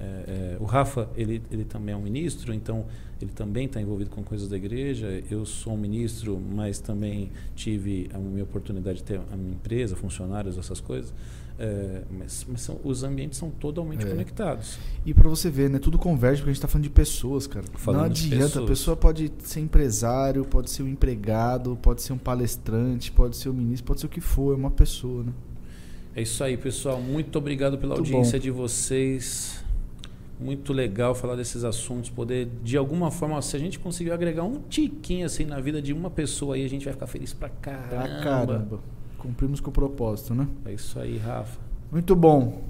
é, 0.01 0.05
é, 0.05 0.57
o 0.61 0.65
Rafa 0.65 1.09
ele, 1.17 1.43
ele 1.51 1.65
também 1.65 1.93
é 1.93 1.97
um 1.97 2.01
ministro, 2.01 2.55
então 2.55 2.87
ele 3.21 3.33
também 3.33 3.67
está 3.67 3.81
envolvido 3.81 4.11
com 4.11 4.23
coisas 4.23 4.49
da 4.49 4.57
igreja. 4.57 5.23
Eu 5.29 5.45
sou 5.45 5.75
um 5.75 5.77
ministro, 5.77 6.41
mas 6.41 6.79
também 6.79 7.31
tive 7.57 8.09
a 8.15 8.19
minha 8.19 8.45
oportunidade 8.45 8.99
de 8.99 9.05
ter 9.05 9.21
a 9.33 9.37
minha 9.37 9.55
empresa, 9.55 9.97
funcionários, 9.97 10.57
essas 10.57 10.81
coisas. 10.81 11.13
É, 11.61 12.03
mas, 12.09 12.47
mas 12.49 12.61
são, 12.61 12.79
os 12.85 13.03
ambientes 13.03 13.37
são 13.37 13.51
totalmente 13.51 14.07
é. 14.07 14.09
conectados. 14.09 14.79
E 15.05 15.13
para 15.13 15.29
você 15.29 15.51
ver, 15.51 15.69
né, 15.69 15.81
tudo 15.81 15.99
converge 15.99 16.41
porque 16.41 16.51
a 16.51 16.53
gente 16.53 16.59
está 16.59 16.69
falando 16.69 16.85
de 16.85 16.91
pessoas, 16.91 17.49
cara. 17.49 17.65
Falando 17.75 18.03
Não 18.03 18.07
adianta, 18.07 18.61
a 18.63 18.67
pessoa 18.67 18.97
pode 18.97 19.33
ser 19.41 19.59
empresário, 19.59 20.45
pode 20.45 20.71
ser 20.71 20.85
um 20.85 20.89
empregado, 20.89 21.77
pode 21.83 22.03
ser 22.03 22.13
um 22.13 22.19
palestrante, 22.19 23.11
pode 23.11 23.37
ser 23.37 23.49
um 23.49 23.55
ministro, 23.55 23.87
pode 23.87 24.01
ser 24.01 24.07
o 24.07 24.09
que 24.09 24.21
for, 24.21 24.53
é 24.53 24.57
uma 24.57 24.71
pessoa, 24.71 25.25
né? 25.25 25.33
É 26.15 26.23
isso 26.23 26.43
aí, 26.45 26.57
pessoal. 26.57 27.01
Muito 27.01 27.37
obrigado 27.37 27.77
pela 27.77 27.97
Muito 27.97 28.07
audiência 28.07 28.39
bom. 28.39 28.43
de 28.43 28.51
vocês. 28.53 29.65
Muito 30.41 30.73
legal 30.73 31.13
falar 31.17 31.35
desses 31.35 31.65
assuntos, 31.65 32.09
poder 32.09 32.49
de 32.63 32.77
alguma 32.77 33.11
forma, 33.11 33.43
se 33.43 33.57
a 33.57 33.59
gente 33.59 33.81
conseguir 33.81 34.13
agregar 34.13 34.45
um 34.45 34.61
tiquinho 34.69 35.27
assim 35.27 35.45
na 35.45 35.59
vida 35.61 35.83
de 35.83 35.93
uma 35.93 36.09
pessoa 36.09 36.55
aí, 36.55 36.65
a 36.65 36.69
gente 36.69 36.85
vai 36.85 36.95
ficar 36.95 37.09
feliz 37.09 37.33
pra 37.33 37.49
caramba. 37.49 37.89
Pra 37.89 38.21
caramba. 38.23 38.81
Cumprimos 39.19 39.61
com 39.61 39.71
o 39.71 39.73
propósito, 39.73 40.35
né? 40.35 40.47
É 40.65 40.73
isso 40.73 40.99
aí, 40.99 41.19
Rafa. 41.19 41.59
Muito 41.91 42.15
bom. 42.15 42.63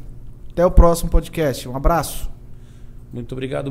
Até 0.50 0.64
o 0.64 0.70
próximo 0.70 1.10
podcast. 1.10 1.68
Um 1.68 1.76
abraço. 1.76 2.30
Muito 3.12 3.32
obrigado. 3.32 3.66